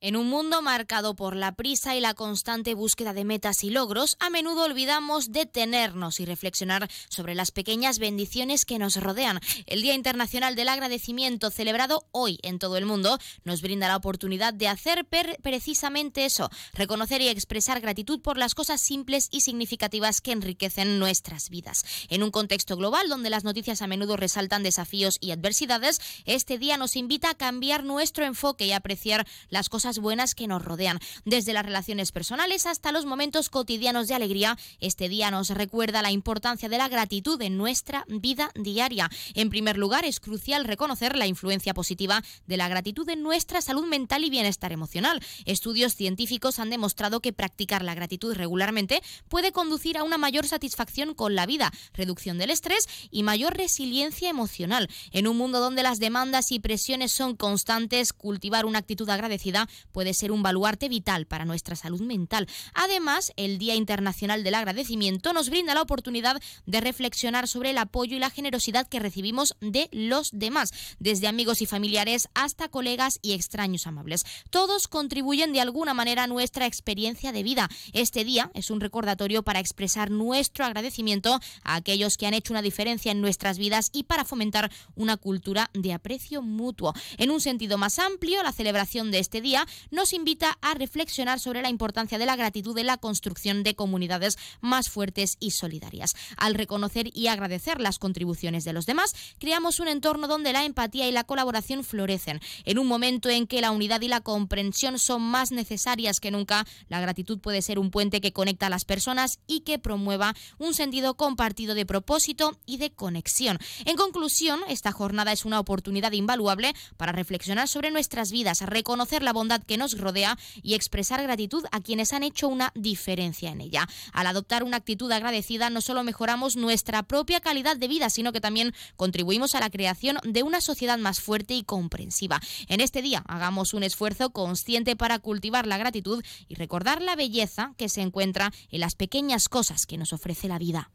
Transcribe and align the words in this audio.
En 0.00 0.14
un 0.14 0.28
mundo 0.28 0.62
marcado 0.62 1.16
por 1.16 1.34
la 1.34 1.56
prisa 1.56 1.96
y 1.96 2.00
la 2.00 2.14
constante 2.14 2.74
búsqueda 2.74 3.12
de 3.12 3.24
metas 3.24 3.64
y 3.64 3.70
logros, 3.70 4.16
a 4.20 4.30
menudo 4.30 4.62
olvidamos 4.62 5.32
detenernos 5.32 6.20
y 6.20 6.24
reflexionar 6.24 6.88
sobre 7.08 7.34
las 7.34 7.50
pequeñas 7.50 7.98
bendiciones 7.98 8.64
que 8.64 8.78
nos 8.78 8.94
rodean. 8.94 9.40
El 9.66 9.82
Día 9.82 9.94
Internacional 9.94 10.54
del 10.54 10.68
Agradecimiento, 10.68 11.50
celebrado 11.50 12.06
hoy 12.12 12.38
en 12.44 12.60
todo 12.60 12.76
el 12.76 12.86
mundo, 12.86 13.18
nos 13.42 13.60
brinda 13.60 13.88
la 13.88 13.96
oportunidad 13.96 14.54
de 14.54 14.68
hacer 14.68 15.04
precisamente 15.42 16.26
eso, 16.26 16.48
reconocer 16.74 17.20
y 17.20 17.26
expresar 17.26 17.80
gratitud 17.80 18.20
por 18.20 18.38
las 18.38 18.54
cosas 18.54 18.80
simples 18.80 19.26
y 19.32 19.40
significativas 19.40 20.20
que 20.20 20.30
enriquecen 20.30 21.00
nuestras 21.00 21.50
vidas. 21.50 21.84
En 22.08 22.22
un 22.22 22.30
contexto 22.30 22.76
global 22.76 23.08
donde 23.08 23.30
las 23.30 23.42
noticias 23.42 23.82
a 23.82 23.88
menudo 23.88 24.16
resaltan 24.16 24.62
desafíos 24.62 25.18
y 25.20 25.32
adversidades, 25.32 26.00
este 26.24 26.56
día 26.56 26.76
nos 26.76 26.94
invita 26.94 27.30
a 27.30 27.34
cambiar 27.34 27.82
nuestro 27.82 28.24
enfoque 28.24 28.64
y 28.64 28.70
apreciar 28.70 29.26
las 29.48 29.68
cosas 29.68 29.87
buenas 29.96 30.34
que 30.34 30.46
nos 30.46 30.62
rodean. 30.62 30.98
Desde 31.24 31.54
las 31.54 31.64
relaciones 31.64 32.12
personales 32.12 32.66
hasta 32.66 32.92
los 32.92 33.06
momentos 33.06 33.48
cotidianos 33.48 34.08
de 34.08 34.14
alegría, 34.14 34.58
este 34.80 35.08
día 35.08 35.30
nos 35.30 35.48
recuerda 35.48 36.02
la 36.02 36.10
importancia 36.10 36.68
de 36.68 36.76
la 36.76 36.88
gratitud 36.88 37.40
en 37.40 37.56
nuestra 37.56 38.04
vida 38.08 38.50
diaria. 38.54 39.08
En 39.32 39.48
primer 39.48 39.78
lugar, 39.78 40.04
es 40.04 40.20
crucial 40.20 40.66
reconocer 40.66 41.16
la 41.16 41.26
influencia 41.26 41.72
positiva 41.72 42.22
de 42.46 42.56
la 42.58 42.68
gratitud 42.68 43.08
en 43.08 43.22
nuestra 43.22 43.62
salud 43.62 43.86
mental 43.86 44.24
y 44.24 44.30
bienestar 44.30 44.72
emocional. 44.72 45.22
Estudios 45.46 45.94
científicos 45.94 46.58
han 46.58 46.68
demostrado 46.68 47.20
que 47.20 47.32
practicar 47.32 47.82
la 47.82 47.94
gratitud 47.94 48.34
regularmente 48.34 49.02
puede 49.28 49.52
conducir 49.52 49.96
a 49.96 50.02
una 50.02 50.18
mayor 50.18 50.46
satisfacción 50.46 51.14
con 51.14 51.34
la 51.34 51.46
vida, 51.46 51.72
reducción 51.94 52.38
del 52.38 52.50
estrés 52.50 52.86
y 53.10 53.22
mayor 53.22 53.56
resiliencia 53.56 54.28
emocional. 54.28 54.88
En 55.12 55.28
un 55.28 55.36
mundo 55.36 55.60
donde 55.60 55.82
las 55.82 56.00
demandas 56.00 56.50
y 56.52 56.58
presiones 56.58 57.12
son 57.12 57.36
constantes, 57.36 58.12
cultivar 58.12 58.66
una 58.66 58.80
actitud 58.80 59.08
agradecida 59.08 59.68
puede 59.92 60.14
ser 60.14 60.32
un 60.32 60.42
baluarte 60.42 60.88
vital 60.88 61.26
para 61.26 61.44
nuestra 61.44 61.76
salud 61.76 62.00
mental. 62.00 62.46
Además, 62.74 63.32
el 63.36 63.58
Día 63.58 63.74
Internacional 63.74 64.44
del 64.44 64.54
Agradecimiento 64.54 65.32
nos 65.32 65.50
brinda 65.50 65.74
la 65.74 65.82
oportunidad 65.82 66.40
de 66.66 66.80
reflexionar 66.80 67.48
sobre 67.48 67.70
el 67.70 67.78
apoyo 67.78 68.16
y 68.16 68.20
la 68.20 68.30
generosidad 68.30 68.88
que 68.88 68.98
recibimos 69.00 69.56
de 69.60 69.88
los 69.92 70.30
demás, 70.32 70.70
desde 70.98 71.28
amigos 71.28 71.62
y 71.62 71.66
familiares 71.66 72.28
hasta 72.34 72.68
colegas 72.68 73.18
y 73.22 73.32
extraños 73.32 73.86
amables. 73.86 74.24
Todos 74.50 74.88
contribuyen 74.88 75.52
de 75.52 75.60
alguna 75.60 75.94
manera 75.94 76.24
a 76.24 76.26
nuestra 76.26 76.66
experiencia 76.66 77.32
de 77.32 77.42
vida. 77.42 77.68
Este 77.92 78.24
día 78.24 78.50
es 78.54 78.70
un 78.70 78.80
recordatorio 78.80 79.42
para 79.42 79.60
expresar 79.60 80.10
nuestro 80.10 80.64
agradecimiento 80.64 81.40
a 81.62 81.74
aquellos 81.74 82.16
que 82.16 82.26
han 82.26 82.34
hecho 82.34 82.52
una 82.52 82.62
diferencia 82.62 83.12
en 83.12 83.20
nuestras 83.20 83.58
vidas 83.58 83.90
y 83.92 84.04
para 84.04 84.24
fomentar 84.24 84.70
una 84.94 85.16
cultura 85.16 85.70
de 85.74 85.92
aprecio 85.92 86.42
mutuo. 86.42 86.94
En 87.16 87.30
un 87.30 87.40
sentido 87.40 87.78
más 87.78 87.98
amplio, 87.98 88.42
la 88.42 88.52
celebración 88.52 89.10
de 89.10 89.18
este 89.18 89.40
día 89.40 89.66
nos 89.90 90.12
invita 90.12 90.58
a 90.62 90.74
reflexionar 90.74 91.40
sobre 91.40 91.62
la 91.62 91.68
importancia 91.68 92.18
de 92.18 92.26
la 92.26 92.36
gratitud 92.36 92.76
en 92.78 92.86
la 92.86 92.96
construcción 92.96 93.62
de 93.62 93.74
comunidades 93.74 94.36
más 94.60 94.88
fuertes 94.90 95.36
y 95.40 95.52
solidarias. 95.52 96.14
Al 96.36 96.54
reconocer 96.54 97.10
y 97.14 97.28
agradecer 97.28 97.80
las 97.80 97.98
contribuciones 97.98 98.64
de 98.64 98.72
los 98.72 98.86
demás, 98.86 99.14
creamos 99.38 99.80
un 99.80 99.88
entorno 99.88 100.28
donde 100.28 100.52
la 100.52 100.64
empatía 100.64 101.08
y 101.08 101.12
la 101.12 101.24
colaboración 101.24 101.84
florecen. 101.84 102.40
En 102.64 102.78
un 102.78 102.86
momento 102.86 103.28
en 103.28 103.46
que 103.46 103.60
la 103.60 103.70
unidad 103.70 104.00
y 104.00 104.08
la 104.08 104.20
comprensión 104.20 104.98
son 104.98 105.22
más 105.22 105.52
necesarias 105.52 106.20
que 106.20 106.30
nunca, 106.30 106.66
la 106.88 107.00
gratitud 107.00 107.38
puede 107.38 107.62
ser 107.62 107.78
un 107.78 107.90
puente 107.90 108.20
que 108.20 108.32
conecta 108.32 108.66
a 108.66 108.70
las 108.70 108.84
personas 108.84 109.38
y 109.46 109.60
que 109.60 109.78
promueva 109.78 110.34
un 110.58 110.74
sentido 110.74 111.16
compartido 111.16 111.74
de 111.74 111.86
propósito 111.86 112.58
y 112.66 112.78
de 112.78 112.90
conexión. 112.90 113.58
En 113.84 113.96
conclusión, 113.96 114.60
esta 114.68 114.92
jornada 114.92 115.32
es 115.32 115.44
una 115.44 115.60
oportunidad 115.60 116.12
invaluable 116.12 116.74
para 116.96 117.12
reflexionar 117.12 117.68
sobre 117.68 117.90
nuestras 117.90 118.30
vidas, 118.30 118.60
reconocer 118.62 119.22
la 119.22 119.32
bondad 119.32 119.57
que 119.66 119.76
nos 119.76 119.98
rodea 119.98 120.38
y 120.62 120.74
expresar 120.74 121.22
gratitud 121.22 121.64
a 121.72 121.80
quienes 121.80 122.12
han 122.12 122.22
hecho 122.22 122.48
una 122.48 122.72
diferencia 122.74 123.50
en 123.50 123.60
ella. 123.60 123.88
Al 124.12 124.26
adoptar 124.26 124.62
una 124.62 124.78
actitud 124.78 125.10
agradecida 125.10 125.70
no 125.70 125.80
solo 125.80 126.02
mejoramos 126.02 126.56
nuestra 126.56 127.02
propia 127.02 127.40
calidad 127.40 127.76
de 127.76 127.88
vida, 127.88 128.10
sino 128.10 128.32
que 128.32 128.40
también 128.40 128.74
contribuimos 128.96 129.54
a 129.54 129.60
la 129.60 129.70
creación 129.70 130.18
de 130.24 130.42
una 130.42 130.60
sociedad 130.60 130.98
más 130.98 131.20
fuerte 131.20 131.54
y 131.54 131.64
comprensiva. 131.64 132.40
En 132.68 132.80
este 132.80 133.02
día 133.02 133.24
hagamos 133.26 133.74
un 133.74 133.82
esfuerzo 133.82 134.30
consciente 134.30 134.96
para 134.96 135.18
cultivar 135.18 135.66
la 135.66 135.78
gratitud 135.78 136.24
y 136.48 136.54
recordar 136.54 137.02
la 137.02 137.16
belleza 137.16 137.74
que 137.76 137.88
se 137.88 138.00
encuentra 138.00 138.52
en 138.70 138.80
las 138.80 138.94
pequeñas 138.94 139.48
cosas 139.48 139.86
que 139.86 139.98
nos 139.98 140.12
ofrece 140.12 140.48
la 140.48 140.58
vida. 140.58 140.90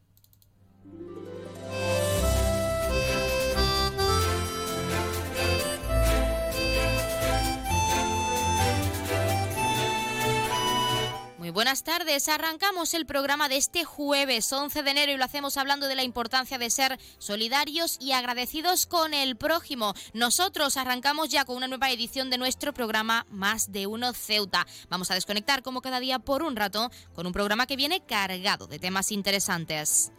Buenas 11.54 11.84
tardes. 11.84 12.28
Arrancamos 12.28 12.94
el 12.94 13.06
programa 13.06 13.48
de 13.48 13.58
este 13.58 13.86
jueves 13.86 14.52
11 14.52 14.84
de 14.84 14.92
enero 14.92 15.12
y 15.12 15.18
lo 15.18 15.24
hacemos 15.24 15.56
hablando 15.58 15.88
de 15.88 15.96
la 15.96 16.04
importancia 16.04 16.58
de 16.58 16.70
ser 16.70 17.00
solidarios 17.20 17.98
y 18.02 18.12
agradecidos 18.12 18.86
con 18.88 19.14
el 19.14 19.38
prójimo. 19.38 19.94
Nosotros 20.14 20.76
arrancamos 20.78 21.30
ya 21.30 21.46
con 21.46 21.56
una 21.56 21.68
nueva 21.68 21.92
edición 21.92 22.30
de 22.30 22.40
nuestro 22.40 22.74
programa 22.74 23.26
Más 23.30 23.72
de 23.72 23.88
Uno 23.88 24.14
Ceuta. 24.14 24.66
Vamos 24.90 25.12
a 25.12 25.16
desconectar 25.16 25.62
como 25.62 25.82
cada 25.82 26.00
día 26.00 26.20
por 26.20 26.44
un 26.44 26.56
rato 26.56 26.92
con 27.14 27.28
un 27.28 27.34
programa 27.34 27.68
que 27.68 27.76
viene 27.76 28.02
cargado 28.02 28.68
de 28.68 28.80
temas 28.80 29.12
interesantes. 29.12 30.12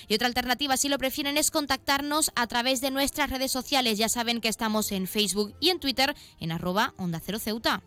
Y 0.08 0.14
otra 0.14 0.28
alternativa, 0.28 0.78
si 0.78 0.90
lo 0.90 1.00
prefieren, 1.00 1.38
es 1.38 1.50
contactarnos 1.50 2.32
a 2.36 2.46
través 2.46 2.80
de 2.80 2.92
nuestras 2.92 3.32
redes 3.32 3.52
sociales. 3.52 3.98
Ya 3.98 4.10
saben 4.10 4.42
que 4.42 4.50
estamos 4.50 4.92
en 4.92 5.08
Facebook 5.08 5.56
y 5.60 5.70
en 5.70 5.80
Twitter 5.80 6.16
en 6.40 6.52
arroba 6.52 6.94
onda 6.98 7.20
cero 7.20 7.40
ceuta. 7.40 7.82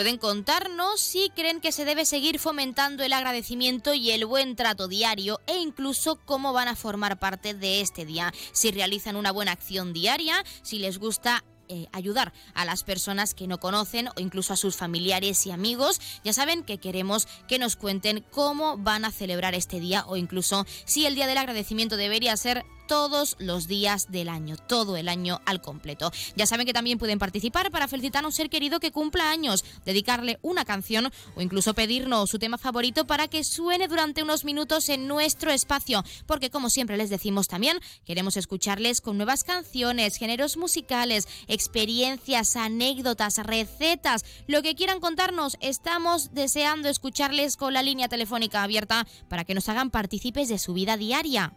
Pueden 0.00 0.16
contarnos 0.16 0.98
si 0.98 1.28
creen 1.28 1.60
que 1.60 1.72
se 1.72 1.84
debe 1.84 2.06
seguir 2.06 2.38
fomentando 2.38 3.04
el 3.04 3.12
agradecimiento 3.12 3.92
y 3.92 4.12
el 4.12 4.24
buen 4.24 4.56
trato 4.56 4.88
diario 4.88 5.42
e 5.46 5.58
incluso 5.58 6.16
cómo 6.24 6.54
van 6.54 6.68
a 6.68 6.74
formar 6.74 7.18
parte 7.18 7.52
de 7.52 7.82
este 7.82 8.06
día. 8.06 8.32
Si 8.52 8.70
realizan 8.70 9.14
una 9.14 9.30
buena 9.30 9.52
acción 9.52 9.92
diaria, 9.92 10.42
si 10.62 10.78
les 10.78 10.98
gusta 10.98 11.44
eh, 11.68 11.86
ayudar 11.92 12.32
a 12.54 12.64
las 12.64 12.82
personas 12.82 13.34
que 13.34 13.46
no 13.46 13.60
conocen 13.60 14.08
o 14.08 14.12
incluso 14.16 14.54
a 14.54 14.56
sus 14.56 14.74
familiares 14.74 15.46
y 15.46 15.50
amigos. 15.50 16.00
Ya 16.24 16.32
saben 16.32 16.64
que 16.64 16.78
queremos 16.78 17.28
que 17.46 17.58
nos 17.60 17.76
cuenten 17.76 18.24
cómo 18.32 18.78
van 18.78 19.04
a 19.04 19.12
celebrar 19.12 19.54
este 19.54 19.78
día 19.80 20.04
o 20.08 20.16
incluso 20.16 20.66
si 20.86 21.04
el 21.04 21.14
día 21.14 21.26
del 21.26 21.38
agradecimiento 21.38 21.96
debería 21.96 22.36
ser 22.36 22.64
todos 22.90 23.36
los 23.38 23.68
días 23.68 24.10
del 24.10 24.28
año, 24.28 24.56
todo 24.56 24.96
el 24.96 25.08
año 25.08 25.40
al 25.46 25.60
completo. 25.60 26.10
Ya 26.34 26.44
saben 26.44 26.66
que 26.66 26.72
también 26.72 26.98
pueden 26.98 27.20
participar 27.20 27.70
para 27.70 27.86
felicitar 27.86 28.24
a 28.24 28.26
un 28.26 28.32
ser 28.32 28.50
querido 28.50 28.80
que 28.80 28.90
cumpla 28.90 29.30
años, 29.30 29.64
dedicarle 29.84 30.40
una 30.42 30.64
canción 30.64 31.12
o 31.36 31.40
incluso 31.40 31.72
pedirnos 31.72 32.28
su 32.28 32.40
tema 32.40 32.58
favorito 32.58 33.06
para 33.06 33.28
que 33.28 33.44
suene 33.44 33.86
durante 33.86 34.24
unos 34.24 34.44
minutos 34.44 34.88
en 34.88 35.06
nuestro 35.06 35.52
espacio, 35.52 36.02
porque 36.26 36.50
como 36.50 36.68
siempre 36.68 36.96
les 36.96 37.10
decimos 37.10 37.46
también, 37.46 37.78
queremos 38.04 38.36
escucharles 38.36 39.00
con 39.00 39.18
nuevas 39.18 39.44
canciones, 39.44 40.16
géneros 40.16 40.56
musicales, 40.56 41.28
experiencias, 41.46 42.56
anécdotas, 42.56 43.36
recetas, 43.36 44.24
lo 44.48 44.62
que 44.62 44.74
quieran 44.74 44.98
contarnos, 44.98 45.58
estamos 45.60 46.34
deseando 46.34 46.88
escucharles 46.88 47.56
con 47.56 47.72
la 47.72 47.84
línea 47.84 48.08
telefónica 48.08 48.64
abierta 48.64 49.06
para 49.28 49.44
que 49.44 49.54
nos 49.54 49.68
hagan 49.68 49.90
partícipes 49.90 50.48
de 50.48 50.58
su 50.58 50.74
vida 50.74 50.96
diaria. 50.96 51.54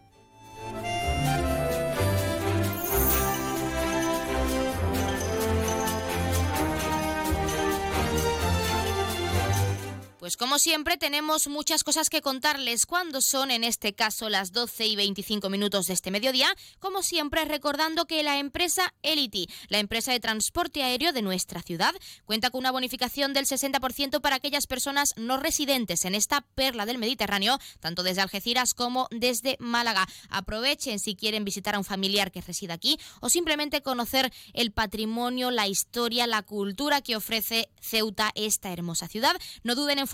Pues 10.24 10.38
como 10.38 10.58
siempre 10.58 10.96
tenemos 10.96 11.48
muchas 11.48 11.84
cosas 11.84 12.08
que 12.08 12.22
contarles 12.22 12.86
cuando 12.86 13.20
son 13.20 13.50
en 13.50 13.62
este 13.62 13.92
caso 13.92 14.30
las 14.30 14.52
12 14.52 14.86
y 14.86 14.96
25 14.96 15.50
minutos 15.50 15.86
de 15.86 15.92
este 15.92 16.10
mediodía, 16.10 16.48
como 16.78 17.02
siempre 17.02 17.44
recordando 17.44 18.06
que 18.06 18.22
la 18.22 18.38
empresa 18.38 18.94
Elity, 19.02 19.48
la 19.68 19.80
empresa 19.80 20.12
de 20.12 20.20
transporte 20.20 20.82
aéreo 20.82 21.12
de 21.12 21.20
nuestra 21.20 21.60
ciudad, 21.60 21.94
cuenta 22.24 22.48
con 22.48 22.60
una 22.60 22.70
bonificación 22.70 23.34
del 23.34 23.44
60% 23.44 24.22
para 24.22 24.36
aquellas 24.36 24.66
personas 24.66 25.12
no 25.18 25.36
residentes 25.36 26.06
en 26.06 26.14
esta 26.14 26.40
perla 26.54 26.86
del 26.86 26.96
Mediterráneo, 26.96 27.58
tanto 27.80 28.02
desde 28.02 28.22
Algeciras 28.22 28.72
como 28.72 29.08
desde 29.10 29.58
Málaga. 29.60 30.08
Aprovechen 30.30 31.00
si 31.00 31.16
quieren 31.16 31.44
visitar 31.44 31.74
a 31.74 31.78
un 31.78 31.84
familiar 31.84 32.32
que 32.32 32.40
reside 32.40 32.72
aquí 32.72 32.98
o 33.20 33.28
simplemente 33.28 33.82
conocer 33.82 34.32
el 34.54 34.72
patrimonio, 34.72 35.50
la 35.50 35.68
historia, 35.68 36.26
la 36.26 36.40
cultura 36.40 37.02
que 37.02 37.14
ofrece 37.14 37.68
Ceuta, 37.78 38.32
esta 38.34 38.72
hermosa 38.72 39.06
ciudad. 39.06 39.36
No 39.64 39.74
duden 39.74 39.98
en 39.98 40.13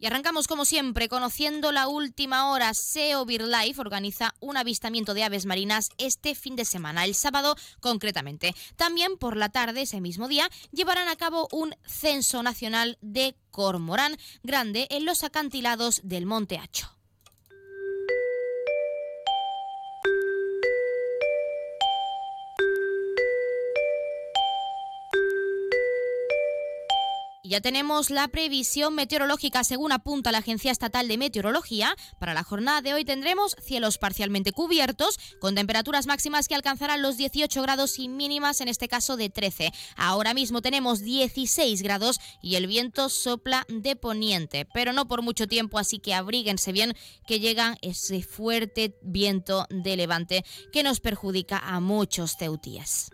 Y 0.00 0.06
arrancamos 0.06 0.46
como 0.46 0.64
siempre 0.64 1.08
conociendo 1.08 1.72
la 1.72 1.88
última 1.88 2.50
hora. 2.50 2.72
SEO 2.72 3.24
BirdLife 3.24 3.80
organiza 3.80 4.32
un 4.38 4.56
avistamiento 4.56 5.12
de 5.12 5.24
aves 5.24 5.44
marinas 5.44 5.90
este 5.98 6.36
fin 6.36 6.54
de 6.54 6.64
semana, 6.64 7.04
el 7.04 7.16
sábado 7.16 7.56
concretamente. 7.80 8.54
También 8.76 9.16
por 9.16 9.36
la 9.36 9.48
tarde, 9.48 9.82
ese 9.82 10.00
mismo 10.00 10.28
día, 10.28 10.48
llevarán 10.70 11.08
a 11.08 11.16
cabo 11.16 11.48
un 11.50 11.74
censo 11.84 12.44
nacional 12.44 12.96
de 13.00 13.34
cormorán 13.50 14.16
grande 14.44 14.86
en 14.90 15.04
los 15.04 15.24
acantilados 15.24 16.00
del 16.04 16.26
Monte 16.26 16.58
Hacho. 16.58 16.97
Ya 27.48 27.62
tenemos 27.62 28.10
la 28.10 28.28
previsión 28.28 28.94
meteorológica 28.94 29.64
según 29.64 29.90
apunta 29.90 30.32
la 30.32 30.38
Agencia 30.38 30.70
Estatal 30.70 31.08
de 31.08 31.16
Meteorología. 31.16 31.96
Para 32.20 32.34
la 32.34 32.44
jornada 32.44 32.82
de 32.82 32.92
hoy 32.92 33.06
tendremos 33.06 33.56
cielos 33.58 33.96
parcialmente 33.96 34.52
cubiertos, 34.52 35.18
con 35.40 35.54
temperaturas 35.54 36.06
máximas 36.06 36.46
que 36.46 36.54
alcanzarán 36.54 37.00
los 37.00 37.16
18 37.16 37.62
grados 37.62 37.98
y 37.98 38.08
mínimas 38.08 38.60
en 38.60 38.68
este 38.68 38.86
caso 38.86 39.16
de 39.16 39.30
13. 39.30 39.72
Ahora 39.96 40.34
mismo 40.34 40.60
tenemos 40.60 41.00
16 41.00 41.80
grados 41.80 42.20
y 42.42 42.56
el 42.56 42.66
viento 42.66 43.08
sopla 43.08 43.64
de 43.70 43.96
poniente, 43.96 44.66
pero 44.74 44.92
no 44.92 45.08
por 45.08 45.22
mucho 45.22 45.48
tiempo, 45.48 45.78
así 45.78 46.00
que 46.00 46.12
abríguense 46.12 46.72
bien 46.72 46.92
que 47.26 47.40
llega 47.40 47.78
ese 47.80 48.22
fuerte 48.22 48.98
viento 49.00 49.64
de 49.70 49.96
levante 49.96 50.44
que 50.70 50.82
nos 50.82 51.00
perjudica 51.00 51.56
a 51.56 51.80
muchos 51.80 52.36
ceutíes. 52.36 53.08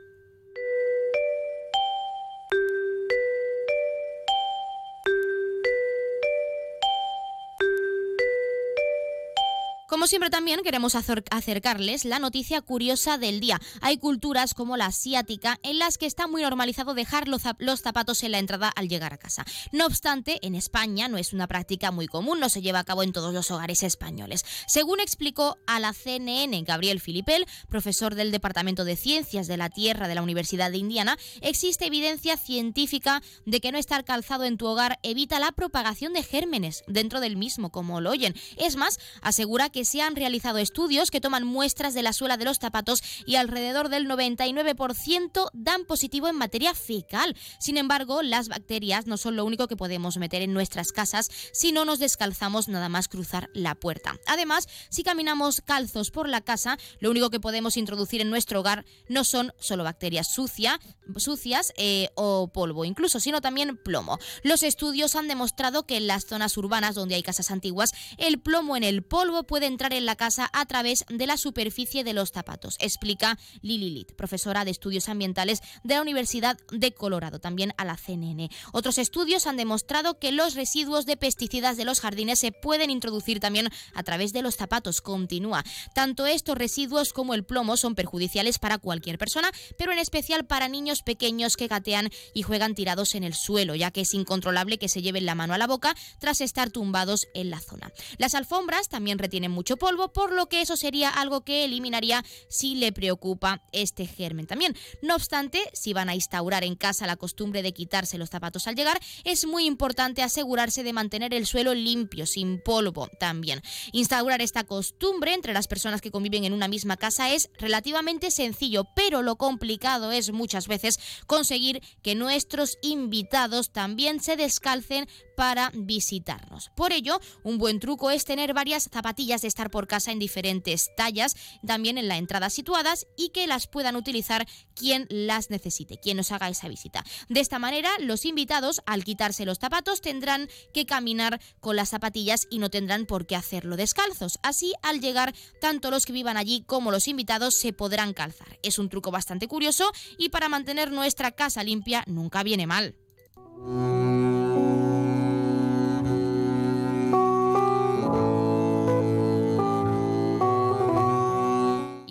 Como 9.95 10.09
siempre 10.09 10.29
también 10.29 10.61
queremos 10.65 10.97
acercarles 10.97 12.05
la 12.05 12.19
noticia 12.19 12.61
curiosa 12.61 13.17
del 13.17 13.39
día. 13.39 13.61
Hay 13.81 13.97
culturas 13.97 14.53
como 14.53 14.77
la 14.77 14.87
asiática 14.87 15.61
en 15.63 15.79
las 15.79 15.99
que 15.99 16.07
está 16.07 16.27
muy 16.27 16.43
normalizado 16.43 16.95
dejar 16.95 17.29
los, 17.29 17.43
zapatos 17.81 18.25
en 18.25 18.33
la 18.33 18.41
entrada 18.41 18.73
al 18.75 18.89
llegar 18.89 19.15
a 19.15 19.19
casa. 19.19 19.45
No 19.71 19.87
obstante, 19.87 20.45
en 20.45 20.57
España 20.57 21.07
no 21.07 21.17
es 21.17 21.33
una 21.33 21.47
práctica 21.47 21.93
muy 21.93 22.09
común, 22.09 22.41
no 22.41 22.49
se 22.49 22.61
lleva 22.61 22.81
a 22.81 22.85
cabo 22.85 23.05
en 23.05 23.13
todos 23.13 23.33
los 23.33 23.53
hogares 23.53 23.85
españoles. 23.85 24.45
Según 24.67 24.99
explicó 24.99 25.59
a 25.69 25.79
la 25.79 25.93
CNN 25.93 26.61
Gabriel 26.65 26.99
Filipel, 26.99 27.47
profesor 27.69 28.17
del 28.17 28.33
Departamento 28.33 28.85
de 28.85 28.97
Ciencias 28.97 29.47
de 29.47 29.59
la 29.59 29.71
Tierra 29.71 30.09
de 30.09 30.17
la 30.17 30.23
Universidad 30.23 30.73
de 30.73 30.79
Indiana, 30.79 31.17
existe 31.41 31.87
evidencia 31.87 32.37
científica 32.37 33.23
de 33.47 33.61
que 33.61 33.71
no 33.71 33.79
estar 33.79 34.05
calzado 34.05 34.43
en 34.43 34.57
tu 34.57 34.67
hogar 34.67 34.99
evita 35.05 35.39
la 35.39 35.53
propagación 35.53 36.15
de 36.15 36.25
gérmenes 36.25 36.83
dentro 36.89 37.21
del 37.21 37.37
mismo, 37.37 37.71
como 37.71 38.01
lo 38.01 38.11
oyen. 38.11 38.35
Es 38.57 38.75
más, 38.75 38.99
asegura 39.23 39.71
que 39.71 39.84
se 39.85 40.03
han 40.03 40.17
realizado 40.17 40.59
estudios 40.59 41.11
que 41.11 41.21
toman 41.21 41.45
muestras 41.45 41.95
de 41.95 42.03
la 42.03 42.13
suela 42.13 42.37
de 42.37 42.45
los 42.45 42.59
zapatos 42.59 43.03
y 43.27 43.37
alrededor 43.37 43.89
del 43.89 44.09
99% 44.09 45.51
dan 45.53 45.85
positivo 45.85 46.29
en 46.29 46.37
materia 46.37 46.75
fecal. 46.75 47.37
Sin 47.59 47.77
embargo, 47.77 48.23
las 48.23 48.49
bacterias 48.49 49.07
no 49.07 49.17
son 49.17 49.37
lo 49.37 49.45
único 49.45 49.69
que 49.69 49.77
podemos 49.77 50.17
meter 50.17 50.43
en 50.43 50.53
nuestras 50.53 50.93
casas 50.93 51.31
si 51.53 51.73
no 51.73 51.85
nos 51.85 51.99
descalzamos 51.99 52.69
nada 52.69 52.89
más 52.89 53.09
cruzar 53.09 53.51
la 53.55 53.75
puerta. 53.75 54.17
Además, 54.27 54.69
si 54.91 55.03
caminamos 55.03 55.61
calzos 55.61 56.11
por 56.11 56.29
la 56.29 56.41
casa, 56.41 56.79
lo 57.01 57.11
único 57.11 57.31
que 57.31 57.41
podemos 57.41 57.77
introducir 57.77 58.21
en 58.21 58.31
nuestro 58.31 58.61
hogar 58.61 58.85
no 59.09 59.25
son 59.25 59.53
solo 59.59 59.85
bacterias 59.85 60.33
sucia, 60.33 60.81
sucias 61.17 61.73
eh, 61.77 62.09
o 62.15 62.49
polvo 62.49 62.85
incluso, 62.85 63.21
sino 63.21 63.41
también 63.41 63.77
plomo. 63.77 64.19
Los 64.43 64.63
estudios 64.63 65.15
han 65.17 65.29
demostrado 65.29 65.87
que 65.87 65.97
en 65.97 66.07
las 66.07 66.27
zonas 66.27 66.57
urbanas 66.57 66.95
donde 66.95 67.15
hay 67.15 67.23
casas 67.23 67.51
antiguas, 67.51 67.93
el 68.19 68.41
plomo 68.41 68.77
en 68.77 68.85
el 68.85 69.03
polvo 69.03 69.45
puede 69.45 69.67
entrar 69.75 69.93
en 69.93 70.07
la 70.07 70.15
casa 70.15 70.49
a 70.53 70.65
través 70.67 71.05
de 71.09 71.27
la 71.27 71.37
superficie 71.37 72.05
de 72.05 72.13
los 72.13 72.31
zapatos, 72.31 72.77
explica 72.79 73.39
Lili 73.61 73.91
Litt, 73.91 74.13
profesora 74.13 74.65
de 74.65 74.71
estudios 74.71 75.09
ambientales 75.09 75.61
de 75.83 75.95
la 75.95 76.01
Universidad 76.01 76.57
de 76.71 76.93
Colorado, 76.93 77.41
también 77.41 77.75
a 77.77 77.85
la 77.85 77.97
CNN. 77.97 78.51
Otros 78.73 78.99
estudios 78.99 79.49
han 79.49 79.57
demostrado 79.57 80.21
que 80.21 80.31
los 80.31 80.55
residuos 80.55 81.07
de 81.07 81.17
pesticidas 81.17 81.77
de 81.77 81.85
los 81.85 82.01
jardines 82.01 82.39
se 82.39 82.53
pueden 82.53 82.91
introducir 82.91 83.41
también 83.41 83.69
a 83.95 84.03
través 84.05 84.33
de 84.33 84.43
los 84.43 84.55
zapatos, 84.55 85.01
continúa. 85.01 85.65
Tanto 85.93 86.27
estos 86.27 86.57
residuos 86.57 87.13
como 87.13 87.35
el 87.35 87.45
plomo 87.45 87.77
son 87.77 87.97
perjudiciales 87.97 88.61
para 88.61 88.79
cualquier 88.79 89.19
persona, 89.19 89.51
pero 89.77 89.91
en 89.91 89.99
especial 89.99 90.47
para 90.47 90.69
niños 90.69 91.03
pequeños 91.03 91.57
que 91.57 91.67
gatean 91.67 92.11
y 92.33 92.43
juegan 92.43 92.77
tirados 92.77 93.17
en 93.17 93.25
el 93.25 93.35
suelo, 93.35 93.75
ya 93.75 93.91
que 93.91 94.03
es 94.03 94.15
incontrolable 94.15 94.79
que 94.79 94.89
se 94.89 95.03
lleven 95.03 95.27
la 95.27 95.35
mano 95.35 95.55
a 95.55 95.59
la 95.59 95.67
boca 95.67 95.97
tras 96.21 96.41
estar 96.41 96.71
tumbados 96.71 97.27
en 97.35 97.51
la 97.51 97.61
zona. 97.61 97.91
Las 98.19 98.35
alfombras 98.35 98.89
también 98.89 99.19
retienen 99.19 99.51
mucho 99.51 99.64
polvo, 99.65 100.13
por 100.13 100.33
lo 100.33 100.47
que 100.47 100.61
eso 100.61 100.77
sería 100.77 101.11
algo 101.11 101.43
que 101.43 101.65
eliminaría 101.65 102.25
si 102.49 102.75
le 102.75 102.93
preocupa 102.93 103.63
este 103.73 104.07
germen 104.07 104.47
también. 104.47 104.77
No 105.03 105.15
obstante, 105.15 105.61
si 105.73 105.93
van 105.93 106.09
a 106.09 106.15
instaurar 106.15 106.65
en 106.65 106.77
casa 106.77 107.07
la 107.07 107.17
costumbre 107.17 107.63
de 107.63 107.73
quitarse 107.73 108.19
los 108.19 108.31
zapatos 108.31 108.67
al 108.67 108.77
llegar, 108.77 109.01
es 109.25 109.47
muy 109.47 109.65
importante 109.65 110.23
asegurarse 110.23 110.83
de 110.83 110.93
mantener 110.93 111.35
el 111.35 111.47
suelo 111.47 111.75
limpio, 111.75 112.27
sin 112.27 112.61
polvo 112.63 113.09
también. 113.19 113.63
Instaurar 113.93 114.43
esta 114.43 114.65
costumbre 114.65 115.35
entre 115.35 115.53
las 115.53 115.67
personas 115.67 116.01
que 116.01 116.11
conviven 116.11 116.45
en 116.45 116.53
una 116.53 116.69
misma 116.69 116.97
casa 116.97 117.31
es 117.31 117.51
relativamente 117.59 118.31
sencillo, 118.31 118.85
pero 118.95 119.23
lo 119.23 119.37
complicado 119.37 120.13
es 120.13 120.33
muchas 120.33 120.69
veces 120.69 120.99
conseguir 121.27 121.83
que 122.03 122.15
nuestros 122.15 122.79
invitados 122.83 123.73
también 123.73 124.21
se 124.21 124.37
descalcen 124.37 125.09
para 125.37 125.71
visitarnos. 125.75 126.71
Por 126.75 126.93
ello, 126.93 127.21
un 127.43 127.59
buen 127.59 127.81
truco 127.81 128.11
es 128.11 128.25
tener 128.25 128.55
varias 128.55 128.89
zapatillas 128.93 129.43
de 129.43 129.49
estar 129.49 129.71
por 129.71 129.87
casa 129.87 130.13
en 130.13 130.19
diferentes 130.19 130.91
tallas, 130.97 131.37
también 131.67 131.99
en 131.99 132.09
la 132.09 132.17
entrada 132.17 132.51
situadas 132.51 133.07
y 133.17 133.31
que 133.31 133.47
las 133.47 133.67
puedan 133.67 133.97
utilizar 133.97 134.47
quien 134.75 135.07
las 135.11 135.51
necesite, 135.51 135.99
quien 135.99 136.17
nos 136.17 136.33
haga 136.33 136.49
esa 136.49 136.69
visita. 136.69 137.05
De 137.29 137.41
esta 137.41 137.59
manera, 137.59 137.91
los 138.01 138.25
invitados, 138.25 138.83
al 138.87 139.05
quitarse 139.05 139.45
los 139.45 139.59
zapatos, 139.59 140.01
tendrán 140.01 140.49
que 140.73 140.87
caminar 140.87 141.41
con 141.61 141.77
las 141.77 141.91
zapatillas 141.91 142.47
y 142.51 142.59
no 142.59 142.71
tendrán 142.71 143.07
por 143.07 143.27
qué 143.27 143.37
hacerlo 143.37 143.77
descalzos. 143.77 144.39
Así, 144.43 144.73
al 144.83 145.01
llegar, 145.01 145.35
tanto 145.61 145.91
los 145.91 146.07
que 146.07 146.13
vivan 146.13 146.37
allí 146.37 146.63
como 146.67 146.91
los 146.91 147.09
invitados 147.09 147.55
se 147.55 147.73
podrán 147.73 148.13
calzar. 148.13 148.59
Es 148.63 148.79
un 148.79 148.89
truco 148.89 149.11
bastante 149.11 149.49
curioso 149.49 149.91
y 150.19 150.29
para 150.29 150.49
mantener 150.49 150.91
nuestra 150.91 151.33
casa 151.33 151.63
limpia 151.63 152.05
nunca 152.07 152.43
viene 152.43 152.67
mal. 152.67 152.95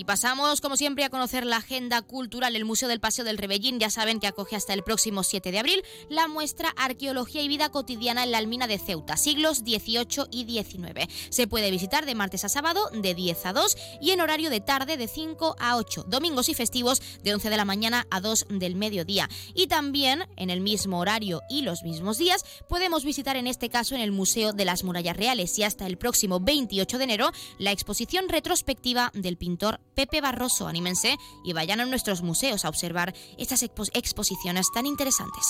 Pasamos, 0.03 0.62
como 0.62 0.77
siempre, 0.77 1.03
a 1.03 1.10
conocer 1.10 1.45
la 1.45 1.57
agenda 1.57 2.01
cultural. 2.01 2.55
El 2.55 2.65
Museo 2.65 2.88
del 2.88 3.00
Paseo 3.00 3.25
del 3.25 3.38
Rebellín, 3.38 3.79
ya 3.79 3.89
saben 3.89 4.19
que 4.19 4.27
acoge 4.27 4.55
hasta 4.55 4.74
el 4.74 4.83
próximo 4.83 5.24
7 5.24 5.51
de 5.51 5.60
abril 5.60 5.83
la 6.10 6.27
muestra 6.27 6.69
Arqueología 6.77 7.41
y 7.41 7.48
Vida 7.48 7.69
Cotidiana 7.69 8.24
en 8.24 8.31
la 8.31 8.38
Almina 8.38 8.67
de 8.67 8.79
Ceuta, 8.79 9.17
siglos 9.17 9.60
XVIII 9.60 10.27
y 10.31 10.45
XIX. 10.45 11.07
Se 11.29 11.48
puede 11.48 11.72
visitar 11.72 12.05
de 12.05 12.15
martes 12.15 12.43
a 12.43 12.50
sábado 12.50 12.89
de 12.93 13.13
10 13.13 13.45
a 13.45 13.53
2 13.53 13.77
y 14.01 14.12
en 14.12 14.22
horario 14.22 14.50
de 14.50 14.62
tarde 14.62 14.98
de 14.98 15.07
5 15.07 15.55
a 15.60 15.77
8, 15.77 16.05
domingos 16.07 16.50
y 16.50 16.53
festivos 16.53 17.01
de 17.24 17.33
11 17.33 17.50
de 17.50 17.57
la 17.57 17.65
mañana 17.65 18.07
a 18.10 18.22
2 18.22 18.48
del 18.50 18.75
mediodía. 18.75 19.29
Y 19.53 19.67
también 19.67 20.25
en 20.38 20.50
el 20.50 20.62
mismo 20.62 21.00
horario 21.00 21.41
y 21.50 21.62
los 21.62 21.83
mismos 21.83 22.17
días 22.17 22.43
podemos 22.67 23.05
visitar 23.05 23.36
en 23.36 23.48
este 23.48 23.69
caso 23.69 23.95
en 23.95 24.01
el 24.01 24.12
Museo 24.12 24.53
de 24.53 24.65
las 24.65 24.83
Murallas 24.83 25.17
Reales 25.17 25.57
y 25.57 25.63
hasta 25.63 25.86
el 25.86 25.98
próximo 25.98 26.39
28 26.39 26.98
de 26.98 27.03
enero 27.03 27.31
la 27.57 27.72
exposición 27.72 28.29
retrospectiva 28.29 29.12
del 29.13 29.38
pintor 29.38 29.79
Pepe 29.95 30.21
Barroso. 30.21 30.67
Anímense 30.67 31.17
y 31.43 31.53
vayan 31.53 31.79
a 31.79 31.85
nuestros 31.85 32.21
museos 32.21 32.65
a 32.65 32.69
observar 32.69 33.13
estas 33.38 33.63
exposiciones 33.63 34.67
tan 34.73 34.85
interesantes. 34.85 35.45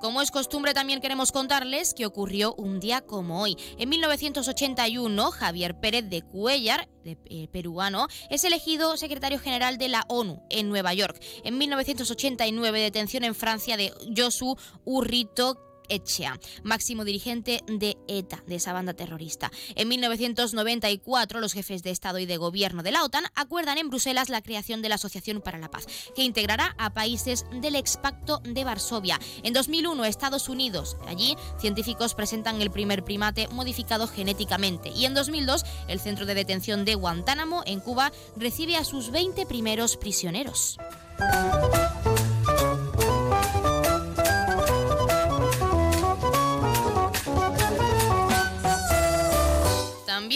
Como 0.00 0.22
es 0.22 0.30
costumbre, 0.30 0.74
también 0.74 1.00
queremos 1.00 1.32
contarles 1.32 1.92
que 1.92 2.06
ocurrió 2.06 2.54
un 2.54 2.78
día 2.78 3.00
como 3.00 3.42
hoy. 3.42 3.56
En 3.78 3.88
1981, 3.88 5.30
Javier 5.32 5.80
Pérez 5.80 6.08
de 6.08 6.22
Cuellar, 6.22 6.88
eh, 7.04 7.48
peruano, 7.50 8.06
es 8.30 8.44
elegido 8.44 8.96
secretario 8.96 9.38
general 9.38 9.76
de 9.76 9.88
la 9.88 10.04
ONU 10.08 10.42
en 10.50 10.68
Nueva 10.68 10.94
York. 10.94 11.20
En 11.42 11.58
1989, 11.58 12.80
detención 12.80 13.24
en 13.24 13.34
Francia 13.34 13.76
de 13.76 13.92
Josu 14.16 14.56
Urrito 14.84 15.67
Echea, 15.88 16.38
máximo 16.62 17.04
dirigente 17.04 17.62
de 17.66 17.96
ETA, 18.08 18.42
de 18.46 18.56
esa 18.56 18.72
banda 18.72 18.94
terrorista. 18.94 19.50
En 19.74 19.88
1994, 19.88 21.40
los 21.40 21.52
jefes 21.52 21.82
de 21.82 21.90
Estado 21.90 22.18
y 22.18 22.26
de 22.26 22.36
Gobierno 22.36 22.82
de 22.82 22.92
la 22.92 23.04
OTAN 23.04 23.24
acuerdan 23.34 23.78
en 23.78 23.90
Bruselas 23.90 24.28
la 24.28 24.42
creación 24.42 24.82
de 24.82 24.88
la 24.88 24.96
Asociación 24.96 25.40
para 25.40 25.58
la 25.58 25.70
Paz, 25.70 25.86
que 26.14 26.22
integrará 26.22 26.74
a 26.78 26.94
países 26.94 27.46
del 27.52 27.76
expacto 27.76 28.40
de 28.44 28.64
Varsovia. 28.64 29.18
En 29.42 29.52
2001, 29.52 30.04
Estados 30.04 30.48
Unidos. 30.48 30.96
Allí, 31.06 31.36
científicos 31.58 32.14
presentan 32.14 32.60
el 32.62 32.70
primer 32.70 33.04
primate 33.04 33.48
modificado 33.48 34.06
genéticamente. 34.06 34.90
Y 34.90 35.04
en 35.06 35.14
2002, 35.14 35.64
el 35.88 36.00
centro 36.00 36.26
de 36.26 36.34
detención 36.34 36.84
de 36.84 36.94
Guantánamo, 36.94 37.62
en 37.66 37.80
Cuba, 37.80 38.12
recibe 38.36 38.76
a 38.76 38.84
sus 38.84 39.10
20 39.10 39.46
primeros 39.46 39.96
prisioneros. 39.96 40.78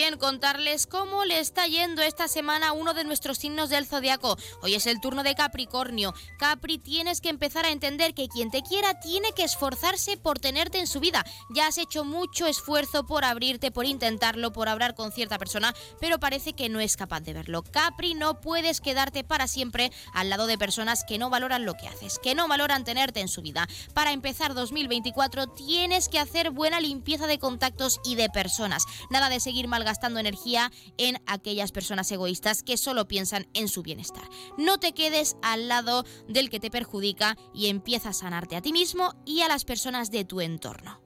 También 0.03 0.19
contarles 0.19 0.89
cómo 0.89 1.25
le 1.25 1.39
está 1.39 1.69
yendo 1.69 2.03
esta 2.03 2.27
semana 2.27 2.73
uno 2.73 2.93
de 2.93 3.05
nuestros 3.05 3.39
signos 3.39 3.71
del 3.71 3.87
zodiaco. 3.87 4.37
Hoy 4.61 4.75
es 4.75 4.89
el 4.89 5.01
turno 5.01 5.23
de 5.23 5.37
Capricornio. 5.37 6.13
Capri, 6.41 6.79
tienes 6.79 7.21
que 7.21 7.29
empezar 7.29 7.67
a 7.67 7.71
entender 7.71 8.13
que 8.13 8.27
quien 8.27 8.51
te 8.51 8.63
quiera 8.63 8.99
tiene 8.99 9.31
que 9.31 9.45
esforzarse 9.45 10.17
por 10.17 10.41
tenerte 10.41 10.81
en 10.81 10.89
su 10.89 10.99
vida. 10.99 11.25
Ya 11.55 11.69
has 11.69 11.79
hecho 11.79 12.05
mucho 12.05 12.49
esfuerzo 12.49 13.07
por 13.07 13.25
abrirte, 13.25 13.71
por 13.71 13.85
intentarlo, 13.85 14.53
por 14.53 14.69
hablar 14.69 14.97
con 14.97 15.13
cierta 15.13 15.39
persona, 15.39 15.73
pero 16.01 16.19
parece 16.19 16.55
que 16.55 16.69
no 16.69 16.81
es 16.81 16.97
capaz 16.97 17.21
de 17.21 17.35
verlo. 17.35 17.63
Capri, 17.63 18.15
no 18.15 18.41
puedes 18.41 18.81
quedarte 18.81 19.23
para 19.23 19.47
siempre 19.47 19.93
al 20.15 20.31
lado 20.31 20.49
de 20.49 20.59
personas 20.59 21.05
que 21.07 21.19
no 21.19 21.31
valoran 21.31 21.65
lo 21.65 21.75
que 21.75 21.87
haces, 21.87 22.19
que 22.19 22.35
no 22.35 22.49
valoran 22.49 22.83
tenerte 22.83 23.21
en 23.21 23.29
su 23.29 23.41
vida. 23.41 23.69
Para 23.95 24.11
empezar 24.11 24.55
2024 24.55 25.47
tienes 25.47 26.09
que 26.09 26.19
hacer 26.19 26.51
buena 26.51 26.81
limpieza 26.81 27.29
de 27.29 27.39
contactos 27.39 28.01
y 28.05 28.17
de 28.17 28.29
personas. 28.31 28.83
Nada 29.09 29.29
de 29.29 29.39
seguir 29.39 29.69
malgastando 29.69 29.92
energía 30.21 30.71
en 30.99 31.23
aquellas 31.27 31.73
personas 31.73 32.11
egoístas 32.11 32.63
que 32.63 32.77
solo 32.77 33.09
piensan 33.09 33.49
en 33.55 33.69
su 33.69 33.83
bienestar. 33.83 34.29
No 34.59 34.79
te 34.79 34.93
quedes 34.93 35.37
al 35.43 35.69
lado 35.69 36.05
del 36.29 36.51
que 36.51 36.61
te 36.61 36.71
perjudica 36.71 37.37
y 37.55 37.69
empieza 37.69 38.11
a 38.11 38.15
sanarte 38.15 38.57
a 38.57 38.63
ti 38.63 38.73
mismo 38.73 39.15
y 39.25 39.41
a 39.41 39.49
las 39.49 39.65
personas 39.65 40.11
de 40.11 40.25
tu 40.25 40.41
entorno. 40.41 41.01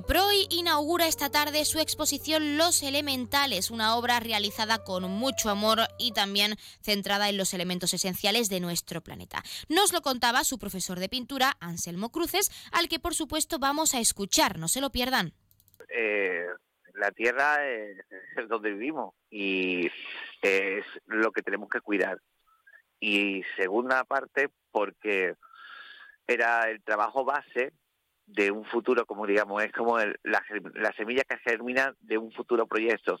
Y 0.00 0.02
Proy 0.02 0.46
inaugura 0.48 1.06
esta 1.06 1.28
tarde 1.28 1.66
su 1.66 1.78
exposición 1.78 2.56
Los 2.56 2.82
Elementales, 2.82 3.70
una 3.70 3.96
obra 3.96 4.18
realizada 4.18 4.82
con 4.82 5.02
mucho 5.10 5.50
amor 5.50 5.80
y 5.98 6.12
también 6.12 6.54
centrada 6.80 7.28
en 7.28 7.36
los 7.36 7.52
elementos 7.52 7.92
esenciales 7.92 8.48
de 8.48 8.60
nuestro 8.60 9.02
planeta. 9.02 9.42
Nos 9.68 9.92
lo 9.92 10.00
contaba 10.00 10.42
su 10.44 10.58
profesor 10.58 10.98
de 11.00 11.10
pintura, 11.10 11.58
Anselmo 11.60 12.10
Cruces, 12.10 12.50
al 12.72 12.88
que 12.88 12.98
por 12.98 13.14
supuesto 13.14 13.58
vamos 13.58 13.94
a 13.94 14.00
escuchar, 14.00 14.58
no 14.58 14.68
se 14.68 14.80
lo 14.80 14.88
pierdan. 14.88 15.34
Eh, 15.90 16.46
la 16.94 17.10
Tierra 17.10 17.68
es, 17.68 17.98
es 18.38 18.48
donde 18.48 18.70
vivimos 18.70 19.12
y 19.28 19.90
es 20.40 20.84
lo 21.08 21.30
que 21.30 21.42
tenemos 21.42 21.68
que 21.68 21.82
cuidar. 21.82 22.18
Y 23.00 23.42
segunda 23.54 24.04
parte, 24.04 24.48
porque 24.70 25.34
era 26.26 26.70
el 26.70 26.82
trabajo 26.82 27.22
base 27.26 27.74
de 28.32 28.50
un 28.50 28.64
futuro, 28.64 29.06
como 29.06 29.26
digamos, 29.26 29.62
es 29.62 29.72
como 29.72 29.98
la, 29.98 30.92
semilla 30.96 31.24
que 31.24 31.38
germina 31.38 31.94
de 32.00 32.18
un 32.18 32.32
futuro 32.32 32.66
proyecto. 32.66 33.20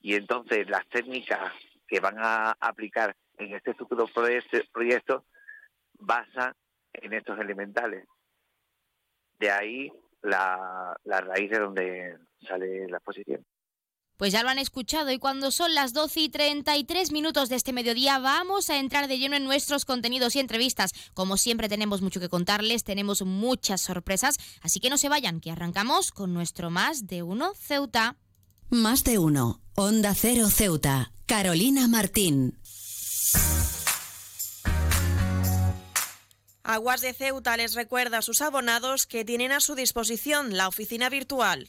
Y 0.00 0.14
entonces 0.14 0.68
las 0.68 0.86
técnicas 0.88 1.52
que 1.86 2.00
van 2.00 2.16
a 2.18 2.56
aplicar 2.60 3.16
en 3.36 3.54
este 3.54 3.74
futuro 3.74 4.06
proyecto 4.72 5.24
basan 5.94 6.54
en 6.92 7.12
estos 7.12 7.38
elementales. 7.38 8.06
De 9.38 9.50
ahí 9.50 9.92
la, 10.22 10.96
la 11.04 11.20
raíz 11.20 11.50
de 11.50 11.58
donde 11.58 12.18
sale 12.46 12.88
la 12.88 12.96
exposición. 12.98 13.44
Pues 14.18 14.32
ya 14.32 14.42
lo 14.42 14.48
han 14.48 14.58
escuchado 14.58 15.12
y 15.12 15.18
cuando 15.20 15.52
son 15.52 15.74
las 15.74 15.92
12 15.92 16.20
y 16.20 16.28
33 16.28 17.12
minutos 17.12 17.48
de 17.48 17.54
este 17.54 17.72
mediodía 17.72 18.18
vamos 18.18 18.68
a 18.68 18.76
entrar 18.76 19.06
de 19.06 19.16
lleno 19.16 19.36
en 19.36 19.44
nuestros 19.44 19.84
contenidos 19.84 20.34
y 20.34 20.40
entrevistas. 20.40 20.90
Como 21.14 21.36
siempre 21.36 21.68
tenemos 21.68 22.02
mucho 22.02 22.18
que 22.18 22.28
contarles, 22.28 22.82
tenemos 22.82 23.22
muchas 23.22 23.80
sorpresas, 23.80 24.34
así 24.60 24.80
que 24.80 24.90
no 24.90 24.98
se 24.98 25.08
vayan, 25.08 25.40
que 25.40 25.52
arrancamos 25.52 26.10
con 26.10 26.34
nuestro 26.34 26.68
Más 26.68 27.06
de 27.06 27.22
Uno 27.22 27.52
Ceuta. 27.54 28.16
Más 28.70 29.04
de 29.04 29.18
Uno, 29.20 29.62
Onda 29.76 30.12
Cero 30.16 30.50
Ceuta, 30.50 31.12
Carolina 31.26 31.86
Martín. 31.86 32.58
Aguas 36.64 37.02
de 37.02 37.14
Ceuta 37.14 37.56
les 37.56 37.74
recuerda 37.74 38.18
a 38.18 38.22
sus 38.22 38.42
abonados 38.42 39.06
que 39.06 39.24
tienen 39.24 39.52
a 39.52 39.60
su 39.60 39.76
disposición 39.76 40.56
la 40.56 40.66
oficina 40.66 41.08
virtual 41.08 41.68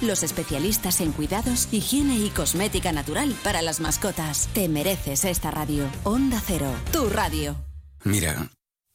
los 0.00 0.22
especialistas 0.22 1.00
en 1.00 1.12
cuidados, 1.12 1.68
higiene 1.72 2.18
y 2.18 2.30
cosmética 2.30 2.92
natural 2.92 3.34
para 3.42 3.62
las 3.62 3.80
mascotas. 3.80 4.48
Te 4.54 4.68
mereces 4.68 5.24
esta 5.24 5.50
radio. 5.50 5.88
Onda 6.04 6.40
Cero, 6.44 6.72
tu 6.92 7.08
radio. 7.08 7.56
Mira, 8.04 8.50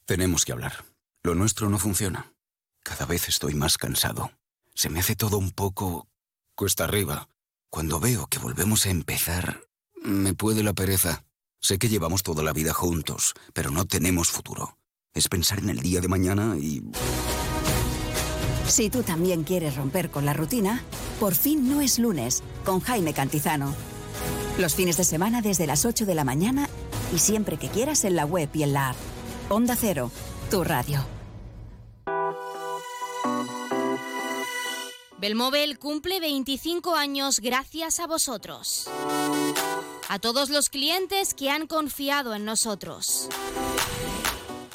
tenemos 0.05 0.45
que 0.45 0.51
hablar. 0.51 0.85
Lo 1.23 1.35
nuestro 1.35 1.69
no 1.69 1.79
funciona. 1.79 2.33
Cada 2.83 3.05
vez 3.05 3.29
estoy 3.29 3.53
más 3.53 3.77
cansado. 3.77 4.31
Se 4.75 4.89
me 4.89 4.99
hace 4.99 5.15
todo 5.15 5.37
un 5.37 5.51
poco 5.51 6.07
cuesta 6.55 6.83
arriba. 6.83 7.29
Cuando 7.69 7.99
veo 7.99 8.27
que 8.27 8.39
volvemos 8.39 8.85
a 8.85 8.89
empezar, 8.89 9.67
me 10.03 10.33
puede 10.33 10.63
la 10.63 10.73
pereza. 10.73 11.23
Sé 11.59 11.79
que 11.79 11.89
llevamos 11.89 12.23
toda 12.23 12.43
la 12.43 12.53
vida 12.53 12.73
juntos, 12.73 13.33
pero 13.53 13.71
no 13.71 13.85
tenemos 13.85 14.29
futuro. 14.29 14.77
Es 15.13 15.29
pensar 15.29 15.59
en 15.59 15.69
el 15.69 15.79
día 15.79 16.01
de 16.01 16.07
mañana 16.07 16.57
y... 16.57 16.83
Si 18.67 18.89
tú 18.89 19.03
también 19.03 19.43
quieres 19.43 19.75
romper 19.75 20.09
con 20.09 20.25
la 20.25 20.33
rutina, 20.33 20.83
por 21.19 21.35
fin 21.35 21.69
no 21.69 21.81
es 21.81 21.99
lunes 21.99 22.43
con 22.65 22.79
Jaime 22.79 23.13
Cantizano. 23.13 23.73
Los 24.57 24.75
fines 24.75 24.97
de 24.97 25.03
semana 25.03 25.41
desde 25.41 25.67
las 25.67 25.85
8 25.85 26.05
de 26.05 26.15
la 26.15 26.23
mañana 26.23 26.69
y 27.13 27.19
siempre 27.19 27.57
que 27.57 27.69
quieras 27.69 28.03
en 28.03 28.15
la 28.15 28.25
web 28.25 28.49
y 28.53 28.63
en 28.63 28.73
la 28.73 28.89
app. 28.91 28.95
Onda 29.49 29.75
Cero, 29.75 30.11
tu 30.49 30.63
radio. 30.63 31.05
Belmóvil 35.17 35.79
cumple 35.79 36.19
25 36.19 36.95
años 36.95 37.39
gracias 37.39 37.99
a 37.99 38.07
vosotros. 38.07 38.89
A 40.09 40.19
todos 40.19 40.49
los 40.49 40.69
clientes 40.69 41.33
que 41.33 41.49
han 41.49 41.65
confiado 41.65 42.35
en 42.35 42.43
nosotros. 42.43 43.29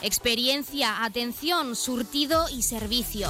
Experiencia, 0.00 1.04
atención, 1.04 1.76
surtido 1.76 2.49
y 2.49 2.62
servicio. 2.62 3.28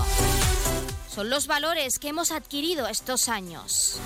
Son 1.19 1.31
los 1.31 1.49
valores 1.49 1.99
que 1.99 2.11
hemos 2.11 2.31
adquirido 2.31 2.87
estos 2.87 3.29
años. 3.29 3.99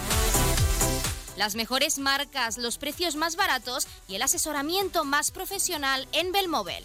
Las 1.37 1.55
mejores 1.57 1.99
marcas, 1.99 2.57
los 2.57 2.79
precios 2.79 3.17
más 3.17 3.37
baratos 3.37 3.87
y 4.09 4.15
el 4.15 4.23
asesoramiento 4.23 5.05
más 5.05 5.31
profesional 5.31 6.09
en 6.13 6.33
Belmóvil. 6.33 6.83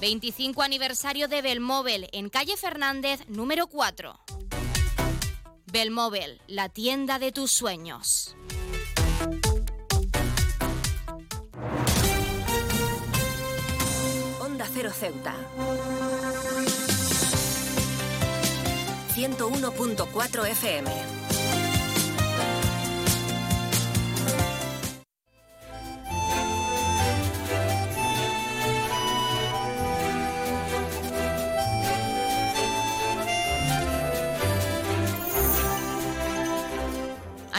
25 0.00 0.62
aniversario 0.62 1.28
de 1.28 1.42
Belmóvil 1.42 2.08
en 2.12 2.30
calle 2.30 2.56
Fernández 2.56 3.20
número 3.28 3.66
4. 3.66 4.18
Belmóvil, 5.66 6.40
la 6.46 6.70
tienda 6.70 7.18
de 7.18 7.32
tus 7.32 7.52
sueños. 7.52 8.34
Onda 14.40 14.66
Cero 14.72 14.90
Ceuta. 14.98 15.36
101.4 19.14 20.50
FM. 20.50 21.23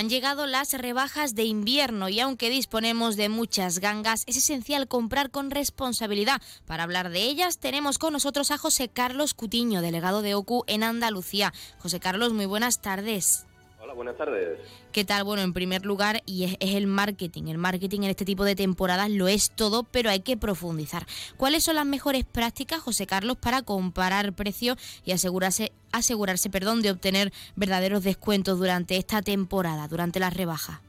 Han 0.05 0.09
llegado 0.11 0.45
las 0.45 0.71
rebajas 0.73 1.33
de 1.33 1.45
invierno 1.45 2.09
y 2.09 2.19
aunque 2.19 2.51
disponemos 2.51 3.15
de 3.15 3.27
muchas 3.27 3.79
gangas, 3.79 4.21
es 4.27 4.37
esencial 4.37 4.87
comprar 4.87 5.31
con 5.31 5.49
responsabilidad. 5.49 6.43
Para 6.67 6.83
hablar 6.83 7.09
de 7.09 7.23
ellas 7.23 7.57
tenemos 7.57 7.97
con 7.97 8.13
nosotros 8.13 8.51
a 8.51 8.59
José 8.59 8.87
Carlos 8.87 9.33
Cutiño, 9.33 9.81
delegado 9.81 10.21
de 10.21 10.35
OCU 10.35 10.63
en 10.67 10.83
Andalucía. 10.83 11.55
José 11.79 11.99
Carlos, 11.99 12.33
muy 12.33 12.45
buenas 12.45 12.81
tardes. 12.81 13.47
Hola, 13.85 13.93
buenas 13.93 14.17
tardes. 14.17 14.57
¿Qué 14.91 15.05
tal? 15.05 15.23
Bueno, 15.25 15.43
en 15.43 15.53
primer 15.53 15.85
lugar, 15.85 16.23
y 16.25 16.45
es, 16.45 16.57
es 16.59 16.73
el 16.73 16.87
marketing. 16.87 17.49
El 17.49 17.59
marketing 17.59 17.99
en 17.99 18.09
este 18.09 18.25
tipo 18.25 18.43
de 18.43 18.55
temporadas 18.55 19.11
lo 19.11 19.27
es 19.27 19.51
todo, 19.51 19.83
pero 19.83 20.09
hay 20.09 20.21
que 20.21 20.37
profundizar. 20.37 21.05
¿Cuáles 21.37 21.65
son 21.65 21.75
las 21.75 21.85
mejores 21.85 22.25
prácticas, 22.25 22.79
José 22.79 23.05
Carlos, 23.05 23.37
para 23.37 23.61
comparar 23.61 24.33
precios 24.33 24.77
y 25.05 25.11
asegurarse, 25.11 25.71
asegurarse 25.91 26.49
perdón, 26.49 26.81
de 26.81 26.89
obtener 26.89 27.31
verdaderos 27.55 28.03
descuentos 28.03 28.57
durante 28.57 28.97
esta 28.97 29.21
temporada, 29.21 29.87
durante 29.87 30.19
las 30.19 30.35
rebajas? 30.35 30.81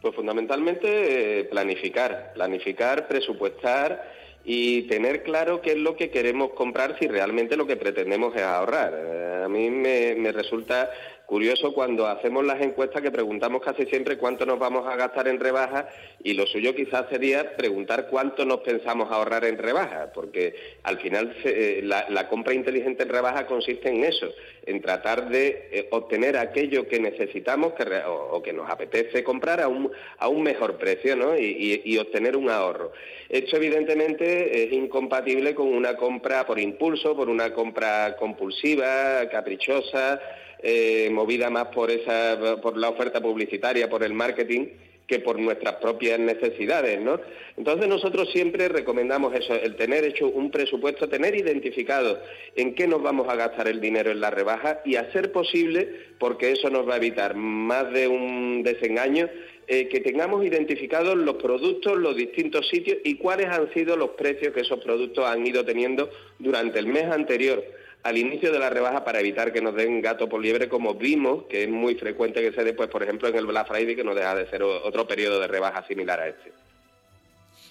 Pues 0.00 0.14
fundamentalmente 0.14 1.40
eh, 1.40 1.44
planificar, 1.46 2.30
planificar, 2.34 3.08
presupuestar 3.08 4.14
y 4.44 4.82
tener 4.82 5.24
claro 5.24 5.60
qué 5.60 5.72
es 5.72 5.78
lo 5.78 5.96
que 5.96 6.10
queremos 6.10 6.52
comprar 6.52 6.96
si 7.00 7.08
realmente 7.08 7.56
lo 7.56 7.66
que 7.66 7.74
pretendemos 7.74 8.36
es 8.36 8.42
ahorrar. 8.42 8.94
Eh, 8.96 9.42
a 9.44 9.48
mí 9.48 9.68
me, 9.68 10.14
me 10.14 10.30
resulta 10.30 10.88
curioso 11.26 11.74
cuando 11.74 12.06
hacemos 12.06 12.44
las 12.44 12.60
encuestas 12.60 13.02
que 13.02 13.10
preguntamos 13.10 13.60
casi 13.62 13.84
siempre 13.86 14.16
cuánto 14.16 14.46
nos 14.46 14.58
vamos 14.58 14.86
a 14.86 14.94
gastar 14.96 15.26
en 15.28 15.40
rebajas 15.40 15.86
y 16.22 16.34
lo 16.34 16.46
suyo 16.46 16.74
quizás 16.74 17.06
sería 17.10 17.56
preguntar 17.56 18.06
cuánto 18.08 18.44
nos 18.44 18.60
pensamos 18.60 19.10
ahorrar 19.10 19.44
en 19.44 19.58
rebajas, 19.58 20.10
porque 20.14 20.54
al 20.84 20.98
final 21.00 21.34
eh, 21.44 21.80
la, 21.84 22.28
compra 22.28 22.54
inteligente 22.54 23.02
en 23.02 23.08
rebajas 23.08 23.44
consiste 23.44 23.88
en 23.88 24.04
eso, 24.04 24.28
en 24.64 24.80
tratar 24.80 25.28
de 25.28 25.68
eh, 25.72 25.88
obtener 25.90 26.36
aquello 26.36 26.86
que 26.88 27.00
necesitamos 27.00 27.72
que 27.74 27.84
o, 28.06 28.42
que 28.42 28.52
nos 28.52 28.70
apetece 28.70 29.24
comprar 29.24 29.60
a 29.60 29.68
un, 29.68 29.90
a 30.18 30.28
un 30.28 30.42
mejor 30.42 30.76
precio 30.76 31.16
¿no? 31.16 31.36
y, 31.36 31.44
y- 31.44 31.82
y 31.92 31.98
obtener 31.98 32.36
un 32.36 32.50
ahorro. 32.50 32.92
Esto 33.28 33.56
evidentemente 33.56 34.64
es 34.64 34.72
incompatible 34.72 35.54
con 35.54 35.66
una 35.68 35.96
compra 35.96 36.46
por 36.46 36.58
impulso, 36.60 37.16
por 37.16 37.28
una 37.28 37.52
compra 37.52 38.16
compulsiva, 38.16 39.28
caprichosa, 39.30 40.20
eh, 40.62 41.08
movida 41.10 41.50
más 41.50 41.66
por 41.66 41.90
esa, 41.90 42.58
por 42.62 42.76
la 42.76 42.88
oferta 42.88 43.20
publicitaria, 43.20 43.88
por 43.88 44.02
el 44.02 44.14
marketing, 44.14 44.66
que 45.06 45.20
por 45.20 45.38
nuestras 45.38 45.76
propias 45.76 46.18
necesidades, 46.18 47.00
¿no? 47.00 47.20
Entonces 47.56 47.86
nosotros 47.88 48.30
siempre 48.32 48.68
recomendamos 48.68 49.34
eso, 49.34 49.54
el 49.54 49.76
tener 49.76 50.04
hecho 50.04 50.28
un 50.28 50.50
presupuesto, 50.50 51.08
tener 51.08 51.36
identificado 51.36 52.20
en 52.56 52.74
qué 52.74 52.86
nos 52.88 53.02
vamos 53.02 53.28
a 53.28 53.36
gastar 53.36 53.68
el 53.68 53.80
dinero 53.80 54.10
en 54.10 54.20
la 54.20 54.30
rebaja 54.30 54.80
y 54.84 54.96
a 54.96 55.10
ser 55.12 55.30
posible, 55.30 55.88
porque 56.18 56.52
eso 56.52 56.70
nos 56.70 56.88
va 56.88 56.94
a 56.94 56.98
evitar 56.98 57.36
más 57.36 57.92
de 57.92 58.08
un 58.08 58.62
desengaño, 58.64 59.28
eh, 59.68 59.88
que 59.88 60.00
tengamos 60.00 60.44
identificados 60.44 61.16
los 61.16 61.36
productos, 61.36 61.96
los 61.98 62.16
distintos 62.16 62.68
sitios 62.68 62.98
y 63.04 63.16
cuáles 63.16 63.46
han 63.46 63.72
sido 63.72 63.96
los 63.96 64.10
precios 64.10 64.54
que 64.54 64.60
esos 64.60 64.78
productos 64.80 65.26
han 65.26 65.44
ido 65.44 65.64
teniendo 65.64 66.08
durante 66.38 66.78
el 66.78 66.86
mes 66.86 67.04
anterior 67.04 67.64
al 68.06 68.16
inicio 68.16 68.52
de 68.52 68.60
la 68.60 68.70
rebaja 68.70 69.04
para 69.04 69.18
evitar 69.18 69.52
que 69.52 69.60
nos 69.60 69.74
den 69.74 70.00
gato 70.00 70.28
por 70.28 70.40
liebre 70.40 70.68
como 70.68 70.94
vimos, 70.94 71.44
que 71.46 71.64
es 71.64 71.68
muy 71.68 71.96
frecuente 71.96 72.40
que 72.40 72.52
se 72.52 72.62
dé, 72.62 72.72
pues, 72.72 72.88
por 72.88 73.02
ejemplo, 73.02 73.28
en 73.28 73.34
el 73.34 73.46
Black 73.46 73.66
Friday, 73.66 73.96
que 73.96 74.04
no 74.04 74.14
deja 74.14 74.36
de 74.36 74.48
ser 74.48 74.62
otro 74.62 75.08
periodo 75.08 75.40
de 75.40 75.48
rebaja 75.48 75.84
similar 75.88 76.20
a 76.20 76.28
este. 76.28 76.52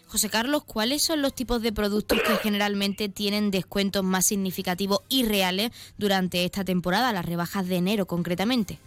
José 0.07 0.29
Carlos, 0.29 0.65
¿cuáles 0.65 1.03
son 1.03 1.21
los 1.21 1.33
tipos 1.33 1.61
de 1.61 1.71
productos 1.71 2.21
que 2.21 2.35
generalmente 2.35 3.07
tienen 3.07 3.49
descuentos 3.49 4.03
más 4.03 4.25
significativos 4.25 4.99
y 5.07 5.25
reales 5.25 5.71
durante 5.97 6.43
esta 6.43 6.65
temporada, 6.65 7.13
las 7.13 7.25
rebajas 7.25 7.67
de 7.69 7.77
enero 7.77 8.05
concretamente? 8.05 8.77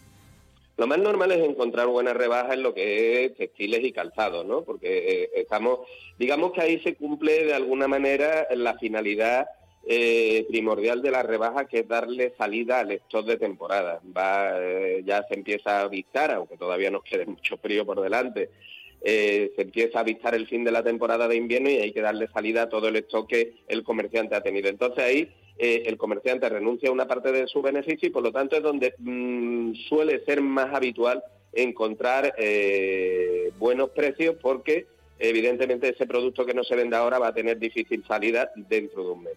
Lo 0.76 0.86
más 0.86 0.98
normal 0.98 1.32
es 1.32 1.40
encontrar 1.40 1.86
buenas 1.88 2.14
rebajas 2.14 2.52
en 2.52 2.62
lo 2.62 2.74
que 2.74 3.24
es 3.24 3.36
textiles 3.36 3.84
y 3.84 3.92
calzados, 3.92 4.44
¿no? 4.46 4.62
Porque 4.62 5.22
eh, 5.24 5.30
estamos, 5.34 5.80
digamos 6.18 6.52
que 6.52 6.60
ahí 6.60 6.80
se 6.80 6.94
cumple 6.94 7.46
de 7.46 7.54
alguna 7.54 7.88
manera 7.88 8.46
la 8.54 8.78
finalidad 8.78 9.48
eh, 9.88 10.46
primordial 10.48 11.00
de 11.02 11.10
la 11.10 11.22
rebaja, 11.22 11.66
que 11.66 11.80
es 11.80 11.88
darle 11.88 12.34
salida 12.36 12.80
al 12.80 12.92
stock 12.92 13.26
de 13.26 13.38
temporada. 13.38 14.00
Va, 14.16 14.52
eh, 14.60 15.02
ya 15.04 15.24
se 15.26 15.34
empieza 15.34 15.78
a 15.78 15.82
avistar, 15.82 16.30
aunque 16.30 16.56
todavía 16.56 16.90
nos 16.90 17.02
quede 17.02 17.26
mucho 17.26 17.56
frío 17.56 17.86
por 17.86 18.00
delante, 18.00 18.50
se 19.00 19.52
empieza 19.56 19.98
a 19.98 20.02
avistar 20.02 20.34
el 20.34 20.48
fin 20.48 20.64
de 20.64 20.72
la 20.72 20.82
temporada 20.82 21.28
de 21.28 21.36
invierno 21.36 21.70
y 21.70 21.76
hay 21.76 21.92
que 21.92 22.00
darle 22.00 22.26
salida 22.28 22.62
a 22.62 22.68
todo 22.68 22.88
el 22.88 22.96
stock 22.96 23.28
que 23.28 23.54
el 23.68 23.84
comerciante 23.84 24.34
ha 24.34 24.42
tenido. 24.42 24.68
Entonces 24.68 25.04
ahí 25.04 25.32
eh, 25.60 25.82
el 25.86 25.96
comerciante 25.96 26.48
renuncia 26.48 26.88
a 26.88 26.92
una 26.92 27.08
parte 27.08 27.32
de 27.32 27.48
su 27.48 27.60
beneficio 27.60 28.06
y 28.06 28.12
por 28.12 28.22
lo 28.22 28.30
tanto 28.30 28.56
es 28.56 28.62
donde 28.62 28.94
mm, 28.98 29.74
suele 29.88 30.24
ser 30.24 30.40
más 30.40 30.72
habitual 30.72 31.20
encontrar 31.52 32.32
eh, 32.38 33.50
buenos 33.58 33.90
precios 33.90 34.36
porque 34.40 34.86
evidentemente 35.18 35.88
ese 35.88 36.06
producto 36.06 36.46
que 36.46 36.54
no 36.54 36.62
se 36.62 36.76
vende 36.76 36.94
ahora 36.94 37.18
va 37.18 37.28
a 37.28 37.34
tener 37.34 37.58
difícil 37.58 38.04
salida 38.06 38.52
dentro 38.54 39.02
de 39.02 39.10
un 39.10 39.22
mes. 39.24 39.34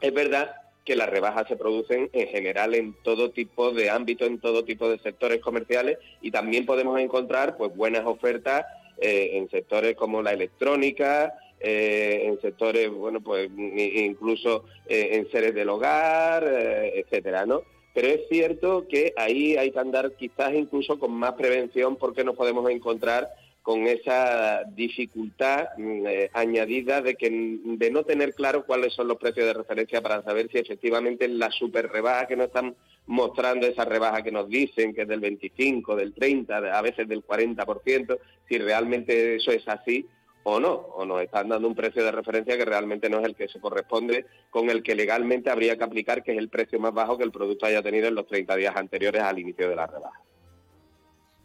Es 0.00 0.14
verdad 0.14 0.54
que 0.84 0.96
las 0.96 1.08
rebajas 1.08 1.46
se 1.46 1.56
producen 1.56 2.08
en 2.12 2.28
general 2.28 2.74
en 2.74 2.94
todo 3.02 3.30
tipo 3.30 3.70
de 3.70 3.90
ámbitos, 3.90 4.28
en 4.28 4.40
todo 4.40 4.64
tipo 4.64 4.88
de 4.88 4.98
sectores 4.98 5.40
comerciales 5.40 5.98
y 6.22 6.30
también 6.30 6.66
podemos 6.66 6.98
encontrar 6.98 7.56
pues 7.56 7.74
buenas 7.76 8.06
ofertas 8.06 8.64
eh, 8.98 9.30
en 9.34 9.48
sectores 9.50 9.94
como 9.96 10.22
la 10.22 10.32
electrónica, 10.32 11.34
eh, 11.60 12.22
en 12.24 12.40
sectores, 12.40 12.90
bueno, 12.90 13.20
pues 13.20 13.50
incluso 13.56 14.64
eh, 14.86 15.10
en 15.12 15.30
seres 15.30 15.54
del 15.54 15.68
hogar, 15.68 16.44
etcétera, 16.44 17.46
¿no? 17.46 17.62
Pero 17.92 18.08
es 18.08 18.28
cierto 18.28 18.86
que 18.88 19.12
ahí 19.16 19.56
hay 19.56 19.72
que 19.72 19.78
andar 19.78 20.12
quizás 20.12 20.54
incluso 20.54 20.98
con 20.98 21.12
más 21.12 21.32
prevención 21.32 21.96
porque 21.96 22.24
nos 22.24 22.36
podemos 22.36 22.70
encontrar 22.70 23.28
con 23.62 23.86
esa 23.86 24.64
dificultad 24.64 25.68
mm, 25.76 26.06
añadida 26.32 27.02
de 27.02 27.14
que 27.14 27.30
de 27.30 27.90
no 27.90 28.04
tener 28.04 28.34
claro 28.34 28.64
cuáles 28.64 28.94
son 28.94 29.08
los 29.08 29.18
precios 29.18 29.46
de 29.46 29.52
referencia 29.52 30.00
para 30.00 30.22
saber 30.22 30.48
si 30.50 30.58
efectivamente 30.58 31.28
la 31.28 31.50
super 31.50 31.90
rebaja 31.90 32.26
que 32.26 32.36
nos 32.36 32.46
están 32.46 32.74
mostrando 33.06 33.66
esa 33.66 33.84
rebaja 33.84 34.22
que 34.22 34.32
nos 34.32 34.48
dicen 34.48 34.94
que 34.94 35.02
es 35.02 35.08
del 35.08 35.20
25, 35.20 35.96
del 35.96 36.14
30, 36.14 36.56
a 36.56 36.82
veces 36.82 37.08
del 37.08 37.24
40%, 37.24 38.18
si 38.48 38.58
realmente 38.58 39.36
eso 39.36 39.50
es 39.50 39.66
así 39.68 40.06
o 40.42 40.58
no, 40.58 40.72
o 40.72 41.04
nos 41.04 41.22
están 41.22 41.48
dando 41.48 41.68
un 41.68 41.74
precio 41.74 42.02
de 42.02 42.12
referencia 42.12 42.56
que 42.56 42.64
realmente 42.64 43.10
no 43.10 43.18
es 43.18 43.26
el 43.26 43.34
que 43.34 43.48
se 43.48 43.60
corresponde 43.60 44.26
con 44.48 44.70
el 44.70 44.82
que 44.82 44.94
legalmente 44.94 45.50
habría 45.50 45.76
que 45.76 45.84
aplicar, 45.84 46.22
que 46.22 46.32
es 46.32 46.38
el 46.38 46.48
precio 46.48 46.80
más 46.80 46.94
bajo 46.94 47.18
que 47.18 47.24
el 47.24 47.32
producto 47.32 47.66
haya 47.66 47.82
tenido 47.82 48.08
en 48.08 48.14
los 48.14 48.26
30 48.26 48.56
días 48.56 48.74
anteriores 48.74 49.22
al 49.22 49.38
inicio 49.38 49.68
de 49.68 49.76
la 49.76 49.86
rebaja. 49.86 50.20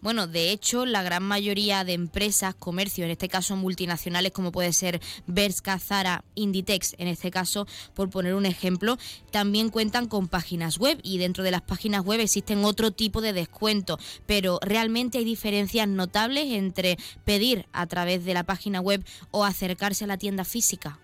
Bueno, 0.01 0.27
de 0.27 0.51
hecho, 0.51 0.85
la 0.85 1.01
gran 1.01 1.23
mayoría 1.23 1.83
de 1.83 1.93
empresas, 1.93 2.53
comercios, 2.53 3.05
en 3.05 3.11
este 3.11 3.27
caso 3.27 3.55
multinacionales 3.55 4.31
como 4.31 4.51
puede 4.51 4.71
ser 4.71 5.01
Berska, 5.25 5.79
Zara, 5.79 6.23
Inditex, 6.35 6.95
en 6.99 7.07
este 7.07 7.31
caso, 7.31 7.65
por 7.93 8.09
poner 8.09 8.35
un 8.35 8.45
ejemplo, 8.45 8.97
también 9.31 9.69
cuentan 9.69 10.07
con 10.07 10.27
páginas 10.27 10.77
web 10.77 10.99
y 11.01 11.17
dentro 11.17 11.43
de 11.43 11.51
las 11.51 11.61
páginas 11.61 12.03
web 12.03 12.19
existen 12.19 12.63
otro 12.65 12.91
tipo 12.91 13.21
de 13.21 13.33
descuento, 13.33 13.97
pero 14.25 14.59
realmente 14.61 15.17
hay 15.17 15.25
diferencias 15.25 15.87
notables 15.87 16.45
entre 16.51 16.97
pedir 17.23 17.65
a 17.73 17.87
través 17.87 18.25
de 18.25 18.33
la 18.33 18.43
página 18.43 18.81
web 18.81 19.03
o 19.31 19.43
acercarse 19.43 20.03
a 20.03 20.07
la 20.07 20.17
tienda 20.17 20.43
física. 20.45 20.99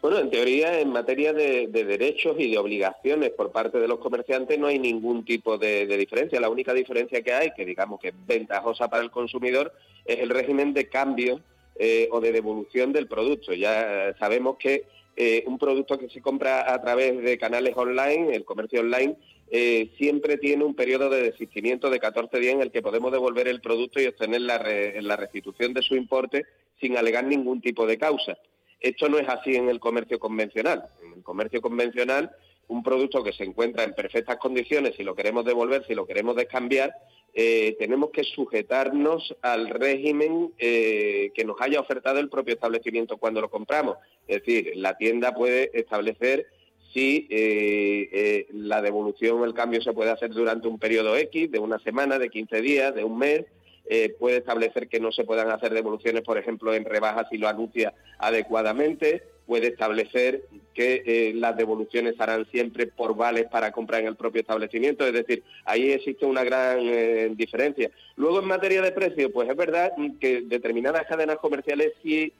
Bueno, 0.00 0.20
en 0.20 0.30
teoría, 0.30 0.78
en 0.78 0.90
materia 0.90 1.32
de, 1.32 1.66
derechos 1.66 2.36
y 2.38 2.52
de 2.52 2.58
obligaciones 2.58 3.30
por 3.30 3.50
parte 3.50 3.80
de 3.80 3.88
los 3.88 3.98
comerciantes 3.98 4.56
no 4.56 4.68
hay 4.68 4.78
ningún 4.78 5.24
tipo 5.24 5.58
de, 5.58 5.86
diferencia. 5.96 6.40
La 6.40 6.48
única 6.48 6.72
diferencia 6.72 7.20
que 7.22 7.32
hay, 7.32 7.50
que 7.50 7.66
digamos 7.66 7.98
que 7.98 8.08
es 8.08 8.14
ventajosa 8.26 8.88
para 8.88 9.02
el 9.02 9.10
consumidor, 9.10 9.72
es 10.04 10.20
el 10.20 10.30
régimen 10.30 10.72
de 10.72 10.88
cambio 10.88 11.40
eh, 11.74 12.08
o 12.12 12.20
de 12.20 12.30
devolución 12.30 12.92
del 12.92 13.08
producto. 13.08 13.52
Ya 13.54 14.14
sabemos 14.20 14.56
que 14.56 14.84
eh, 15.16 15.42
un 15.48 15.58
producto 15.58 15.98
que 15.98 16.08
se 16.08 16.22
compra 16.22 16.72
a 16.72 16.80
través 16.80 17.20
de 17.20 17.36
canales 17.36 17.76
online, 17.76 18.36
el 18.36 18.44
comercio 18.44 18.82
online, 18.82 19.16
eh, 19.50 19.90
siempre 19.98 20.36
tiene 20.36 20.62
un 20.62 20.76
periodo 20.76 21.10
de 21.10 21.22
desistimiento 21.22 21.90
de 21.90 21.98
14 21.98 22.38
días 22.38 22.54
en 22.54 22.62
el 22.62 22.70
que 22.70 22.82
podemos 22.82 23.10
devolver 23.10 23.48
el 23.48 23.60
producto 23.60 24.00
y 24.00 24.06
obtener 24.06 24.42
la 24.42 25.16
restitución 25.16 25.74
de 25.74 25.82
su 25.82 25.96
importe 25.96 26.46
sin 26.80 26.96
alegar 26.96 27.24
ningún 27.24 27.60
tipo 27.60 27.84
de 27.84 27.98
causa. 27.98 28.38
Esto 28.80 29.08
no 29.08 29.18
es 29.18 29.28
así 29.28 29.56
en 29.56 29.68
el 29.68 29.80
comercio 29.80 30.18
convencional. 30.18 30.84
En 31.02 31.14
el 31.14 31.22
comercio 31.22 31.60
convencional, 31.60 32.30
un 32.68 32.82
producto 32.82 33.22
que 33.22 33.32
se 33.32 33.44
encuentra 33.44 33.84
en 33.84 33.94
perfectas 33.94 34.36
condiciones, 34.36 34.94
si 34.96 35.02
lo 35.02 35.14
queremos 35.14 35.44
devolver, 35.44 35.84
si 35.86 35.94
lo 35.94 36.06
queremos 36.06 36.36
descambiar, 36.36 36.94
eh, 37.34 37.76
tenemos 37.78 38.10
que 38.10 38.24
sujetarnos 38.24 39.34
al 39.42 39.68
régimen 39.68 40.52
eh, 40.58 41.30
que 41.34 41.44
nos 41.44 41.60
haya 41.60 41.80
ofertado 41.80 42.18
el 42.18 42.28
propio 42.28 42.54
establecimiento 42.54 43.16
cuando 43.16 43.40
lo 43.40 43.50
compramos. 43.50 43.96
Es 44.26 44.42
decir, 44.42 44.72
la 44.76 44.96
tienda 44.96 45.34
puede 45.34 45.70
establecer 45.78 46.46
si 46.92 47.26
eh, 47.30 48.46
la 48.52 48.80
devolución 48.80 49.40
o 49.40 49.44
el 49.44 49.54
cambio 49.54 49.82
se 49.82 49.92
puede 49.92 50.10
hacer 50.10 50.30
durante 50.30 50.68
un 50.68 50.78
periodo 50.78 51.16
X, 51.16 51.50
de 51.50 51.58
una 51.58 51.78
semana, 51.80 52.18
de 52.18 52.30
15 52.30 52.62
días, 52.62 52.94
de 52.94 53.04
un 53.04 53.18
mes, 53.18 53.44
eh, 53.90 54.14
puede 54.18 54.38
establecer 54.38 54.88
que 54.88 55.00
no 55.00 55.12
se 55.12 55.24
puedan 55.24 55.50
hacer 55.50 55.72
devoluciones, 55.72 56.22
por 56.22 56.36
ejemplo, 56.36 56.74
en 56.74 56.84
rebajas 56.84 57.26
si 57.30 57.38
lo 57.38 57.48
anuncia 57.48 57.94
adecuadamente, 58.18 59.22
puede 59.46 59.68
establecer 59.68 60.44
que 60.74 61.02
eh, 61.06 61.32
las 61.34 61.56
devoluciones 61.56 62.20
harán 62.20 62.46
siempre 62.50 62.86
por 62.86 63.16
vales 63.16 63.46
para 63.46 63.72
comprar 63.72 64.02
en 64.02 64.08
el 64.08 64.16
propio 64.16 64.42
establecimiento, 64.42 65.06
es 65.06 65.14
decir, 65.14 65.42
ahí 65.64 65.90
existe 65.90 66.26
una 66.26 66.44
gran 66.44 66.80
eh, 66.82 67.30
diferencia. 67.34 67.90
Luego, 68.16 68.40
en 68.40 68.48
materia 68.48 68.82
de 68.82 68.92
precio, 68.92 69.32
pues 69.32 69.48
es 69.48 69.56
verdad 69.56 69.92
que 70.20 70.42
determinadas 70.42 71.06
cadenas 71.06 71.38
comerciales 71.38 71.92
sí 72.02 72.32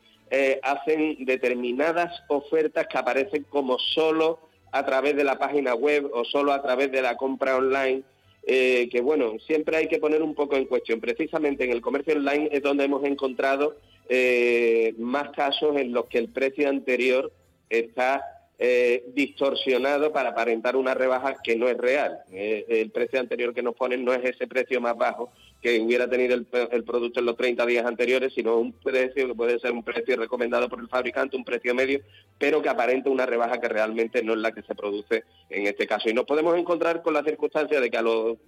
hacen 0.62 1.24
determinadas 1.24 2.22
ofertas 2.28 2.86
que 2.86 2.98
aparecen 2.98 3.46
como 3.48 3.78
solo 3.78 4.40
a 4.72 4.84
través 4.84 5.16
de 5.16 5.24
la 5.24 5.38
página 5.38 5.74
web 5.74 6.10
o 6.12 6.22
solo 6.26 6.52
a 6.52 6.60
través 6.60 6.92
de 6.92 7.00
la 7.00 7.16
compra 7.16 7.56
online 7.56 8.02
eh, 8.50 8.88
que 8.90 9.02
bueno, 9.02 9.38
siempre 9.46 9.76
hay 9.76 9.88
que 9.88 9.98
poner 9.98 10.22
un 10.22 10.34
poco 10.34 10.56
en 10.56 10.64
cuestión. 10.64 11.02
Precisamente 11.02 11.64
en 11.64 11.70
el 11.70 11.82
comercio 11.82 12.14
online 12.14 12.48
es 12.50 12.62
donde 12.62 12.84
hemos 12.84 13.04
encontrado 13.04 13.76
eh, 14.08 14.94
más 14.96 15.28
casos 15.32 15.76
en 15.76 15.92
los 15.92 16.06
que 16.06 16.16
el 16.16 16.30
precio 16.30 16.66
anterior 16.66 17.30
está 17.68 18.24
eh, 18.58 19.04
distorsionado 19.14 20.12
para 20.14 20.30
aparentar 20.30 20.76
una 20.76 20.94
rebaja 20.94 21.36
que 21.44 21.56
no 21.56 21.68
es 21.68 21.76
real. 21.76 22.20
el 22.32 22.90
precio 22.90 23.20
anterior 23.20 23.52
que 23.52 23.62
nos 23.62 23.74
ponen 23.74 24.02
no 24.02 24.14
es 24.14 24.24
ese 24.24 24.46
precio 24.46 24.80
más 24.80 24.96
bajo 24.96 25.30
que 25.60 25.80
hubiera 25.80 26.08
tenido 26.08 26.34
el, 26.36 26.84
producto 26.84 27.18
en 27.18 27.26
los 27.26 27.36
30 27.36 27.66
días 27.66 27.84
anteriores, 27.84 28.32
sino 28.32 28.56
un 28.58 28.72
precio 28.72 29.26
que 29.26 29.34
puede 29.34 29.58
ser 29.58 29.72
un 29.72 29.82
precio 29.82 30.16
recomendado 30.16 30.68
por 30.68 30.78
el 30.78 30.88
fabricante, 30.88 31.36
un 31.36 31.44
precio 31.44 31.74
medio, 31.74 32.00
pero 32.38 32.62
que 32.62 32.68
aparente 32.68 33.08
una 33.08 33.26
rebaja 33.26 33.60
que 33.60 33.68
realmente 33.68 34.22
no 34.22 34.34
es 34.34 34.38
la 34.38 34.52
que 34.52 34.62
se 34.62 34.74
produce 34.76 35.24
en 35.50 35.66
este 35.66 35.86
caso. 35.86 36.08
Y 36.08 36.14
nos 36.14 36.26
podemos 36.26 36.56
encontrar 36.56 37.02
con 37.02 37.12
la 37.12 37.24
circunstancia 37.24 37.80
de 37.80 37.90
que 37.90 37.98
a, 37.98 38.04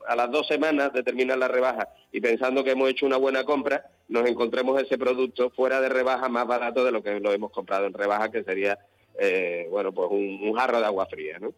a 0.06 0.16
las 0.16 0.30
dos 0.30 0.46
semanas 0.46 0.92
de 0.92 1.02
terminar 1.02 1.38
la 1.38 1.48
rebaja 1.48 1.88
y 2.12 2.20
pensando 2.20 2.62
que 2.62 2.72
hemos 2.72 2.88
hecho 2.88 3.06
una 3.06 3.16
buena 3.16 3.42
compra, 3.44 3.90
nos 4.08 4.28
encontremos 4.28 4.80
ese 4.80 4.96
producto 4.96 5.50
fuera 5.50 5.80
de 5.80 5.88
rebaja 5.88 6.28
más 6.28 6.46
barato 6.46 6.84
de 6.84 6.92
lo 6.92 7.02
que 7.02 7.18
lo 7.18 7.32
hemos 7.32 7.50
comprado 7.50 7.86
en 7.86 7.92
rebaja, 7.92 8.30
que 8.30 8.44
sería, 8.44 8.78
eh, 9.18 9.66
bueno, 9.70 9.92
pues 9.92 10.08
un, 10.10 10.40
un 10.42 10.54
jarro 10.54 10.78
de 10.78 10.86
agua 10.86 11.06
fría, 11.06 11.38
¿no? 11.40 11.52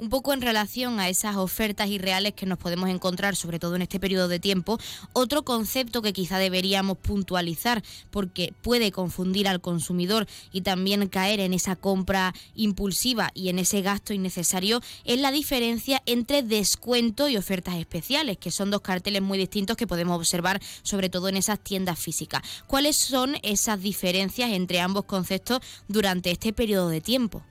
Un 0.00 0.08
poco 0.08 0.32
en 0.32 0.40
relación 0.40 0.98
a 0.98 1.08
esas 1.08 1.36
ofertas 1.36 1.88
irreales 1.88 2.32
que 2.32 2.46
nos 2.46 2.58
podemos 2.58 2.88
encontrar, 2.88 3.36
sobre 3.36 3.58
todo 3.58 3.76
en 3.76 3.82
este 3.82 4.00
periodo 4.00 4.28
de 4.28 4.40
tiempo, 4.40 4.78
otro 5.12 5.44
concepto 5.44 6.00
que 6.00 6.14
quizá 6.14 6.38
deberíamos 6.38 6.96
puntualizar 6.98 7.82
porque 8.10 8.54
puede 8.62 8.92
confundir 8.92 9.46
al 9.46 9.60
consumidor 9.60 10.26
y 10.52 10.62
también 10.62 11.06
caer 11.08 11.40
en 11.40 11.52
esa 11.52 11.76
compra 11.76 12.34
impulsiva 12.54 13.30
y 13.34 13.50
en 13.50 13.58
ese 13.58 13.82
gasto 13.82 14.14
innecesario 14.14 14.80
es 15.04 15.20
la 15.20 15.30
diferencia 15.30 16.02
entre 16.06 16.42
descuento 16.42 17.28
y 17.28 17.36
ofertas 17.36 17.76
especiales, 17.76 18.38
que 18.38 18.50
son 18.50 18.70
dos 18.70 18.80
carteles 18.80 19.20
muy 19.20 19.36
distintos 19.36 19.76
que 19.76 19.86
podemos 19.86 20.16
observar 20.16 20.62
sobre 20.82 21.10
todo 21.10 21.28
en 21.28 21.36
esas 21.36 21.60
tiendas 21.60 21.98
físicas. 21.98 22.42
¿Cuáles 22.66 22.96
son 22.96 23.36
esas 23.42 23.82
diferencias 23.82 24.50
entre 24.50 24.80
ambos 24.80 25.04
conceptos 25.04 25.60
durante 25.88 26.30
este 26.30 26.54
periodo 26.54 26.88
de 26.88 27.02
tiempo? 27.02 27.42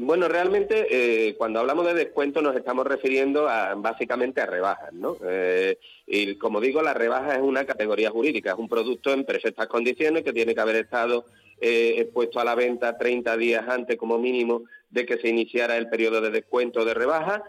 Bueno, 0.00 0.28
realmente 0.28 0.86
eh, 0.90 1.34
cuando 1.36 1.58
hablamos 1.58 1.84
de 1.84 1.92
descuento 1.92 2.40
nos 2.40 2.54
estamos 2.54 2.86
refiriendo 2.86 3.48
a, 3.48 3.74
básicamente 3.74 4.40
a 4.40 4.46
rebajas, 4.46 4.92
¿no? 4.92 5.16
Eh, 5.28 5.76
y 6.06 6.36
como 6.36 6.60
digo, 6.60 6.80
la 6.82 6.94
rebaja 6.94 7.34
es 7.34 7.42
una 7.42 7.64
categoría 7.64 8.08
jurídica, 8.08 8.52
es 8.52 8.58
un 8.58 8.68
producto 8.68 9.12
en 9.12 9.24
perfectas 9.24 9.66
condiciones 9.66 10.22
que 10.22 10.32
tiene 10.32 10.54
que 10.54 10.60
haber 10.60 10.76
estado 10.76 11.24
eh, 11.60 11.94
expuesto 11.98 12.38
a 12.38 12.44
la 12.44 12.54
venta 12.54 12.96
30 12.96 13.36
días 13.38 13.68
antes 13.68 13.96
como 13.96 14.18
mínimo 14.18 14.62
de 14.88 15.04
que 15.04 15.18
se 15.18 15.30
iniciara 15.30 15.76
el 15.76 15.88
periodo 15.88 16.20
de 16.20 16.30
descuento 16.30 16.84
de 16.84 16.94
rebaja, 16.94 17.42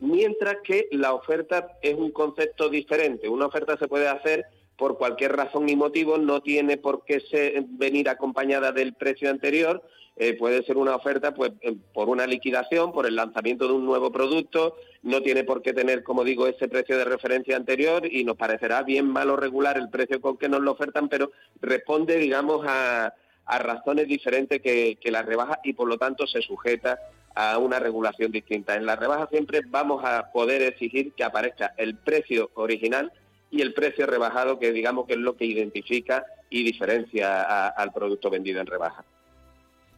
mientras 0.00 0.56
que 0.64 0.88
la 0.90 1.14
oferta 1.14 1.78
es 1.80 1.94
un 1.94 2.10
concepto 2.10 2.68
diferente. 2.68 3.28
Una 3.28 3.46
oferta 3.46 3.78
se 3.78 3.86
puede 3.86 4.08
hacer 4.08 4.46
por 4.76 4.98
cualquier 4.98 5.36
razón 5.36 5.68
y 5.68 5.76
motivo 5.76 6.18
no 6.18 6.42
tiene 6.42 6.76
por 6.76 7.04
qué 7.04 7.22
venir 7.68 8.08
acompañada 8.08 8.72
del 8.72 8.94
precio 8.94 9.30
anterior. 9.30 9.80
Eh, 10.16 10.34
puede 10.34 10.62
ser 10.62 10.76
una 10.76 10.94
oferta 10.94 11.34
pues 11.34 11.52
eh, 11.60 11.74
por 11.92 12.08
una 12.08 12.26
liquidación, 12.26 12.92
por 12.92 13.06
el 13.06 13.16
lanzamiento 13.16 13.66
de 13.66 13.72
un 13.72 13.84
nuevo 13.84 14.12
producto, 14.12 14.76
no 15.02 15.22
tiene 15.22 15.42
por 15.42 15.60
qué 15.60 15.72
tener, 15.72 16.04
como 16.04 16.22
digo, 16.22 16.46
ese 16.46 16.68
precio 16.68 16.96
de 16.96 17.04
referencia 17.04 17.56
anterior 17.56 18.06
y 18.06 18.22
nos 18.22 18.36
parecerá 18.36 18.82
bien 18.82 19.08
malo 19.08 19.36
regular 19.36 19.76
el 19.76 19.90
precio 19.90 20.20
con 20.20 20.36
que 20.36 20.48
nos 20.48 20.60
lo 20.60 20.72
ofertan, 20.72 21.08
pero 21.08 21.32
responde, 21.60 22.16
digamos, 22.16 22.64
a, 22.66 23.12
razones 23.46 24.08
diferentes 24.08 24.62
que, 24.62 24.96
que 24.98 25.10
la 25.10 25.20
rebaja 25.20 25.60
y 25.64 25.74
por 25.74 25.86
lo 25.86 25.98
tanto 25.98 26.26
se 26.26 26.40
sujeta 26.40 26.98
a 27.34 27.58
una 27.58 27.78
regulación 27.78 28.32
distinta. 28.32 28.74
En 28.74 28.86
la 28.86 28.96
rebaja 28.96 29.26
siempre 29.26 29.60
vamos 29.66 30.02
a 30.04 30.30
poder 30.32 30.62
exigir 30.62 31.12
que 31.12 31.24
aparezca 31.24 31.74
el 31.76 31.96
precio 31.96 32.50
original 32.54 33.12
y 33.50 33.60
el 33.60 33.74
precio 33.74 34.06
rebajado, 34.06 34.58
que 34.58 34.72
digamos 34.72 35.06
que 35.06 35.12
es 35.12 35.18
lo 35.18 35.36
que 35.36 35.44
identifica 35.44 36.24
y 36.48 36.62
diferencia 36.62 37.68
al 37.68 37.92
producto 37.92 38.30
vendido 38.30 38.60
en 38.60 38.66
rebaja. 38.66 39.04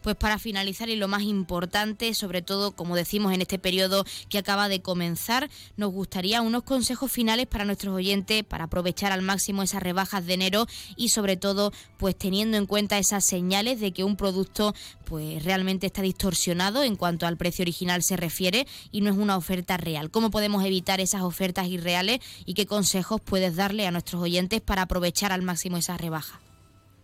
Pues 0.07 0.15
para 0.15 0.39
finalizar 0.39 0.89
y 0.89 0.95
lo 0.95 1.09
más 1.09 1.23
importante, 1.23 2.15
sobre 2.15 2.41
todo 2.41 2.77
como 2.77 2.95
decimos 2.95 3.35
en 3.35 3.43
este 3.43 3.59
periodo 3.59 4.05
que 4.29 4.39
acaba 4.39 4.69
de 4.69 4.81
comenzar, 4.81 5.51
nos 5.77 5.91
gustaría 5.91 6.43
unos 6.43 6.63
consejos 6.63 7.11
finales 7.11 7.49
para 7.49 7.65
nuestros 7.65 7.93
oyentes 7.93 8.45
para 8.45 8.67
aprovechar 8.67 9.11
al 9.11 9.23
máximo 9.23 9.65
esas 9.65 9.83
rebajas 9.83 10.25
de 10.25 10.35
enero 10.35 10.69
y 10.95 11.09
sobre 11.09 11.37
todo 11.37 11.73
pues 11.97 12.15
teniendo 12.15 12.57
en 12.57 12.67
cuenta 12.67 12.99
esas 12.99 13.25
señales 13.25 13.81
de 13.81 13.91
que 13.91 14.05
un 14.05 14.15
producto 14.15 14.77
pues 15.07 15.43
realmente 15.43 15.89
está 15.89 16.03
distorsionado 16.03 16.85
en 16.85 16.95
cuanto 16.95 17.27
al 17.27 17.37
precio 17.37 17.65
original 17.65 18.05
se 18.05 18.17
refiere 18.17 18.69
y 18.93 19.01
no 19.01 19.11
es 19.11 19.17
una 19.17 19.37
oferta 19.37 19.77
real. 19.77 20.13
¿Cómo 20.13 20.31
podemos 20.31 20.65
evitar 20.65 21.01
esas 21.01 21.23
ofertas 21.23 21.67
irreales 21.67 22.21
y 22.45 22.55
qué 22.55 22.65
consejos 22.65 23.21
puedes 23.21 23.57
darle 23.57 23.89
a 23.89 23.91
nuestros 23.91 24.23
oyentes 24.23 24.61
para 24.61 24.83
aprovechar 24.83 25.33
al 25.33 25.43
máximo 25.43 25.79
esas 25.79 26.01
rebajas? 26.01 26.46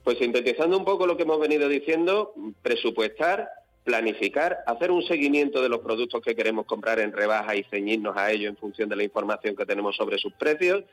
Pues 0.04 0.18
sintetizando 0.18 0.76
un 0.76 0.84
poco 0.84 1.06
lo 1.06 1.16
que 1.16 1.22
hemos 1.22 1.38
venido 1.38 1.68
diciendo, 1.68 2.34
presupuestar, 2.60 3.48
planificar, 3.84 4.58
hacer 4.66 4.90
un 4.90 5.02
seguimiento 5.02 5.62
de 5.62 5.68
los 5.68 5.80
productos 5.80 6.22
que 6.22 6.34
queremos 6.34 6.66
comprar 6.66 6.98
en 7.00 7.12
rebaja 7.12 7.54
y 7.54 7.64
ceñirnos 7.64 8.16
a 8.16 8.30
ello 8.32 8.48
en 8.48 8.56
función 8.56 8.88
de 8.88 8.96
la 8.96 9.04
información 9.04 9.54
que 9.54 9.66
tenemos 9.66 9.96
sobre 9.96 10.18
sus 10.18 10.32
precios, 10.32 10.84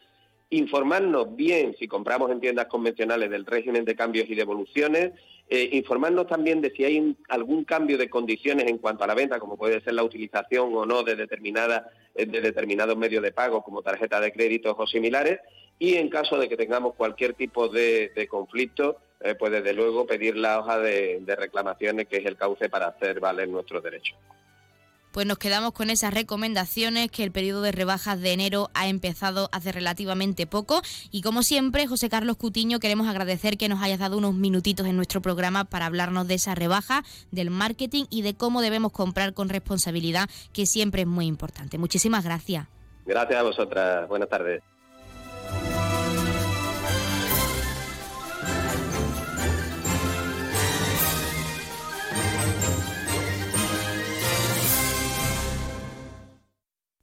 informarnos 0.51 1.35
bien 1.35 1.75
si 1.77 1.87
compramos 1.87 2.31
en 2.31 2.39
tiendas 2.39 2.65
convencionales 2.67 3.29
del 3.29 3.45
régimen 3.45 3.85
de 3.85 3.95
cambios 3.95 4.29
y 4.29 4.35
devoluciones, 4.35 5.11
eh, 5.47 5.69
informarnos 5.73 6.27
también 6.27 6.61
de 6.61 6.71
si 6.71 6.83
hay 6.83 7.15
algún 7.29 7.63
cambio 7.63 7.97
de 7.97 8.09
condiciones 8.09 8.67
en 8.67 8.77
cuanto 8.77 9.03
a 9.03 9.07
la 9.07 9.15
venta, 9.15 9.39
como 9.39 9.57
puede 9.57 9.81
ser 9.81 9.93
la 9.93 10.03
utilización 10.03 10.75
o 10.75 10.85
no 10.85 11.03
de, 11.03 11.15
determinada, 11.15 11.89
eh, 12.15 12.25
de 12.25 12.41
determinados 12.41 12.97
medios 12.97 13.23
de 13.23 13.31
pago 13.31 13.63
como 13.63 13.81
tarjeta 13.81 14.19
de 14.19 14.31
créditos 14.31 14.75
o 14.77 14.87
similares, 14.87 15.39
y 15.79 15.95
en 15.95 16.09
caso 16.09 16.37
de 16.37 16.49
que 16.49 16.57
tengamos 16.57 16.93
cualquier 16.95 17.33
tipo 17.33 17.69
de, 17.69 18.27
conflicto, 18.29 18.97
eh, 19.21 19.33
pues 19.35 19.51
desde 19.51 19.73
luego 19.73 20.05
pedir 20.05 20.35
la 20.35 20.59
hoja 20.59 20.77
de, 20.77 21.23
reclamaciones, 21.25 22.07
que 22.07 22.17
es 22.17 22.25
el 22.25 22.35
cauce 22.35 22.69
para 22.69 22.87
hacer 22.87 23.21
valer 23.21 23.47
nuestros 23.47 23.81
derechos. 23.81 24.17
Pues 25.13 25.25
nos 25.25 25.39
quedamos 25.39 25.71
con 25.71 25.89
esas 25.89 26.13
recomendaciones 26.13 27.09
que 27.09 27.23
el 27.23 27.31
periodo 27.31 27.63
de 27.63 27.71
rebajas 27.71 28.21
de 28.21 28.31
enero 28.31 28.69
ha 28.75 28.87
empezado 28.89 29.49
hace 29.51 29.71
relativamente 29.71 30.45
poco 30.45 30.83
y 31.09 31.23
como 31.23 31.41
siempre, 31.41 31.87
José 31.87 32.09
Carlos 32.09 32.37
Cutiño, 32.37 32.79
queremos 32.79 33.07
agradecer 33.07 33.57
que 33.57 33.69
nos 33.69 33.81
hayas 33.81 33.97
dado 33.97 34.19
unos 34.19 34.35
minutitos 34.35 34.85
en 34.85 34.95
nuestro 34.95 35.19
programa 35.21 35.65
para 35.65 35.87
hablarnos 35.87 36.27
de 36.27 36.35
esa 36.35 36.53
rebaja, 36.53 37.03
del 37.31 37.49
marketing 37.49 38.05
y 38.11 38.21
de 38.21 38.35
cómo 38.35 38.61
debemos 38.61 38.91
comprar 38.91 39.33
con 39.33 39.49
responsabilidad, 39.49 40.29
que 40.53 40.67
siempre 40.67 41.01
es 41.01 41.07
muy 41.07 41.25
importante. 41.25 41.79
Muchísimas 41.79 42.23
gracias. 42.23 42.67
Gracias 43.07 43.39
a 43.39 43.43
vosotras. 43.43 44.07
Buenas 44.07 44.29
tardes. 44.29 44.61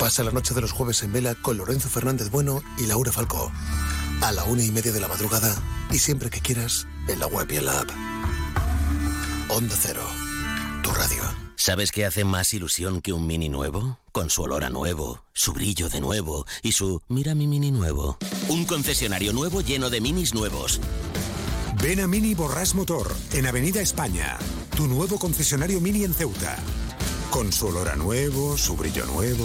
Pasa 0.00 0.24
la 0.24 0.30
noche 0.30 0.54
de 0.54 0.62
los 0.62 0.72
jueves 0.72 1.02
en 1.02 1.12
vela 1.12 1.34
con 1.34 1.58
Lorenzo 1.58 1.90
Fernández 1.90 2.30
Bueno 2.30 2.62
y 2.78 2.86
Laura 2.86 3.12
Falcó. 3.12 3.52
A 4.22 4.32
la 4.32 4.44
una 4.44 4.64
y 4.64 4.70
media 4.70 4.92
de 4.92 5.00
la 5.00 5.08
madrugada 5.08 5.54
y 5.90 5.98
siempre 5.98 6.30
que 6.30 6.40
quieras 6.40 6.86
en 7.06 7.20
la 7.20 7.26
web 7.26 7.46
y 7.52 7.56
en 7.56 7.66
la 7.66 7.80
app. 7.80 7.90
Onda 9.50 9.76
Cero, 9.78 10.02
tu 10.82 10.90
radio. 10.92 11.22
¿Sabes 11.54 11.92
qué 11.92 12.06
hace 12.06 12.24
más 12.24 12.54
ilusión 12.54 13.02
que 13.02 13.12
un 13.12 13.26
mini 13.26 13.50
nuevo? 13.50 13.98
Con 14.10 14.30
su 14.30 14.40
olor 14.40 14.64
a 14.64 14.70
nuevo, 14.70 15.22
su 15.34 15.52
brillo 15.52 15.90
de 15.90 16.00
nuevo 16.00 16.46
y 16.62 16.72
su 16.72 17.02
mira 17.08 17.34
mi 17.34 17.46
mini 17.46 17.70
nuevo. 17.70 18.16
Un 18.48 18.64
concesionario 18.64 19.34
nuevo 19.34 19.60
lleno 19.60 19.90
de 19.90 20.00
minis 20.00 20.32
nuevos. 20.32 20.80
Ven 21.82 22.00
a 22.00 22.06
Mini 22.06 22.34
Borras 22.34 22.74
Motor 22.74 23.14
en 23.34 23.46
Avenida 23.46 23.82
España, 23.82 24.38
tu 24.74 24.86
nuevo 24.86 25.18
concesionario 25.18 25.78
Mini 25.78 26.04
en 26.04 26.14
Ceuta. 26.14 26.56
Con 27.30 27.52
su 27.52 27.66
olor 27.66 27.90
a 27.90 27.96
nuevo, 27.96 28.56
su 28.56 28.76
brillo 28.76 29.04
nuevo 29.04 29.44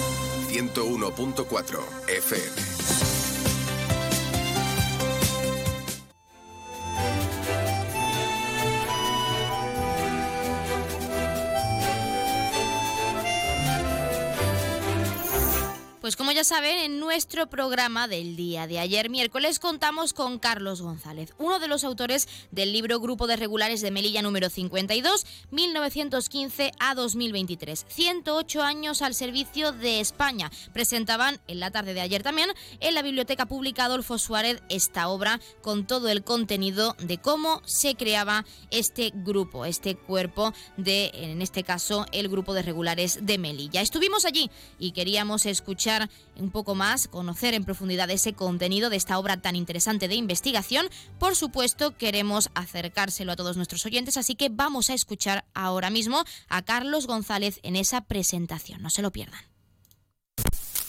101.4 0.69 1.81
FM. 2.07 3.10
Pues 16.01 16.15
como 16.15 16.31
ya 16.31 16.43
saben, 16.43 16.79
en 16.79 16.99
nuestro 16.99 17.47
programa 17.47 18.07
del 18.07 18.35
día 18.35 18.65
de 18.65 18.79
ayer 18.79 19.11
miércoles 19.11 19.59
contamos 19.59 20.13
con 20.13 20.39
Carlos 20.39 20.81
González, 20.81 21.35
uno 21.37 21.59
de 21.59 21.67
los 21.67 21.83
autores 21.83 22.27
del 22.49 22.73
libro 22.73 22.99
Grupo 22.99 23.27
de 23.27 23.35
Regulares 23.35 23.81
de 23.81 23.91
Melilla 23.91 24.23
número 24.23 24.49
52, 24.49 25.27
1915 25.51 26.71
a 26.79 26.95
2023. 26.95 27.85
108 27.87 28.63
años 28.63 29.03
al 29.03 29.13
servicio 29.13 29.73
de 29.73 29.99
España. 29.99 30.49
Presentaban 30.73 31.39
en 31.47 31.59
la 31.59 31.69
tarde 31.69 31.93
de 31.93 32.01
ayer 32.01 32.23
también 32.23 32.49
en 32.79 32.95
la 32.95 33.03
Biblioteca 33.03 33.45
Pública 33.45 33.85
Adolfo 33.85 34.17
Suárez 34.17 34.63
esta 34.69 35.07
obra 35.07 35.39
con 35.61 35.85
todo 35.85 36.09
el 36.09 36.23
contenido 36.23 36.95
de 36.97 37.19
cómo 37.19 37.61
se 37.65 37.93
creaba 37.93 38.43
este 38.71 39.11
grupo, 39.13 39.65
este 39.65 39.95
cuerpo 39.95 40.51
de, 40.77 41.11
en 41.13 41.43
este 41.43 41.61
caso, 41.63 42.07
el 42.11 42.27
Grupo 42.27 42.55
de 42.55 42.63
Regulares 42.63 43.19
de 43.21 43.37
Melilla. 43.37 43.81
Estuvimos 43.81 44.25
allí 44.25 44.49
y 44.79 44.93
queríamos 44.93 45.45
escuchar 45.45 45.90
un 46.37 46.51
poco 46.51 46.75
más, 46.75 47.07
conocer 47.07 47.53
en 47.53 47.63
profundidad 47.63 48.09
ese 48.09 48.33
contenido 48.33 48.89
de 48.89 48.97
esta 48.97 49.17
obra 49.19 49.41
tan 49.41 49.55
interesante 49.55 50.07
de 50.07 50.15
investigación. 50.15 50.87
Por 51.19 51.35
supuesto, 51.35 51.97
queremos 51.97 52.49
acercárselo 52.53 53.31
a 53.31 53.35
todos 53.35 53.57
nuestros 53.57 53.85
oyentes, 53.85 54.17
así 54.17 54.35
que 54.35 54.49
vamos 54.49 54.89
a 54.89 54.93
escuchar 54.93 55.45
ahora 55.53 55.89
mismo 55.89 56.23
a 56.49 56.61
Carlos 56.61 57.07
González 57.07 57.59
en 57.63 57.75
esa 57.75 58.01
presentación. 58.01 58.81
No 58.81 58.89
se 58.89 59.01
lo 59.01 59.11
pierdan. 59.11 59.41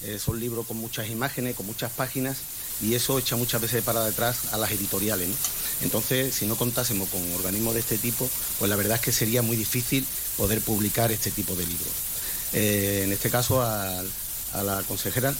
Es 0.02 0.26
un 0.26 0.40
libro 0.40 0.64
con 0.64 0.78
muchas 0.78 1.08
imágenes, 1.08 1.54
con 1.54 1.66
muchas 1.66 1.92
páginas 1.92 2.38
y 2.80 2.94
eso 2.94 3.18
echa 3.18 3.36
muchas 3.36 3.60
veces 3.60 3.84
para 3.84 4.04
detrás 4.04 4.52
a 4.52 4.58
las 4.58 4.72
editoriales. 4.72 5.28
Entonces, 5.82 6.34
si 6.34 6.46
no 6.46 6.56
contásemos 6.56 7.08
con 7.08 7.20
organismos 7.34 7.74
de 7.74 7.80
este 7.80 7.98
tipo, 7.98 8.28
pues 8.58 8.68
la 8.68 8.76
verdad 8.76 8.96
es 8.96 9.02
que 9.02 9.12
sería 9.12 9.42
muy 9.42 9.56
difícil 9.56 10.04
poder 10.36 10.60
publicar 10.60 11.12
este 11.12 11.30
tipo 11.30 11.54
de 11.54 11.66
libros. 11.66 11.92
Eh, 12.52 13.02
en 13.04 13.12
este 13.12 13.30
caso, 13.30 13.62
al, 13.62 14.10
a 14.54 14.62
la 14.62 14.82
consejera, 14.82 15.34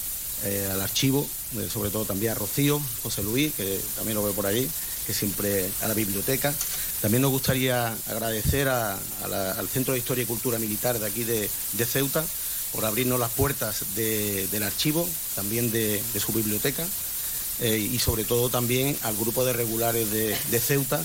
eh, 0.44 0.68
al 0.72 0.81
archivo, 0.81 1.25
eh, 1.57 1.68
sobre 1.72 1.90
todo 1.90 2.05
también 2.05 2.33
a 2.33 2.35
Rocío, 2.35 2.81
José 3.05 3.22
Luis, 3.22 3.55
que 3.55 3.81
también 3.94 4.16
lo 4.16 4.25
veo 4.25 4.33
por 4.33 4.46
ahí, 4.46 4.68
que 5.07 5.14
siempre 5.14 5.70
a 5.83 5.88
la 5.88 5.94
biblioteca. 5.94 6.53
También 7.01 7.22
nos 7.22 7.31
gustaría 7.31 7.94
agradecer 8.09 8.68
al 8.68 9.68
Centro 9.72 9.92
de 9.94 10.01
Historia 10.01 10.22
y 10.22 10.27
Cultura 10.27 10.59
Militar 10.59 10.98
de 10.98 11.07
aquí 11.07 11.22
de, 11.25 11.48
Ceuta 11.87 12.25
por 12.72 12.85
abrirnos 12.85 13.20
las 13.20 13.31
puertas 13.31 13.85
del 13.94 14.62
archivo, 14.62 15.09
también 15.37 15.70
de, 15.70 16.03
su 16.25 16.33
biblioteca, 16.33 16.85
eh, 17.61 17.79
y 17.79 17.98
sobre 17.98 18.25
todo 18.25 18.48
también 18.48 18.96
al 19.03 19.16
grupo 19.16 19.44
de 19.44 19.53
regulares 19.53 20.11
de, 20.11 20.61
Ceuta 20.61 21.05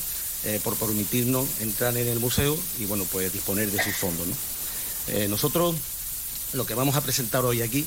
por 0.63 0.77
permitirnos 0.77 1.45
entrar 1.59 1.97
en 1.97 2.07
el 2.07 2.19
museo 2.19 2.57
y 2.79 2.85
bueno, 2.85 3.05
pues 3.11 3.33
disponer 3.33 3.69
de 3.69 3.83
sus 3.83 3.95
fondos. 3.95 4.27
nosotros 5.29 5.75
lo 6.53 6.65
que 6.65 6.73
vamos 6.73 6.95
a 6.95 7.01
presentar 7.01 7.43
hoy 7.45 7.61
aquí 7.61 7.85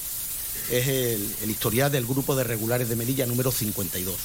es 0.70 0.88
el, 0.88 1.50
historial 1.50 1.90
del 1.90 2.06
Grupo 2.06 2.36
de 2.36 2.44
Regulares 2.44 2.88
de 2.88 2.96
Melilla 2.96 3.26
número 3.26 3.50
52. 3.50 4.16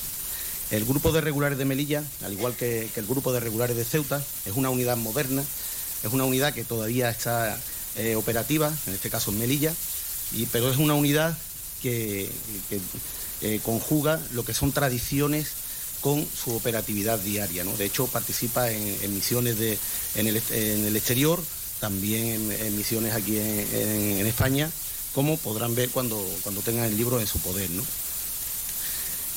El 0.71 0.85
Grupo 0.85 1.11
de 1.11 1.21
Regulares 1.21 1.57
de 1.57 1.65
Melilla, 1.65 2.03
al 2.23 2.33
igual 2.33 2.55
que, 2.55 2.89
el 2.95 3.05
Grupo 3.05 3.31
de 3.31 3.39
Regulares 3.39 3.77
de 3.77 3.85
Ceuta, 3.85 4.23
es 4.45 4.53
una 4.55 4.69
unidad 4.69 4.97
moderna, 4.97 5.43
es 6.03 6.11
una 6.11 6.25
unidad 6.25 6.53
que 6.53 6.63
todavía 6.63 7.09
está 7.09 7.59
eh, 7.97 8.15
operativa, 8.15 8.73
en 8.87 8.93
este 8.93 9.09
caso 9.09 9.31
en 9.31 9.39
Melilla, 9.39 9.73
y, 10.33 10.45
pero 10.47 10.69
es 10.69 10.77
una 10.77 10.95
unidad 10.95 11.37
que, 11.81 12.29
eh, 13.41 13.59
conjuga 13.63 14.19
lo 14.33 14.43
que 14.43 14.53
son 14.53 14.71
tradiciones 14.71 15.49
con 16.01 16.25
su 16.25 16.55
operatividad 16.55 17.19
diaria. 17.19 17.63
De 17.63 17.85
hecho, 17.85 18.07
participa 18.07 18.71
en, 18.71 19.13
misiones 19.13 19.55
en 20.15 20.27
el 20.27 20.95
exterior, 20.95 21.41
también 21.79 22.51
en, 22.51 22.77
misiones 22.77 23.13
aquí 23.13 23.37
en, 23.37 24.25
España, 24.25 24.69
como 25.13 25.37
podrán 25.37 25.75
ver 25.75 25.89
cuando, 25.89 26.17
cuando 26.43 26.61
tengan 26.61 26.85
el 26.85 26.97
libro 26.97 27.19
en 27.19 27.27
su 27.27 27.39
poder. 27.39 27.69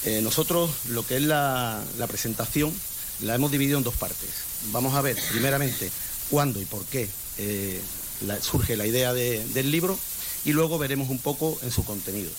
Eh, 0.04 0.20
nosotros 0.22 0.70
lo 0.88 1.04
que 1.06 1.16
es 1.16 1.22
la, 1.22 1.82
presentación 2.08 2.72
la 3.20 3.34
hemos 3.34 3.50
dividido 3.50 3.78
en 3.78 3.84
dos 3.84 3.96
partes. 3.96 4.30
Vamos 4.72 4.94
a 4.94 5.02
ver 5.02 5.16
primeramente 5.30 5.90
cuándo 6.30 6.60
y 6.60 6.64
por 6.64 6.84
qué 6.84 7.08
eh, 7.38 7.80
surge 8.40 8.76
la 8.76 8.86
idea 8.86 9.12
del 9.12 9.70
libro 9.70 9.98
y 10.44 10.52
luego 10.52 10.78
veremos 10.78 11.10
un 11.10 11.18
poco 11.18 11.58
en 11.62 11.72
su 11.72 11.84
contenido. 11.84 12.30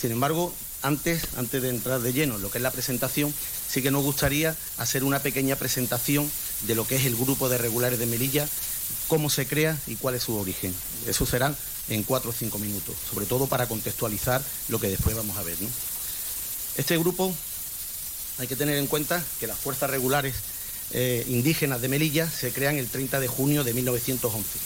Sin 0.00 0.12
embargo, 0.12 0.54
antes, 0.82 1.22
antes 1.36 1.62
de 1.62 1.68
entrar 1.68 2.00
de 2.00 2.12
lleno 2.12 2.36
en 2.36 2.42
lo 2.42 2.50
que 2.50 2.58
es 2.58 2.62
la 2.62 2.70
presentación, 2.70 3.32
sí 3.68 3.82
que 3.82 3.90
nos 3.90 4.02
gustaría 4.02 4.56
hacer 4.78 5.04
una 5.04 5.20
pequeña 5.20 5.56
presentación 5.56 6.30
de 6.62 6.74
lo 6.74 6.86
que 6.86 6.96
es 6.96 7.06
el 7.06 7.16
grupo 7.16 7.48
de 7.48 7.58
regulares 7.58 7.98
de 7.98 8.06
Melilla 8.06 8.48
cómo 9.08 9.30
se 9.30 9.46
crea 9.46 9.78
y 9.86 9.96
cuál 9.96 10.14
es 10.14 10.22
su 10.22 10.36
origen. 10.36 10.74
Eso 11.06 11.26
será 11.26 11.54
en 11.88 12.02
cuatro 12.02 12.30
o 12.30 12.32
cinco 12.32 12.58
minutos, 12.58 12.94
sobre 13.10 13.26
todo 13.26 13.46
para 13.46 13.66
contextualizar 13.66 14.42
lo 14.68 14.78
que 14.80 14.88
después 14.88 15.16
vamos 15.16 15.36
a 15.36 15.42
ver. 15.42 15.56
Este 16.76 16.96
grupo 16.96 17.34
hay 18.38 18.46
que 18.46 18.56
tener 18.56 18.76
en 18.78 18.86
cuenta 18.86 19.22
que 19.40 19.46
las 19.46 19.58
fuerzas 19.58 19.90
regulares 19.90 20.34
eh, 20.92 21.24
indígenas 21.28 21.80
de 21.80 21.88
Melilla 21.88 22.28
se 22.28 22.52
crean 22.52 22.76
el 22.76 22.88
30 22.88 23.20
de 23.20 23.28
junio 23.28 23.64
de 23.64 23.74
1911. 23.74 24.58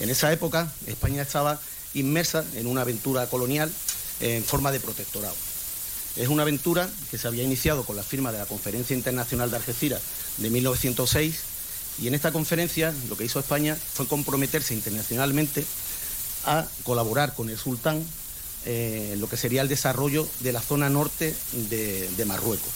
En 0.00 0.10
esa 0.10 0.32
época 0.32 0.72
España 0.86 1.22
estaba 1.22 1.60
inmersa 1.94 2.44
en 2.54 2.66
una 2.66 2.82
aventura 2.82 3.26
colonial 3.28 3.72
en 4.20 4.44
forma 4.44 4.72
de 4.72 4.80
protectorado. 4.80 5.34
Es 6.16 6.28
una 6.28 6.42
aventura 6.42 6.88
que 7.10 7.18
se 7.18 7.28
había 7.28 7.42
iniciado 7.42 7.84
con 7.84 7.96
la 7.96 8.02
firma 8.02 8.32
de 8.32 8.38
la 8.38 8.46
Conferencia 8.46 8.96
Internacional 8.96 9.50
de 9.50 9.56
Algeciras 9.56 10.00
de 10.38 10.50
1906 10.50 11.55
y 12.00 12.08
en 12.08 12.14
esta 12.14 12.32
conferencia 12.32 12.94
lo 13.08 13.16
que 13.16 13.24
hizo 13.24 13.40
España 13.40 13.76
fue 13.76 14.06
comprometerse 14.06 14.74
internacionalmente 14.74 15.64
a 16.44 16.66
colaborar 16.84 17.34
con 17.34 17.50
el 17.50 17.58
sultán 17.58 18.04
eh, 18.64 19.16
lo 19.18 19.28
que 19.28 19.36
sería 19.36 19.62
el 19.62 19.68
desarrollo 19.68 20.28
de 20.40 20.52
la 20.52 20.60
zona 20.60 20.90
norte 20.90 21.34
de, 21.52 22.24
Marruecos. 22.26 22.70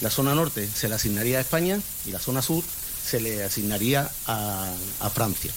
La 0.00 0.10
zona 0.10 0.34
norte 0.34 0.68
se 0.68 0.88
le 0.88 0.94
asignaría 0.94 1.38
a 1.38 1.40
España 1.40 1.80
y 2.04 2.10
la 2.10 2.18
zona 2.18 2.42
sur 2.42 2.62
se 3.08 3.20
le 3.20 3.42
asignaría 3.42 4.10
a, 4.26 4.74
Francia. 5.14 5.50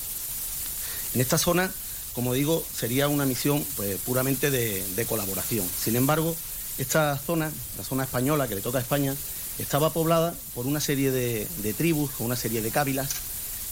En 1.13 1.21
esta 1.21 1.37
zona, 1.37 1.69
como 2.13 2.33
digo, 2.33 2.63
sería 2.73 3.07
una 3.09 3.25
misión 3.25 3.65
pues, 3.75 3.97
puramente 4.01 4.49
de 4.49 5.05
colaboración. 5.07 5.67
Sin 5.83 5.95
embargo, 5.95 6.35
esta 6.79 7.17
zona, 7.17 7.51
la 7.77 7.83
zona 7.83 8.03
española 8.03 8.47
que 8.47 8.55
le 8.55 8.61
toca 8.61 8.77
a 8.77 8.81
España, 8.81 9.13
estaba 9.59 9.91
poblada 9.91 10.33
por 10.55 10.65
una 10.65 10.79
serie 10.79 11.11
de, 11.11 11.73
tribus, 11.77 12.11
una 12.19 12.35
serie 12.35 12.61
de 12.61 12.71
cábilas, 12.71 13.09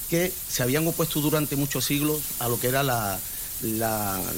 que 0.09 0.31
se 0.47 0.63
habían 0.63 0.87
opuesto 0.87 1.19
durante 1.19 1.55
muchos 1.55 1.85
siglos 1.85 2.21
a 2.39 2.47
lo 2.47 2.59
que 2.59 2.67
era 2.67 2.83
la, 2.83 3.19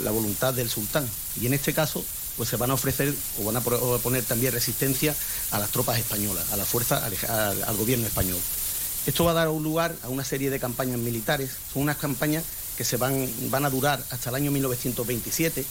voluntad 0.06 0.54
del 0.54 0.70
sultán. 0.70 1.08
Y 1.42 1.48
en 1.48 1.54
este 1.54 1.74
caso, 1.74 2.04
pues 2.38 2.50
se 2.50 2.56
van 2.56 2.72
a 2.72 2.76
ofrecer 2.76 3.14
o 3.40 3.46
van 3.46 3.58
a 3.58 3.62
poner 3.62 4.24
también 4.24 4.54
resistencia 4.54 5.16
a 5.52 5.60
las 5.60 5.70
tropas 5.70 6.00
españolas, 6.00 6.52
a 6.52 6.58
la 6.58 6.66
fuerza, 6.66 7.06
al, 7.06 7.64
al 7.64 7.78
gobierno 7.78 8.08
español. 8.08 8.40
Esto 9.06 9.26
va 9.26 9.32
a 9.32 9.36
dar 9.36 9.48
lugar 9.48 9.96
a 10.04 10.10
una 10.10 10.24
serie 10.24 10.50
de 10.50 10.60
campañas 10.60 11.00
militares. 11.00 11.52
Son 11.74 11.82
unas 11.82 11.98
campañas 11.98 12.44
que 12.78 12.86
se 12.86 12.98
van, 12.98 13.30
van 13.50 13.66
a 13.66 13.70
durar 13.70 14.04
hasta 14.10 14.30
el 14.30 14.36
año 14.36 14.52
1927 14.52 15.66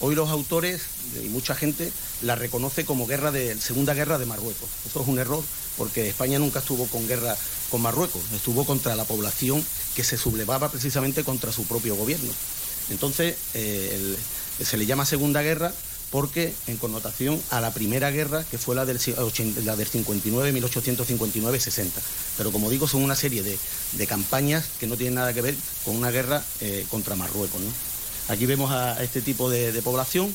Hoy 0.00 0.14
los 0.14 0.28
autores 0.28 0.82
y 1.24 1.28
mucha 1.28 1.56
gente 1.56 1.90
la 2.22 2.36
reconoce 2.36 2.84
como 2.84 3.06
guerra 3.06 3.32
de 3.32 3.60
Segunda 3.60 3.94
Guerra 3.94 4.18
de 4.18 4.26
Marruecos. 4.26 4.68
Eso 4.86 5.02
es 5.02 5.08
un 5.08 5.18
error 5.18 5.42
porque 5.76 6.08
España 6.08 6.38
nunca 6.38 6.60
estuvo 6.60 6.86
con 6.86 7.06
guerra 7.08 7.36
con 7.70 7.82
Marruecos, 7.82 8.22
estuvo 8.32 8.64
contra 8.64 8.94
la 8.94 9.04
población 9.04 9.64
que 9.96 10.04
se 10.04 10.16
sublevaba 10.16 10.70
precisamente 10.70 11.24
contra 11.24 11.52
su 11.52 11.64
propio 11.64 11.96
gobierno. 11.96 12.30
Entonces 12.90 13.36
eh, 13.54 14.16
se 14.64 14.76
le 14.76 14.86
llama 14.86 15.04
Segunda 15.04 15.42
Guerra 15.42 15.72
porque 16.10 16.54
en 16.68 16.76
connotación 16.76 17.40
a 17.50 17.60
la 17.60 17.72
primera 17.72 18.10
guerra 18.10 18.44
que 18.44 18.56
fue 18.56 18.74
la 18.74 18.86
del, 18.86 18.98
la 19.64 19.76
del 19.76 19.86
59, 19.86 20.54
1859-60. 20.54 21.88
Pero 22.36 22.52
como 22.52 22.70
digo, 22.70 22.86
son 22.86 23.02
una 23.02 23.16
serie 23.16 23.42
de, 23.42 24.06
campañas 24.06 24.66
que 24.78 24.86
no 24.86 24.96
tienen 24.96 25.16
nada 25.16 25.34
que 25.34 25.42
ver 25.42 25.54
con 25.84 25.96
una 25.96 26.10
guerra 26.10 26.42
eh, 26.60 26.86
contra 26.88 27.16
Marruecos. 27.16 27.60
Aquí 28.28 28.44
vemos 28.44 28.70
a 28.70 29.02
este 29.02 29.22
tipo 29.22 29.48
de, 29.48 29.80
población. 29.82 30.32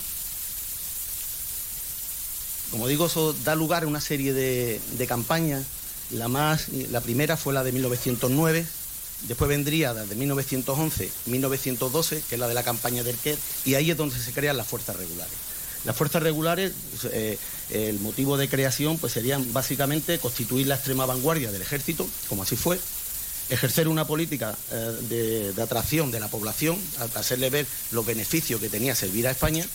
Como 2.71 2.88
digo, 2.88 3.06
eso 3.06 3.34
da 3.43 3.53
lugar 3.53 3.84
a 3.84 3.88
una 3.88 4.01
serie 4.01 4.34
de, 4.34 5.08
campañas. 5.08 5.63
La, 6.12 6.27
más, 6.27 6.69
la 6.69 7.01
primera 7.01 7.38
fue 7.38 7.53
la 7.53 7.63
de 7.63 7.71
1909, 7.71 8.65
después 9.27 9.47
vendría 9.47 9.93
la 9.93 10.06
de 10.06 10.15
1911, 10.15 11.10
1912, 11.27 12.23
que 12.27 12.36
es 12.36 12.39
la 12.39 12.47
de 12.47 12.53
la 12.53 12.63
campaña 12.63 13.03
del 13.03 13.17
Quer, 13.17 13.38
y 13.65 13.75
ahí 13.75 13.89
es 13.89 13.97
donde 13.97 14.19
se 14.19 14.32
crean 14.32 14.58
las 14.58 14.67
fuerzas 14.67 14.95
regulares. 14.95 15.34
Las 15.86 15.95
fuerzas 15.95 16.23
regulares, 16.23 16.71
eh, 17.12 17.38
el 17.69 17.99
motivo 17.99 18.38
de 18.38 18.47
creación 18.47 18.97
pues 18.97 19.13
serían 19.13 19.53
básicamente 19.53 20.19
constituir 20.19 20.67
la 20.67 20.75
extrema 20.75 21.06
vanguardia 21.06 21.51
del 21.51 21.62
ejército, 21.62 22.08
como 22.29 22.43
así 22.43 22.56
fue, 22.56 22.79
ejercer 23.49 23.88
una 23.88 24.06
política 24.06 24.56
eh, 24.71 25.53
de, 25.56 25.62
atracción 25.62 26.12
de 26.12 26.19
la 26.19 26.27
población, 26.27 26.77
hacerle 27.15 27.50
ver 27.50 27.67
los 27.91 28.06
beneficios 28.06 28.60
que 28.60 28.69
tenía 28.69 28.96
servir 28.96 29.27
a 29.27 29.31
España, 29.31 29.65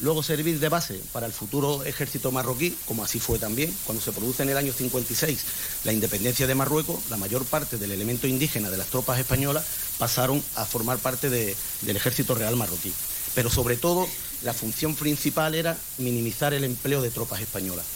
luego 0.00 0.22
servir 0.22 0.58
de 0.58 0.68
base 0.68 1.00
para 1.12 1.26
el 1.26 1.32
futuro 1.32 1.84
ejército 1.84 2.32
marroquí, 2.32 2.76
como 2.86 3.04
así 3.04 3.20
fue 3.20 3.38
también, 3.38 3.74
cuando 3.84 4.02
se 4.02 4.12
produce 4.12 4.42
en 4.42 4.50
el 4.50 4.56
año 4.56 4.72
56 4.72 5.44
la 5.84 5.92
independencia 5.92 6.46
de 6.46 6.54
Marruecos, 6.54 6.98
la 7.10 7.16
mayor 7.16 7.44
parte 7.44 7.78
del 7.78 7.92
elemento 7.92 8.26
indígena 8.26 8.70
de 8.70 8.76
las 8.76 8.88
tropas 8.88 9.18
españolas 9.18 9.64
pasaron 9.98 10.42
a 10.56 10.64
formar 10.64 10.98
parte 10.98 11.30
de, 11.30 11.56
del 11.82 11.96
ejército 11.96 12.34
real 12.34 12.56
marroquí. 12.56 12.92
Pero 13.34 13.50
sobre 13.50 13.76
todo 13.76 14.06
la 14.42 14.54
función 14.54 14.94
principal 14.94 15.54
era 15.54 15.76
minimizar 15.98 16.54
el 16.54 16.64
empleo 16.64 17.02
de 17.02 17.10
tropas 17.10 17.40
españolas. 17.40 17.86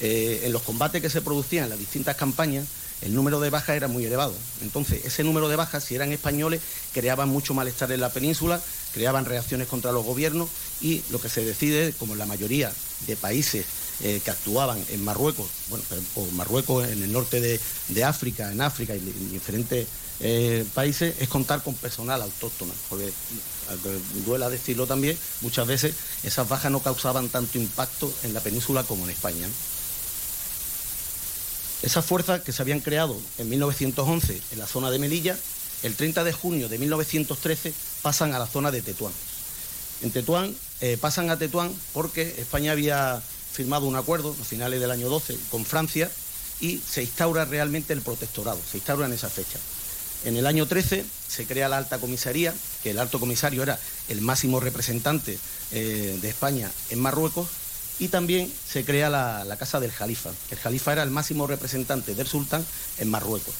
Eh, 0.00 0.42
en 0.44 0.52
los 0.52 0.62
combates 0.62 1.00
que 1.00 1.10
se 1.10 1.20
producían 1.20 1.64
en 1.64 1.70
las 1.70 1.78
distintas 1.78 2.16
campañas, 2.16 2.66
el 3.02 3.14
número 3.14 3.40
de 3.40 3.50
bajas 3.50 3.76
era 3.76 3.88
muy 3.88 4.04
elevado. 4.04 4.34
Entonces, 4.62 5.04
ese 5.04 5.24
número 5.24 5.48
de 5.48 5.56
bajas, 5.56 5.84
si 5.84 5.94
eran 5.94 6.12
españoles, 6.12 6.60
creaban 6.92 7.28
mucho 7.28 7.54
malestar 7.54 7.90
en 7.92 8.00
la 8.00 8.10
península, 8.10 8.60
creaban 8.92 9.24
reacciones 9.24 9.68
contra 9.68 9.92
los 9.92 10.04
gobiernos 10.04 10.48
y 10.80 11.02
lo 11.10 11.20
que 11.20 11.28
se 11.28 11.44
decide, 11.44 11.92
como 11.92 12.12
en 12.12 12.18
la 12.18 12.26
mayoría 12.26 12.72
de 13.06 13.16
países 13.16 13.66
eh, 14.02 14.20
que 14.24 14.30
actuaban 14.30 14.82
en 14.90 15.04
Marruecos, 15.04 15.48
bueno, 15.68 15.84
o 16.16 16.26
Marruecos 16.32 16.88
en 16.88 17.02
el 17.02 17.12
norte 17.12 17.40
de, 17.40 18.04
África, 18.04 18.50
en 18.50 18.60
África 18.60 18.94
y 18.94 18.98
en 18.98 19.30
diferentes 19.30 19.86
eh, 20.20 20.64
países, 20.74 21.14
es 21.20 21.28
contar 21.28 21.62
con 21.62 21.74
personal 21.74 22.22
autóctono, 22.22 22.72
porque 22.88 23.12
duela 24.26 24.50
decirlo 24.50 24.86
también, 24.86 25.16
muchas 25.40 25.66
veces 25.66 25.94
esas 26.22 26.48
bajas 26.48 26.70
no 26.70 26.80
causaban 26.80 27.28
tanto 27.28 27.58
impacto 27.58 28.12
en 28.22 28.34
la 28.34 28.40
península 28.40 28.82
como 28.84 29.04
en 29.04 29.10
España. 29.10 29.46
Esas 31.82 32.04
fuerzas 32.04 32.42
que 32.42 32.52
se 32.52 32.62
habían 32.62 32.80
creado 32.80 33.20
en 33.38 33.48
1911 33.50 34.40
en 34.52 34.58
la 34.58 34.66
zona 34.66 34.90
de 34.90 35.00
Melilla, 35.00 35.36
el 35.82 35.96
30 35.96 36.22
de 36.22 36.32
junio 36.32 36.68
de 36.68 36.78
1913 36.78 37.74
pasan 38.02 38.34
a 38.34 38.38
la 38.38 38.46
zona 38.46 38.70
de 38.70 38.82
Tetuán. 38.82 39.12
En 40.02 40.12
Tetuán 40.12 40.54
eh, 40.80 40.96
pasan 41.00 41.30
a 41.30 41.38
Tetuán 41.38 41.74
porque 41.92 42.36
España 42.38 42.72
había 42.72 43.20
firmado 43.52 43.86
un 43.86 43.96
acuerdo 43.96 44.34
a 44.40 44.44
finales 44.44 44.80
del 44.80 44.92
año 44.92 45.08
12 45.08 45.36
con 45.50 45.64
Francia 45.64 46.10
y 46.60 46.78
se 46.78 47.02
instaura 47.02 47.44
realmente 47.44 47.92
el 47.92 48.00
protectorado, 48.00 48.60
se 48.70 48.78
instaura 48.78 49.06
en 49.06 49.12
esa 49.12 49.28
fecha. 49.28 49.58
En 50.24 50.36
el 50.36 50.46
año 50.46 50.66
13 50.66 51.04
se 51.28 51.46
crea 51.46 51.68
la 51.68 51.78
alta 51.78 51.98
comisaría, 51.98 52.54
que 52.84 52.90
el 52.90 52.98
alto 53.00 53.18
comisario 53.18 53.64
era 53.64 53.78
el 54.08 54.20
máximo 54.20 54.60
representante 54.60 55.36
eh, 55.72 56.18
de 56.22 56.28
España 56.28 56.70
en 56.90 57.00
Marruecos, 57.00 57.48
y 58.02 58.08
también 58.08 58.52
se 58.68 58.84
crea 58.84 59.08
la, 59.08 59.56
Casa 59.60 59.78
del 59.78 59.92
Jalifa. 59.92 60.30
El 60.50 60.58
Jalifa 60.58 60.92
era 60.92 61.04
el 61.04 61.10
máximo 61.10 61.46
representante 61.46 62.16
del 62.16 62.26
sultán 62.26 62.66
en 62.98 63.08
Marruecos. 63.08 63.54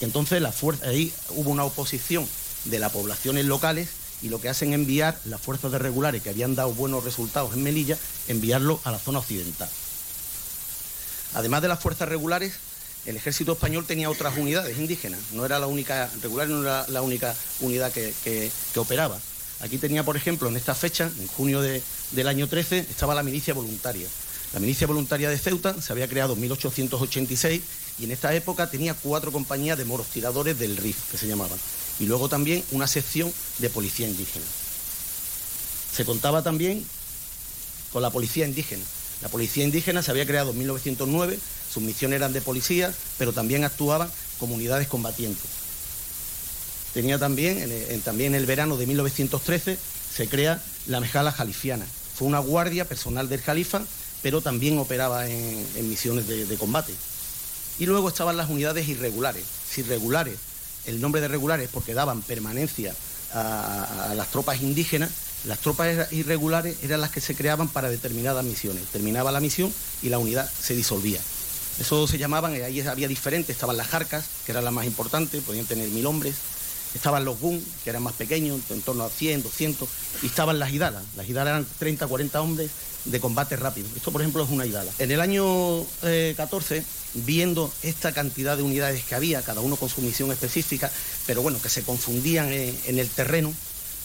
Y 0.00 0.04
entonces 0.04 0.42
ahí 0.82 1.12
hubo 1.36 1.50
una 1.50 1.62
oposición 1.62 2.26
de 2.64 2.80
las 2.80 2.90
poblaciones 2.90 3.44
locales 3.44 3.88
y 4.20 4.30
lo 4.30 4.40
que 4.40 4.48
hacen 4.48 4.70
es 4.70 4.74
enviar 4.74 5.16
las 5.26 5.40
fuerzas 5.40 5.70
de 5.70 5.78
regulares 5.78 6.24
que 6.24 6.30
habían 6.30 6.56
dado 6.56 6.72
buenos 6.72 7.04
resultados 7.04 7.54
en 7.54 7.62
Melilla, 7.62 7.96
enviarlo 8.26 8.80
a 8.82 8.90
la 8.90 8.98
zona 8.98 9.20
occidental. 9.20 9.68
Además 11.34 11.62
de 11.62 11.68
las 11.68 11.78
fuerzas 11.78 12.08
regulares, 12.08 12.54
el 13.06 13.16
ejército 13.16 13.52
español 13.52 13.86
tenía 13.86 14.10
otras 14.10 14.36
unidades 14.38 14.76
indígenas, 14.76 15.20
no 15.34 15.46
era 15.46 15.60
la 15.60 15.68
única, 15.68 16.10
regular 16.20 16.48
no 16.48 16.62
era 16.62 16.84
la 16.88 17.02
única 17.02 17.32
unidad 17.60 17.92
que, 17.92 18.12
que, 18.24 18.50
que 18.74 18.80
operaba. 18.80 19.20
Aquí 19.60 19.78
tenía, 19.78 20.04
por 20.04 20.16
ejemplo, 20.16 20.48
en 20.48 20.56
esta 20.56 20.74
fecha, 20.74 21.08
en 21.20 21.26
junio 21.28 21.60
de, 21.60 21.80
del 22.12 22.28
año 22.28 22.48
13, 22.48 22.78
estaba 22.78 23.14
la 23.14 23.22
milicia 23.22 23.54
voluntaria. 23.54 24.08
La 24.52 24.60
milicia 24.60 24.86
voluntaria 24.86 25.28
de 25.28 25.38
Ceuta 25.38 25.80
se 25.80 25.92
había 25.92 26.08
creado 26.08 26.34
en 26.34 26.40
1886 26.40 27.62
y 27.98 28.04
en 28.04 28.12
esta 28.12 28.34
época 28.34 28.70
tenía 28.70 28.94
cuatro 28.94 29.30
compañías 29.32 29.76
de 29.76 29.84
moros 29.84 30.06
tiradores 30.06 30.58
del 30.58 30.76
RIF, 30.76 31.10
que 31.10 31.18
se 31.18 31.26
llamaban, 31.26 31.58
y 31.98 32.06
luego 32.06 32.28
también 32.28 32.64
una 32.70 32.86
sección 32.86 33.32
de 33.58 33.70
policía 33.70 34.08
indígena. 34.08 34.46
Se 35.94 36.04
contaba 36.04 36.42
también 36.42 36.84
con 37.92 38.02
la 38.02 38.10
policía 38.10 38.46
indígena. 38.46 38.84
La 39.20 39.28
policía 39.28 39.64
indígena 39.64 40.02
se 40.02 40.10
había 40.12 40.26
creado 40.26 40.52
en 40.52 40.58
1909, 40.58 41.38
sus 41.72 41.82
misiones 41.82 42.16
eran 42.16 42.32
de 42.32 42.40
policía, 42.40 42.94
pero 43.18 43.32
también 43.32 43.64
actuaban 43.64 44.10
como 44.38 44.54
unidades 44.54 44.88
combatientes. 44.88 45.50
Tenía 46.94 47.18
también, 47.18 47.60
en, 47.60 48.00
también 48.00 48.34
en 48.34 48.40
el 48.40 48.46
verano 48.46 48.76
de 48.76 48.86
1913, 48.86 49.78
se 50.14 50.28
crea 50.28 50.62
la 50.86 51.00
Mejala 51.00 51.32
Jalifiana. 51.32 51.86
Fue 52.18 52.26
una 52.26 52.40
guardia 52.40 52.84
personal 52.84 53.28
del 53.28 53.40
califa, 53.40 53.80
pero 54.22 54.40
también 54.40 54.76
operaba 54.78 55.28
en, 55.28 55.88
misiones 55.88 56.26
de, 56.26 56.46
de, 56.46 56.56
combate. 56.56 56.92
Y 57.78 57.86
luego 57.86 58.08
estaban 58.08 58.36
las 58.36 58.50
unidades 58.50 58.88
irregulares. 58.88 59.44
Si 59.70 59.82
regulares, 59.82 60.34
el 60.86 61.00
nombre 61.00 61.20
de 61.20 61.28
regulares 61.28 61.68
porque 61.72 61.94
daban 61.94 62.22
permanencia 62.22 62.92
a, 63.32 64.10
a 64.10 64.14
las 64.16 64.32
tropas 64.32 64.60
indígenas, 64.62 65.10
las 65.44 65.60
tropas 65.60 66.12
irregulares 66.12 66.78
eran 66.82 67.00
las 67.00 67.10
que 67.10 67.20
se 67.20 67.36
creaban 67.36 67.68
para 67.68 67.88
determinadas 67.88 68.44
misiones. 68.44 68.82
Terminaba 68.90 69.30
la 69.30 69.38
misión 69.38 69.72
y 70.02 70.08
la 70.08 70.18
unidad 70.18 70.50
se 70.50 70.74
disolvía. 70.74 71.20
Eso 71.78 72.08
se 72.08 72.18
llamaban, 72.18 72.52
ahí 72.54 72.80
había 72.80 73.06
diferentes, 73.06 73.54
estaban 73.54 73.76
las 73.76 73.86
jarcas, 73.86 74.24
que 74.44 74.50
eran 74.50 74.64
las 74.64 74.72
más 74.72 74.86
importantes, 74.86 75.44
podían 75.44 75.66
tener 75.66 75.88
mil 75.90 76.06
hombres, 76.06 76.34
estaban 76.94 77.24
los 77.24 77.38
GUN, 77.40 77.62
que 77.84 77.90
eran 77.90 78.02
más 78.02 78.14
pequeños, 78.14 78.60
en 78.70 78.82
torno 78.82 79.04
a 79.04 79.10
100, 79.10 79.42
200, 79.42 79.88
y 80.22 80.26
estaban 80.26 80.58
las 80.58 80.72
Hidalas. 80.72 81.02
Las 81.16 81.28
Hidalas 81.28 81.52
eran 81.52 81.66
30, 81.78 82.06
40 82.06 82.40
hombres 82.40 82.70
de 83.04 83.20
combate 83.20 83.56
rápido. 83.56 83.88
Esto, 83.96 84.10
por 84.10 84.20
ejemplo, 84.20 84.42
es 84.42 84.50
una 84.50 84.66
Hidala. 84.66 84.90
En 84.98 85.10
el 85.10 85.20
año 85.20 85.82
eh, 86.02 86.34
14, 86.36 86.84
viendo 87.14 87.72
esta 87.82 88.12
cantidad 88.12 88.56
de 88.56 88.62
unidades 88.62 89.04
que 89.04 89.14
había, 89.14 89.42
cada 89.42 89.60
uno 89.60 89.76
con 89.76 89.88
su 89.88 90.02
misión 90.02 90.30
específica, 90.32 90.90
pero 91.26 91.42
bueno, 91.42 91.60
que 91.60 91.68
se 91.68 91.82
confundían 91.82 92.52
en, 92.52 92.78
en 92.86 92.98
el 92.98 93.08
terreno, 93.08 93.52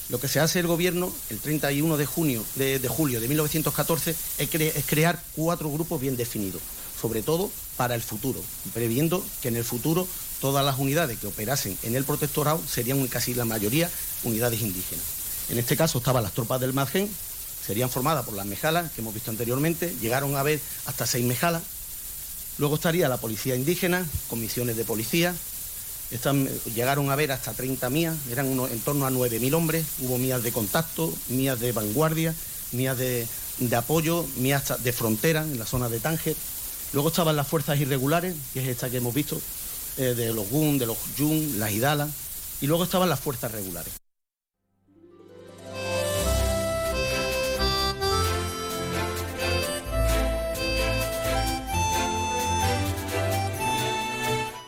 lo 0.10 0.20
que 0.20 0.28
se 0.28 0.40
hace 0.40 0.60
el 0.60 0.68
gobierno 0.68 1.14
el 1.30 1.40
31 1.40 1.98
de, 1.98 2.06
junio, 2.06 2.44
de, 2.56 2.80
de 2.80 2.88
julio 2.88 3.22
de 3.22 3.28
1914 3.28 4.16
es, 4.38 4.50
cre 4.50 4.74
es 4.76 4.86
crear 4.86 5.22
cuatro 5.36 5.72
grupos 5.72 6.00
bien 6.02 6.18
definidos, 6.18 6.62
sobre 7.00 7.24
todo 7.24 7.50
para 7.78 7.96
el 7.96 8.02
futuro, 8.02 8.42
previendo 8.74 9.24
que 9.42 9.48
en 9.48 9.56
el 9.56 9.64
futuro 9.64 10.08
todas 10.40 10.66
las 10.66 10.78
unidades 10.78 11.20
que 11.20 11.28
operasen 11.28 11.78
en 11.84 11.96
el 11.96 12.04
protectorado 12.04 12.62
serían 12.68 13.06
casi 13.08 13.34
la 13.34 13.46
mayoría 13.46 13.90
unidades 14.24 14.62
indígenas. 14.62 15.06
En 15.50 15.58
este 15.58 15.78
caso 15.78 15.98
estaban 15.98 16.24
las 16.24 16.34
tropas 16.34 16.60
del 16.60 16.74
Margen, 16.74 17.10
serían 17.66 17.90
formadas 17.90 18.26
por 18.26 18.36
las 18.36 18.46
mejalas 18.46 18.92
que 18.92 19.02
hemos 19.02 19.14
visto 19.14 19.32
anteriormente, 19.32 19.96
llegaron 20.02 20.36
a 20.36 20.42
haber 20.42 20.60
hasta 20.86 21.06
seis 21.06 21.26
mejalas. 21.26 21.64
Luego 22.58 22.76
estaría 22.76 23.10
la 23.10 23.18
policía 23.18 23.56
indígena, 23.56 24.06
con 24.30 24.40
misiones 24.40 24.78
de 24.78 24.84
policía. 24.84 25.34
Llegaron 26.76 27.10
a 27.10 27.14
haber 27.14 27.32
hasta 27.32 27.54
30 27.54 27.90
mías, 27.90 28.16
eran 28.30 28.48
en 28.48 28.80
torno 28.82 29.08
a 29.08 29.10
9.000 29.10 29.54
hombres. 29.56 29.86
Hubo 30.00 30.20
mías 30.20 30.44
de 30.44 30.52
contacto, 30.52 31.12
mías 31.30 31.60
de 31.60 31.72
vanguardia, 31.72 32.36
mías 32.72 32.98
de, 32.98 33.28
de 33.58 33.76
apoyo, 33.76 34.26
mías 34.38 34.72
de 34.84 34.94
frontera 34.94 35.42
en 35.42 35.58
la 35.58 35.66
zona 35.66 35.90
de 35.90 36.00
Tánger. 36.00 36.36
Luego 36.94 37.10
estaban 37.10 37.36
las 37.36 37.48
fuerzas 37.48 37.80
irregulares, 37.80 38.36
que 38.54 38.62
es 38.62 38.68
esta 38.68 38.90
que 38.90 38.98
hemos 38.98 39.14
visto, 39.14 39.40
eh, 39.98 40.14
de 40.16 40.34
los 40.34 40.50
GUN, 40.50 40.78
de 40.78 40.86
los 40.86 40.98
YUN, 41.18 41.60
las 41.60 41.72
IDALA, 41.72 42.08
y 42.62 42.68
luego 42.68 42.84
estaban 42.84 43.10
las 43.10 43.20
fuerzas 43.20 43.52
regulares. 43.52 44.03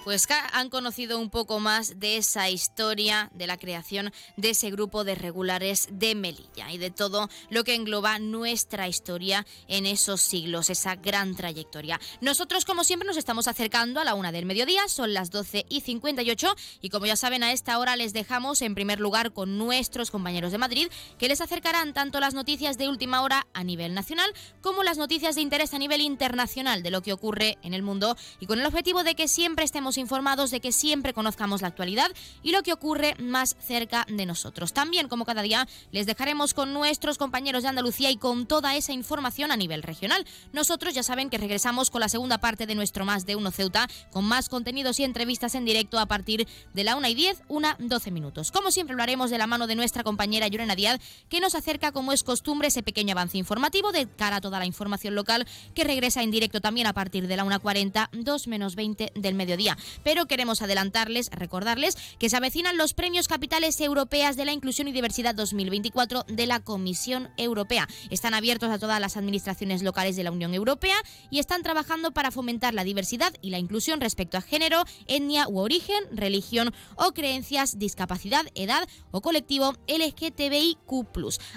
Pues 0.05 0.27
han 0.53 0.69
conocido 0.69 1.17
un 1.17 1.31
poco 1.31 1.59
más 1.59 1.99
de 1.99 2.17
esa 2.17 2.47
historia 2.47 3.31
de 3.33 3.47
la 3.47 3.57
creación 3.57 4.13
de 4.37 4.51
ese 4.51 4.69
grupo 4.69 5.03
de 5.03 5.15
regulares 5.15 5.87
de 5.91 6.13
Melilla 6.13 6.71
y 6.71 6.77
de 6.77 6.91
todo 6.91 7.27
lo 7.49 7.63
que 7.63 7.73
engloba 7.73 8.19
nuestra 8.19 8.87
historia 8.87 9.47
en 9.67 9.87
esos 9.87 10.21
siglos, 10.21 10.69
esa 10.69 10.95
gran 10.95 11.35
trayectoria. 11.35 11.99
Nosotros, 12.21 12.65
como 12.65 12.83
siempre, 12.83 13.07
nos 13.07 13.17
estamos 13.17 13.47
acercando 13.47 13.99
a 13.99 14.03
la 14.03 14.13
una 14.13 14.31
del 14.31 14.45
mediodía, 14.45 14.87
son 14.89 15.11
las 15.11 15.31
12 15.31 15.65
y 15.69 15.81
58 15.81 16.55
y 16.81 16.89
como 16.89 17.07
ya 17.07 17.15
saben, 17.15 17.41
a 17.41 17.51
esta 17.51 17.79
hora 17.79 17.95
les 17.95 18.13
dejamos 18.13 18.61
en 18.61 18.75
primer 18.75 18.99
lugar 18.99 19.33
con 19.33 19.57
nuestros 19.57 20.11
compañeros 20.11 20.51
de 20.51 20.59
Madrid 20.59 20.87
que 21.17 21.29
les 21.29 21.41
acercarán 21.41 21.95
tanto 21.95 22.19
las 22.19 22.35
noticias 22.35 22.77
de 22.77 22.89
última 22.89 23.23
hora 23.23 23.47
a 23.55 23.63
nivel 23.63 23.95
nacional 23.95 24.31
como 24.61 24.83
las 24.83 24.99
noticias 24.99 25.33
de 25.33 25.41
interés 25.41 25.73
a 25.73 25.79
nivel 25.79 26.01
internacional 26.01 26.83
de 26.83 26.91
lo 26.91 27.01
que 27.01 27.11
ocurre 27.11 27.57
en 27.63 27.73
el 27.73 27.81
mundo 27.81 28.15
y 28.39 28.45
con 28.45 28.59
el 28.59 28.67
objetivo 28.67 29.03
de 29.03 29.15
que 29.15 29.27
siempre 29.27 29.65
estemos 29.65 29.94
informados, 29.97 30.51
de 30.51 30.59
que 30.59 30.71
siempre 30.71 31.13
conozcamos 31.13 31.61
la 31.61 31.67
actualidad 31.67 32.11
y 32.43 32.51
lo 32.51 32.63
que 32.63 32.73
ocurre 32.73 33.15
más 33.19 33.55
cerca 33.59 34.05
de 34.09 34.25
nosotros. 34.25 34.73
También, 34.73 35.07
como 35.07 35.25
cada 35.25 35.41
día, 35.41 35.67
les 35.91 36.05
dejaremos 36.05 36.53
con 36.53 36.73
nuestros 36.73 37.17
compañeros 37.17 37.63
de 37.63 37.69
Andalucía 37.69 38.11
y 38.11 38.17
con 38.17 38.45
toda 38.45 38.75
esa 38.75 38.93
información 38.93 39.51
a 39.51 39.57
nivel 39.57 39.83
regional. 39.83 40.25
Nosotros 40.53 40.93
ya 40.93 41.03
saben 41.03 41.29
que 41.29 41.37
regresamos 41.37 41.89
con 41.89 42.01
la 42.01 42.09
segunda 42.09 42.37
parte 42.39 42.65
de 42.65 42.75
nuestro 42.75 43.05
Más 43.05 43.25
de 43.25 43.35
Uno 43.35 43.51
Ceuta, 43.51 43.87
con 44.11 44.25
más 44.25 44.49
contenidos 44.49 44.99
y 44.99 45.03
entrevistas 45.03 45.55
en 45.55 45.65
directo 45.65 45.99
a 45.99 46.05
partir 46.05 46.47
de 46.73 46.83
la 46.83 46.95
1 46.95 47.07
y 47.07 47.15
10, 47.15 47.43
1, 47.47 47.75
12 47.79 48.11
minutos. 48.11 48.51
Como 48.51 48.71
siempre 48.71 48.95
lo 48.95 49.03
haremos 49.03 49.29
de 49.29 49.37
la 49.37 49.47
mano 49.47 49.67
de 49.67 49.75
nuestra 49.75 50.03
compañera 50.03 50.47
Llorena 50.47 50.75
Díaz, 50.75 50.99
que 51.29 51.39
nos 51.39 51.55
acerca, 51.55 51.91
como 51.91 52.11
es 52.11 52.23
costumbre, 52.23 52.67
ese 52.67 52.83
pequeño 52.83 53.13
avance 53.13 53.37
informativo 53.37 53.91
de 53.91 54.07
cara 54.07 54.37
a 54.37 54.41
toda 54.41 54.59
la 54.59 54.65
información 54.65 55.15
local, 55.15 55.47
que 55.73 55.83
regresa 55.83 56.23
en 56.23 56.31
directo 56.31 56.61
también 56.61 56.87
a 56.87 56.93
partir 56.93 57.27
de 57.27 57.37
la 57.37 57.45
1.40, 57.45 58.09
2 58.11 58.47
menos 58.47 58.75
20 58.75 59.11
del 59.15 59.35
mediodía. 59.35 59.77
Pero 60.03 60.25
queremos 60.25 60.61
adelantarles, 60.61 61.29
recordarles 61.31 61.97
que 62.19 62.29
se 62.29 62.38
avecinan 62.38 62.77
los 62.77 62.93
premios 62.93 63.27
capitales 63.27 63.79
europeas 63.81 64.38
de 64.38 64.45
la 64.45 64.53
inclusión 64.53 64.88
y 64.88 64.91
diversidad 64.91 65.36
2024 65.36 66.25
de 66.27 66.45
la 66.45 66.59
Comisión 66.59 67.29
Europea. 67.38 67.88
Están 68.09 68.33
abiertos 68.33 68.69
a 68.69 68.79
todas 68.79 68.99
las 68.99 69.17
administraciones 69.17 69.83
locales 69.83 70.15
de 70.15 70.23
la 70.23 70.31
Unión 70.31 70.53
Europea 70.53 70.95
y 71.29 71.39
están 71.39 71.63
trabajando 71.63 72.11
para 72.11 72.31
fomentar 72.31 72.73
la 72.73 72.83
diversidad 72.83 73.33
y 73.41 73.49
la 73.49 73.59
inclusión 73.59 74.01
respecto 74.01 74.38
a 74.38 74.41
género, 74.41 74.83
etnia 75.07 75.47
u 75.47 75.59
origen, 75.59 76.03
religión 76.11 76.73
o 76.95 77.11
creencias, 77.13 77.79
discapacidad, 77.79 78.45
edad 78.55 78.88
o 79.11 79.21
colectivo 79.21 79.75
LGTBIQ+. 79.88 80.79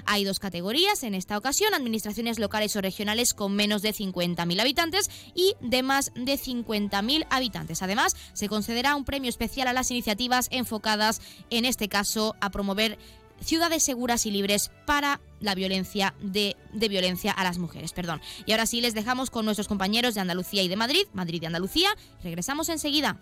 Hay 0.07 0.25
dos 0.25 0.39
categorías 0.39 1.03
en 1.03 1.15
esta 1.15 1.39
ocasión, 1.39 1.75
administraciones 1.75 2.39
locales 2.39 2.75
o 2.77 2.81
regionales 2.81 3.35
con 3.35 3.55
menos 3.55 3.83
de 3.83 3.93
50.000 3.93 4.61
habitantes 4.61 5.11
y 5.35 5.55
de 5.61 5.83
más 5.83 6.13
de 6.15 6.39
50.000 6.39 7.27
habitantes. 7.31 7.83
Además, 7.83 8.17
se 8.33 8.49
concederá 8.49 8.95
un 8.97 9.05
premio 9.05 9.29
especial 9.29 9.69
a 9.69 9.73
las 9.73 9.91
iniciativas 9.91 10.49
enfocadas, 10.51 11.21
en 11.51 11.65
este 11.65 11.89
caso, 11.89 12.37
a 12.41 12.51
promover 12.51 12.99
ciudades 13.41 13.83
seguras 13.83 14.27
y 14.27 14.31
libres 14.31 14.71
para 14.85 15.21
la 15.41 15.55
violencia 15.55 16.15
de, 16.21 16.57
violencia 16.73 17.33
a 17.33 17.45
las 17.45 17.59
mujeres. 17.59 17.93
Perdón. 17.93 18.21
Y 18.47 18.53
ahora 18.53 18.67
sí 18.67 18.81
les 18.81 18.95
dejamos 18.95 19.31
con 19.31 19.45
nuestros 19.45 19.69
compañeros 19.69 20.15
de 20.15 20.21
Andalucía 20.21 20.63
y 20.63 20.69
de 20.69 20.77
Madrid, 20.77 21.07
Madrid 21.13 21.43
y 21.43 21.47
Andalucía. 21.47 21.91
Regresamos 22.23 22.69
enseguida. 22.69 23.19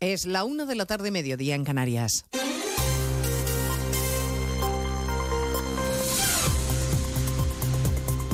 Es 0.00 0.26
la 0.26 0.42
una 0.42 0.66
de 0.66 0.74
la 0.74 0.84
tarde, 0.84 1.12
mediodía 1.12 1.54
en 1.54 1.64
Canarias. 1.64 2.24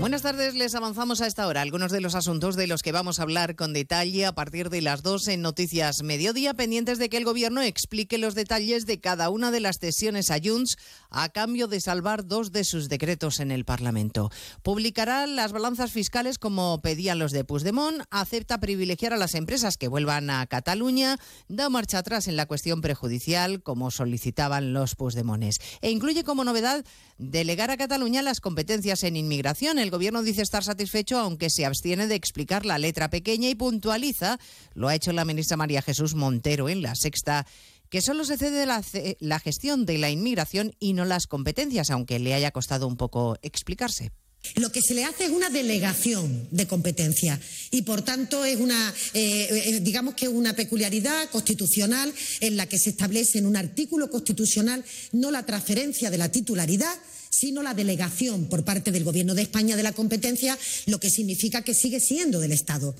Buenas 0.00 0.22
tardes, 0.22 0.54
les 0.54 0.76
avanzamos 0.76 1.20
a 1.20 1.26
esta 1.26 1.48
hora 1.48 1.60
algunos 1.60 1.90
de 1.90 2.00
los 2.00 2.14
asuntos 2.14 2.54
de 2.54 2.68
los 2.68 2.82
que 2.82 2.92
vamos 2.92 3.18
a 3.18 3.24
hablar 3.24 3.56
con 3.56 3.72
detalle 3.72 4.26
a 4.26 4.32
partir 4.32 4.70
de 4.70 4.80
las 4.80 5.02
dos 5.02 5.26
en 5.26 5.42
Noticias 5.42 6.04
Mediodía, 6.04 6.54
pendientes 6.54 6.98
de 6.98 7.08
que 7.08 7.16
el 7.16 7.24
Gobierno 7.24 7.62
explique 7.62 8.16
los 8.16 8.36
detalles 8.36 8.86
de 8.86 9.00
cada 9.00 9.28
una 9.28 9.50
de 9.50 9.58
las 9.58 9.78
cesiones 9.80 10.30
a 10.30 10.38
Junts 10.42 10.76
a 11.10 11.28
cambio 11.30 11.66
de 11.66 11.80
salvar 11.80 12.24
dos 12.24 12.52
de 12.52 12.62
sus 12.62 12.88
decretos 12.88 13.40
en 13.40 13.50
el 13.50 13.64
Parlamento. 13.64 14.30
Publicará 14.62 15.26
las 15.26 15.50
balanzas 15.50 15.90
fiscales 15.90 16.38
como 16.38 16.80
pedían 16.80 17.18
los 17.18 17.32
de 17.32 17.44
Puigdemont, 17.44 18.04
acepta 18.10 18.60
privilegiar 18.60 19.12
a 19.12 19.18
las 19.18 19.34
empresas 19.34 19.76
que 19.76 19.88
vuelvan 19.88 20.30
a 20.30 20.46
Cataluña, 20.46 21.18
da 21.48 21.70
marcha 21.70 21.98
atrás 21.98 22.28
en 22.28 22.36
la 22.36 22.46
cuestión 22.46 22.82
prejudicial 22.82 23.64
como 23.64 23.90
solicitaban 23.90 24.72
los 24.72 24.94
Puigdemones 24.94 25.58
e 25.80 25.90
incluye 25.90 26.22
como 26.22 26.44
novedad 26.44 26.84
delegar 27.18 27.72
a 27.72 27.76
Cataluña 27.76 28.22
las 28.22 28.40
competencias 28.40 29.02
en 29.02 29.16
inmigración. 29.16 29.87
Gobierno 29.90 30.22
dice 30.22 30.42
estar 30.42 30.64
satisfecho, 30.64 31.18
aunque 31.18 31.50
se 31.50 31.64
abstiene 31.64 32.06
de 32.06 32.14
explicar 32.14 32.64
la 32.66 32.78
letra 32.78 33.10
pequeña 33.10 33.48
y 33.48 33.54
puntualiza, 33.54 34.38
lo 34.74 34.88
ha 34.88 34.94
hecho 34.94 35.12
la 35.12 35.24
ministra 35.24 35.56
María 35.56 35.82
Jesús 35.82 36.14
Montero 36.14 36.68
en 36.68 36.82
la 36.82 36.94
sexta 36.94 37.46
que 37.90 38.02
solo 38.02 38.24
se 38.24 38.36
cede 38.36 38.66
la, 38.66 39.40
gestión 39.40 39.86
de 39.86 39.98
la 39.98 40.10
inmigración 40.10 40.74
y 40.78 40.92
no 40.92 41.04
las 41.04 41.26
competencias, 41.26 41.90
aunque 41.90 42.18
le 42.18 42.34
haya 42.34 42.50
costado 42.50 42.86
un 42.86 42.96
poco 42.96 43.38
explicarse. 43.42 44.12
Lo 44.54 44.70
que 44.70 44.82
se 44.82 44.94
le 44.94 45.04
hace 45.04 45.24
es 45.24 45.30
una 45.30 45.50
delegación 45.50 46.48
de 46.50 46.66
competencia 46.66 47.40
y, 47.70 47.82
por 47.82 48.02
tanto, 48.02 48.44
es 48.44 48.56
una, 48.58 48.94
eh, 49.14 49.80
digamos 49.82 50.14
que 50.14 50.28
una 50.28 50.54
peculiaridad 50.54 51.28
constitucional 51.30 52.12
en 52.40 52.56
la 52.56 52.66
que 52.66 52.78
se 52.78 52.90
establece 52.90 53.38
en 53.38 53.46
un 53.46 53.56
artículo 53.56 54.10
constitucional 54.10 54.84
no 55.12 55.30
la 55.30 55.44
transferencia 55.44 56.10
de 56.10 56.18
la 56.18 56.30
titularidad, 56.30 56.94
sino 57.30 57.62
la 57.62 57.74
delegación 57.74 58.46
por 58.46 58.64
parte 58.64 58.92
del 58.92 59.04
Gobierno 59.04 59.34
de 59.34 59.42
España 59.42 59.76
de 59.76 59.82
la 59.82 59.92
competencia, 59.92 60.58
lo 60.86 61.00
que 61.00 61.10
significa 61.10 61.62
que 61.62 61.74
sigue 61.74 62.00
siendo 62.00 62.40
del 62.40 62.52
Estado 62.52 62.94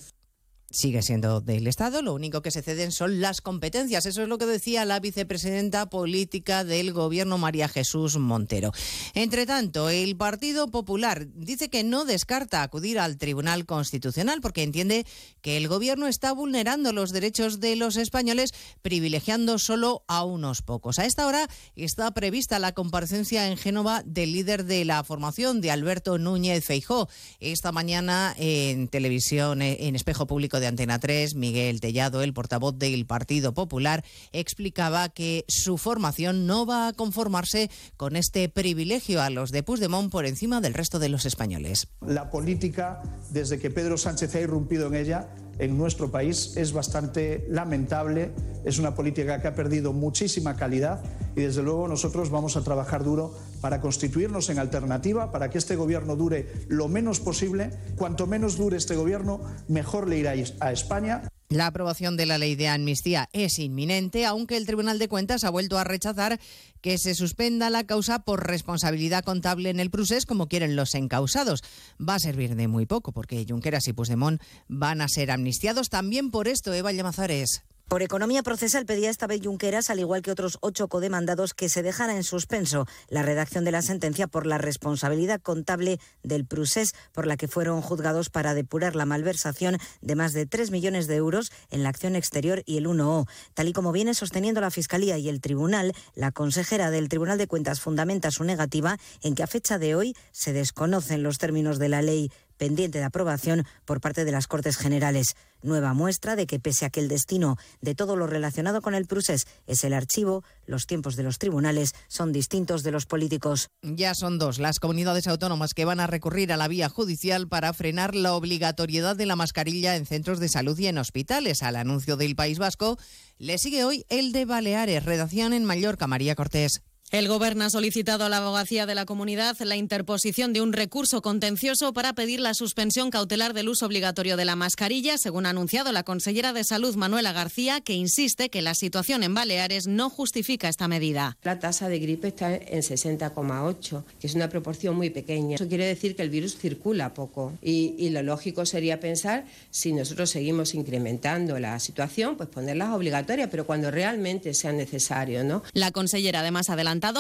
sigue 0.71 1.03
siendo 1.03 1.41
del 1.41 1.67
Estado, 1.67 2.03
lo 2.03 2.13
único 2.13 2.43
que 2.43 2.51
se 2.51 2.63
ceden 2.63 2.93
son 2.93 3.21
las 3.21 3.41
competencias. 3.41 4.05
Eso 4.05 4.23
es 4.23 4.29
lo 4.29 4.37
que 4.39 4.47
decía 4.47 4.85
la 4.85 5.01
vicepresidenta 5.01 5.89
política 5.89 6.65
del 6.65 6.93
Gobierno, 6.93 7.39
María 7.39 7.69
Jesús 7.69 8.19
Montero. 8.19 8.73
Entre 9.15 9.47
tanto, 9.47 9.89
el 9.89 10.17
Partido 10.17 10.69
Popular 10.69 11.27
dice 11.35 11.71
que 11.71 11.85
no 11.85 12.05
descarta 12.05 12.63
acudir 12.63 12.99
al 12.99 13.17
Tribunal 13.17 13.65
Constitucional 13.65 14.41
porque 14.43 14.63
entiende 14.63 15.07
que 15.41 15.57
el 15.57 15.69
Gobierno 15.69 16.07
está 16.07 16.33
vulnerando 16.33 16.93
los 16.93 17.13
derechos 17.13 17.61
de 17.61 17.77
los 17.77 17.97
españoles, 17.97 18.53
privilegiando 18.83 19.59
solo 19.59 20.05
a 20.07 20.25
unos 20.25 20.61
pocos. 20.63 20.99
A 20.99 21.07
esta 21.07 21.27
hora 21.27 21.49
está 21.77 22.11
prevista 22.13 22.59
la 22.59 22.73
comparecencia 22.73 23.49
en 23.49 23.57
Génova 23.57 24.03
del 24.05 24.33
líder 24.33 24.65
de 24.65 24.85
la 24.85 25.03
formación, 25.03 25.61
de 25.61 25.71
Alberto 25.71 26.19
Núñez 26.19 26.65
Feijó. 26.65 27.09
Esta 27.41 27.73
mañana 27.73 28.35
en 28.39 28.89
televisión, 28.89 29.63
en 29.63 29.97
espejo 29.97 30.27
público 30.27 30.58
de 30.61 30.67
Antena 30.67 30.99
3, 30.99 31.35
Miguel 31.35 31.81
Tellado, 31.81 32.23
el 32.23 32.33
portavoz 32.33 32.79
del 32.79 33.07
Partido 33.07 33.55
Popular, 33.55 34.05
explicaba 34.33 35.09
que 35.09 35.45
su 35.49 35.79
formación 35.79 36.47
no 36.47 36.67
va 36.67 36.89
a 36.89 36.93
conformarse 36.93 37.71
con 37.97 38.17
este 38.17 38.49
privilegio 38.49 39.23
a 39.23 39.31
los 39.31 39.53
de 39.53 39.63
Puigdemont 39.63 40.11
por 40.11 40.27
encima 40.27 40.61
del 40.61 40.75
resto 40.75 40.99
de 40.99 41.09
los 41.09 41.27
españoles. 41.27 41.89
La 42.07 42.31
política, 42.31 43.03
desde 43.31 43.59
que 43.59 43.71
Pedro 43.71 43.99
Sánchez 43.99 44.35
ha 44.35 44.41
irrumpido 44.41 44.87
en 44.89 44.95
ella, 44.95 45.29
en 45.59 45.77
nuestro 45.77 46.11
país 46.11 46.57
es 46.57 46.73
bastante 46.73 47.47
lamentable, 47.49 48.31
es 48.65 48.79
una 48.79 48.95
política 48.95 49.41
que 49.41 49.49
ha 49.49 49.55
perdido 49.55 49.93
muchísima 49.93 50.57
calidad 50.57 51.03
y 51.37 51.43
desde 51.43 51.63
luego 51.63 51.89
nosotros 51.89 52.31
vamos 52.31 52.57
a 52.57 52.63
trabajar 52.63 53.05
duro 53.05 53.35
para 53.61 53.81
constituirnos 53.81 54.51
en 54.51 54.59
alternativa, 54.59 55.31
para 55.31 55.51
que 55.51 55.59
este 55.59 55.77
gobierno 55.77 56.17
dure 56.17 56.49
lo 56.69 56.89
menos 56.89 57.21
posible. 57.21 57.71
Cuanto 57.97 58.27
menos 58.27 58.57
dure 58.57 58.77
este 58.77 58.97
gobierno, 58.97 59.41
mejor 59.69 60.09
le 60.09 60.19
irá 60.19 60.35
a 60.61 60.73
España. 60.73 61.23
La 61.51 61.67
aprobación 61.67 62.19
de 62.19 62.27
la 62.27 62.37
ley 62.37 62.57
de 62.57 62.69
amnistía 62.69 63.31
es 63.33 63.59
inminente, 63.59 64.27
aunque 64.27 64.59
el 64.59 64.67
Tribunal 64.67 64.99
de 64.99 65.09
Cuentas 65.09 65.45
ha 65.45 65.51
vuelto 65.51 65.79
a 65.79 65.85
rechazar 65.85 66.39
que 66.83 66.99
se 66.99 67.15
suspenda 67.15 67.71
la 67.71 67.85
causa 67.85 68.19
por 68.19 68.47
responsabilidad 68.47 69.25
contable 69.25 69.71
en 69.71 69.81
el 69.81 69.91
procés, 69.91 70.27
como 70.27 70.49
quieren 70.49 70.77
los 70.77 70.95
encausados. 70.95 71.63
Va 71.99 72.17
a 72.17 72.19
servir 72.19 72.55
de 72.55 72.69
muy 72.69 72.85
poco, 72.85 73.13
porque 73.13 73.47
Junqueras 73.49 73.89
y 73.89 73.95
Puigdemont 73.95 74.43
van 74.69 75.01
a 75.01 75.09
ser 75.09 75.31
amnistiados. 75.31 75.89
También 75.89 76.31
por 76.31 76.49
esto, 76.49 76.75
Eva 76.75 76.93
Llamazares. 76.93 77.63
Por 77.89 78.03
economía 78.03 78.43
procesal 78.43 78.85
pedía 78.85 79.09
esta 79.09 79.27
vez 79.27 79.41
Junqueras, 79.43 79.89
al 79.89 79.99
igual 79.99 80.21
que 80.21 80.31
otros 80.31 80.59
ocho 80.61 80.89
codemandados, 80.89 81.55
que 81.55 81.71
se 81.71 81.83
dejara 81.83 82.15
en 82.15 82.23
suspenso 82.23 82.87
la 83.09 83.23
redacción 83.23 83.65
de 83.65 83.73
la 83.73 83.81
sentencia 83.81 84.27
por 84.27 84.45
la 84.45 84.59
responsabilidad 84.59 85.41
contable 85.41 85.99
del 86.23 86.45
Prusés, 86.45 86.95
por 87.15 87.27
la 87.27 87.39
que 87.39 87.49
fueron 87.49 87.81
juzgados 87.81 88.29
para 88.29 88.53
depurar 88.53 88.95
la 88.95 89.07
malversación 89.07 89.79
de 90.03 90.17
más 90.17 90.35
de 90.35 90.45
tres 90.45 90.71
millones 90.71 91.07
de 91.07 91.17
euros 91.17 91.51
en 91.71 91.83
la 91.83 91.89
acción 91.89 92.15
exterior 92.15 92.63
y 92.67 92.77
el 92.77 92.87
1O. 92.87 93.27
Tal 93.55 93.69
y 93.69 93.73
como 93.73 93.91
viene 93.91 94.13
sosteniendo 94.13 94.61
la 94.61 94.71
Fiscalía 94.71 95.17
y 95.17 95.31
el 95.31 95.41
Tribunal, 95.41 95.95
la 96.15 96.31
consejera 96.31 96.91
del 96.91 97.09
Tribunal 97.09 97.39
de 97.39 97.47
Cuentas 97.47 97.81
fundamenta 97.81 98.31
su 98.31 98.45
negativa 98.45 98.99
en 99.23 99.35
que 99.35 99.45
a 99.45 99.47
fecha 99.47 99.79
de 99.79 99.95
hoy 99.95 100.15
se 100.31 100.53
desconocen 100.53 101.23
los 101.23 101.39
términos 101.39 101.79
de 101.79 101.89
la 101.89 102.03
ley 102.03 102.31
pendiente 102.59 102.99
de 102.99 103.05
aprobación 103.05 103.65
por 103.87 104.01
parte 104.01 104.25
de 104.25 104.33
las 104.33 104.47
Cortes 104.47 104.77
Generales. 104.77 105.37
Nueva 105.63 105.93
muestra 105.95 106.37
de 106.37 106.47
que 106.47 106.61
pese 106.61 106.85
a 106.85 106.91
que 106.91 107.01
el 107.01 107.09
destino 107.09 107.57
de 107.81 107.95
todo 107.95 108.15
lo 108.15 108.27
relacionado 108.27 108.81
con 108.81 108.95
el 108.95 109.07
Prusés 109.07 109.47
es 109.67 109.83
el 109.83 109.93
archivo, 109.93 110.45
los 110.67 110.87
tiempos 110.87 111.17
de 111.17 111.25
los 111.25 111.39
tribunales 111.39 111.95
son 112.07 112.33
distintos 112.33 112.83
de 112.83 112.93
los 112.93 113.07
políticos. 113.07 113.71
Ya 113.83 114.15
son 114.15 114.39
dos 114.39 114.59
las 114.59 114.79
comunidades 114.79 115.27
autónomas 115.27 115.75
que 115.75 115.85
van 115.85 116.01
a 116.01 116.07
recurrir 116.07 116.53
a 116.53 116.57
la 116.57 116.69
vía 116.69 116.89
judicial 116.89 117.49
para 117.49 117.73
frenar 117.73 118.15
la 118.15 118.35
obligatoriedad 118.35 119.17
de 119.17 119.27
la 119.27 119.37
mascarilla 119.37 119.97
en 119.97 120.07
centros 120.07 120.39
de 120.39 120.49
salud 120.49 120.79
y 120.79 120.87
en 120.87 120.99
hospitales. 120.99 121.63
Al 121.63 121.77
anuncio 121.77 122.17
del 122.17 122.37
País 122.37 122.59
Vasco 122.59 122.99
le 123.39 123.59
sigue 123.59 123.85
hoy 123.85 124.05
el 124.09 124.33
de 124.33 124.45
Baleares, 124.45 125.05
redacción 125.05 125.53
en 125.53 125.65
Mallorca, 125.65 126.07
María 126.07 126.35
Cortés. 126.35 126.83
El 127.11 127.27
Gobierno 127.27 127.65
ha 127.65 127.71
solicitado 127.71 128.27
a 128.27 128.29
la 128.29 128.37
abogacía 128.37 128.85
de 128.85 128.95
la 128.95 129.07
comunidad 129.07 129.57
la 129.61 129.77
interposición 129.77 130.53
de 130.53 130.61
un 130.61 130.75
recurso 130.75 131.23
contencioso 131.23 131.95
para 131.95 132.13
pedir 132.13 132.39
la 132.39 132.53
suspensión 132.53 133.09
cautelar 133.09 133.55
del 133.55 133.71
uso 133.71 133.87
obligatorio 133.87 134.37
de 134.37 134.45
la 134.45 134.57
mascarilla, 134.57 135.17
según 135.17 135.47
ha 135.47 135.51
anunciado 135.51 135.91
la 135.91 136.03
consellera 136.03 136.53
de 136.53 136.65
Salud 136.65 136.95
Manuela 136.97 137.33
García, 137.33 137.81
que 137.81 137.95
insiste 137.95 138.51
que 138.51 138.61
la 138.61 138.75
situación 138.75 139.23
en 139.23 139.33
Baleares 139.33 139.87
no 139.87 140.11
justifica 140.11 140.69
esta 140.69 140.87
medida. 140.87 141.39
La 141.45 141.59
tasa 141.59 141.89
de 141.89 141.99
gripe 141.99 142.29
está 142.29 142.55
en 142.55 142.83
60,8, 142.83 144.05
que 144.21 144.27
es 144.27 144.35
una 144.35 144.51
proporción 144.51 144.95
muy 144.95 145.09
pequeña. 145.09 145.55
Eso 145.55 145.67
quiere 145.67 145.87
decir 145.87 146.15
que 146.15 146.21
el 146.21 146.29
virus 146.29 146.59
circula 146.59 147.15
poco 147.15 147.55
y, 147.63 147.95
y 147.97 148.11
lo 148.11 148.23
lógico 148.23 148.67
sería 148.67 149.01
pensar 149.01 149.47
si 149.71 149.95
nosotros 149.95 150.29
seguimos 150.29 150.75
incrementando 150.75 151.59
la 151.59 151.81
situación, 151.81 152.37
pues 152.37 152.51
ponerlas 152.51 152.91
obligatorias, 152.91 153.49
pero 153.51 153.65
cuando 153.65 153.91
realmente 153.91 154.53
sea 154.53 154.73
necesario, 154.73 155.43
¿no? 155.43 155.63
La 155.73 155.91
consellera 155.91 156.41
además 156.41 156.69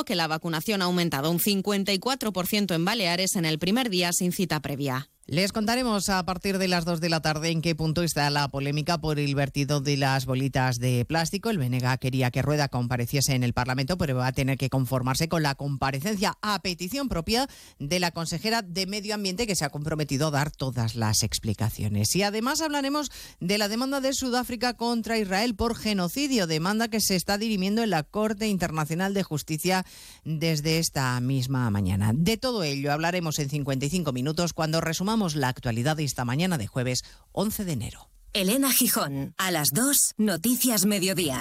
que 0.04 0.14
la 0.14 0.26
vacunación 0.26 0.82
ha 0.82 0.86
aumentado 0.86 1.30
un 1.30 1.38
54% 1.38 2.74
en 2.74 2.84
Baleares 2.84 3.36
en 3.36 3.44
el 3.44 3.58
primer 3.58 3.90
día 3.90 4.12
sin 4.12 4.32
cita 4.32 4.60
previa. 4.60 5.08
Les 5.30 5.52
contaremos 5.52 6.08
a 6.08 6.24
partir 6.24 6.56
de 6.56 6.68
las 6.68 6.86
2 6.86 7.02
de 7.02 7.10
la 7.10 7.20
tarde 7.20 7.50
en 7.50 7.60
qué 7.60 7.74
punto 7.74 8.02
está 8.02 8.30
la 8.30 8.48
polémica 8.48 8.96
por 8.96 9.18
el 9.18 9.34
vertido 9.34 9.82
de 9.82 9.98
las 9.98 10.24
bolitas 10.24 10.78
de 10.78 11.04
plástico. 11.04 11.50
El 11.50 11.58
Benega 11.58 11.98
quería 11.98 12.30
que 12.30 12.40
Rueda 12.40 12.68
compareciese 12.68 13.34
en 13.34 13.42
el 13.42 13.52
Parlamento, 13.52 13.98
pero 13.98 14.16
va 14.16 14.28
a 14.28 14.32
tener 14.32 14.56
que 14.56 14.70
conformarse 14.70 15.28
con 15.28 15.42
la 15.42 15.54
comparecencia 15.54 16.38
a 16.40 16.58
petición 16.62 17.10
propia 17.10 17.46
de 17.78 18.00
la 18.00 18.10
consejera 18.10 18.62
de 18.62 18.86
Medio 18.86 19.14
Ambiente 19.14 19.46
que 19.46 19.54
se 19.54 19.66
ha 19.66 19.68
comprometido 19.68 20.28
a 20.28 20.30
dar 20.30 20.50
todas 20.50 20.94
las 20.94 21.22
explicaciones. 21.22 22.16
Y 22.16 22.22
además 22.22 22.62
hablaremos 22.62 23.10
de 23.38 23.58
la 23.58 23.68
demanda 23.68 24.00
de 24.00 24.14
Sudáfrica 24.14 24.78
contra 24.78 25.18
Israel 25.18 25.54
por 25.54 25.76
genocidio, 25.76 26.46
demanda 26.46 26.88
que 26.88 27.00
se 27.00 27.16
está 27.16 27.36
dirimiendo 27.36 27.82
en 27.82 27.90
la 27.90 28.02
Corte 28.02 28.48
Internacional 28.48 29.12
de 29.12 29.24
Justicia 29.24 29.84
desde 30.24 30.78
esta 30.78 31.20
misma 31.20 31.68
mañana. 31.68 32.12
De 32.14 32.38
todo 32.38 32.62
ello 32.62 32.90
hablaremos 32.92 33.38
en 33.40 33.50
55 33.50 34.10
minutos 34.14 34.54
cuando 34.54 34.80
resumamos 34.80 35.17
la 35.34 35.48
actualidad 35.48 35.96
de 35.96 36.04
esta 36.04 36.24
mañana 36.24 36.58
de 36.58 36.66
jueves 36.66 37.04
11 37.32 37.64
de 37.64 37.72
enero. 37.72 38.08
Elena 38.32 38.72
Gijón, 38.72 39.34
a 39.38 39.50
las 39.50 39.70
2, 39.72 40.14
Noticias 40.18 40.84
Mediodía. 40.84 41.40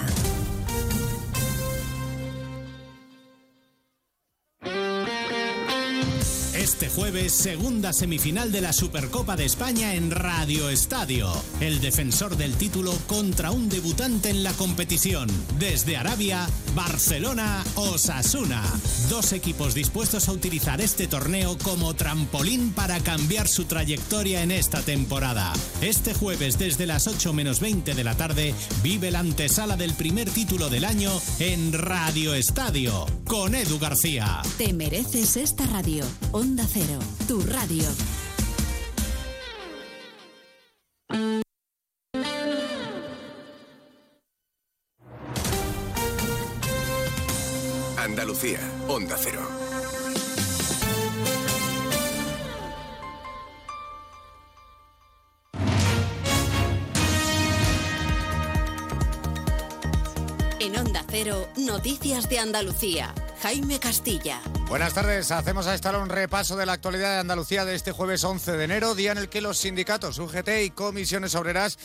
Este 6.68 6.90
jueves, 6.90 7.32
segunda 7.32 7.94
semifinal 7.94 8.52
de 8.52 8.60
la 8.60 8.74
Supercopa 8.74 9.36
de 9.36 9.46
España 9.46 9.94
en 9.94 10.10
Radio 10.10 10.68
Estadio. 10.68 11.32
El 11.60 11.80
defensor 11.80 12.36
del 12.36 12.54
título 12.56 12.92
contra 13.06 13.50
un 13.50 13.70
debutante 13.70 14.28
en 14.28 14.44
la 14.44 14.52
competición. 14.52 15.28
Desde 15.58 15.96
Arabia, 15.96 16.46
Barcelona, 16.74 17.64
Osasuna. 17.74 18.62
Dos 19.08 19.32
equipos 19.32 19.72
dispuestos 19.72 20.28
a 20.28 20.32
utilizar 20.32 20.82
este 20.82 21.06
torneo 21.06 21.56
como 21.56 21.94
trampolín 21.94 22.72
para 22.72 23.00
cambiar 23.00 23.48
su 23.48 23.64
trayectoria 23.64 24.42
en 24.42 24.50
esta 24.50 24.82
temporada. 24.82 25.54
Este 25.80 26.12
jueves, 26.12 26.58
desde 26.58 26.86
las 26.86 27.06
8 27.06 27.32
menos 27.32 27.60
20 27.60 27.94
de 27.94 28.04
la 28.04 28.14
tarde, 28.14 28.54
vive 28.82 29.10
la 29.10 29.20
antesala 29.20 29.78
del 29.78 29.94
primer 29.94 30.28
título 30.28 30.68
del 30.68 30.84
año 30.84 31.18
en 31.38 31.72
Radio 31.72 32.34
Estadio. 32.34 33.06
Con 33.24 33.54
Edu 33.54 33.78
García. 33.78 34.42
Te 34.58 34.74
mereces 34.74 35.38
esta 35.38 35.66
radio. 35.66 36.04
Cero, 36.66 36.98
tu 37.26 37.40
radio. 37.40 37.84
Andalucía, 47.96 48.60
Onda 48.88 49.16
Cero. 49.18 49.40
En 60.60 60.76
Onda 60.76 61.04
Cero, 61.08 61.48
Noticias 61.56 62.28
de 62.28 62.38
Andalucía. 62.38 63.14
Jaime 63.42 63.78
Castilla. 63.78 64.40
Buenas 64.68 64.94
tardes. 64.94 65.30
Hacemos 65.30 65.66
a 65.66 65.74
esta 65.74 65.90
hora 65.90 65.98
un 65.98 66.08
repaso 66.08 66.56
de 66.56 66.66
la 66.66 66.72
actualidad 66.72 67.12
de 67.12 67.20
Andalucía 67.20 67.64
de 67.64 67.74
este 67.74 67.92
jueves 67.92 68.24
11 68.24 68.56
de 68.56 68.64
enero, 68.64 68.94
día 68.94 69.12
en 69.12 69.18
el 69.18 69.28
que 69.28 69.40
los 69.40 69.58
sindicatos 69.58 70.18
UGT 70.18 70.48
y 70.64 70.70
comisiones 70.70 71.34
obreras 71.34 71.78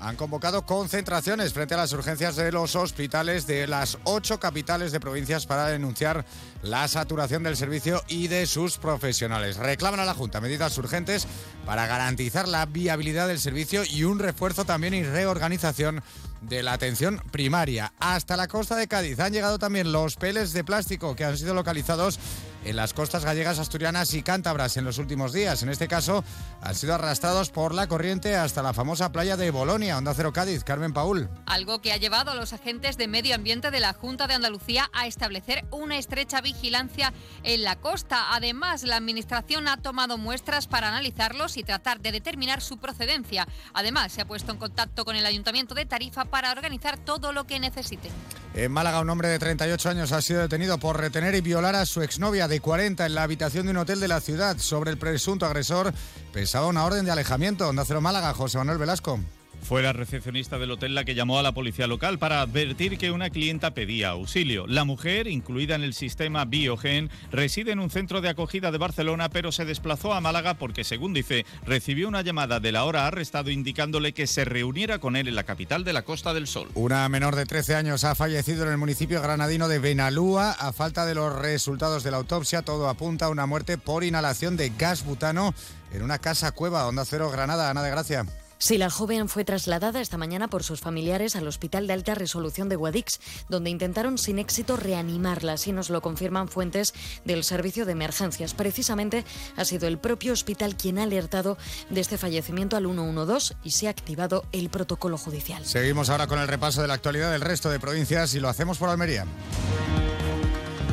han 0.00 0.16
convocado 0.16 0.64
concentraciones 0.64 1.52
frente 1.52 1.74
a 1.74 1.78
las 1.78 1.92
urgencias 1.92 2.36
de 2.36 2.52
los 2.52 2.76
hospitales 2.76 3.46
de 3.46 3.66
las 3.66 3.98
ocho 4.04 4.38
capitales 4.38 4.92
de 4.92 5.00
provincias 5.00 5.46
para 5.46 5.66
denunciar 5.66 6.24
la 6.62 6.86
saturación 6.86 7.42
del 7.42 7.56
servicio 7.56 8.02
y 8.06 8.28
de 8.28 8.46
sus 8.46 8.78
profesionales. 8.78 9.56
Reclaman 9.56 10.00
a 10.00 10.04
la 10.04 10.14
Junta 10.14 10.40
medidas 10.40 10.76
urgentes 10.78 11.26
para 11.66 11.86
garantizar 11.86 12.46
la 12.46 12.66
viabilidad 12.66 13.26
del 13.26 13.40
servicio 13.40 13.82
y 13.84 14.04
un 14.04 14.18
refuerzo 14.18 14.64
también 14.64 14.94
y 14.94 15.02
reorganización 15.02 16.02
de 16.40 16.62
la 16.62 16.72
atención 16.72 17.22
primaria. 17.30 17.92
Hasta 17.98 18.36
la 18.36 18.48
costa 18.48 18.76
de 18.76 18.88
Cádiz 18.88 19.18
han 19.20 19.32
llegado 19.32 19.58
también 19.58 19.92
los 19.92 20.16
peles 20.16 20.52
de 20.52 20.64
plástico 20.64 21.16
que 21.16 21.24
han 21.24 21.36
sido 21.36 21.54
localizados 21.54 22.18
en 22.64 22.76
las 22.76 22.94
costas 22.94 23.24
gallegas, 23.24 23.58
asturianas 23.58 24.14
y 24.14 24.22
cántabras 24.22 24.76
en 24.76 24.84
los 24.84 24.98
últimos 24.98 25.32
días. 25.32 25.62
En 25.62 25.68
este 25.68 25.88
caso, 25.88 26.24
han 26.60 26.74
sido 26.74 26.94
arrastrados 26.94 27.50
por 27.50 27.74
la 27.74 27.86
corriente 27.86 28.36
hasta 28.36 28.62
la 28.62 28.72
famosa 28.72 29.12
playa 29.12 29.36
de 29.36 29.50
Bolonia, 29.50 29.98
Onda 29.98 30.14
Cero 30.14 30.32
Cádiz. 30.32 30.64
Carmen 30.64 30.92
Paul. 30.92 31.28
Algo 31.46 31.80
que 31.80 31.92
ha 31.92 31.96
llevado 31.96 32.30
a 32.30 32.34
los 32.34 32.52
agentes 32.52 32.96
de 32.96 33.08
medio 33.08 33.34
ambiente 33.34 33.70
de 33.70 33.80
la 33.80 33.92
Junta 33.92 34.26
de 34.26 34.34
Andalucía 34.34 34.90
a 34.92 35.06
establecer 35.06 35.64
una 35.70 35.98
estrecha 35.98 36.40
vigilancia 36.40 37.12
en 37.42 37.62
la 37.62 37.76
costa. 37.76 38.34
Además, 38.34 38.82
la 38.82 38.96
Administración 38.96 39.68
ha 39.68 39.76
tomado 39.76 40.18
muestras 40.18 40.66
para 40.66 40.88
analizarlos 40.88 41.56
y 41.56 41.62
tratar 41.62 42.00
de 42.00 42.12
determinar 42.12 42.60
su 42.60 42.78
procedencia. 42.78 43.46
Además, 43.72 44.12
se 44.12 44.22
ha 44.22 44.26
puesto 44.26 44.52
en 44.52 44.58
contacto 44.58 45.04
con 45.04 45.16
el 45.16 45.26
Ayuntamiento 45.26 45.74
de 45.74 45.86
Tarifa 45.86 46.24
para 46.24 46.52
organizar 46.52 46.98
todo 46.98 47.32
lo 47.32 47.44
que 47.44 47.60
necesite. 47.60 48.10
En 48.54 48.72
Málaga, 48.72 49.00
un 49.00 49.10
hombre 49.10 49.28
de 49.28 49.38
38 49.38 49.90
años 49.90 50.12
ha 50.12 50.22
sido 50.22 50.40
detenido 50.40 50.78
por 50.78 50.98
retener 50.98 51.34
y 51.34 51.40
violar 51.40 51.76
a 51.76 51.86
su 51.86 52.02
exnovia 52.02 52.47
de 52.48 52.60
40 52.60 53.06
en 53.06 53.14
la 53.14 53.22
habitación 53.22 53.66
de 53.66 53.70
un 53.72 53.76
hotel 53.76 54.00
de 54.00 54.08
la 54.08 54.20
ciudad. 54.20 54.58
Sobre 54.58 54.90
el 54.90 54.98
presunto 54.98 55.46
agresor 55.46 55.92
pesaba 56.32 56.66
una 56.66 56.84
orden 56.84 57.04
de 57.04 57.10
alejamiento. 57.10 57.68
Onda 57.68 57.84
Cero 57.84 58.00
Málaga, 58.00 58.34
José 58.34 58.58
Manuel 58.58 58.78
Velasco. 58.78 59.20
Fue 59.62 59.82
la 59.82 59.92
recepcionista 59.92 60.58
del 60.58 60.70
hotel 60.70 60.94
la 60.94 61.04
que 61.04 61.14
llamó 61.14 61.38
a 61.38 61.42
la 61.42 61.52
policía 61.52 61.86
local 61.86 62.18
para 62.18 62.40
advertir 62.40 62.96
que 62.96 63.10
una 63.10 63.30
clienta 63.30 63.72
pedía 63.74 64.10
auxilio. 64.10 64.66
La 64.66 64.84
mujer, 64.84 65.26
incluida 65.26 65.74
en 65.74 65.82
el 65.82 65.92
sistema 65.92 66.46
Biogen, 66.46 67.10
reside 67.30 67.72
en 67.72 67.80
un 67.80 67.90
centro 67.90 68.20
de 68.20 68.30
acogida 68.30 68.70
de 68.70 68.78
Barcelona, 68.78 69.28
pero 69.28 69.52
se 69.52 69.66
desplazó 69.66 70.14
a 70.14 70.20
Málaga 70.20 70.54
porque, 70.54 70.84
según 70.84 71.12
dice, 71.12 71.44
recibió 71.66 72.08
una 72.08 72.22
llamada 72.22 72.60
del 72.60 72.76
ahora 72.76 73.06
arrestado 73.06 73.50
indicándole 73.50 74.14
que 74.14 74.26
se 74.26 74.44
reuniera 74.44 74.98
con 74.98 75.16
él 75.16 75.28
en 75.28 75.34
la 75.34 75.44
capital 75.44 75.84
de 75.84 75.92
la 75.92 76.02
Costa 76.02 76.32
del 76.32 76.46
Sol. 76.46 76.68
Una 76.74 77.08
menor 77.08 77.36
de 77.36 77.44
13 77.44 77.74
años 77.74 78.04
ha 78.04 78.14
fallecido 78.14 78.64
en 78.64 78.70
el 78.70 78.78
municipio 78.78 79.20
granadino 79.20 79.68
de 79.68 79.78
Benalúa. 79.78 80.52
A 80.52 80.72
falta 80.72 81.04
de 81.04 81.14
los 81.14 81.34
resultados 81.34 82.02
de 82.04 82.10
la 82.10 82.16
autopsia, 82.16 82.62
todo 82.62 82.88
apunta 82.88 83.26
a 83.26 83.30
una 83.30 83.46
muerte 83.46 83.76
por 83.76 84.02
inhalación 84.02 84.56
de 84.56 84.70
gas 84.70 85.04
butano 85.04 85.54
en 85.92 86.02
una 86.02 86.18
casa 86.18 86.52
cueva. 86.52 86.86
Onda 86.86 87.04
Cero 87.04 87.30
Granada, 87.30 87.70
Ana 87.70 87.82
de 87.82 87.90
Gracia. 87.90 88.24
Sí, 88.58 88.76
la 88.76 88.90
joven 88.90 89.28
fue 89.28 89.44
trasladada 89.44 90.00
esta 90.00 90.18
mañana 90.18 90.48
por 90.48 90.64
sus 90.64 90.80
familiares 90.80 91.36
al 91.36 91.46
Hospital 91.46 91.86
de 91.86 91.92
Alta 91.92 92.16
Resolución 92.16 92.68
de 92.68 92.74
Guadix, 92.74 93.20
donde 93.48 93.70
intentaron 93.70 94.18
sin 94.18 94.40
éxito 94.40 94.76
reanimarla, 94.76 95.52
así 95.52 95.72
nos 95.72 95.90
lo 95.90 96.02
confirman 96.02 96.48
fuentes 96.48 96.92
del 97.24 97.44
Servicio 97.44 97.86
de 97.86 97.92
Emergencias. 97.92 98.54
Precisamente 98.54 99.24
ha 99.56 99.64
sido 99.64 99.86
el 99.86 99.98
propio 99.98 100.32
hospital 100.32 100.76
quien 100.76 100.98
ha 100.98 101.04
alertado 101.04 101.56
de 101.88 102.00
este 102.00 102.18
fallecimiento 102.18 102.76
al 102.76 102.86
112 102.86 103.54
y 103.62 103.70
se 103.70 103.86
ha 103.86 103.90
activado 103.90 104.44
el 104.50 104.70
protocolo 104.70 105.18
judicial. 105.18 105.64
Seguimos 105.64 106.10
ahora 106.10 106.26
con 106.26 106.40
el 106.40 106.48
repaso 106.48 106.82
de 106.82 106.88
la 106.88 106.94
actualidad 106.94 107.30
del 107.30 107.42
resto 107.42 107.70
de 107.70 107.78
provincias 107.78 108.34
y 108.34 108.40
lo 108.40 108.48
hacemos 108.48 108.78
por 108.78 108.88
Almería. 108.88 109.24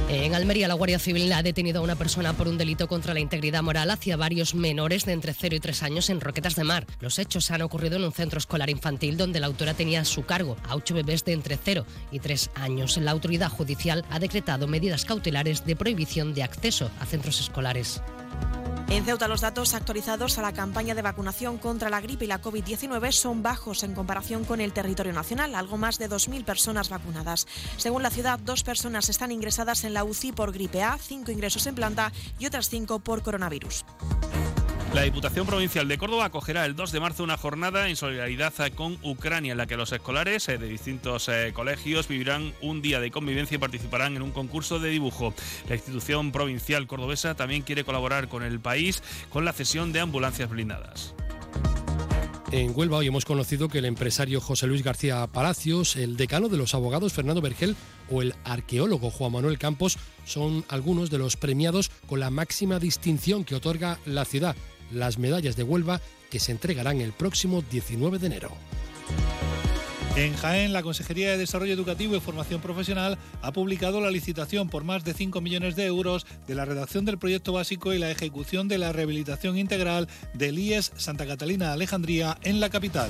En 0.08 0.36
Almería, 0.36 0.68
la 0.68 0.76
Guardia 0.76 1.00
Civil 1.00 1.34
ha 1.34 1.42
detenido 1.42 1.80
a 1.80 1.84
una 1.84 1.96
persona 1.96 2.34
por 2.34 2.48
un 2.48 2.60
delito 2.60 2.88
contra 2.88 3.16
la 3.16 3.20
integridad 3.20 3.64
moral 3.64 3.90
hacia 3.90 4.16
varios 4.16 4.54
menores 4.54 5.04
de 5.04 5.14
entre 5.14 5.34
0 5.34 5.56
y 5.56 5.60
3 5.60 5.82
años 5.82 6.10
en 6.12 6.22
Roquetas 6.22 6.56
de 6.56 6.64
Mar. 6.64 6.86
Los 7.00 7.18
hechos 7.18 7.50
han 7.50 7.64
ocurrido 7.64 7.98
en 7.98 8.04
un 8.04 8.12
centro 8.12 8.38
escolar 8.38 8.70
infantil 8.70 9.18
donde 9.18 9.40
la 9.40 9.48
autora 9.48 9.74
tenía 9.74 10.02
a 10.02 10.06
su 10.06 10.24
cargo 10.24 10.58
a 10.70 10.76
ocho 10.76 10.94
bebés 10.94 11.26
de 11.26 11.34
entre 11.34 11.58
0 11.58 11.88
y 12.12 12.20
3 12.20 12.52
años. 12.54 12.98
La 12.98 13.12
autoridad 13.12 13.50
judicial 13.50 14.06
ha 14.12 14.20
decretado 14.20 14.68
medidas 14.68 15.06
cautelares 15.06 15.66
de 15.66 15.76
prohibición 15.76 16.36
de 16.36 16.44
acceso 16.44 16.92
a 17.00 17.06
centros 17.08 17.40
escolares. 17.40 18.02
En 18.88 19.04
Ceuta 19.04 19.28
los 19.28 19.42
datos 19.42 19.74
actualizados 19.74 20.38
a 20.38 20.44
la 20.44 20.54
campaña 20.54 20.94
de 20.94 21.02
vacunación 21.02 21.58
contra 21.58 21.90
la 21.90 22.02
gripe 22.02 22.26
y 22.26 22.28
la 22.28 22.42
COVID-19 22.42 23.12
son 23.12 23.42
bajos 23.42 23.84
en 23.84 23.96
comparación 23.96 24.46
con 24.46 24.62
el 24.62 24.74
territorio 24.74 25.12
nacional, 25.12 25.56
algo 25.56 25.78
más 25.78 25.98
de 25.98 26.08
2.000 26.08 26.46
personas 26.46 26.90
vacunadas. 26.90 27.48
Según 27.78 28.04
la 28.04 28.12
ciudad, 28.12 28.40
dos 28.40 28.64
personas 28.64 29.10
están 29.10 29.32
ingresadas 29.32 29.84
en 29.86 29.94
la 29.94 30.04
UCI 30.04 30.34
por 30.34 30.52
gripe 30.52 30.84
A, 30.84 30.98
cinco 31.00 31.32
ingresos 31.32 31.66
en 31.66 31.76
planta 31.76 32.12
y 32.38 32.46
otras 32.46 32.70
cinco 32.70 33.00
por 33.00 33.24
coronavirus. 33.24 33.86
La 34.96 35.02
Diputación 35.02 35.46
Provincial 35.46 35.90
de 35.90 35.98
Córdoba 35.98 36.24
acogerá 36.24 36.66
el 36.66 36.74
2 36.74 36.94
de 36.94 37.02
marzo 37.02 37.26
una 37.26 37.36
jornada 37.36 37.90
en 37.90 37.98
solidaridad 37.98 38.54
con 38.76 38.98
Ucrania 39.04 39.52
en 39.52 39.58
la 39.58 39.68
que 39.68 39.76
los 39.76 39.92
escolares 39.92 40.48
eh, 40.48 40.58
de 40.58 40.70
distintos 40.70 41.28
eh, 41.28 41.52
colegios 41.54 42.08
vivirán 42.08 42.54
un 42.62 42.82
día 42.82 43.02
de 43.02 43.12
convivencia 43.12 43.56
y 43.56 43.58
participarán 43.58 44.16
en 44.16 44.22
un 44.22 44.32
concurso 44.32 44.80
de 44.80 44.90
dibujo. 44.92 45.34
La 45.68 45.76
institución 45.76 46.32
provincial 46.32 46.88
cordobesa 46.88 47.36
también 47.36 47.64
quiere 47.64 47.84
colaborar 47.84 48.30
con 48.30 48.42
el 48.42 48.62
país 48.62 49.04
con 49.30 49.44
la 49.44 49.52
cesión 49.52 49.92
de 49.92 50.00
ambulancias 50.00 50.50
blindadas. 50.50 51.14
En 52.54 52.72
Huelva 52.74 52.96
hoy 52.96 53.08
hemos 53.08 53.26
conocido 53.26 53.68
que 53.68 53.80
el 53.80 53.86
empresario 53.86 54.40
José 54.40 54.66
Luis 54.66 54.82
García 54.82 55.28
Palacios, 55.28 55.98
el 55.98 56.16
decano 56.16 56.48
de 56.48 56.56
los 56.56 56.74
abogados 56.74 57.12
Fernando 57.12 57.42
Vergel 57.42 57.76
o 58.10 58.22
el 58.22 58.34
arqueólogo 58.46 59.10
Juan 59.10 59.34
Manuel 59.34 59.60
Campos 59.60 59.98
son 60.24 60.64
algunos 60.70 61.10
de 61.10 61.18
los 61.18 61.36
premiados 61.36 61.92
con 62.08 62.22
la 62.22 62.30
máxima 62.30 62.80
distinción 62.80 63.44
que 63.44 63.56
otorga 63.56 64.00
la 64.06 64.24
ciudad 64.24 64.56
las 64.96 65.20
medallas 65.20 65.56
de 65.56 65.64
Huelva 65.64 66.02
que 66.30 66.40
se 66.40 66.52
entregarán 66.52 67.02
el 67.02 67.14
próximo 67.14 67.64
19 67.70 68.20
de 68.20 68.28
enero. 68.28 68.52
En 70.16 70.34
Jaén, 70.34 70.72
la 70.72 70.82
Consejería 70.82 71.32
de 71.32 71.38
Desarrollo 71.38 71.74
Educativo 71.74 72.16
y 72.16 72.22
Formación 72.22 72.62
Profesional 72.62 73.18
ha 73.42 73.52
publicado 73.52 74.00
la 74.00 74.12
licitación 74.12 74.70
por 74.70 74.86
más 74.86 75.04
de 75.04 75.14
5 75.14 75.42
millones 75.42 75.76
de 75.76 75.86
euros 75.86 76.26
de 76.48 76.56
la 76.56 76.64
redacción 76.64 77.04
del 77.04 77.18
proyecto 77.18 77.52
básico 77.52 77.94
y 77.94 78.00
la 78.00 78.10
ejecución 78.10 78.70
de 78.70 78.78
la 78.78 78.94
rehabilitación 78.94 79.58
integral 79.58 80.08
del 80.34 80.58
IES 80.58 80.94
Santa 80.96 81.26
Catalina 81.26 81.74
Alejandría 81.74 82.38
en 82.44 82.62
la 82.62 82.70
capital. 82.70 83.10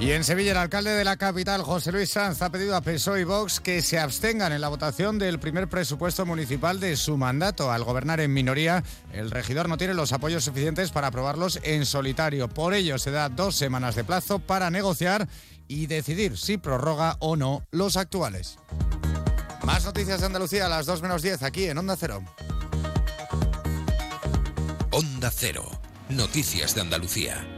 Y 0.00 0.12
en 0.12 0.22
Sevilla, 0.22 0.52
el 0.52 0.58
alcalde 0.58 0.92
de 0.92 1.02
la 1.02 1.16
capital, 1.16 1.62
José 1.62 1.90
Luis 1.90 2.10
Sanz, 2.10 2.40
ha 2.40 2.50
pedido 2.50 2.76
a 2.76 2.82
PSOE 2.82 3.22
y 3.22 3.24
Vox 3.24 3.58
que 3.58 3.82
se 3.82 3.98
abstengan 3.98 4.52
en 4.52 4.60
la 4.60 4.68
votación 4.68 5.18
del 5.18 5.40
primer 5.40 5.68
presupuesto 5.68 6.24
municipal 6.24 6.78
de 6.78 6.96
su 6.96 7.16
mandato. 7.16 7.72
Al 7.72 7.82
gobernar 7.82 8.20
en 8.20 8.32
minoría, 8.32 8.84
el 9.12 9.32
regidor 9.32 9.68
no 9.68 9.76
tiene 9.76 9.94
los 9.94 10.12
apoyos 10.12 10.44
suficientes 10.44 10.92
para 10.92 11.08
aprobarlos 11.08 11.58
en 11.64 11.84
solitario. 11.84 12.48
Por 12.48 12.74
ello, 12.74 12.96
se 12.98 13.10
da 13.10 13.28
dos 13.28 13.56
semanas 13.56 13.96
de 13.96 14.04
plazo 14.04 14.38
para 14.38 14.70
negociar 14.70 15.26
y 15.66 15.86
decidir 15.86 16.38
si 16.38 16.58
prorroga 16.58 17.16
o 17.18 17.34
no 17.34 17.64
los 17.72 17.96
actuales. 17.96 18.56
Más 19.64 19.84
noticias 19.84 20.20
de 20.20 20.26
Andalucía 20.26 20.66
a 20.66 20.68
las 20.68 20.86
2 20.86 21.02
menos 21.02 21.22
10 21.22 21.42
aquí 21.42 21.64
en 21.64 21.76
Onda 21.76 21.96
Cero. 21.98 22.22
Onda 24.92 25.32
Cero. 25.34 25.68
Noticias 26.08 26.76
de 26.76 26.82
Andalucía. 26.82 27.57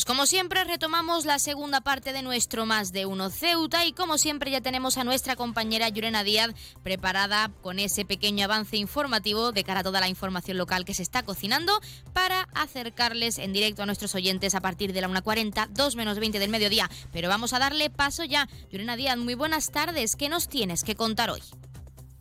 Pues 0.00 0.06
como 0.06 0.24
siempre 0.24 0.64
retomamos 0.64 1.26
la 1.26 1.38
segunda 1.38 1.82
parte 1.82 2.14
de 2.14 2.22
nuestro 2.22 2.64
Más 2.64 2.90
de 2.90 3.04
Uno 3.04 3.28
Ceuta 3.28 3.84
y 3.84 3.92
como 3.92 4.16
siempre 4.16 4.50
ya 4.50 4.62
tenemos 4.62 4.96
a 4.96 5.04
nuestra 5.04 5.36
compañera 5.36 5.90
Yurena 5.90 6.24
Díaz 6.24 6.52
preparada 6.82 7.50
con 7.60 7.78
ese 7.78 8.06
pequeño 8.06 8.46
avance 8.46 8.78
informativo 8.78 9.52
de 9.52 9.62
cara 9.62 9.80
a 9.80 9.82
toda 9.82 10.00
la 10.00 10.08
información 10.08 10.56
local 10.56 10.86
que 10.86 10.94
se 10.94 11.02
está 11.02 11.22
cocinando 11.22 11.78
para 12.14 12.48
acercarles 12.54 13.36
en 13.36 13.52
directo 13.52 13.82
a 13.82 13.86
nuestros 13.86 14.14
oyentes 14.14 14.54
a 14.54 14.62
partir 14.62 14.94
de 14.94 15.02
la 15.02 15.08
1.40, 15.10 15.68
2 15.68 15.96
menos 15.96 16.18
20 16.18 16.38
del 16.38 16.48
mediodía. 16.48 16.90
Pero 17.12 17.28
vamos 17.28 17.52
a 17.52 17.58
darle 17.58 17.90
paso 17.90 18.24
ya. 18.24 18.48
Yurena 18.72 18.96
Díaz, 18.96 19.18
muy 19.18 19.34
buenas 19.34 19.70
tardes. 19.70 20.16
¿Qué 20.16 20.30
nos 20.30 20.48
tienes 20.48 20.82
que 20.82 20.94
contar 20.94 21.28
hoy? 21.28 21.42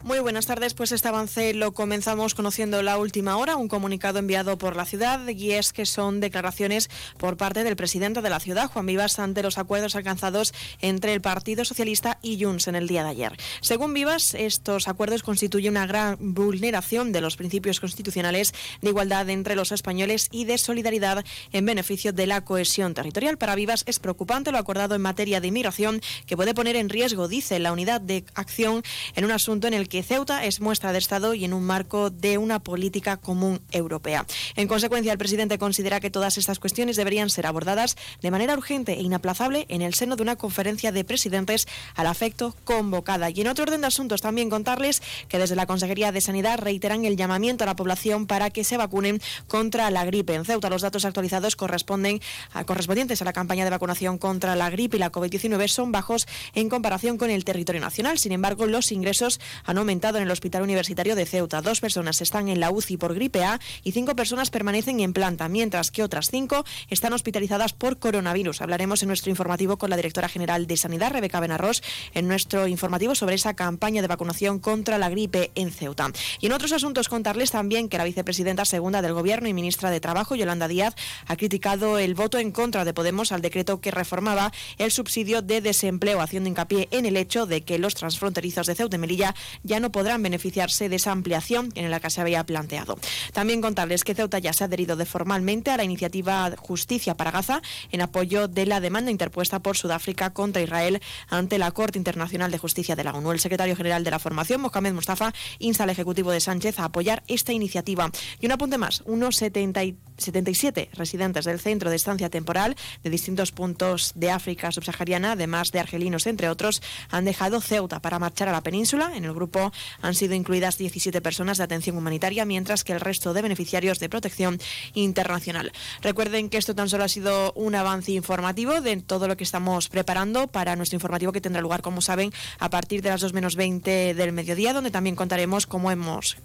Muy 0.02 0.20
buenas 0.20 0.46
tardes, 0.46 0.74
pues 0.74 0.94
este 0.94 1.10
avance 1.10 1.54
lo 1.54 1.74
comenzamos 1.74 2.34
conociendo 2.34 2.82
la 2.82 2.98
última 2.98 3.36
hora, 3.36 3.58
un 3.58 3.68
comunicado 3.68 4.18
enviado 4.18 4.58
por 4.58 4.78
la 4.78 4.86
ciudad 4.86 5.28
y 5.28 5.52
es 5.52 5.74
que 5.74 5.86
son 5.86 6.22
declaraciones 6.22 6.90
por 7.18 7.36
parte 7.36 7.66
del 7.66 7.76
presidente 7.76 8.22
de 8.22 8.30
la 8.30 8.40
ciudad, 8.40 8.72
Juan 8.72 8.86
Vivas, 8.86 9.20
ante 9.20 9.44
los 9.44 9.58
acuerdos 9.58 9.98
alcanzados 9.98 10.54
entre 10.80 11.14
el 11.14 11.20
Partido 11.20 11.66
Socialista 11.66 12.18
y 12.22 12.42
Junts 12.42 12.70
en 12.70 12.76
el 12.76 12.88
día 12.88 13.04
de 13.04 13.10
ayer. 13.10 13.38
Según 13.60 13.94
Vivas, 13.94 14.36
estos 14.36 14.88
acuerdos 14.88 15.22
constituyen 15.22 15.74
una 15.74 15.86
gran 15.86 16.16
vulneración 16.18 17.12
de 17.12 17.20
los 17.20 17.36
principios 17.36 17.82
constitucionales 17.82 18.54
de 18.82 18.90
igualdad 18.90 19.30
entre 19.30 19.58
los 19.58 19.74
españoles 19.74 20.30
y 20.32 20.46
de 20.46 20.58
solidaridad 20.58 21.26
en 21.52 21.66
beneficio 21.66 22.14
de 22.14 22.26
la 22.26 22.46
cohesión 22.46 22.94
territorial. 22.94 23.38
Para 23.38 23.56
Vivas 23.56 23.84
es 23.86 24.00
preocupante 24.00 24.54
lo 24.54 24.60
acordado 24.60 24.96
en 24.96 25.02
materia 25.02 25.42
de 25.42 25.50
inmigración 25.50 26.02
que 26.26 26.38
puede 26.38 26.54
poner 26.54 26.78
en 26.78 26.88
riesgo, 26.88 27.28
dice, 27.28 27.60
la 27.60 27.74
unidad 27.74 28.00
de 28.00 28.24
acción 28.34 28.82
en 29.16 29.26
un 29.26 29.32
asunto 29.32 29.68
en 29.68 29.74
el 29.74 29.89
que 29.90 30.04
Ceuta 30.04 30.46
es 30.46 30.62
muestra 30.62 30.94
de 30.94 31.00
Estado 31.00 31.34
y 31.34 31.44
en 31.44 31.54
un 31.54 31.64
marco 31.64 32.10
de 32.10 32.38
una 32.38 32.60
política 32.60 33.18
común 33.18 33.60
europea. 33.72 34.26
En 34.56 34.68
consecuencia, 34.68 35.12
el 35.12 35.18
presidente 35.18 35.58
considera 35.58 36.00
que 36.00 36.12
todas 36.12 36.38
estas 36.38 36.60
cuestiones 36.60 36.96
deberían 36.96 37.30
ser 37.30 37.48
abordadas 37.48 37.98
de 38.22 38.32
manera 38.32 38.54
urgente 38.54 38.94
e 38.94 39.02
inaplazable 39.02 39.66
en 39.70 39.82
el 39.82 39.96
seno 39.96 40.16
de 40.16 40.24
una 40.24 40.36
conferencia 40.36 40.92
de 40.92 41.04
presidentes 41.04 41.68
al 41.96 42.08
afecto 42.08 42.56
convocada. 42.64 43.30
Y 43.30 43.42
en 43.42 43.48
otro 43.48 43.64
orden 43.64 43.82
de 43.82 43.88
asuntos, 43.88 44.22
también 44.22 44.50
contarles 44.50 45.02
que 45.28 45.40
desde 45.40 45.56
la 45.56 45.66
Consejería 45.66 46.12
de 46.12 46.22
Sanidad 46.22 46.60
reiteran 46.60 47.04
el 47.06 47.18
llamamiento 47.18 47.64
a 47.64 47.68
la 47.68 47.76
población 47.76 48.28
para 48.28 48.52
que 48.52 48.64
se 48.64 48.78
vacunen 48.78 49.20
contra 49.48 49.90
la 49.90 50.06
gripe. 50.06 50.36
En 50.36 50.46
Ceuta, 50.46 50.70
los 50.70 50.84
datos 50.84 51.06
actualizados 51.06 51.56
corresponden 51.56 52.22
a, 52.54 52.64
correspondientes 52.64 53.22
a 53.22 53.26
la 53.26 53.34
campaña 53.34 53.64
de 53.64 53.72
vacunación 53.72 54.18
contra 54.20 54.56
la 54.56 54.70
gripe 54.70 54.98
y 54.98 55.00
la 55.00 55.12
COVID-19 55.12 55.68
son 55.68 55.92
bajos 55.92 56.28
en 56.54 56.70
comparación 56.70 57.18
con 57.18 57.32
el 57.32 57.44
territorio 57.44 57.82
nacional. 57.82 58.20
Sin 58.20 58.32
embargo, 58.32 58.68
los 58.68 58.92
ingresos 58.92 59.40
han 59.66 59.79
aumentado 59.80 60.18
en 60.18 60.24
el 60.24 60.32
Hospital 60.32 60.62
Universitario 60.62 61.16
de 61.16 61.26
Ceuta. 61.26 61.62
Dos 61.62 61.80
personas 61.80 62.22
están 62.22 62.50
en 62.50 62.60
la 62.60 62.72
UCI 62.72 62.98
por 62.98 63.14
gripe 63.14 63.44
A 63.44 63.60
y 63.84 63.92
cinco 63.92 64.16
personas 64.16 64.50
permanecen 64.50 65.00
en 65.00 65.14
planta, 65.14 65.50
mientras 65.50 65.92
que 65.92 66.04
otras 66.04 66.30
cinco 66.30 66.66
están 66.90 67.14
hospitalizadas 67.14 67.74
por 67.74 67.98
coronavirus. 68.00 68.62
Hablaremos 68.62 69.02
en 69.02 69.08
nuestro 69.08 69.30
informativo 69.30 69.78
con 69.78 69.90
la 69.90 69.96
directora 69.96 70.30
general 70.30 70.68
de 70.68 70.78
Sanidad, 70.78 71.12
Rebeca 71.12 71.40
Benarros, 71.40 71.82
en 72.14 72.28
nuestro 72.28 72.68
informativo 72.68 73.16
sobre 73.16 73.36
esa 73.36 73.56
campaña 73.56 74.02
de 74.02 74.08
vacunación 74.08 74.60
contra 74.60 74.98
la 74.98 75.10
gripe 75.10 75.52
en 75.56 75.72
Ceuta. 75.72 76.12
Y 76.40 76.48
en 76.48 76.54
otros 76.54 76.72
asuntos 76.72 77.10
contarles 77.10 77.52
también 77.52 77.90
que 77.90 77.98
la 77.98 78.04
vicepresidenta 78.04 78.66
segunda 78.66 79.02
del 79.02 79.14
Gobierno 79.14 79.48
y 79.48 79.54
ministra 79.54 79.90
de 79.90 80.00
Trabajo, 80.00 80.36
Yolanda 80.36 80.68
Díaz, 80.68 80.96
ha 81.28 81.36
criticado 81.36 82.00
el 82.00 82.16
voto 82.16 82.38
en 82.38 82.52
contra 82.52 82.86
de 82.86 82.94
Podemos 82.94 83.32
al 83.32 83.42
decreto 83.42 83.82
que 83.82 83.92
reformaba 83.92 84.52
el 84.78 84.92
subsidio 84.92 85.42
de 85.42 85.62
desempleo, 85.62 86.22
haciendo 86.22 86.50
hincapié 86.50 86.88
en 86.92 87.06
el 87.06 87.18
hecho 87.18 87.46
de 87.46 87.62
que 87.62 87.80
los 87.80 87.96
transfronterizos 87.96 88.68
de 88.68 88.76
Ceuta 88.76 88.96
y 88.96 89.00
Melilla 89.00 89.36
ya 89.70 89.80
no 89.80 89.92
podrán 89.92 90.24
beneficiarse 90.24 90.90
de 90.90 90.96
esa 90.96 91.12
ampliación 91.12 91.72
en 91.76 91.90
la 91.92 92.00
que 92.00 92.10
se 92.10 92.20
había 92.20 92.44
planteado. 92.44 92.98
También 93.32 93.62
contarles 93.62 94.04
que 94.04 94.16
Ceuta 94.16 94.40
ya 94.40 94.52
se 94.52 94.64
ha 94.64 94.68
adherido 94.68 94.96
de 94.96 95.06
formalmente 95.06 95.70
a 95.72 95.78
la 95.78 95.84
iniciativa 95.84 96.52
Justicia 96.58 97.16
para 97.16 97.32
Gaza 97.32 97.62
en 97.92 98.02
apoyo 98.02 98.48
de 98.48 98.66
la 98.66 98.80
demanda 98.80 99.12
interpuesta 99.12 99.60
por 99.60 99.78
Sudáfrica 99.78 100.32
contra 100.32 100.62
Israel 100.62 101.02
ante 101.30 101.60
la 101.60 101.72
Corte 101.72 102.00
Internacional 102.00 102.50
de 102.52 102.58
Justicia 102.58 102.96
de 102.96 103.04
la 103.04 103.14
ONU. 103.14 103.32
El 103.32 103.40
secretario 103.40 103.76
general 103.76 104.04
de 104.04 104.12
la 104.12 104.20
formación, 104.20 104.62
Mohamed 104.62 104.94
Mustafa, 104.94 105.34
insta 105.60 105.84
al 105.84 105.92
Ejecutivo 105.92 106.32
de 106.32 106.40
Sánchez 106.40 106.80
a 106.80 106.86
apoyar 106.86 107.24
esta 107.28 107.54
iniciativa. 107.54 108.10
Y 108.42 108.48
un 108.48 108.52
apunte 108.54 108.80
más, 108.80 109.04
unos 109.06 109.36
70 109.36 109.84
77 110.20 110.90
residentes 110.94 111.46
del 111.46 111.60
centro 111.60 111.90
de 111.90 111.96
estancia 111.96 112.30
temporal 112.30 112.76
de 113.04 113.10
distintos 113.10 113.52
puntos 113.52 114.14
de 114.16 114.32
África 114.32 114.72
subsahariana, 114.72 115.34
además 115.34 115.72
de 115.72 115.80
argelinos, 115.80 116.28
entre 116.28 116.50
otros, 116.50 116.82
han 117.10 117.26
dejado 117.26 117.62
Ceuta 117.62 118.02
para 118.02 118.20
marchar 118.20 118.50
a 118.50 118.52
la 118.52 118.62
península. 118.62 119.12
En 119.16 119.26
el 119.26 119.34
grupo 119.34 119.72
han 120.02 120.16
sido 120.16 120.34
incluidas 120.34 120.78
17 120.78 121.22
personas 121.22 121.58
de 121.58 121.64
atención 121.64 121.98
humanitaria, 121.98 122.46
mientras 122.46 122.84
que 122.84 122.94
el 122.94 123.00
resto 123.00 123.34
de 123.34 123.42
beneficiarios 123.42 124.00
de 124.00 124.10
protección 124.10 124.60
internacional. 124.94 125.72
Recuerden 126.02 126.50
que 126.50 126.58
esto 126.58 126.76
tan 126.76 126.90
solo 126.90 127.04
ha 127.04 127.10
sido 127.10 127.54
un 127.54 127.76
avance 127.76 128.12
informativo 128.12 128.82
de 128.82 128.98
todo 128.98 129.28
lo 129.28 129.38
que 129.38 129.44
estamos 129.44 129.90
preparando 129.90 130.48
para 130.48 130.76
nuestro 130.76 130.98
informativo 130.98 131.32
que 131.32 131.42
tendrá 131.42 131.62
lugar, 131.62 131.82
como 131.82 132.02
saben, 132.02 132.32
a 132.60 132.70
partir 132.70 133.02
de 133.02 133.10
las 133.10 133.22
2 133.22 133.34
menos 133.34 133.56
20 133.56 134.14
del 134.14 134.32
mediodía, 134.32 134.74
donde 134.74 134.92
también 134.92 135.16
contaremos 135.16 135.68
cómo 135.68 135.92
hemos 135.92 136.38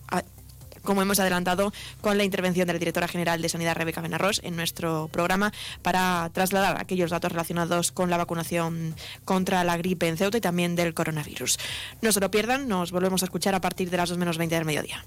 como 0.85 1.03
hemos 1.03 1.19
adelantado 1.19 1.73
con 2.01 2.19
la 2.19 2.25
intervención 2.25 2.67
de 2.67 2.75
la 2.75 2.79
directora 2.79 3.09
general 3.09 3.43
de 3.43 3.49
Sanidad, 3.49 3.75
Rebeca 3.75 4.01
Benarros, 4.01 4.41
en 4.45 4.57
nuestro 4.57 5.09
programa 5.09 5.53
para 5.83 6.31
trasladar 6.33 6.77
aquellos 6.79 7.11
datos 7.11 7.33
relacionados 7.33 7.93
con 7.93 8.11
la 8.11 8.17
vacunación 8.17 8.95
contra 9.25 9.65
la 9.65 9.77
gripe 9.77 10.09
en 10.09 10.17
Ceuta 10.17 10.39
y 10.39 10.41
también 10.41 10.77
del 10.77 10.95
coronavirus. 10.95 11.59
No 12.03 12.13
se 12.13 12.21
lo 12.21 12.31
pierdan, 12.31 12.69
nos 12.69 12.93
volvemos 12.93 13.23
a 13.23 13.27
escuchar 13.27 13.55
a 13.55 13.61
partir 13.61 13.91
de 13.91 13.97
las 13.97 14.09
2 14.09 14.19
menos 14.19 14.39
20 14.39 14.55
del 14.55 14.65
mediodía. 14.65 15.05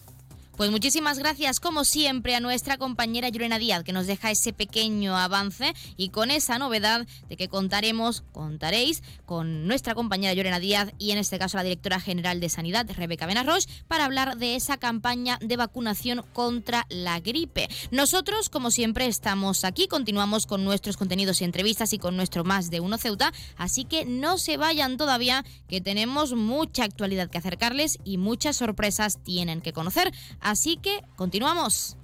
Pues 0.57 0.71
muchísimas 0.71 1.19
gracias, 1.19 1.59
como 1.59 1.85
siempre, 1.85 2.33
a 2.33 2.39
nuestra 2.39 2.79
compañera 2.79 3.29
Yurena 3.29 3.59
Díaz, 3.59 3.83
que 3.83 3.93
nos 3.93 4.07
deja 4.07 4.31
ese 4.31 4.53
pequeño 4.53 5.15
avance 5.15 5.75
y 5.97 6.09
con 6.09 6.31
esa 6.31 6.57
novedad 6.57 7.05
de 7.29 7.37
que 7.37 7.47
contaremos, 7.47 8.23
contaréis 8.31 9.03
con 9.27 9.67
nuestra 9.67 9.93
compañera 9.93 10.33
Llorena 10.33 10.59
Díaz 10.59 10.93
y 10.97 11.11
en 11.11 11.19
este 11.19 11.37
caso 11.37 11.57
la 11.57 11.63
directora 11.63 11.99
general 11.99 12.39
de 12.39 12.49
Sanidad, 12.49 12.89
Rebeca 12.89 13.27
Benarroch, 13.27 13.65
para 13.87 14.05
hablar 14.05 14.37
de 14.37 14.55
esa 14.55 14.77
campaña 14.77 15.37
de 15.41 15.57
vacunación 15.57 16.25
contra 16.33 16.87
la 16.89 17.19
gripe. 17.19 17.69
Nosotros, 17.91 18.49
como 18.49 18.71
siempre, 18.71 19.05
estamos 19.05 19.63
aquí, 19.63 19.87
continuamos 19.87 20.47
con 20.47 20.63
nuestros 20.63 20.97
contenidos 20.97 21.39
y 21.41 21.43
entrevistas 21.43 21.93
y 21.93 21.99
con 21.99 22.17
nuestro 22.17 22.43
más 22.43 22.71
de 22.71 22.79
uno 22.79 22.97
Ceuta, 22.97 23.31
así 23.57 23.85
que 23.85 24.05
no 24.05 24.39
se 24.39 24.57
vayan 24.57 24.97
todavía, 24.97 25.45
que 25.67 25.81
tenemos 25.81 26.33
mucha 26.33 26.83
actualidad 26.83 27.29
que 27.29 27.37
acercarles 27.37 27.99
y 28.03 28.17
muchas 28.17 28.55
sorpresas 28.55 29.23
tienen 29.23 29.61
que 29.61 29.71
conocer. 29.71 30.11
Así 30.47 30.77
que 30.77 31.03
continuamos. 31.17 31.97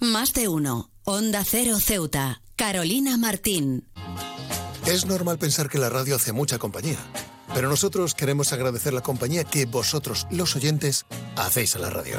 Más 0.00 0.32
de 0.32 0.48
uno. 0.48 0.90
Onda 1.04 1.44
Cero 1.44 1.78
Ceuta. 1.78 2.42
Carolina 2.56 3.16
Martín. 3.18 3.88
Es 4.84 5.06
normal 5.06 5.38
pensar 5.38 5.68
que 5.68 5.78
la 5.78 5.88
radio 5.88 6.16
hace 6.16 6.32
mucha 6.32 6.58
compañía, 6.58 6.98
pero 7.54 7.68
nosotros 7.68 8.14
queremos 8.14 8.52
agradecer 8.52 8.94
la 8.94 9.00
compañía 9.00 9.44
que 9.44 9.66
vosotros, 9.66 10.26
los 10.32 10.56
oyentes, 10.56 11.06
hacéis 11.36 11.76
a 11.76 11.78
la 11.78 11.90
radio. 11.90 12.18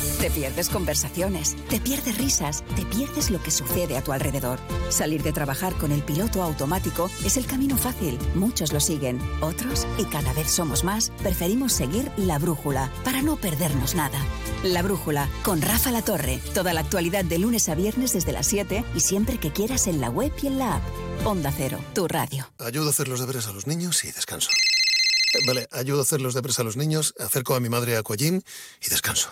Te 0.21 0.29
pierdes 0.29 0.69
conversaciones, 0.69 1.55
te 1.67 1.79
pierdes 1.79 2.15
risas, 2.19 2.63
te 2.75 2.85
pierdes 2.85 3.31
lo 3.31 3.41
que 3.41 3.49
sucede 3.49 3.97
a 3.97 4.03
tu 4.03 4.11
alrededor. 4.11 4.59
Salir 4.89 5.23
de 5.23 5.31
trabajar 5.31 5.73
con 5.73 5.91
el 5.91 6.03
piloto 6.03 6.43
automático 6.43 7.09
es 7.25 7.37
el 7.37 7.47
camino 7.47 7.75
fácil. 7.75 8.19
Muchos 8.35 8.71
lo 8.71 8.79
siguen, 8.79 9.19
otros, 9.41 9.87
y 9.97 10.05
cada 10.05 10.31
vez 10.33 10.51
somos 10.51 10.83
más, 10.83 11.11
preferimos 11.23 11.73
seguir 11.73 12.11
la 12.17 12.37
brújula 12.37 12.91
para 13.03 13.23
no 13.23 13.35
perdernos 13.35 13.95
nada. 13.95 14.19
La 14.63 14.83
brújula 14.83 15.27
con 15.41 15.59
Rafa 15.59 15.89
La 15.89 16.03
Torre. 16.03 16.39
Toda 16.53 16.71
la 16.75 16.81
actualidad 16.81 17.25
de 17.25 17.39
lunes 17.39 17.67
a 17.67 17.73
viernes 17.73 18.13
desde 18.13 18.31
las 18.31 18.45
7 18.45 18.85
y 18.93 18.99
siempre 18.99 19.39
que 19.39 19.51
quieras 19.51 19.87
en 19.87 20.01
la 20.01 20.11
web 20.11 20.31
y 20.43 20.47
en 20.47 20.59
la 20.59 20.75
app. 20.75 20.83
Onda 21.25 21.51
Cero, 21.51 21.79
tu 21.95 22.07
radio. 22.07 22.47
Ayudo 22.59 22.89
a 22.89 22.89
hacer 22.91 23.07
los 23.07 23.19
deberes 23.19 23.47
a 23.47 23.53
los 23.53 23.65
niños 23.65 24.03
y 24.03 24.11
descanso. 24.11 24.51
Eh, 25.33 25.39
Vale, 25.47 25.67
ayudo 25.71 25.97
a 25.97 26.03
hacer 26.03 26.21
los 26.21 26.35
deberes 26.35 26.59
a 26.59 26.63
los 26.63 26.77
niños, 26.77 27.15
acerco 27.19 27.55
a 27.55 27.59
mi 27.59 27.69
madre 27.69 27.95
a 27.95 28.01
Aquagym 28.01 28.41
y 28.85 28.89
descanso. 28.89 29.31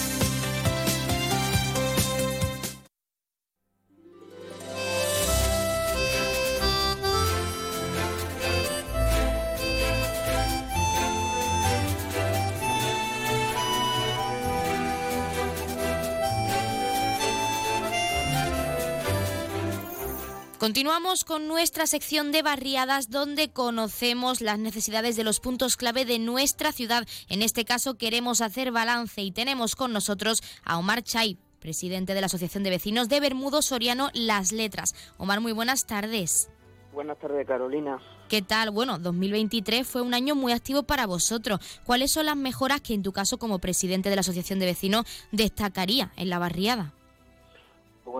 Continuamos 20.61 21.25
con 21.25 21.47
nuestra 21.47 21.87
sección 21.87 22.31
de 22.31 22.43
barriadas 22.43 23.09
donde 23.09 23.49
conocemos 23.49 24.41
las 24.41 24.59
necesidades 24.59 25.15
de 25.15 25.23
los 25.23 25.39
puntos 25.39 25.75
clave 25.75 26.05
de 26.05 26.19
nuestra 26.19 26.71
ciudad. 26.71 27.07
En 27.29 27.41
este 27.41 27.65
caso 27.65 27.97
queremos 27.97 28.41
hacer 28.41 28.71
balance 28.71 29.23
y 29.23 29.31
tenemos 29.31 29.75
con 29.75 29.91
nosotros 29.91 30.43
a 30.63 30.77
Omar 30.77 31.01
Chay, 31.01 31.39
presidente 31.59 32.13
de 32.13 32.21
la 32.21 32.27
Asociación 32.27 32.61
de 32.61 32.69
Vecinos 32.69 33.09
de 33.09 33.19
Bermudo 33.19 33.63
Soriano 33.63 34.11
Las 34.13 34.51
Letras. 34.51 34.93
Omar, 35.17 35.41
muy 35.41 35.51
buenas 35.51 35.87
tardes. 35.87 36.51
Buenas 36.93 37.17
tardes, 37.17 37.47
Carolina. 37.47 37.97
¿Qué 38.29 38.43
tal? 38.43 38.69
Bueno, 38.69 38.99
2023 38.99 39.87
fue 39.87 40.03
un 40.03 40.13
año 40.13 40.35
muy 40.35 40.53
activo 40.53 40.83
para 40.83 41.07
vosotros. 41.07 41.59
¿Cuáles 41.87 42.11
son 42.11 42.27
las 42.27 42.37
mejoras 42.37 42.81
que 42.81 42.93
en 42.93 43.01
tu 43.01 43.13
caso 43.13 43.39
como 43.39 43.57
presidente 43.57 44.11
de 44.11 44.15
la 44.15 44.19
Asociación 44.19 44.59
de 44.59 44.67
Vecinos 44.67 45.07
destacaría 45.31 46.11
en 46.17 46.29
la 46.29 46.37
barriada? 46.37 46.93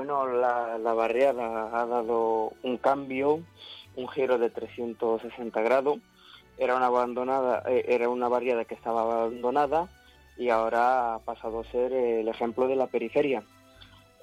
Bueno, 0.02 0.26
la, 0.26 0.80
la 0.80 0.96
barriada 0.96 1.80
ha 1.80 1.86
dado 1.86 2.54
un 2.64 2.78
cambio, 2.78 3.44
un 3.96 4.08
giro 4.08 4.40
de 4.40 4.50
360 4.50 5.62
grados. 5.62 6.00
Era 6.58 6.76
una 6.76 6.88
abandonada, 6.88 7.62
eh, 7.68 7.86
era 7.88 8.10
una 8.10 8.28
barriada 8.28 8.66
que 8.66 8.74
estaba 8.74 9.04
abandonada 9.04 9.90
y 10.40 10.50
ahora 10.50 11.14
ha 11.14 11.20
pasado 11.20 11.60
a 11.60 11.66
ser 11.66 11.94
el 11.94 12.28
ejemplo 12.28 12.68
de 12.68 12.78
la 12.78 12.88
periferia. 12.88 13.44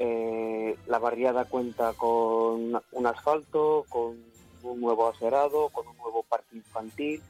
Eh, 0.01 0.77
la 0.89 0.99
barriada 0.99 1.45
cuenta 1.45 1.93
con 1.93 2.83
un 2.91 3.07
asfalto, 3.07 3.87
con 3.89 4.21
un 4.65 4.81
nuevo 4.81 5.07
acerado, 5.07 5.69
con 5.69 5.87
un 5.87 5.97
nuevo 5.97 6.25
parque 6.25 6.57
infantil, 6.57 7.23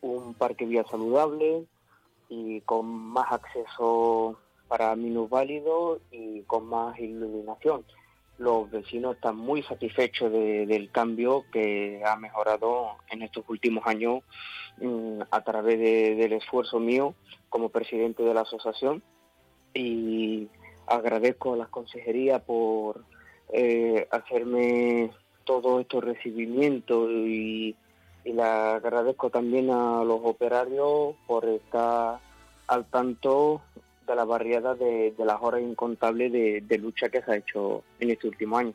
un 0.00 0.32
parque 0.32 0.64
vía 0.64 0.84
saludable 0.90 1.66
y 2.30 2.62
con 2.62 2.86
más 2.86 3.30
acceso 3.32 4.38
para 4.72 4.96
minusválidos 4.96 6.00
y 6.10 6.40
con 6.44 6.64
más 6.64 6.98
iluminación. 6.98 7.84
Los 8.38 8.70
vecinos 8.70 9.16
están 9.16 9.36
muy 9.36 9.62
satisfechos 9.64 10.32
de- 10.32 10.64
del 10.64 10.90
cambio 10.90 11.44
que 11.52 12.00
ha 12.02 12.16
mejorado 12.16 12.96
en 13.10 13.20
estos 13.20 13.44
últimos 13.50 13.86
años 13.86 14.22
mm, 14.78 15.20
a 15.30 15.40
través 15.44 15.78
de- 15.78 16.14
del 16.14 16.32
esfuerzo 16.32 16.80
mío 16.80 17.14
como 17.50 17.68
presidente 17.68 18.22
de 18.22 18.32
la 18.32 18.40
asociación 18.40 19.02
y 19.74 20.48
agradezco 20.86 21.52
a 21.52 21.58
la 21.58 21.66
consejería 21.66 22.38
por 22.38 23.04
eh, 23.52 24.08
hacerme 24.10 25.10
todos 25.44 25.82
estos 25.82 26.02
recibimientos 26.02 27.10
y, 27.10 27.76
y 28.24 28.40
agradezco 28.40 29.28
también 29.28 29.68
a 29.68 30.02
los 30.04 30.20
operarios 30.24 31.14
por 31.26 31.44
estar 31.44 32.18
al 32.68 32.86
tanto 32.86 33.60
de 34.06 34.16
la 34.16 34.24
barriada 34.24 34.74
de, 34.74 35.14
de 35.16 35.24
las 35.24 35.40
horas 35.40 35.62
incontables 35.62 36.32
de, 36.32 36.60
de 36.60 36.78
lucha 36.78 37.08
que 37.08 37.22
se 37.22 37.30
ha 37.30 37.36
hecho 37.36 37.82
en 38.00 38.10
este 38.10 38.28
último 38.28 38.58
año. 38.58 38.74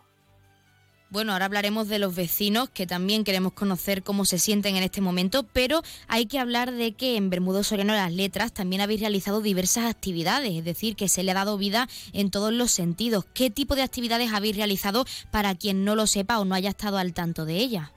Bueno, 1.09 1.31
ahora 1.31 1.45
hablaremos 1.45 1.87
de 1.87 1.99
los 1.99 2.13
vecinos, 2.17 2.69
que 2.69 2.85
también 2.85 3.23
queremos 3.23 3.53
conocer 3.53 4.03
cómo 4.03 4.25
se 4.25 4.39
sienten 4.39 4.75
en 4.75 4.83
este 4.83 4.99
momento, 4.99 5.45
pero 5.53 5.79
hay 6.09 6.25
que 6.25 6.37
hablar 6.37 6.73
de 6.73 6.91
que 6.95 7.15
en 7.15 7.29
Bermudo 7.29 7.63
Soriano 7.63 7.93
de 7.93 7.99
las 7.99 8.11
Letras 8.11 8.53
también 8.53 8.81
habéis 8.81 8.99
realizado 8.99 9.39
diversas 9.41 9.85
actividades, 9.85 10.51
es 10.51 10.65
decir, 10.65 10.97
que 10.97 11.07
se 11.07 11.23
le 11.23 11.31
ha 11.31 11.35
dado 11.35 11.57
vida 11.57 11.87
en 12.11 12.29
todos 12.29 12.51
los 12.51 12.71
sentidos. 12.71 13.23
¿Qué 13.33 13.49
tipo 13.49 13.75
de 13.75 13.83
actividades 13.83 14.33
habéis 14.33 14.57
realizado 14.57 15.05
para 15.31 15.55
quien 15.55 15.85
no 15.85 15.95
lo 15.95 16.07
sepa 16.07 16.39
o 16.39 16.45
no 16.45 16.55
haya 16.55 16.71
estado 16.71 16.97
al 16.97 17.13
tanto 17.13 17.45
de 17.45 17.55
ellas? 17.55 17.93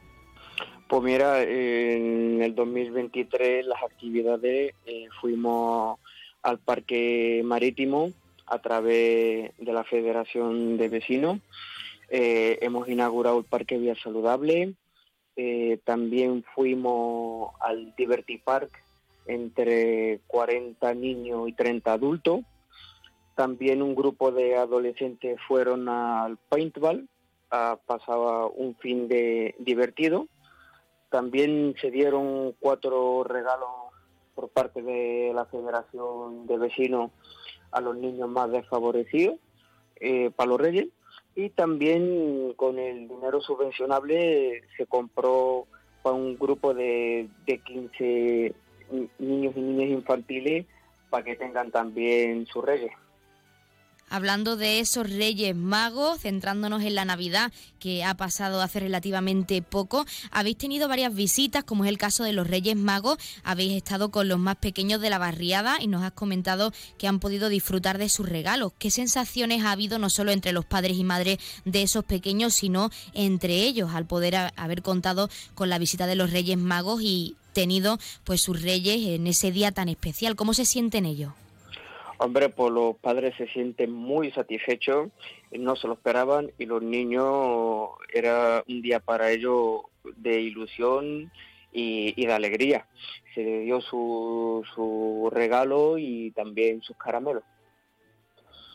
Pues 0.86 1.02
mira, 1.02 1.42
en 1.42 2.42
el 2.42 2.54
2023 2.54 3.66
las 3.66 3.82
actividades 3.82 4.74
eh, 4.86 5.08
fuimos 5.20 5.98
al 6.42 6.58
Parque 6.58 7.42
Marítimo 7.44 8.12
a 8.46 8.58
través 8.60 9.52
de 9.58 9.72
la 9.72 9.84
Federación 9.84 10.76
de 10.76 10.88
Vecinos. 10.88 11.38
Eh, 12.08 12.58
hemos 12.62 12.88
inaugurado 12.88 13.38
el 13.38 13.44
Parque 13.44 13.78
Vía 13.78 13.94
Saludable, 14.02 14.74
Eh, 15.36 15.78
también 15.84 16.44
fuimos 16.54 17.54
al 17.60 17.94
Diverty 17.96 18.38
Park 18.38 18.70
entre 19.26 20.20
40 20.26 20.92
niños 20.92 21.48
y 21.48 21.52
30 21.52 21.92
adultos. 21.92 22.40
También 23.36 23.80
un 23.80 23.94
grupo 23.94 24.32
de 24.32 24.56
adolescentes 24.56 25.38
fueron 25.48 25.88
al 25.88 26.36
paintball, 26.36 27.08
a 27.50 27.78
pasar 27.86 28.18
un 28.54 28.74
fin 28.76 29.08
de 29.08 29.54
divertido. 29.58 30.26
También 31.08 31.74
se 31.80 31.90
dieron 31.90 32.54
cuatro 32.60 33.24
regalos 33.24 33.89
por 34.34 34.48
parte 34.48 34.82
de 34.82 35.32
la 35.34 35.44
Federación 35.46 36.46
de 36.46 36.58
Vecinos 36.58 37.10
a 37.72 37.80
los 37.80 37.96
niños 37.96 38.28
más 38.28 38.50
desfavorecidos 38.50 39.36
eh, 39.96 40.30
para 40.34 40.50
los 40.50 40.60
Reyes. 40.60 40.88
Y 41.34 41.50
también 41.50 42.54
con 42.56 42.78
el 42.78 43.08
dinero 43.08 43.40
subvencionable 43.40 44.62
se 44.76 44.86
compró 44.86 45.66
para 46.02 46.16
un 46.16 46.36
grupo 46.36 46.74
de, 46.74 47.28
de 47.46 47.58
15 47.58 48.54
niños 49.18 49.54
y 49.56 49.60
niñas 49.60 49.90
infantiles 49.90 50.66
para 51.08 51.24
que 51.24 51.36
tengan 51.36 51.70
también 51.70 52.46
sus 52.46 52.64
reyes 52.64 52.92
hablando 54.10 54.56
de 54.56 54.80
esos 54.80 55.08
Reyes 55.08 55.56
Magos, 55.56 56.20
centrándonos 56.20 56.82
en 56.82 56.94
la 56.94 57.06
Navidad, 57.06 57.52
que 57.78 58.04
ha 58.04 58.14
pasado 58.14 58.60
hace 58.60 58.80
relativamente 58.80 59.62
poco. 59.62 60.04
Habéis 60.30 60.58
tenido 60.58 60.88
varias 60.88 61.14
visitas, 61.14 61.64
como 61.64 61.84
es 61.84 61.88
el 61.88 61.96
caso 61.96 62.24
de 62.24 62.34
los 62.34 62.46
Reyes 62.46 62.76
Magos. 62.76 63.16
Habéis 63.42 63.72
estado 63.72 64.10
con 64.10 64.28
los 64.28 64.38
más 64.38 64.56
pequeños 64.56 65.00
de 65.00 65.08
la 65.08 65.18
barriada 65.18 65.78
y 65.80 65.86
nos 65.86 66.02
has 66.02 66.12
comentado 66.12 66.72
que 66.98 67.08
han 67.08 67.20
podido 67.20 67.48
disfrutar 67.48 67.96
de 67.96 68.08
sus 68.08 68.28
regalos. 68.28 68.72
¿Qué 68.78 68.90
sensaciones 68.90 69.64
ha 69.64 69.72
habido 69.72 69.98
no 69.98 70.10
solo 70.10 70.32
entre 70.32 70.52
los 70.52 70.66
padres 70.66 70.98
y 70.98 71.04
madres 71.04 71.38
de 71.64 71.82
esos 71.82 72.04
pequeños, 72.04 72.54
sino 72.54 72.90
entre 73.14 73.62
ellos 73.62 73.90
al 73.94 74.06
poder 74.06 74.52
haber 74.56 74.82
contado 74.82 75.30
con 75.54 75.70
la 75.70 75.78
visita 75.78 76.06
de 76.06 76.16
los 76.16 76.30
Reyes 76.30 76.58
Magos 76.58 77.00
y 77.02 77.36
tenido 77.52 77.98
pues 78.24 78.42
sus 78.42 78.60
reyes 78.60 79.06
en 79.08 79.26
ese 79.26 79.52
día 79.52 79.72
tan 79.72 79.88
especial? 79.88 80.36
¿Cómo 80.36 80.52
se 80.54 80.64
sienten 80.64 81.06
ellos? 81.06 81.32
Hombre, 82.22 82.50
pues 82.50 82.70
los 82.70 82.96
padres 82.96 83.34
se 83.38 83.46
sienten 83.46 83.90
muy 83.90 84.30
satisfechos, 84.32 85.08
no 85.52 85.74
se 85.74 85.86
lo 85.86 85.94
esperaban 85.94 86.52
y 86.58 86.66
los 86.66 86.82
niños 86.82 87.88
era 88.12 88.62
un 88.68 88.82
día 88.82 89.00
para 89.00 89.30
ellos 89.30 89.84
de 90.16 90.38
ilusión 90.38 91.32
y, 91.72 92.26
de 92.26 92.32
alegría. 92.34 92.86
Se 93.34 93.42
le 93.42 93.60
dio 93.60 93.80
su, 93.80 94.62
su 94.74 95.30
regalo 95.32 95.96
y 95.96 96.32
también 96.32 96.82
sus 96.82 96.94
caramelos. 96.98 97.42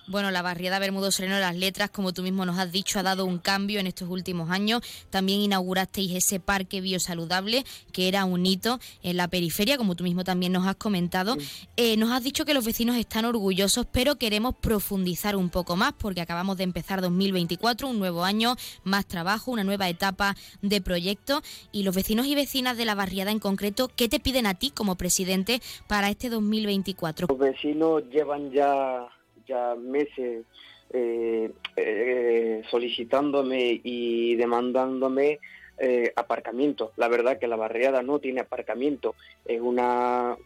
Bueno, 0.08 0.30
la 0.30 0.44
barriada 0.44 0.78
Bermudo 0.78 1.10
Sereno 1.10 1.36
de 1.36 1.42
las 1.42 1.56
Letras, 1.56 1.90
como 1.90 2.14
tú 2.14 2.22
mismo 2.22 2.46
nos 2.46 2.60
has 2.60 2.72
dicho, 2.72 3.00
ha 3.00 3.04
dado 3.04 3.26
un 3.26 3.40
cambio 3.40 3.80
en 3.80 3.88
estos 3.88 4.08
últimos 4.08 4.52
años. 4.52 4.82
También 5.10 5.42
inaugurasteis 5.42 6.14
ese 6.14 6.40
parque 6.40 6.80
biosaludable, 6.80 7.64
que 7.92 8.08
era 8.08 8.24
un 8.26 8.46
hito 8.46 8.80
en 9.02 9.18
la 9.18 9.28
periferia, 9.28 9.78
como 9.78 9.96
tú 9.96 10.04
mismo 10.04 10.24
también 10.24 10.52
nos 10.52 10.68
has 10.68 10.76
comentado. 10.76 11.38
Eh, 11.76 11.98
nos 11.98 12.12
has 12.12 12.24
dicho 12.24 12.46
que 12.46 12.54
los 12.54 12.64
vecinos 12.64 12.98
están 12.98 13.26
orgullosos, 13.26 13.88
pero 13.92 14.18
queremos 14.18 14.54
profundizar 14.54 15.36
un 15.36 15.50
poco 15.50 15.76
más, 15.76 15.94
porque 15.94 16.22
acabamos 16.22 16.58
de 16.58 16.66
empezar 16.66 17.02
2024, 17.02 17.88
un 17.88 17.98
nuevo 17.98 18.24
año, 18.24 18.58
más 18.84 19.08
trabajo, 19.08 19.50
una 19.50 19.64
nueva 19.64 19.90
etapa 19.90 20.36
de 20.62 20.82
proyecto. 20.82 21.42
Y 21.72 21.82
los 21.82 21.96
vecinos 21.96 22.28
y 22.28 22.36
vecinas 22.36 22.78
de 22.78 22.86
la 22.86 22.94
barriada 22.94 23.32
en 23.32 23.40
concreto, 23.40 23.90
¿qué 23.96 24.08
te 24.08 24.20
piden 24.20 24.46
a 24.46 24.54
ti 24.54 24.70
como 24.70 24.98
presidente 24.98 25.62
para 25.88 26.12
este 26.12 26.30
2024? 26.30 27.26
Los 27.28 27.40
vecinos 27.40 28.04
llevan 28.12 28.52
ya 28.52 29.10
ya 29.48 29.76
meses 29.76 30.46
eh, 30.92 31.52
eh, 31.76 32.62
solicitándome 32.70 33.82
y 33.84 34.36
demandándome 34.36 35.40
eh, 35.78 36.14
aparcamiento. 36.16 36.92
La 36.96 37.08
verdad 37.08 37.40
que 37.40 37.48
la 37.48 37.56
barriada 37.56 38.02
no 38.02 38.20
tiene 38.20 38.42
aparcamiento. 38.42 39.16
Es 39.46 39.60
una 39.60 40.38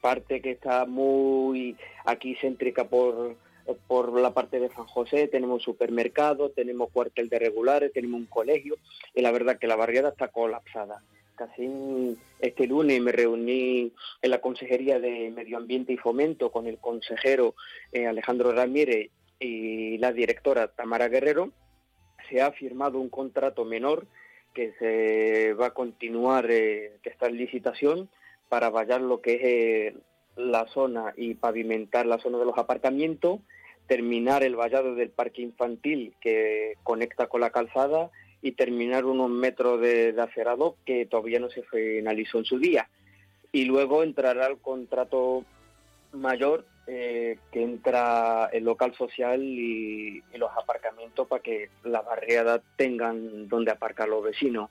parte 0.00 0.40
que 0.40 0.52
está 0.52 0.84
muy 0.84 1.76
aquí 2.04 2.36
céntrica 2.40 2.84
por, 2.84 3.36
por 3.86 4.12
la 4.20 4.32
parte 4.32 4.60
de 4.60 4.68
San 4.70 4.86
José. 4.86 5.28
Tenemos 5.28 5.62
supermercado, 5.62 6.50
tenemos 6.50 6.90
cuartel 6.90 7.28
de 7.28 7.38
regulares, 7.38 7.92
tenemos 7.92 8.20
un 8.20 8.26
colegio 8.26 8.76
y 9.14 9.22
la 9.22 9.32
verdad 9.32 9.58
que 9.58 9.66
la 9.66 9.76
barriada 9.76 10.10
está 10.10 10.28
colapsada 10.28 11.02
casi 11.34 12.16
este 12.40 12.66
lunes 12.66 13.00
me 13.00 13.12
reuní 13.12 13.92
en 14.20 14.30
la 14.30 14.40
Consejería 14.40 15.00
de 15.00 15.30
Medio 15.30 15.56
Ambiente 15.56 15.92
y 15.92 15.96
Fomento 15.96 16.50
con 16.50 16.66
el 16.66 16.78
consejero 16.78 17.54
eh, 17.92 18.06
Alejandro 18.06 18.52
Ramírez 18.52 19.10
y 19.38 19.98
la 19.98 20.12
directora 20.12 20.68
Tamara 20.68 21.08
Guerrero. 21.08 21.50
Se 22.28 22.40
ha 22.40 22.52
firmado 22.52 22.98
un 23.00 23.08
contrato 23.08 23.64
menor 23.64 24.06
que 24.54 24.72
se 24.78 25.54
va 25.54 25.66
a 25.66 25.74
continuar, 25.74 26.50
eh, 26.50 26.98
que 27.02 27.10
está 27.10 27.26
en 27.26 27.36
licitación, 27.36 28.08
para 28.48 28.70
vallar 28.70 29.00
lo 29.00 29.20
que 29.20 29.34
es 29.34 29.42
eh, 29.42 29.96
la 30.36 30.66
zona 30.68 31.14
y 31.16 31.34
pavimentar 31.34 32.06
la 32.06 32.18
zona 32.18 32.38
de 32.38 32.44
los 32.44 32.58
aparcamientos, 32.58 33.40
terminar 33.86 34.42
el 34.42 34.56
vallado 34.56 34.94
del 34.94 35.10
parque 35.10 35.42
infantil 35.42 36.14
que 36.20 36.74
conecta 36.82 37.28
con 37.28 37.40
la 37.40 37.50
calzada 37.50 38.10
y 38.42 38.52
terminar 38.52 39.04
unos 39.04 39.30
metros 39.30 39.80
de, 39.80 40.14
acerado 40.20 40.76
que 40.84 41.06
todavía 41.06 41.38
no 41.38 41.48
se 41.48 41.62
finalizó 41.62 42.38
en 42.38 42.44
su 42.44 42.58
día. 42.58 42.88
Y 43.52 43.64
luego 43.64 44.02
entrará 44.02 44.48
el 44.48 44.58
contrato 44.58 45.44
mayor 46.12 46.66
eh, 46.88 47.38
que 47.52 47.62
entra 47.62 48.50
el 48.52 48.64
local 48.64 48.92
social 48.96 49.40
y, 49.40 50.22
los 50.36 50.50
aparcamientos 50.50 51.28
para 51.28 51.40
que 51.42 51.70
la 51.84 52.02
barriada 52.02 52.60
tengan 52.76 53.48
donde 53.48 53.70
aparcar 53.70 54.08
los 54.08 54.24
vecinos 54.24 54.70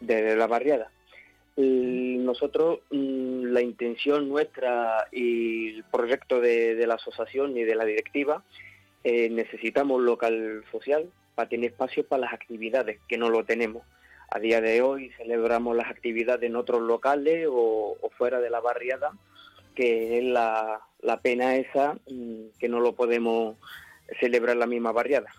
de 0.00 0.34
la 0.34 0.46
barriada. 0.46 0.90
nosotros, 1.56 2.80
mm, 2.90 3.44
la 3.52 3.60
intención 3.60 4.28
nuestra 4.28 5.08
y 5.12 5.76
el 5.76 5.84
proyecto 5.84 6.40
de, 6.40 6.86
la 6.86 6.94
asociación 6.94 7.56
y 7.56 7.64
de 7.64 7.74
la 7.74 7.84
directiva, 7.84 8.42
eh, 9.04 9.28
necesitamos 9.30 10.00
local 10.02 10.64
social, 10.72 11.10
para 11.36 11.48
tener 11.48 11.70
espacio 11.70 12.04
para 12.04 12.22
las 12.22 12.32
actividades, 12.32 12.98
que 13.06 13.16
no 13.16 13.30
lo 13.30 13.44
tenemos. 13.44 13.84
A 14.30 14.40
día 14.40 14.60
de 14.60 14.82
hoy 14.82 15.12
celebramos 15.16 15.76
las 15.76 15.88
actividades 15.88 16.42
en 16.42 16.56
otros 16.56 16.82
locales 16.82 17.46
o, 17.48 17.96
fuera 18.18 18.40
de 18.40 18.50
la 18.50 18.58
barriada, 18.58 19.12
que 19.76 20.18
es 20.18 20.24
la, 20.24 20.80
la 21.00 21.20
pena 21.20 21.54
esa 21.54 21.94
mm, 22.10 22.58
que 22.58 22.68
no 22.68 22.80
lo 22.80 22.94
podemos 22.94 23.56
celebrar 24.18 24.54
en 24.54 24.60
la 24.60 24.66
misma 24.66 24.90
barriada 24.90 25.30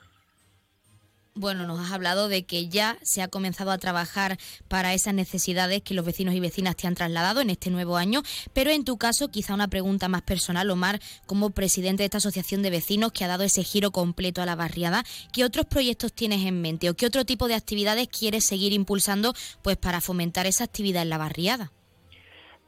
bueno, 1.38 1.67
nos 1.67 1.79
has 1.79 1.91
hablado 1.91 2.27
de 2.27 2.45
que 2.45 2.67
ya 2.67 2.97
se 3.03 3.21
ha 3.21 3.27
comenzado 3.27 3.71
a 3.71 3.77
trabajar 3.77 4.38
para 4.67 4.93
esas 4.93 5.13
necesidades 5.13 5.81
que 5.81 5.93
los 5.93 6.05
vecinos 6.05 6.33
y 6.35 6.39
vecinas 6.39 6.75
te 6.75 6.88
han 6.88 6.95
trasladado 6.95 7.41
en 7.41 7.49
este 7.49 7.69
nuevo 7.69 7.97
año, 7.97 8.23
pero 8.53 8.71
en 8.71 8.83
tu 8.83 8.97
caso, 8.97 9.29
quizá 9.29 9.53
una 9.53 9.67
pregunta 9.67 10.09
más 10.09 10.23
personal, 10.23 10.69
Omar, 10.69 10.99
como 11.25 11.51
presidente 11.51 12.01
de 12.01 12.05
esta 12.05 12.17
asociación 12.17 12.63
de 12.63 12.71
vecinos 12.71 13.11
que 13.11 13.23
ha 13.23 13.27
dado 13.27 13.43
ese 13.43 13.63
giro 13.63 13.91
completo 13.91 14.41
a 14.41 14.45
la 14.45 14.55
barriada, 14.55 15.03
¿qué 15.31 15.45
otros 15.45 15.65
proyectos 15.65 16.13
tienes 16.13 16.45
en 16.45 16.61
mente 16.61 16.89
o 16.89 16.95
qué 16.95 17.05
otro 17.05 17.25
tipo 17.25 17.47
de 17.47 17.55
actividades 17.55 18.07
quieres 18.07 18.45
seguir 18.45 18.73
impulsando 18.73 19.33
pues 19.61 19.77
para 19.77 20.01
fomentar 20.01 20.47
esa 20.47 20.63
actividad 20.63 21.03
en 21.03 21.09
la 21.09 21.17
barriada? 21.17 21.71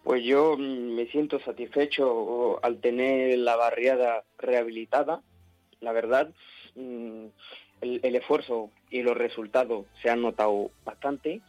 Pues 0.04 0.24
yo 0.24 0.56
mm, 0.58 0.96
me 0.96 1.08
siento 1.08 1.40
satisfecho 1.40 2.64
al 2.64 2.80
tener 2.80 3.38
la 3.40 3.56
barriada 3.56 4.24
rehabilitada, 4.38 5.22
la 5.82 5.92
verdad. 5.92 6.34
El, 7.82 8.16
esfuerzo 8.16 8.70
y 8.90 9.02
los 9.02 9.18
resultados 9.18 9.86
se 10.02 10.10
han 10.10 10.22
notado 10.22 10.72
bastante, 10.84 11.42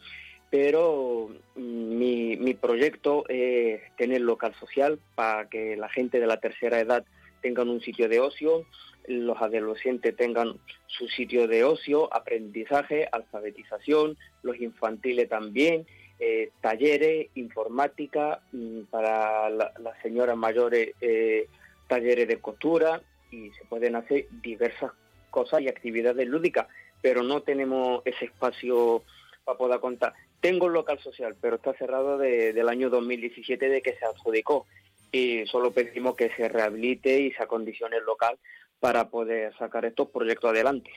pero 0.49 1.29
mm, 1.55 1.97
mi, 1.97 2.37
mi 2.37 2.53
proyecto 2.53 3.25
es 3.27 3.81
tener 3.97 4.21
local 4.21 4.53
social 4.59 4.99
para 5.15 5.49
que 5.49 5.75
la 5.75 5.89
gente 5.89 6.19
de 6.19 6.27
la 6.27 6.37
tercera 6.37 6.79
edad 6.79 7.03
tengan 7.41 7.69
un 7.69 7.81
sitio 7.81 8.07
de 8.07 8.19
ocio, 8.19 8.65
los 9.07 9.41
adolescentes 9.41 10.15
tengan 10.15 10.59
su 10.87 11.07
sitio 11.07 11.47
de 11.47 11.63
ocio, 11.63 12.13
aprendizaje, 12.13 13.07
alfabetización, 13.11 14.17
los 14.43 14.59
infantiles 14.59 15.27
también, 15.27 15.85
eh, 16.19 16.51
talleres, 16.61 17.29
informática, 17.35 18.41
mm, 18.51 18.81
para 18.91 19.49
las 19.49 20.01
señoras 20.03 20.37
mayores, 20.37 20.93
eh, 21.01 21.47
talleres 21.87 22.27
de 22.27 22.39
costura 22.39 23.01
y 23.31 23.49
se 23.51 23.65
pueden 23.65 23.95
hacer 23.95 24.27
diversas 24.41 24.91
cosas 25.31 25.61
y 25.61 25.67
actividades 25.67 26.27
lúdicas, 26.27 26.67
pero 27.01 27.23
no 27.23 27.41
tenemos 27.41 28.03
ese 28.05 28.25
espacio 28.25 29.03
para 29.43 29.57
poder 29.57 29.79
contar. 29.79 30.13
Tengo 30.39 30.67
un 30.67 30.73
local 30.73 30.99
social, 30.99 31.35
pero 31.41 31.55
está 31.55 31.73
cerrado 31.73 32.19
de, 32.19 32.53
del 32.53 32.69
año 32.69 32.91
2017 32.91 33.69
de 33.69 33.81
que 33.81 33.95
se 33.95 34.05
adjudicó 34.05 34.67
y 35.11 35.45
solo 35.47 35.71
pedimos 35.71 36.15
que 36.15 36.29
se 36.35 36.47
rehabilite 36.47 37.19
y 37.19 37.31
se 37.31 37.43
acondicione 37.43 37.97
el 37.97 38.03
local 38.03 38.37
para 38.79 39.09
poder 39.09 39.55
sacar 39.57 39.85
estos 39.85 40.09
proyectos 40.09 40.51
adelante. 40.51 40.91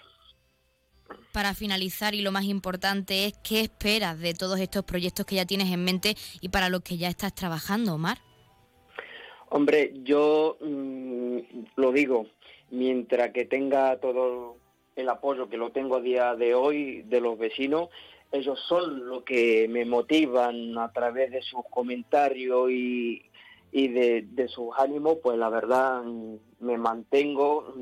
Para 1.33 1.53
finalizar, 1.53 2.15
y 2.15 2.23
lo 2.23 2.33
más 2.33 2.45
importante 2.45 3.27
es, 3.27 3.35
¿qué 3.43 3.61
esperas 3.61 4.19
de 4.21 4.35
todos 4.35 4.59
estos 4.61 4.85
proyectos 4.85 5.27
que 5.27 5.35
ya 5.35 5.45
tienes 5.45 5.71
en 5.73 5.85
mente 5.85 6.15
y 6.41 6.49
para 6.49 6.69
los 6.69 6.83
que 6.83 6.97
ya 6.97 7.09
estás 7.09 7.35
trabajando, 7.35 7.95
Omar? 7.95 8.19
Hombre, 9.51 9.93
yo 10.03 10.57
mm, 10.61 11.39
lo 11.77 11.93
digo, 11.93 12.27
mientras 12.75 13.31
que 13.31 13.45
tenga 13.45 13.97
todo 13.99 14.57
el 14.97 15.09
apoyo 15.09 15.49
que 15.49 15.57
lo 15.57 15.71
tengo 15.71 15.97
a 15.97 16.01
día 16.01 16.35
de 16.35 16.55
hoy 16.55 17.03
de 17.03 17.21
los 17.21 17.39
vecinos. 17.39 17.89
Ellos 18.33 18.59
son 18.69 19.09
los 19.09 19.23
que 19.23 19.69
me 19.69 19.85
motivan 19.85 20.77
a 20.79 20.93
través 20.93 21.31
de 21.31 21.43
sus 21.43 21.63
comentarios 21.71 22.71
y, 22.71 23.23
y 23.73 23.89
de, 23.89 24.23
de 24.23 24.49
sus 24.49 24.71
ánimos, 24.77 25.19
pues 25.23 25.39
la 25.39 25.49
verdad 25.49 26.03
me 26.61 26.77
mantengo, 26.79 27.75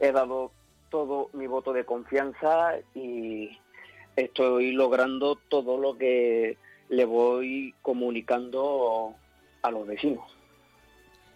he 0.00 0.12
dado 0.12 0.52
todo 0.90 1.28
mi 1.32 1.46
voto 1.46 1.72
de 1.72 1.84
confianza 1.84 2.78
y 2.94 3.50
estoy 4.16 4.72
logrando 4.72 5.36
todo 5.48 5.78
lo 5.78 5.96
que 5.96 6.56
le 6.88 7.04
voy 7.04 7.74
comunicando 7.82 9.14
a 9.62 9.70
los 9.70 9.86
vecinos 9.86 10.41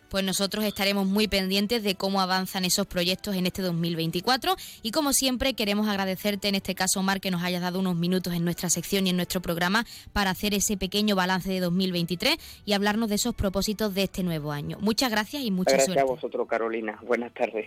pues 0.09 0.25
nosotros 0.25 0.65
estaremos 0.65 1.07
muy 1.07 1.29
pendientes 1.29 1.83
de 1.83 1.95
cómo 1.95 2.21
avanzan 2.21 2.65
esos 2.65 2.87
proyectos 2.87 3.35
en 3.37 3.47
este 3.47 3.63
2024 3.63 4.57
y 4.83 4.91
como 4.91 5.13
siempre 5.13 5.55
queremos 5.55 5.89
agradecerte 5.89 6.49
en 6.49 6.55
este 6.55 6.75
caso 6.75 7.03
Mar 7.03 7.21
que 7.21 7.31
nos 7.31 7.43
hayas 7.43 7.63
dado 7.63 7.81
unos 7.81 7.97
minutos 7.97 8.35
en 8.35 8.45
nuestra 8.45 8.71
sección 8.71 9.07
y 9.07 9.11
en 9.11 9.17
nuestro 9.17 9.41
programa 9.41 9.85
para 10.13 10.31
hacer 10.31 10.55
ese 10.55 10.77
pequeño 10.77 11.17
balance 11.17 11.51
de 11.51 11.61
2023 11.61 12.37
y 12.65 12.73
hablarnos 12.73 13.09
de 13.09 13.17
esos 13.17 13.35
propósitos 13.35 13.95
de 13.95 14.05
este 14.05 14.23
nuevo 14.23 14.53
año. 14.53 14.79
Muchas 14.81 15.11
gracias 15.11 15.43
y 15.43 15.51
mucha 15.51 15.71
suerte. 15.71 15.93
Gracias 15.93 16.03
a 16.03 16.07
vosotros 16.07 16.49
Carolina. 16.49 16.99
Buenas 17.03 17.33
tardes. 17.35 17.67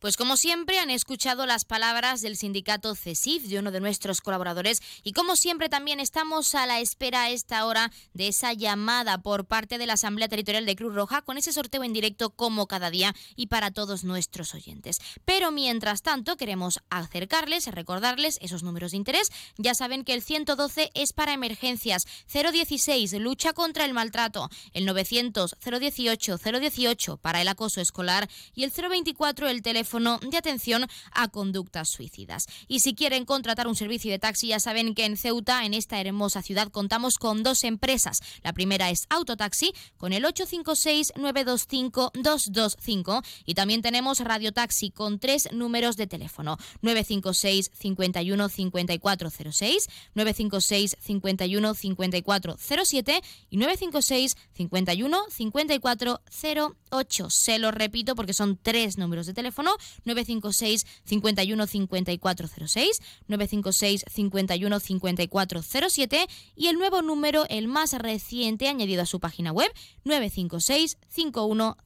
Pues 0.00 0.16
como 0.16 0.38
siempre 0.38 0.78
han 0.78 0.88
escuchado 0.88 1.44
las 1.44 1.66
palabras 1.66 2.22
del 2.22 2.38
sindicato 2.38 2.94
CESIF, 2.94 3.42
de 3.48 3.58
uno 3.58 3.70
de 3.70 3.80
nuestros 3.80 4.22
colaboradores, 4.22 4.80
y 5.02 5.12
como 5.12 5.36
siempre 5.36 5.68
también 5.68 6.00
estamos 6.00 6.54
a 6.54 6.66
la 6.66 6.80
espera 6.80 7.24
a 7.24 7.28
esta 7.28 7.66
hora 7.66 7.92
de 8.14 8.28
esa 8.28 8.54
llamada 8.54 9.18
por 9.18 9.44
parte 9.44 9.76
de 9.76 9.84
la 9.84 9.92
Asamblea 9.92 10.28
Territorial 10.28 10.64
de 10.64 10.74
Cruz 10.74 10.94
Roja 10.94 11.20
con 11.20 11.36
ese 11.36 11.52
sorteo 11.52 11.84
en 11.84 11.92
directo 11.92 12.30
como 12.30 12.66
cada 12.66 12.88
día 12.88 13.14
y 13.36 13.48
para 13.48 13.72
todos 13.72 14.02
nuestros 14.02 14.54
oyentes. 14.54 15.00
Pero 15.26 15.50
mientras 15.50 16.00
tanto 16.00 16.38
queremos 16.38 16.80
acercarles, 16.88 17.66
recordarles 17.66 18.38
esos 18.40 18.62
números 18.62 18.92
de 18.92 18.96
interés. 18.96 19.30
Ya 19.58 19.74
saben 19.74 20.04
que 20.04 20.14
el 20.14 20.22
112 20.22 20.92
es 20.94 21.12
para 21.12 21.34
emergencias, 21.34 22.06
016 22.32 23.12
lucha 23.20 23.52
contra 23.52 23.84
el 23.84 23.92
maltrato, 23.92 24.48
el 24.72 24.86
900 24.86 25.56
018 25.60 26.38
018 26.38 27.18
para 27.18 27.42
el 27.42 27.48
acoso 27.48 27.82
escolar 27.82 28.30
y 28.54 28.64
el 28.64 28.70
024 28.70 29.50
el 29.50 29.60
teléfono 29.60 29.89
de 29.98 30.36
atención 30.36 30.86
a 31.12 31.28
conductas 31.28 31.88
suicidas. 31.88 32.46
Y 32.68 32.80
si 32.80 32.94
quieren 32.94 33.24
contratar 33.24 33.66
un 33.66 33.76
servicio 33.76 34.10
de 34.10 34.18
taxi, 34.18 34.48
ya 34.48 34.60
saben 34.60 34.94
que 34.94 35.04
en 35.04 35.16
Ceuta, 35.16 35.64
en 35.64 35.74
esta 35.74 36.00
hermosa 36.00 36.42
ciudad, 36.42 36.68
contamos 36.68 37.18
con 37.18 37.42
dos 37.42 37.64
empresas. 37.64 38.20
La 38.42 38.52
primera 38.52 38.90
es 38.90 39.06
Autotaxi 39.08 39.72
con 39.96 40.12
el 40.12 40.24
856-925-225 40.24 43.24
y 43.44 43.54
también 43.54 43.82
tenemos 43.82 44.20
Radio 44.20 44.52
Taxi 44.52 44.90
con 44.90 45.18
tres 45.18 45.48
números 45.52 45.96
de 45.96 46.06
teléfono 46.06 46.56
956 46.82 47.70
51 47.74 48.48
5406, 48.48 49.88
956 50.14 50.96
51 51.00 51.74
5407 51.74 53.22
y 53.50 53.56
956 53.56 54.36
51 54.52 55.18
5408. 55.30 57.30
Se 57.30 57.58
lo 57.58 57.70
repito 57.70 58.14
porque 58.14 58.34
son 58.34 58.58
tres 58.60 58.98
números 58.98 59.26
de 59.26 59.34
teléfono 59.34 59.76
956 60.04 60.86
51 61.04 61.66
5406, 61.66 63.00
956 63.28 64.04
51 64.10 64.80
5407 64.80 66.26
y 66.56 66.68
el 66.68 66.76
nuevo 66.78 67.02
número, 67.02 67.44
el 67.48 67.68
más 67.68 67.92
reciente 67.94 68.68
añadido 68.68 69.02
a 69.02 69.06
su 69.06 69.20
página 69.20 69.52
web, 69.52 69.70
956 70.04 70.98
51 71.08 71.76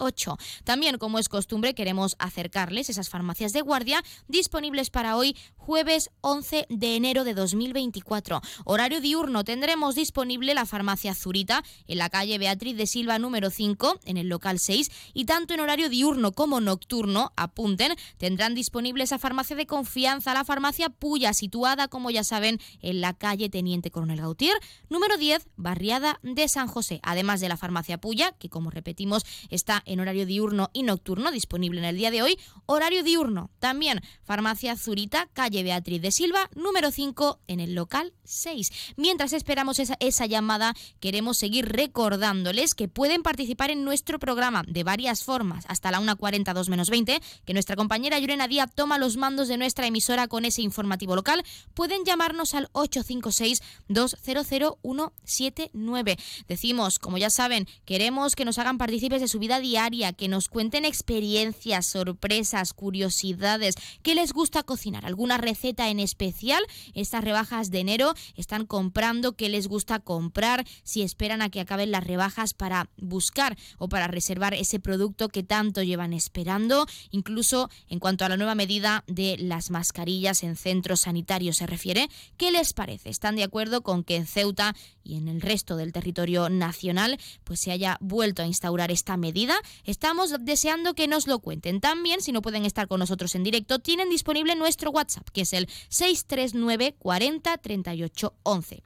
5408. 0.00 0.38
También, 0.64 0.98
como 0.98 1.18
es 1.18 1.28
costumbre, 1.28 1.74
queremos 1.74 2.16
acercarles 2.18 2.88
esas 2.88 3.08
farmacias 3.08 3.52
de 3.52 3.60
guardia 3.60 4.02
disponibles 4.28 4.90
para 4.90 5.16
hoy, 5.16 5.36
jueves 5.56 6.10
11 6.22 6.66
de 6.68 6.96
enero 6.96 7.24
de 7.24 7.34
2024. 7.34 8.40
Horario 8.64 9.00
diurno 9.00 9.44
tendremos 9.44 9.94
disponible 9.94 10.54
la 10.54 10.66
farmacia 10.66 11.14
Zurita 11.14 11.62
en 11.86 11.98
la 11.98 12.08
calle 12.08 12.38
Beatriz 12.38 12.76
de 12.76 12.86
Silva 12.86 13.18
número 13.18 13.50
5 13.50 14.00
en 14.04 14.16
el 14.16 14.28
local 14.28 14.58
6 14.58 14.90
y 15.12 15.26
tanto 15.26 15.54
en 15.54 15.60
horario 15.60 15.88
diurno 15.88 16.32
como 16.32 16.60
nocturno, 16.60 17.32
apunten, 17.36 17.94
tendrán 18.16 18.54
disponible 18.54 19.04
esa 19.04 19.18
farmacia 19.18 19.56
de 19.56 19.66
confianza, 19.66 20.34
la 20.34 20.44
farmacia 20.44 20.88
Puya, 20.88 21.34
situada, 21.34 21.88
como 21.88 22.10
ya 22.10 22.24
saben, 22.24 22.58
en 22.80 23.00
la 23.00 23.14
calle 23.14 23.48
Teniente 23.48 23.90
Coronel 23.90 24.20
Gautier, 24.20 24.56
número 24.88 25.16
10, 25.16 25.48
barriada 25.56 26.18
de 26.22 26.48
San 26.48 26.68
José. 26.68 27.00
Además 27.02 27.40
de 27.40 27.48
la 27.48 27.56
farmacia 27.56 27.98
Puya, 27.98 28.32
que 28.38 28.48
como 28.48 28.70
repetimos 28.70 29.24
está 29.50 29.82
en 29.86 29.89
horario 29.98 30.26
diurno 30.26 30.70
y 30.72 30.84
nocturno, 30.84 31.32
disponible 31.32 31.80
en 31.80 31.86
el 31.86 31.96
día 31.96 32.12
de 32.12 32.22
hoy. 32.22 32.38
Horario 32.66 33.02
diurno, 33.02 33.50
también 33.58 34.00
Farmacia 34.22 34.76
Zurita, 34.76 35.28
calle 35.32 35.64
Beatriz 35.64 36.00
de 36.00 36.12
Silva, 36.12 36.48
número 36.54 36.92
5, 36.92 37.40
en 37.48 37.58
el 37.58 37.74
local 37.74 38.12
6. 38.22 38.94
Mientras 38.96 39.32
esperamos 39.32 39.80
esa, 39.80 39.96
esa 39.98 40.26
llamada, 40.26 40.76
queremos 41.00 41.38
seguir 41.38 41.66
recordándoles 41.66 42.76
que 42.76 42.86
pueden 42.86 43.24
participar 43.24 43.72
en 43.72 43.82
nuestro 43.82 44.20
programa 44.20 44.62
de 44.68 44.84
varias 44.84 45.24
formas, 45.24 45.64
hasta 45.66 45.90
la 45.90 46.00
1.40, 46.00 46.54
2 46.54 46.68
menos 46.68 46.88
20, 46.88 47.20
que 47.44 47.52
nuestra 47.52 47.74
compañera 47.74 48.20
Yurena 48.20 48.46
Díaz 48.46 48.70
toma 48.72 48.98
los 48.98 49.16
mandos 49.16 49.48
de 49.48 49.56
nuestra 49.56 49.88
emisora 49.88 50.28
con 50.28 50.44
ese 50.44 50.62
informativo 50.62 51.16
local. 51.16 51.42
Pueden 51.74 52.04
llamarnos 52.04 52.54
al 52.54 52.68
856 52.72 53.62
200179. 53.88 56.16
Decimos, 56.46 57.00
como 57.00 57.18
ya 57.18 57.30
saben, 57.30 57.66
queremos 57.84 58.36
que 58.36 58.44
nos 58.44 58.58
hagan 58.58 58.78
partícipes 58.78 59.20
de 59.20 59.26
su 59.26 59.40
vida 59.40 59.58
diaria 59.58 59.79
que 60.16 60.28
nos 60.28 60.48
cuenten 60.48 60.84
experiencias, 60.84 61.86
sorpresas, 61.86 62.74
curiosidades, 62.74 63.76
qué 64.02 64.14
les 64.14 64.34
gusta 64.34 64.62
cocinar, 64.62 65.06
alguna 65.06 65.38
receta 65.38 65.88
en 65.88 66.00
especial. 66.00 66.62
Estas 66.92 67.24
rebajas 67.24 67.70
de 67.70 67.80
enero 67.80 68.12
están 68.36 68.66
comprando, 68.66 69.32
qué 69.32 69.48
les 69.48 69.68
gusta 69.68 69.98
comprar, 69.98 70.66
si 70.82 71.00
esperan 71.00 71.40
a 71.40 71.48
que 71.48 71.60
acaben 71.60 71.90
las 71.90 72.04
rebajas 72.04 72.52
para 72.52 72.90
buscar 72.98 73.56
o 73.78 73.88
para 73.88 74.06
reservar 74.06 74.52
ese 74.52 74.80
producto 74.80 75.28
que 75.28 75.42
tanto 75.42 75.82
llevan 75.82 76.12
esperando, 76.12 76.86
incluso 77.10 77.70
en 77.88 78.00
cuanto 78.00 78.26
a 78.26 78.28
la 78.28 78.36
nueva 78.36 78.54
medida 78.54 79.02
de 79.06 79.38
las 79.38 79.70
mascarillas 79.70 80.42
en 80.42 80.56
centros 80.56 81.00
sanitarios 81.00 81.56
se 81.56 81.66
refiere. 81.66 82.10
¿Qué 82.36 82.50
les 82.50 82.74
parece? 82.74 83.08
¿Están 83.08 83.36
de 83.36 83.44
acuerdo 83.44 83.80
con 83.80 84.04
que 84.04 84.16
en 84.16 84.26
Ceuta 84.26 84.74
y 85.02 85.16
en 85.16 85.26
el 85.28 85.40
resto 85.40 85.76
del 85.76 85.94
territorio 85.94 86.50
nacional 86.50 87.18
pues 87.44 87.60
se 87.60 87.72
haya 87.72 87.96
vuelto 88.00 88.42
a 88.42 88.46
instaurar 88.46 88.90
esta 88.90 89.16
medida? 89.16 89.54
Estamos 89.84 90.34
deseando 90.40 90.94
que 90.94 91.08
nos 91.08 91.26
lo 91.26 91.40
cuenten. 91.40 91.80
También, 91.80 92.20
si 92.20 92.32
no 92.32 92.42
pueden 92.42 92.64
estar 92.64 92.88
con 92.88 93.00
nosotros 93.00 93.34
en 93.34 93.44
directo, 93.44 93.78
tienen 93.78 94.08
disponible 94.08 94.54
nuestro 94.54 94.90
WhatsApp, 94.90 95.28
que 95.30 95.42
es 95.42 95.52
el 95.52 95.68
639 95.88 96.96
40 96.98 97.56
38 97.58 98.34
11. 98.42 98.82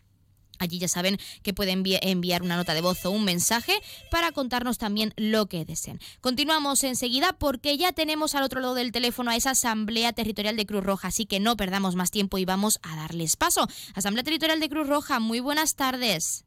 Allí 0.58 0.78
ya 0.78 0.88
saben 0.88 1.18
que 1.42 1.52
pueden 1.52 1.82
enviar 2.02 2.42
una 2.42 2.56
nota 2.56 2.74
de 2.74 2.80
voz 2.80 3.04
o 3.04 3.10
un 3.10 3.24
mensaje 3.24 3.74
para 4.10 4.32
contarnos 4.32 4.78
también 4.78 5.12
lo 5.16 5.46
que 5.46 5.64
deseen. 5.64 6.00
Continuamos 6.20 6.84
enseguida 6.84 7.32
porque 7.32 7.76
ya 7.76 7.92
tenemos 7.92 8.34
al 8.34 8.44
otro 8.44 8.60
lado 8.60 8.74
del 8.74 8.92
teléfono 8.92 9.30
a 9.30 9.36
esa 9.36 9.50
Asamblea 9.50 10.12
Territorial 10.12 10.56
de 10.56 10.66
Cruz 10.66 10.84
Roja, 10.84 11.08
así 11.08 11.26
que 11.26 11.40
no 11.40 11.56
perdamos 11.56 11.96
más 11.96 12.10
tiempo 12.10 12.38
y 12.38 12.44
vamos 12.44 12.78
a 12.82 12.96
darles 12.96 13.36
paso. 13.36 13.66
Asamblea 13.94 14.24
Territorial 14.24 14.60
de 14.60 14.68
Cruz 14.68 14.88
Roja, 14.88 15.18
muy 15.18 15.40
buenas 15.40 15.74
tardes. 15.74 16.44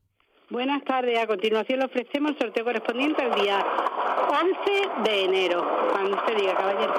Buenas 0.49 0.81
tardes. 0.85 1.19
A 1.19 1.27
continuación 1.27 1.79
le 1.79 1.85
ofrecemos 1.87 2.31
el 2.31 2.37
sorteo 2.39 2.63
correspondiente 2.63 3.21
al 3.21 3.35
día 3.35 3.65
11 4.29 5.09
de 5.09 5.25
enero. 5.25 5.89
Cuando 5.91 6.15
usted 6.15 6.37
diga, 6.37 6.55
caballero. 6.55 6.93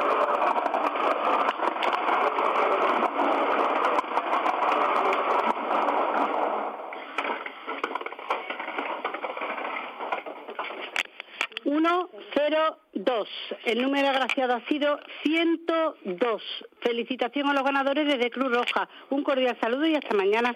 Uno, 11.65 12.11
cero, 12.35 12.79
dos. 12.93 13.29
El 13.65 13.81
número 13.81 14.09
agraciado 14.09 14.57
ha 14.57 14.61
sido 14.69 15.01
102. 15.23 16.43
Felicitación 16.81 17.49
a 17.49 17.55
los 17.55 17.63
ganadores 17.63 18.07
desde 18.07 18.31
Cruz 18.31 18.53
Roja. 18.53 18.91
Un 19.09 19.23
cordial 19.23 19.57
saludo 19.59 19.87
y 19.87 19.95
hasta 19.95 20.15
mañana. 20.15 20.55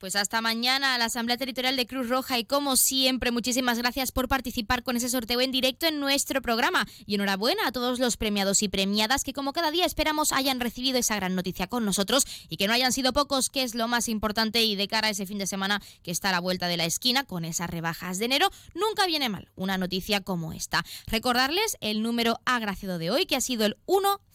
Pues 0.00 0.16
hasta 0.16 0.40
mañana 0.40 0.94
a 0.94 0.98
la 0.98 1.04
Asamblea 1.04 1.36
Territorial 1.36 1.76
de 1.76 1.86
Cruz 1.86 2.08
Roja 2.08 2.38
y 2.38 2.44
como 2.46 2.76
siempre, 2.76 3.32
muchísimas 3.32 3.76
gracias 3.76 4.12
por 4.12 4.28
participar 4.28 4.82
con 4.82 4.96
ese 4.96 5.10
sorteo 5.10 5.42
en 5.42 5.52
directo 5.52 5.84
en 5.84 6.00
nuestro 6.00 6.40
programa. 6.40 6.88
Y 7.04 7.16
enhorabuena 7.16 7.66
a 7.66 7.72
todos 7.72 7.98
los 7.98 8.16
premiados 8.16 8.62
y 8.62 8.70
premiadas 8.70 9.24
que 9.24 9.34
como 9.34 9.52
cada 9.52 9.70
día 9.70 9.84
esperamos 9.84 10.32
hayan 10.32 10.58
recibido 10.58 10.96
esa 10.96 11.16
gran 11.16 11.34
noticia 11.34 11.66
con 11.66 11.84
nosotros 11.84 12.24
y 12.48 12.56
que 12.56 12.66
no 12.66 12.72
hayan 12.72 12.94
sido 12.94 13.12
pocos, 13.12 13.50
que 13.50 13.62
es 13.62 13.74
lo 13.74 13.88
más 13.88 14.08
importante 14.08 14.62
y 14.62 14.74
de 14.74 14.88
cara 14.88 15.08
a 15.08 15.10
ese 15.10 15.26
fin 15.26 15.36
de 15.36 15.46
semana 15.46 15.82
que 16.02 16.12
está 16.12 16.30
a 16.30 16.32
la 16.32 16.40
vuelta 16.40 16.66
de 16.66 16.78
la 16.78 16.86
esquina 16.86 17.24
con 17.24 17.44
esas 17.44 17.68
rebajas 17.68 18.18
de 18.18 18.24
enero, 18.24 18.48
nunca 18.74 19.04
viene 19.04 19.28
mal 19.28 19.50
una 19.54 19.76
noticia 19.76 20.22
como 20.22 20.54
esta. 20.54 20.82
Recordarles 21.08 21.76
el 21.82 22.02
número 22.02 22.40
agraciado 22.46 22.96
de 22.96 23.10
hoy 23.10 23.26
que 23.26 23.36
ha 23.36 23.42
sido 23.42 23.66
el 23.66 23.76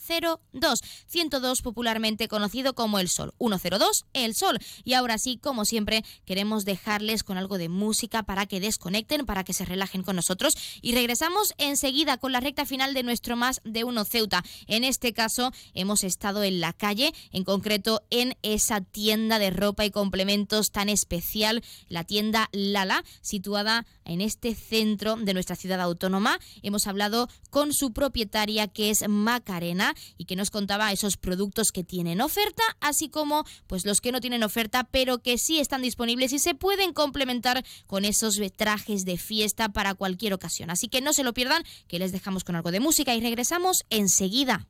102, 0.06 0.81
102 1.07 1.61
popularmente 1.61 2.27
conocido 2.27 2.76
como 2.76 2.99
el 2.99 3.10
Sol. 3.10 3.34
102, 3.40 4.06
el 4.14 4.35
Sol. 4.35 4.60
Y 4.84 4.94
ahora 4.94 5.18
sí, 5.18 5.38
como 5.38 5.55
como 5.56 5.64
siempre, 5.64 6.03
queremos 6.26 6.65
dejarles 6.65 7.23
con 7.23 7.38
algo 7.38 7.57
de 7.57 7.69
música 7.69 8.23
para 8.23 8.45
que 8.45 8.60
desconecten, 8.60 9.26
para 9.26 9.45
que 9.45 9.53
se 9.53 9.64
relajen 9.64 10.03
con 10.03 10.18
nosotros. 10.18 10.57
Y 10.82 10.94
regresamos 10.94 11.53
enseguida 11.57 12.18
con 12.18 12.34
la 12.34 12.41
recta 12.41 12.65
final 12.65 12.94
de 12.94 13.03
nuestro 13.03 13.38
Más 13.38 13.61
de 13.64 13.86
Uno 13.86 14.03
Ceuta. 14.03 14.44
En 14.68 14.84
este 14.84 15.14
caso, 15.14 15.53
hemos 15.73 16.03
estado 16.03 16.44
en 16.44 16.60
la 16.60 16.73
calle, 16.73 17.14
en 17.32 17.45
concreto 17.45 18.03
en 18.10 18.36
esa 18.41 18.82
tienda 18.82 19.40
de 19.40 19.49
ropa 19.49 19.86
y 19.86 19.91
complementos 19.91 20.72
tan 20.72 20.90
especial, 20.90 21.64
la 21.88 22.03
tienda 22.03 22.49
Lala, 22.52 23.06
situada 23.22 23.86
en 24.03 24.19
este 24.19 24.56
centro 24.56 25.15
de 25.15 25.34
nuestra 25.34 25.56
ciudad 25.56 25.80
autónoma. 25.80 26.38
Hemos 26.64 26.86
hablado 26.86 27.30
con 27.49 27.72
su 27.72 27.94
propietaria, 27.94 28.68
que 28.68 28.90
es 28.90 29.07
Macarena, 29.07 29.95
y 30.18 30.26
que 30.26 30.36
nos 30.36 30.52
contaba 30.52 30.91
esos 30.91 31.15
productos 31.15 31.72
que 31.72 31.86
tienen 31.86 32.19
oferta, 32.19 32.64
así 32.82 33.07
como 33.07 33.45
pues 33.68 33.86
los 33.86 34.02
que 34.02 34.11
no 34.11 34.19
tienen 34.19 34.44
oferta, 34.44 34.84
pero 34.91 35.19
que 35.19 35.38
sí 35.45 35.59
están 35.59 35.81
disponibles 35.81 36.34
y 36.34 36.39
se 36.39 36.55
pueden 36.55 36.91
complementar 36.91 37.63
con 37.88 38.03
esos 38.03 38.39
trajes 38.55 39.05
de 39.05 39.17
fiesta 39.17 39.69
para 39.69 39.93
cualquier 39.93 40.34
ocasión. 40.34 40.69
Así 40.69 40.88
que 40.88 41.01
no 41.01 41.13
se 41.13 41.23
lo 41.23 41.34
pierdan, 41.34 41.63
que 41.88 41.99
les 41.99 42.11
dejamos 42.11 42.43
con 42.43 42.55
algo 42.55 42.72
de 42.72 42.80
música 42.80 43.13
y 43.15 43.22
regresamos 43.22 43.85
enseguida. 43.89 44.67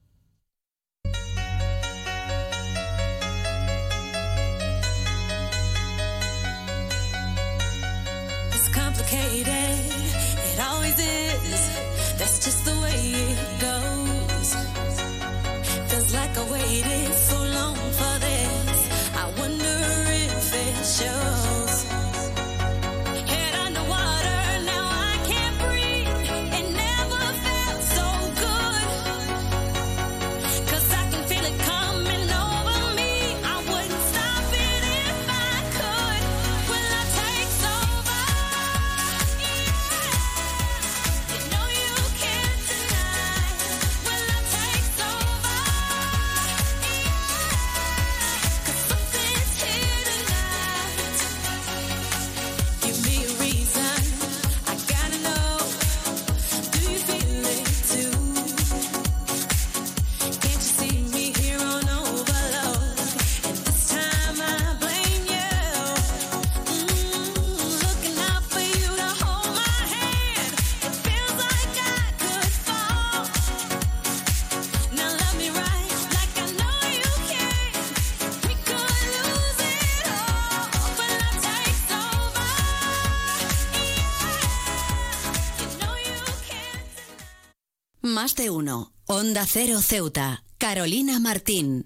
Más 88.26 88.34
de 88.34 88.50
uno. 88.50 88.92
Onda 89.06 89.46
Cero 89.46 89.82
Ceuta. 89.84 90.44
Carolina 90.58 91.20
Martín. 91.20 91.86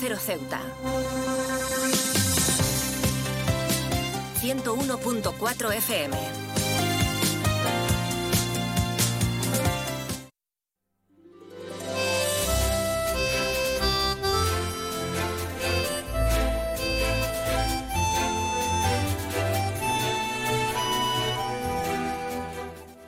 Ceuta. 0.00 0.60
101.4 4.40 5.72
FM. 5.72 6.49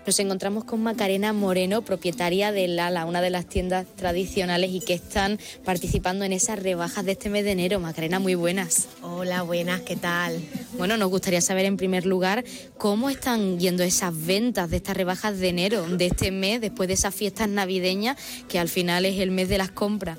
Nos 0.05 0.19
encontramos 0.19 0.65
con 0.65 0.83
Macarena 0.83 1.33
Moreno, 1.33 1.83
propietaria 1.83 2.51
de 2.51 2.67
Lala, 2.67 3.07
una 3.07 3.21
de 3.21 3.31
las 3.31 3.47
tiendas 3.47 3.87
tradicionales 3.95 4.73
y 4.73 4.81
que 4.81 4.95
están 4.95 5.39
participando 5.65 6.25
en 6.25 6.33
esas 6.33 6.59
rebajas 6.59 7.05
de 7.05 7.13
este 7.13 7.31
mes 7.31 7.45
de 7.45 7.53
enero. 7.53 7.79
Macarena, 7.79 8.19
muy 8.19 8.35
buenas. 8.35 8.89
Hola, 9.03 9.43
buenas, 9.43 9.83
¿qué 9.83 9.95
tal? 9.95 10.41
Bueno, 10.77 10.97
nos 10.97 11.09
gustaría 11.09 11.41
saber 11.41 11.67
en 11.67 11.77
primer 11.77 12.05
lugar 12.05 12.45
cómo 12.79 13.11
están 13.11 13.61
yendo 13.61 13.85
esas 13.85 14.13
ventas 14.27 14.71
de 14.71 14.79
estas 14.79 14.97
rebajas 14.97 15.39
de 15.39 15.49
enero, 15.51 15.87
de 15.87 16.07
este 16.07 16.33
mes, 16.33 16.61
después 16.61 16.89
de 16.89 16.95
esas 16.95 17.15
fiestas 17.15 17.49
navideñas, 17.49 18.17
que 18.49 18.59
al 18.59 18.69
final 18.69 19.05
es 19.05 19.21
el 19.21 19.31
mes 19.31 19.49
de 19.49 19.59
las 19.59 19.71
compras. 19.71 20.19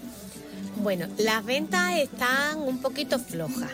Bueno, 0.77 1.07
las 1.17 1.45
ventas 1.45 1.97
están 1.97 2.59
un 2.59 2.79
poquito 2.79 3.19
flojas, 3.19 3.71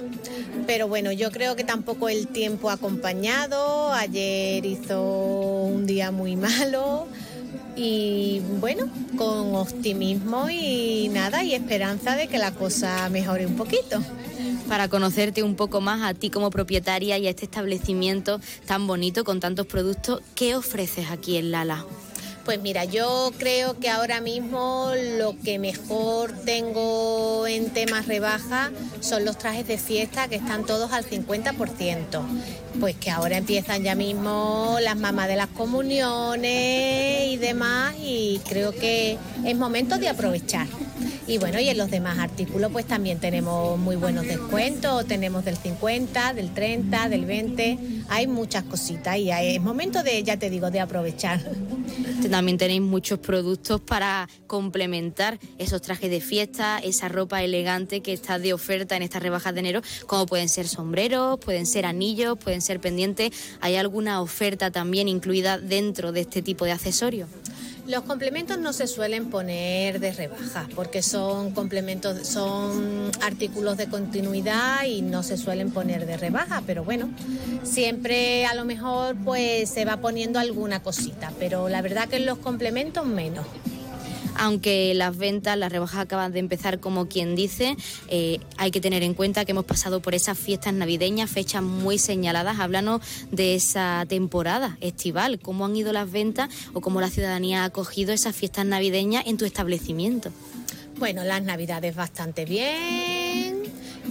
pero 0.67 0.87
bueno, 0.87 1.11
yo 1.11 1.31
creo 1.31 1.55
que 1.55 1.63
tampoco 1.63 2.09
el 2.09 2.27
tiempo 2.27 2.69
ha 2.69 2.73
acompañado. 2.73 3.91
Ayer 3.93 4.65
hizo 4.65 5.01
un 5.01 5.85
día 5.85 6.11
muy 6.11 6.35
malo 6.35 7.07
y 7.75 8.41
bueno, 8.59 8.89
con 9.17 9.55
optimismo 9.55 10.49
y 10.49 11.09
nada, 11.09 11.43
y 11.43 11.53
esperanza 11.53 12.15
de 12.15 12.27
que 12.27 12.37
la 12.37 12.51
cosa 12.51 13.09
mejore 13.09 13.45
un 13.45 13.55
poquito. 13.55 14.01
Para 14.67 14.87
conocerte 14.87 15.41
un 15.41 15.55
poco 15.55 15.81
más 15.81 16.01
a 16.03 16.13
ti 16.13 16.29
como 16.29 16.51
propietaria 16.51 17.17
y 17.17 17.25
a 17.25 17.29
este 17.29 17.45
establecimiento 17.45 18.39
tan 18.67 18.85
bonito 18.85 19.23
con 19.23 19.39
tantos 19.39 19.65
productos, 19.65 20.21
¿qué 20.35 20.55
ofreces 20.55 21.09
aquí 21.09 21.37
en 21.37 21.51
Lala? 21.51 21.85
Pues 22.49 22.61
mira, 22.63 22.83
yo 22.83 23.31
creo 23.37 23.77
que 23.79 23.91
ahora 23.91 24.21
mismo 24.21 24.91
lo 25.19 25.37
que 25.37 25.59
mejor 25.59 26.33
tengo 26.45 27.45
en 27.45 27.69
temas 27.69 28.07
rebaja 28.07 28.71
son 29.01 29.23
los 29.23 29.37
trajes 29.37 29.67
de 29.67 29.77
fiesta 29.77 30.27
que 30.27 30.37
están 30.37 30.65
todos 30.65 30.91
al 30.91 31.05
50%. 31.05 32.23
Pues 32.79 32.95
que 32.95 33.09
ahora 33.09 33.37
empiezan 33.37 33.83
ya 33.83 33.95
mismo 33.95 34.77
las 34.81 34.97
mamás 34.97 35.27
de 35.27 35.35
las 35.35 35.47
comuniones 35.47 37.27
y 37.27 37.37
demás 37.37 37.95
y 37.99 38.39
creo 38.47 38.71
que 38.71 39.17
es 39.45 39.57
momento 39.57 39.97
de 39.97 40.09
aprovechar. 40.09 40.67
Y 41.27 41.37
bueno, 41.37 41.59
y 41.59 41.69
en 41.69 41.77
los 41.77 41.91
demás 41.91 42.17
artículos 42.17 42.71
pues 42.71 42.85
también 42.85 43.19
tenemos 43.19 43.77
muy 43.77 43.95
buenos 43.95 44.25
descuentos, 44.25 45.05
tenemos 45.05 45.45
del 45.45 45.57
50, 45.57 46.33
del 46.33 46.53
30, 46.53 47.07
del 47.07 47.25
20, 47.25 47.77
hay 48.09 48.25
muchas 48.25 48.63
cositas 48.63 49.17
y 49.17 49.29
es 49.29 49.61
momento 49.61 50.01
de, 50.01 50.23
ya 50.23 50.37
te 50.37 50.49
digo, 50.49 50.71
de 50.71 50.79
aprovechar. 50.79 51.39
También 52.31 52.57
tenéis 52.57 52.81
muchos 52.81 53.19
productos 53.19 53.79
para 53.79 54.27
complementar 54.47 55.39
esos 55.57 55.81
trajes 55.81 56.09
de 56.09 56.19
fiesta, 56.19 56.79
esa 56.79 57.07
ropa 57.07 57.43
elegante 57.43 58.01
que 58.01 58.13
está 58.13 58.39
de 58.39 58.53
oferta 58.53 58.95
en 58.95 59.03
estas 59.03 59.23
rebajas 59.23 59.53
de 59.53 59.59
enero, 59.59 59.81
como 60.07 60.25
pueden 60.25 60.49
ser 60.49 60.67
sombreros, 60.67 61.39
pueden 61.39 61.65
ser 61.65 61.85
anillos, 61.85 62.37
pueden 62.37 62.58
ser 62.61 62.79
pendientes. 62.79 63.31
¿Hay 63.61 63.75
alguna 63.75 64.21
oferta 64.21 64.71
también 64.71 65.07
incluida 65.07 65.57
dentro 65.57 66.11
de 66.11 66.21
este 66.21 66.41
tipo 66.41 66.65
de 66.65 66.71
accesorios? 66.71 67.29
Los 67.89 68.03
complementos 68.03 68.59
no 68.59 68.71
se 68.71 68.85
suelen 68.85 69.31
poner 69.31 69.99
de 69.99 70.11
rebaja 70.11 70.69
porque 70.75 71.01
son 71.01 71.49
complementos, 71.51 72.27
son 72.27 73.09
artículos 73.19 73.77
de 73.77 73.87
continuidad 73.87 74.85
y 74.85 75.01
no 75.01 75.23
se 75.23 75.37
suelen 75.37 75.71
poner 75.71 76.05
de 76.05 76.15
rebaja, 76.15 76.61
pero 76.67 76.83
bueno, 76.83 77.09
siempre 77.63 78.45
a 78.45 78.53
lo 78.53 78.63
mejor 78.63 79.15
pues 79.25 79.71
se 79.71 79.85
va 79.85 79.97
poniendo 79.97 80.37
alguna 80.37 80.83
cosita, 80.83 81.33
pero 81.39 81.67
la 81.67 81.81
verdad 81.81 82.07
que 82.07 82.17
en 82.17 82.27
los 82.27 82.37
complementos 82.37 83.07
menos 83.07 83.47
aunque 84.39 84.93
las 84.95 85.17
ventas, 85.17 85.57
las 85.57 85.71
rebajas 85.71 85.99
acaban 85.99 86.31
de 86.31 86.39
empezar 86.39 86.79
como 86.79 87.07
quien 87.07 87.35
dice, 87.35 87.75
eh, 88.07 88.39
hay 88.57 88.71
que 88.71 88.79
tener 88.79 89.03
en 89.03 89.13
cuenta 89.13 89.43
que 89.45 89.51
hemos 89.51 89.65
pasado 89.65 90.01
por 90.01 90.15
esas 90.15 90.37
fiestas 90.37 90.73
navideñas, 90.73 91.29
fechas 91.29 91.61
muy 91.61 91.97
señaladas. 91.97 92.59
Háblanos 92.59 93.01
de 93.31 93.55
esa 93.55 94.05
temporada 94.07 94.77
estival, 94.79 95.39
cómo 95.39 95.65
han 95.65 95.75
ido 95.75 95.91
las 95.91 96.09
ventas 96.09 96.49
o 96.73 96.81
cómo 96.81 97.01
la 97.01 97.09
ciudadanía 97.09 97.63
ha 97.63 97.65
acogido 97.65 98.13
esas 98.13 98.35
fiestas 98.35 98.65
navideñas 98.65 99.27
en 99.27 99.37
tu 99.37 99.45
establecimiento. 99.45 100.31
Bueno, 100.97 101.23
las 101.23 101.43
navidades 101.43 101.95
bastante 101.95 102.45
bien 102.45 103.58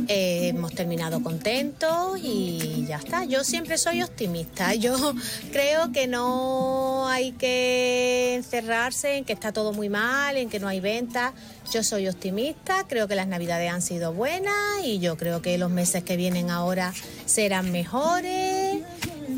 eh, 0.08 0.48
hemos 0.48 0.72
terminado 0.74 1.22
contentos 1.22 2.18
y 2.22 2.84
ya 2.86 2.96
está. 2.96 3.24
Yo 3.24 3.44
siempre 3.44 3.78
soy 3.78 4.02
optimista. 4.02 4.74
Yo 4.78 5.14
creo 5.52 5.92
que 5.92 6.06
no 6.06 7.08
hay 7.08 7.32
que 7.32 8.34
encerrarse 8.36 9.16
en 9.16 9.24
que 9.24 9.32
está 9.32 9.52
todo 9.52 9.72
muy 9.72 9.88
mal, 9.88 10.36
en 10.36 10.48
que 10.48 10.60
no 10.60 10.68
hay 10.68 10.80
ventas. 10.80 11.32
Yo 11.72 11.82
soy 11.82 12.08
optimista, 12.08 12.86
creo 12.88 13.08
que 13.08 13.14
las 13.14 13.28
navidades 13.28 13.70
han 13.70 13.82
sido 13.82 14.14
buenas 14.14 14.54
y 14.84 15.00
yo 15.00 15.18
creo 15.18 15.42
que 15.42 15.58
los 15.58 15.70
meses 15.70 16.02
que 16.02 16.16
vienen 16.16 16.50
ahora 16.50 16.94
serán 17.26 17.70
mejores 17.72 18.47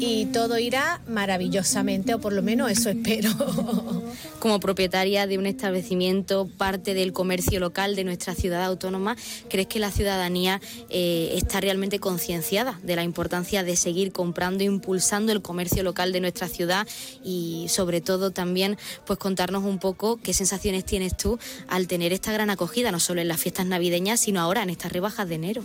y 0.00 0.24
todo 0.26 0.58
irá 0.58 1.02
maravillosamente, 1.06 2.14
o 2.14 2.20
por 2.20 2.32
lo 2.32 2.42
menos 2.42 2.70
eso 2.70 2.88
espero. 2.88 3.30
Como 4.40 4.58
propietaria 4.58 5.26
de 5.26 5.36
un 5.36 5.44
establecimiento, 5.44 6.48
parte 6.56 6.94
del 6.94 7.12
comercio 7.12 7.60
local 7.60 7.94
de 7.94 8.04
nuestra 8.04 8.34
ciudad 8.34 8.64
autónoma, 8.64 9.16
¿crees 9.50 9.66
que 9.66 9.78
la 9.78 9.90
ciudadanía 9.90 10.60
eh, 10.88 11.32
está 11.34 11.60
realmente 11.60 11.98
concienciada 11.98 12.80
de 12.82 12.96
la 12.96 13.04
importancia 13.04 13.62
de 13.62 13.76
seguir 13.76 14.10
comprando, 14.10 14.64
impulsando 14.64 15.32
el 15.32 15.42
comercio 15.42 15.82
local 15.82 16.12
de 16.12 16.20
nuestra 16.20 16.48
ciudad 16.48 16.88
y 17.22 17.66
sobre 17.68 18.00
todo 18.00 18.30
también 18.30 18.78
pues 19.04 19.18
contarnos 19.18 19.64
un 19.64 19.78
poco 19.78 20.18
qué 20.22 20.32
sensaciones 20.32 20.86
tienes 20.86 21.14
tú 21.14 21.38
al 21.68 21.86
tener 21.88 22.14
esta 22.14 22.32
gran 22.32 22.48
acogida, 22.48 22.90
no 22.90 23.00
solo 23.00 23.20
en 23.20 23.28
las 23.28 23.40
fiestas 23.40 23.66
navideñas, 23.66 24.20
sino 24.20 24.40
ahora 24.40 24.62
en 24.62 24.70
estas 24.70 24.92
rebajas 24.92 25.28
de 25.28 25.34
enero? 25.34 25.62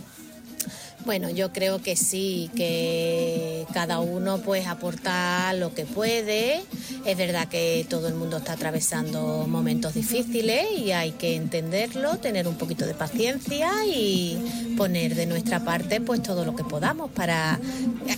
Bueno, 1.06 1.30
yo 1.30 1.52
creo 1.52 1.80
que 1.80 1.94
sí, 1.94 2.50
que 2.56 3.64
cada 3.72 4.00
uno 4.00 4.38
pues 4.38 4.66
aporta 4.66 5.52
lo 5.52 5.72
que 5.72 5.84
puede. 5.84 6.64
Es 7.04 7.16
verdad 7.16 7.46
que 7.46 7.86
todo 7.88 8.08
el 8.08 8.14
mundo 8.14 8.38
está 8.38 8.54
atravesando 8.54 9.46
momentos 9.46 9.94
difíciles 9.94 10.66
y 10.76 10.90
hay 10.90 11.12
que 11.12 11.36
entenderlo, 11.36 12.16
tener 12.16 12.48
un 12.48 12.56
poquito 12.56 12.86
de 12.86 12.94
paciencia 12.94 13.70
y 13.86 14.74
poner 14.76 15.14
de 15.14 15.26
nuestra 15.26 15.60
parte 15.60 16.00
pues 16.00 16.24
todo 16.24 16.44
lo 16.44 16.56
que 16.56 16.64
podamos 16.64 17.08
para 17.12 17.60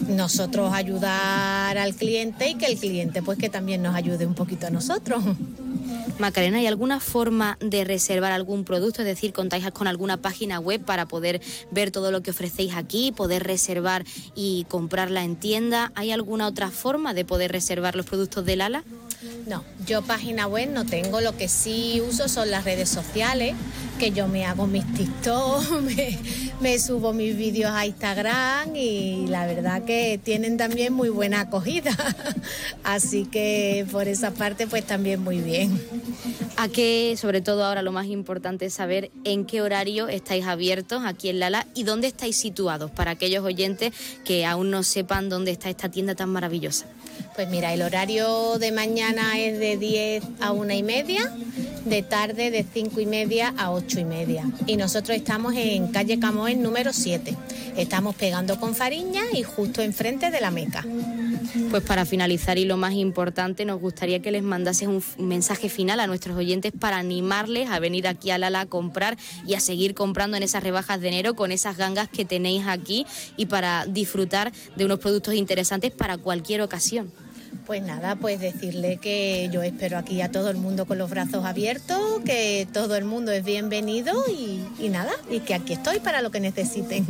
nosotros 0.09 0.73
ayudar 0.73 1.77
al 1.77 1.95
cliente 1.95 2.49
y 2.49 2.55
que 2.55 2.65
el 2.65 2.79
cliente 2.79 3.21
pues 3.21 3.39
que 3.39 3.51
también 3.51 3.83
nos 3.83 3.95
ayude 3.95 4.25
un 4.25 4.35
poquito 4.35 4.67
a 4.67 4.71
nosotros. 4.71 5.23
Macarena, 6.19 6.59
¿hay 6.59 6.67
alguna 6.67 7.01
forma 7.01 7.59
de 7.61 7.85
reservar 7.85 8.33
algún 8.33 8.65
producto? 8.65 9.03
Es 9.03 9.07
decir, 9.07 9.33
¿contáis 9.33 9.69
con 9.71 9.87
alguna 9.87 10.17
página 10.17 10.59
web 10.59 10.85
para 10.85 11.07
poder 11.07 11.41
ver 11.71 11.91
todo 11.91 12.11
lo 12.11 12.23
que 12.23 12.31
ofrecéis 12.31 12.75
aquí, 12.75 13.13
poder 13.13 13.45
reservar 13.45 14.05
y 14.35 14.67
comprarla 14.69 15.25
en 15.25 15.37
tienda? 15.37 15.93
¿Hay 15.95 16.11
alguna 16.11 16.47
otra 16.47 16.71
forma 16.71 17.15
de 17.15 17.25
poder 17.25 17.53
reservar 17.53 17.95
los 17.95 18.07
productos 18.07 18.45
del 18.45 18.61
ala? 18.61 18.85
No, 19.47 19.65
yo 19.87 20.03
página 20.03 20.47
web 20.47 20.71
no 20.71 20.87
tengo, 20.87 21.21
lo 21.21 21.37
que 21.37 21.49
sí 21.49 22.01
uso 22.07 22.29
son 22.29 22.51
las 22.51 22.65
redes 22.65 22.89
sociales, 22.89 23.55
que 23.99 24.13
yo 24.13 24.29
me 24.29 24.45
hago 24.45 24.67
mis 24.67 24.85
TikTok, 24.95 25.65
me, 26.61 26.79
subo 26.79 27.13
mis 27.13 27.37
vídeos 27.37 27.73
a 27.73 27.87
Instagram 27.87 28.77
y 28.77 29.27
la 29.27 29.47
verdad 29.47 29.83
que 29.83 30.21
tienen 30.23 30.57
también 30.57 30.93
muy 30.93 31.09
buena 31.09 31.41
acogida. 31.41 31.91
Así 32.85 33.25
que 33.25 33.87
por 33.91 34.07
esa 34.07 34.31
parte 34.33 34.67
pues 34.67 34.85
también 34.85 35.23
muy 35.23 35.39
bien. 35.39 35.78
A 36.57 36.69
qué, 36.69 37.15
sobre 37.17 37.41
todo 37.41 37.65
ahora 37.65 37.83
lo 37.83 37.93
más 37.93 38.07
importante 38.07 38.67
es 38.67 38.75
saber 38.75 39.11
en 39.25 39.45
qué 39.45 39.63
horario 39.63 40.09
estáis 40.09 40.45
abiertos 40.45 41.03
aquí 41.05 41.29
en 41.29 41.39
Lala 41.39 41.67
y 41.75 41.85
dónde 41.85 42.09
estáis 42.09 42.37
situados 42.37 42.91
para 42.91 43.13
aquellos 43.13 43.45
oyentes 43.45 43.93
que 44.25 44.45
aún 44.45 44.71
no 44.71 44.83
sepan 44.83 45.29
dónde 45.29 45.53
está 45.53 45.71
esta 45.71 45.89
tienda 45.89 46.15
tan 46.15 46.31
maravillosa. 46.31 46.87
Pues 47.39 47.49
mira, 47.51 47.73
el 47.73 47.83
horario 47.83 48.59
de 48.59 48.73
mañana 48.73 49.39
es 49.39 49.61
de 49.61 49.77
10 49.77 50.25
a 50.41 50.51
1 50.51 50.73
y 50.73 50.83
media, 50.83 51.33
de 51.85 52.03
tarde 52.03 52.51
de 52.51 52.65
5 52.65 53.01
y 53.01 53.07
media 53.07 53.55
a 53.57 53.71
8 53.71 54.01
y 54.01 54.05
media. 54.05 54.45
Y 54.67 54.77
nosotros 54.77 55.17
estamos 55.17 55.55
en 55.55 55.87
calle 55.93 56.19
Camoen 56.19 56.61
número 56.61 56.93
7. 56.93 57.37
Estamos 57.77 58.17
pegando 58.17 58.59
con 58.59 58.75
Fariña 58.75 59.23
y 59.33 59.45
justo 59.45 59.83
enfrente 59.83 60.33
de 60.33 60.41
la 60.41 60.51
Meca. 60.51 60.85
Pues 61.71 61.85
para 61.85 62.05
finalizar 62.05 62.59
y 62.59 62.65
lo 62.65 62.77
más 62.77 62.95
importante, 62.95 63.65
nos 63.65 63.81
gustaría 63.81 64.21
que 64.21 64.33
les 64.33 64.43
mandases 64.43 64.89
un 64.89 65.01
mensaje 65.19 65.69
final 65.69 66.01
a 66.01 66.09
nuestros 66.09 66.37
oyentes 66.37 66.73
para 66.77 66.97
animarles 66.97 67.71
a 67.71 67.79
venir 67.79 68.09
aquí 68.09 68.33
a 68.33 68.39
Lala 68.39 68.63
a 68.63 68.67
comprar 68.67 69.17
y 69.47 69.55
a 69.55 69.61
seguir 69.61 69.95
comprando 69.95 70.37
en 70.37 70.43
esas 70.43 70.65
rebajas 70.65 71.01
de 71.01 71.07
enero 71.07 71.35
con 71.35 71.53
esas 71.53 71.77
gangas 71.77 72.09
que 72.09 72.25
tenéis 72.25 72.67
aquí 72.67 73.07
y 73.37 73.47
para 73.47 73.87
disfrutar 73.87 74.51
de 74.75 74.85
unos 74.85 74.99
productos 74.99 75.35
interesantes 75.35 75.93
para 75.93 76.19
cualquier 76.19 76.63
ocasión. 76.63 77.13
Pues 77.69 77.83
nada, 77.83 78.17
pues 78.17 78.41
decirle 78.41 78.97
que 78.97 79.51
yo 79.53 79.63
espero 79.63 79.99
aquí 79.99 80.23
a 80.23 80.31
todo 80.31 80.49
el 80.49 80.57
mundo 80.57 80.87
con 80.87 80.97
los 80.97 81.11
brazos 81.11 81.45
abiertos, 81.45 81.99
que 82.25 82.67
todo 82.73 82.97
el 82.97 83.05
mundo 83.05 83.31
es 83.31 83.45
bienvenido 83.45 84.25
y, 84.27 84.89
nada, 84.89 85.13
y 85.31 85.41
que 85.41 85.53
aquí 85.53 85.75
estoy 85.75 86.01
para 86.01 86.23
lo 86.23 86.31
que 86.31 86.41
necesiten. 86.41 87.05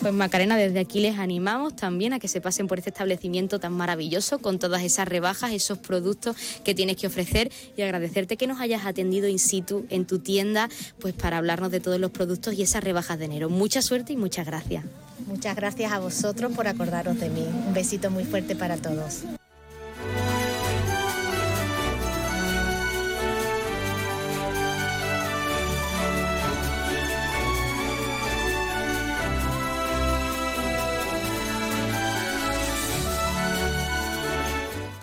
Pues 0.00 0.14
Macarena, 0.14 0.56
desde 0.56 0.78
aquí 0.78 1.00
les 1.00 1.18
animamos 1.18 1.74
también 1.74 2.12
a 2.12 2.20
que 2.20 2.28
se 2.28 2.40
pasen 2.40 2.68
por 2.68 2.78
este 2.78 2.90
establecimiento 2.90 3.58
tan 3.58 3.72
maravilloso 3.72 4.38
con 4.38 4.60
todas 4.60 4.84
esas 4.84 5.08
rebajas, 5.08 5.50
esos 5.50 5.78
productos 5.78 6.36
que 6.62 6.72
tienes 6.72 6.96
que 6.96 7.08
ofrecer 7.08 7.50
y 7.76 7.82
agradecerte 7.82 8.36
que 8.36 8.46
nos 8.46 8.60
hayas 8.60 8.86
atendido 8.86 9.26
in 9.26 9.40
situ 9.40 9.86
en 9.90 10.06
tu 10.06 10.20
tienda, 10.20 10.68
pues 11.00 11.14
para 11.14 11.38
hablarnos 11.38 11.72
de 11.72 11.80
todos 11.80 11.98
los 11.98 12.12
productos 12.12 12.54
y 12.54 12.62
esas 12.62 12.84
rebajas 12.84 13.18
de 13.18 13.24
enero. 13.24 13.50
Mucha 13.50 13.82
suerte 13.82 14.12
y 14.12 14.16
muchas 14.16 14.46
gracias. 14.46 14.84
Muchas 15.26 15.56
gracias 15.56 15.90
a 15.90 15.98
vosotros 15.98 16.52
por 16.52 16.68
acordaros 16.68 17.18
de 17.18 17.28
mí. 17.28 17.44
Un 17.66 17.74
besito 17.74 18.08
muy 18.12 18.22
fuerte 18.22 18.54
para 18.54 18.76
todos. 18.76 19.24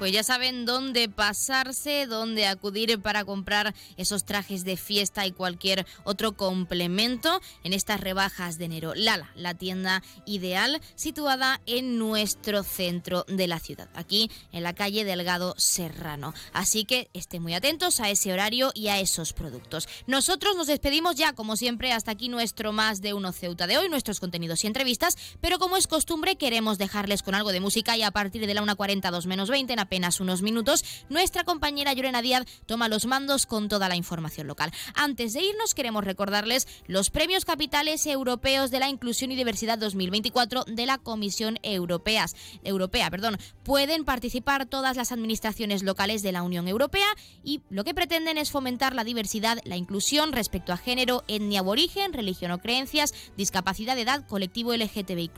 Pues 0.04 0.12
ya 0.12 0.24
saben 0.24 0.66
dónde 0.66 1.08
pasarse, 1.08 2.08
dónde 2.08 2.46
acudir 2.46 3.00
para 3.00 3.24
comprar 3.24 3.74
esos 3.96 4.26
trajes 4.26 4.66
de 4.66 4.76
fiesta 4.76 5.26
y 5.26 5.32
cualquier 5.32 5.88
otro 6.04 6.34
complemento 6.34 7.40
en 7.64 7.72
estas 7.72 8.02
rebajas 8.02 8.58
de 8.58 8.66
enero. 8.66 8.92
Lala, 8.96 9.32
la 9.34 9.54
tienda 9.54 10.04
ideal 10.26 10.82
situada 10.96 11.62
en 11.68 11.98
nuestro 11.98 12.64
centro 12.64 13.24
de 13.30 13.48
la 13.48 13.60
ciudad, 13.60 13.88
aquí 13.94 14.30
en 14.52 14.64
la 14.64 14.74
calle 14.74 15.06
Delgado 15.06 15.56
Serrano. 15.58 16.34
Así 16.52 16.84
que 16.84 17.10
estén 17.14 17.42
muy 17.42 17.54
atentos 17.54 18.02
a 18.02 18.10
ese 18.10 18.34
horario 18.34 18.72
y 18.74 18.90
a 18.90 19.00
esos 19.00 19.32
productos. 19.32 19.88
Nosotros 20.06 20.58
nos 20.58 20.68
despedimos 20.68 21.16
ya, 21.16 21.32
como 21.32 21.56
siempre, 21.56 21.94
hasta 21.94 22.12
aquí 22.12 22.28
nuestro 22.28 22.74
más 22.74 23.00
de 23.00 23.14
uno 23.14 23.32
Ceuta 23.32 23.68
de 23.68 23.78
hoy, 23.78 23.88
nuestros 23.88 24.20
contenidos 24.20 24.66
y 24.66 24.68
entrevistas, 24.68 25.18
pero 25.40 25.60
como 25.60 25.78
es 25.78 25.88
costumbre 25.88 26.36
queremos 26.36 26.78
dejarles 26.78 27.24
con 27.24 27.36
algo 27.36 27.54
de 27.54 27.62
música 27.62 27.96
y 27.96 28.04
a 28.04 28.12
partir 28.12 28.46
de 28.46 28.54
la 28.54 28.64
1.42 28.64 29.28
menos 29.28 29.50
20 29.50 29.72
en 29.72 29.80
apenas 29.94 30.20
unos 30.20 30.42
minutos, 30.42 30.84
nuestra 31.10 31.44
compañera 31.44 31.94
Llorena 31.94 32.24
Díaz 32.24 32.46
toma 32.66 32.90
los 32.90 33.06
mandos 33.06 33.46
con 33.46 33.70
toda 33.70 33.88
la 33.90 33.96
información 33.96 34.48
local. 34.48 34.72
Antes 34.96 35.34
de 35.34 35.44
irnos, 35.44 35.76
queremos 35.76 36.04
recordarles 36.04 36.68
los 36.88 37.12
premios 37.12 37.46
capitales 37.46 38.08
europeos 38.08 38.72
de 38.72 38.80
la 38.80 38.90
inclusión 38.90 39.32
y 39.32 39.36
diversidad 39.36 39.78
2024 39.78 40.64
de 40.64 40.88
la 40.88 40.98
Comisión 40.98 41.60
Europea. 41.62 42.26
Europea 42.64 43.12
perdón. 43.12 43.38
Pueden 43.64 44.04
participar 44.04 44.66
todas 44.66 44.98
las 44.98 45.12
administraciones 45.12 45.84
locales 45.84 46.24
de 46.24 46.32
la 46.32 46.42
Unión 46.42 46.68
Europea 46.68 47.06
y 47.44 47.62
lo 47.70 47.84
que 47.84 47.94
pretenden 47.94 48.40
es 48.40 48.50
fomentar 48.50 48.96
la 48.96 49.04
diversidad, 49.04 49.60
la 49.64 49.78
inclusión 49.78 50.32
respecto 50.32 50.74
a 50.74 50.78
género, 50.78 51.24
etnia 51.28 51.62
o 51.62 51.70
origen, 51.70 52.14
religión 52.14 52.50
o 52.50 52.58
creencias, 52.58 53.14
discapacidad 53.38 53.96
de 53.96 54.02
edad, 54.02 54.26
colectivo 54.26 54.74
LGTBI+, 54.74 55.30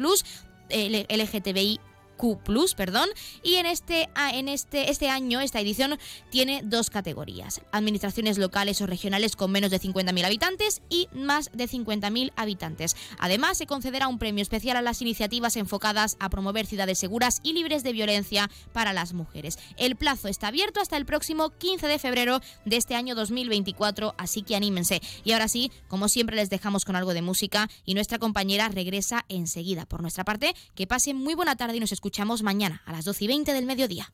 LGTBI 0.70 1.82
Q+, 2.18 2.40
perdón, 2.76 3.10
y 3.44 3.56
en 3.56 3.66
este, 3.66 4.10
en 4.34 4.50
este, 4.50 4.90
este 4.90 5.10
año, 5.10 5.42
esta 5.42 5.60
edición, 5.60 5.98
tiene 6.30 6.62
dos 6.64 6.90
categorías. 6.90 7.62
Administraciones 7.72 8.38
locales 8.38 8.82
o 8.82 8.88
regionales 8.88 9.36
con 9.36 9.52
menos 9.52 9.72
de 9.72 9.80
50.000 9.80 10.26
habitantes 10.26 10.82
y 10.90 11.08
más 11.14 11.50
de 11.54 11.68
50.000 11.68 12.32
habitantes. 12.36 12.96
Además, 13.20 13.58
se 13.58 13.68
concederá 13.68 14.08
un 14.08 14.20
premio 14.20 14.42
especial 14.42 14.78
a 14.78 14.82
las 14.82 15.02
iniciativas 15.02 15.56
enfocadas 15.56 16.18
a 16.20 16.30
promover 16.30 16.66
ciudades 16.66 17.00
seguras 17.00 17.40
y 17.44 17.54
libres 17.54 17.84
de 17.84 17.94
violencia 17.94 18.50
para 18.74 18.94
las 18.94 19.14
mujeres. 19.14 19.58
El 19.78 19.96
plazo 19.96 20.28
está 20.28 20.48
abierto 20.48 20.80
hasta 20.80 20.98
el 20.98 21.06
próximo 21.06 21.50
15 21.52 21.88
de 21.88 22.00
febrero 22.00 22.42
de 22.66 22.78
este 22.78 22.96
año 22.96 23.16
2024, 23.16 24.16
así 24.18 24.42
que 24.42 24.56
anímense. 24.56 25.02
Y 25.24 25.32
ahora 25.32 25.48
sí, 25.48 25.72
como 25.88 26.10
siempre, 26.10 26.36
les 26.36 26.50
dejamos 26.50 26.86
con 26.86 26.96
algo 26.96 27.14
de 27.14 27.22
música 27.22 27.70
y 27.86 27.94
nuestra 27.94 28.20
compañera 28.20 28.70
regresa 28.70 29.26
enseguida. 29.30 29.86
Por 29.86 30.02
nuestra 30.02 30.24
parte, 30.24 30.56
que 30.76 30.88
pasen 30.88 31.18
muy 31.18 31.34
buena 31.34 31.56
tarde 31.56 31.78
y 31.78 31.80
nos 31.80 31.92
escuchamos 32.06 32.44
mañana 32.44 32.84
a 32.86 32.92
las 32.92 33.04
12 33.04 33.24
y 33.24 33.28
20 33.28 33.52
del 33.52 33.66
mediodía. 33.66 34.14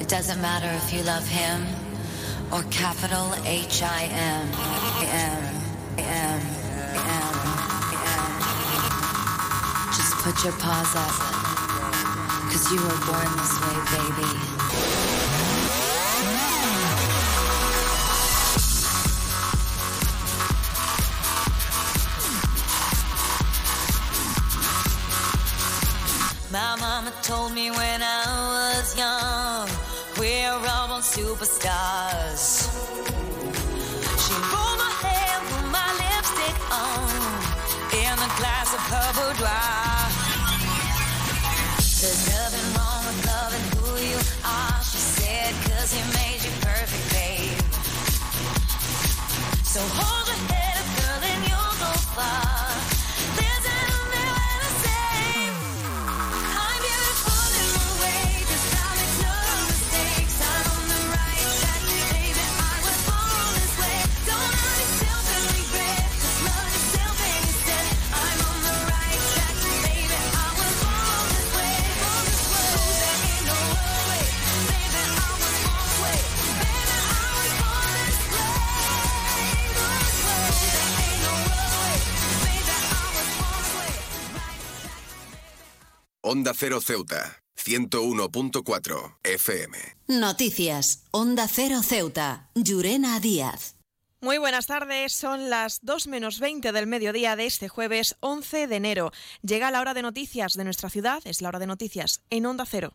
It 0.00 0.08
doesn't 0.08 0.40
matter 0.40 0.70
if 0.76 0.92
you 0.92 1.02
love 1.02 1.26
him 1.26 1.66
or 2.52 2.62
capital 2.70 3.34
H 3.44 3.82
I 3.82 4.04
M 4.04 4.46
M 5.02 5.42
M 5.98 6.40
M. 7.04 7.32
Just 9.90 10.14
put 10.22 10.44
your 10.44 10.54
paws 10.60 10.94
up, 10.94 11.10
cause 12.48 12.70
you 12.70 12.80
were 12.80 13.00
born 13.04 13.30
this 13.38 13.60
way, 13.60 13.74
baby. 13.90 14.61
My 26.52 26.76
mama 26.78 27.10
told 27.22 27.54
me 27.54 27.70
when 27.70 28.02
I 28.02 28.76
was 28.76 28.94
young, 28.94 29.70
we're 30.18 30.52
all 30.52 30.88
born 30.88 31.00
superstars. 31.00 32.68
She 34.20 34.34
pulled 34.52 34.76
my 34.84 34.92
hair, 35.00 35.40
put 35.48 35.64
my 35.72 35.88
lipstick 35.96 36.58
on, 36.68 37.08
in 37.96 38.12
a 38.12 38.30
glass 38.36 38.68
of 38.76 38.84
her 38.92 39.08
boudoir. 39.16 40.12
There's 42.02 42.28
Onda 86.24 86.52
Cero 86.54 86.80
Ceuta, 86.80 87.42
101.4 87.56 89.16
FM. 89.24 89.76
Noticias. 90.06 91.02
Onda 91.10 91.48
Cero 91.48 91.82
Ceuta. 91.82 92.48
Llurena 92.54 93.18
Díaz. 93.18 93.74
Muy 94.20 94.38
buenas 94.38 94.68
tardes, 94.68 95.12
son 95.14 95.50
las 95.50 95.80
2 95.82 96.06
menos 96.06 96.38
20 96.38 96.70
del 96.70 96.86
mediodía 96.86 97.34
de 97.34 97.46
este 97.46 97.66
jueves 97.68 98.14
11 98.20 98.68
de 98.68 98.76
enero. 98.76 99.10
Llega 99.42 99.72
la 99.72 99.80
hora 99.80 99.94
de 99.94 100.02
noticias 100.02 100.52
de 100.52 100.62
nuestra 100.62 100.90
ciudad, 100.90 101.20
es 101.24 101.42
la 101.42 101.48
hora 101.48 101.58
de 101.58 101.66
noticias 101.66 102.22
en 102.30 102.46
Onda 102.46 102.66
Cero. 102.66 102.94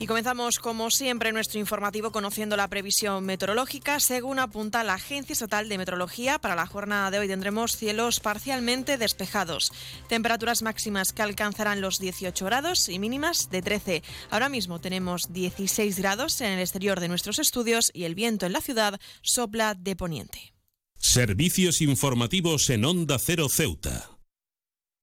Y 0.00 0.06
comenzamos, 0.06 0.60
como 0.60 0.92
siempre, 0.92 1.32
nuestro 1.32 1.58
informativo 1.58 2.12
conociendo 2.12 2.56
la 2.56 2.68
previsión 2.68 3.24
meteorológica. 3.24 3.98
Según 3.98 4.38
apunta 4.38 4.84
la 4.84 4.94
Agencia 4.94 5.32
Estatal 5.32 5.68
de 5.68 5.76
Meteorología, 5.76 6.38
para 6.38 6.54
la 6.54 6.66
jornada 6.66 7.10
de 7.10 7.18
hoy 7.18 7.26
tendremos 7.26 7.76
cielos 7.76 8.20
parcialmente 8.20 8.96
despejados. 8.96 9.72
Temperaturas 10.08 10.62
máximas 10.62 11.12
que 11.12 11.22
alcanzarán 11.22 11.80
los 11.80 11.98
18 11.98 12.44
grados 12.44 12.88
y 12.88 13.00
mínimas 13.00 13.50
de 13.50 13.60
13. 13.60 14.02
Ahora 14.30 14.48
mismo 14.48 14.80
tenemos 14.80 15.32
16 15.32 15.98
grados 15.98 16.40
en 16.42 16.52
el 16.52 16.60
exterior 16.60 17.00
de 17.00 17.08
nuestros 17.08 17.40
estudios 17.40 17.90
y 17.92 18.04
el 18.04 18.14
viento 18.14 18.46
en 18.46 18.52
la 18.52 18.60
ciudad 18.60 19.00
sopla 19.22 19.74
de 19.74 19.96
poniente. 19.96 20.54
Servicios 20.96 21.80
informativos 21.80 22.70
en 22.70 22.84
Onda 22.84 23.18
Cero 23.18 23.48
Ceuta. 23.48 24.17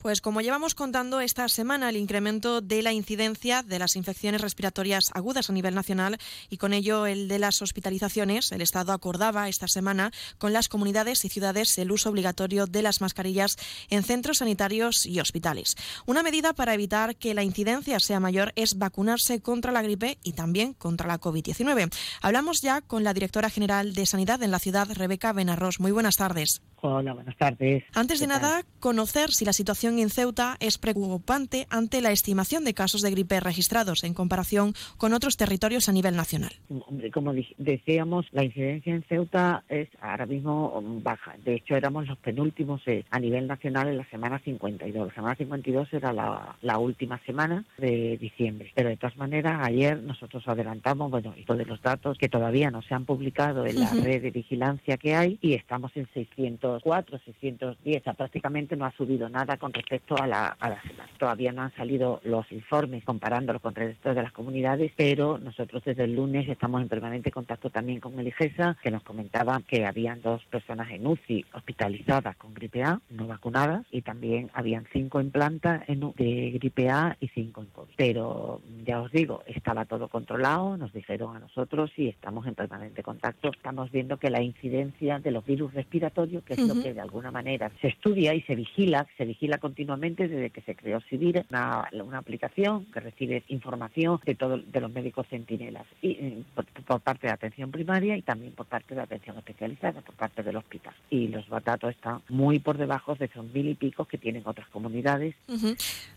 Pues 0.06 0.22
como 0.22 0.42
llevamos 0.42 0.76
contando 0.76 1.20
esta 1.20 1.48
semana, 1.48 1.90
el 1.90 1.98
incremento 1.98 2.62
de 2.62 2.84
la 2.84 2.94
incidencia 2.94 3.64
de 3.64 3.80
las 3.80 3.96
infecciones 3.96 4.40
respiratorias 4.40 5.10
agudas 5.16 5.50
a 5.50 5.54
nivel 5.54 5.74
nacional 5.74 6.20
y 6.48 6.58
con 6.58 6.74
ello 6.74 7.08
el 7.08 7.28
de 7.28 7.40
las 7.40 7.64
hospitalizaciones, 7.64 8.52
el 8.52 8.62
Estado 8.62 8.94
acordaba 8.94 9.50
esta 9.50 9.68
semana 9.68 10.12
con 10.38 10.54
las 10.54 10.70
comunidades 10.70 11.26
y 11.26 11.30
ciudades 11.30 11.76
el 11.80 11.92
uso 11.92 12.12
obligatorio 12.12 12.68
de 12.68 12.84
las 12.84 13.02
mascarillas 13.02 13.58
en 13.90 14.04
centros 14.04 14.38
sanitarios 14.38 15.08
y 15.08 15.20
hospitales. 15.20 15.76
Una 16.06 16.22
medida 16.22 16.54
para 16.54 16.76
evitar 16.76 17.16
que 17.16 17.34
la 17.34 17.42
incidencia 17.42 18.00
sea 18.00 18.20
mayor 18.20 18.54
es 18.56 18.78
vacunarse 18.78 19.42
contra 19.42 19.72
la 19.72 19.82
gripe 19.82 20.20
y 20.22 20.34
también 20.34 20.76
contra 20.76 21.08
la 21.08 21.20
COVID-19. 21.20 21.92
Hablamos 22.22 22.62
ya 22.62 22.82
con 22.82 23.04
la 23.04 23.16
directora 23.16 23.50
general 23.50 23.96
de 23.96 24.06
Sanidad 24.06 24.44
en 24.44 24.52
la 24.52 24.60
ciudad, 24.60 24.88
Rebeca 24.94 25.34
Benarros. 25.34 25.80
Muy 25.80 25.92
buenas 25.92 26.18
tardes. 26.18 26.62
Hola, 26.82 27.14
buenas 27.14 27.36
tardes. 27.38 27.84
Antes 27.96 28.20
de 28.20 28.28
nada, 28.28 28.62
conocer 28.80 29.32
si 29.32 29.44
la 29.44 29.54
situación 29.54 29.95
en 30.00 30.10
Ceuta 30.10 30.58
es 30.60 30.78
preocupante 30.78 31.68
ante 31.70 32.02
la 32.02 32.12
estimación 32.12 32.64
de 32.66 32.74
casos 32.74 33.02
de 33.02 33.12
gripe 33.12 33.40
registrados 33.40 34.04
en 34.04 34.14
comparación 34.14 34.74
con 34.98 35.14
otros 35.14 35.38
territorios 35.38 35.88
a 35.90 35.92
nivel 35.94 36.16
nacional. 36.16 36.52
Hombre, 36.88 37.12
como 37.12 37.34
decíamos, 37.58 38.26
la 38.32 38.44
incidencia 38.44 38.94
en 38.94 39.04
Ceuta 39.04 39.64
es 39.70 39.88
ahora 40.02 40.26
mismo 40.26 40.82
mm, 40.82 41.04
baja. 41.04 41.36
De 41.44 41.56
hecho, 41.56 41.76
éramos 41.76 42.08
los 42.08 42.18
penúltimos 42.18 42.82
eh, 42.88 43.06
a 43.12 43.20
nivel 43.20 43.48
nacional 43.48 43.88
en 43.88 43.98
la 43.98 44.10
semana 44.10 44.40
52. 44.40 45.08
La 45.08 45.14
semana 45.14 45.36
52 45.36 45.94
era 45.94 46.12
la, 46.14 46.56
la 46.62 46.78
última 46.78 47.20
semana 47.26 47.64
de 47.78 48.18
diciembre. 48.18 48.72
Pero 48.76 48.90
de 48.90 48.98
todas 48.98 49.18
maneras, 49.18 49.60
ayer 49.64 50.02
nosotros 50.02 50.44
adelantamos, 50.48 51.12
bueno, 51.12 51.34
esto 51.38 51.56
de 51.56 51.66
los 51.66 51.82
datos 51.82 52.18
que 52.18 52.30
todavía 52.30 52.72
no 52.72 52.82
se 52.82 52.94
han 52.94 53.06
publicado 53.06 53.66
en 53.66 53.80
la 53.80 53.86
Ujú. 53.86 54.02
red 54.02 54.22
de 54.22 54.32
vigilancia 54.32 54.98
que 54.98 55.16
hay 55.16 55.38
y 55.42 55.54
estamos 55.54 55.92
en 55.96 56.08
604, 56.14 57.20
610. 57.26 58.02
O 58.02 58.04
sea, 58.04 58.14
prácticamente 58.14 58.76
no 58.76 58.86
ha 58.86 58.92
subido 58.98 59.30
nada 59.30 59.58
con 59.58 59.72
respecto 59.72 59.85
a 60.18 60.28
la, 60.28 60.48
a 60.60 60.70
la 60.70 60.82
semana. 60.82 61.10
Todavía 61.18 61.52
no 61.52 61.62
han 61.64 61.76
salido 61.76 62.22
los 62.24 62.52
informes 62.52 63.04
comparándolo 63.04 63.60
con 63.60 63.74
el 63.78 63.90
resto 63.90 64.14
de 64.14 64.24
las 64.24 64.32
comunidades, 64.32 64.92
pero 64.96 65.38
nosotros 65.38 65.84
desde 65.86 66.04
el 66.04 66.16
lunes 66.16 66.48
estamos 66.50 66.82
en 66.82 66.90
permanente 66.90 67.32
contacto 67.32 67.70
también 67.70 68.00
con 68.00 68.20
el 68.20 68.28
IGESA, 68.28 68.78
que 68.82 68.92
nos 68.92 69.04
comentaba 69.04 69.62
que 69.68 69.86
habían 69.86 70.22
dos 70.22 70.44
personas 70.46 70.90
en 70.92 71.06
UCI 71.06 71.46
hospitalizadas 71.54 72.36
con 72.38 72.54
gripe 72.54 72.84
A, 72.84 73.00
no 73.10 73.28
vacunadas, 73.28 73.86
y 73.92 74.02
también 74.02 74.50
habían 74.54 74.86
cinco 74.92 75.20
en 75.20 75.32
planta 75.32 75.84
en 75.88 76.14
de 76.16 76.52
gripe 76.52 76.90
A 76.90 77.18
y 77.20 77.28
cinco 77.30 77.62
en 77.62 77.68
COVID. 77.68 77.94
Pero 77.96 78.62
ya 78.86 79.02
os 79.02 79.12
digo, 79.12 79.44
estaba 79.48 79.86
todo 79.86 80.08
controlado, 80.08 80.78
nos 80.78 80.94
dijeron 80.94 81.36
a 81.36 81.40
nosotros 81.40 81.92
y 81.96 82.10
estamos 82.10 82.46
en 82.48 82.56
permanente 82.56 83.04
contacto. 83.04 83.50
Estamos 83.50 83.92
viendo 83.92 84.18
que 84.18 84.30
la 84.30 84.42
incidencia 84.42 85.20
de 85.20 85.32
los 85.32 85.46
virus 85.46 85.74
respiratorios, 85.74 86.44
que 86.44 86.54
es 86.54 86.60
lo 86.60 86.82
que 86.82 86.94
de 86.94 87.02
alguna 87.02 87.32
manera 87.32 87.72
se 87.82 87.88
estudia 87.88 88.34
y 88.34 88.42
se 88.42 88.56
vigila, 88.56 89.08
se 89.18 89.26
vigila 89.26 89.58
continuamente 89.66 90.28
desde 90.28 90.52
que 90.52 90.62
se 90.62 90.76
creó 90.76 91.02
CIVIR, 91.10 91.48
una, 91.50 91.90
aplicación 92.20 92.86
que 92.94 93.00
recibe 93.00 93.44
información 93.48 94.20
de 94.24 94.36
todos 94.36 94.62
de 94.72 94.80
los 94.80 94.92
médicos 94.92 95.26
centinelas 95.28 95.88
y 96.04 96.12
eh, 96.12 96.44
por, 96.54 97.00
parte 97.00 97.26
de 97.26 97.34
atención 97.34 97.72
primaria 97.72 98.16
y 98.16 98.22
también 98.22 98.54
por 98.54 98.68
parte 98.68 98.94
de 98.94 99.02
atención 99.02 99.36
especializada, 99.40 100.02
por 100.02 100.14
parte 100.14 100.44
del 100.44 100.56
hospital. 100.58 100.94
Y 101.10 101.30
los 101.30 101.50
datos 101.50 101.90
están 101.90 102.22
muy 102.30 102.60
por 102.60 102.78
debajo 102.78 103.16
de 103.16 103.26
esos 103.26 103.44
mil 103.56 103.68
y 103.68 103.74
pico 103.74 104.06
que 104.06 104.20
tienen 104.20 104.44
otras 104.46 104.68
comunidades. 104.68 105.34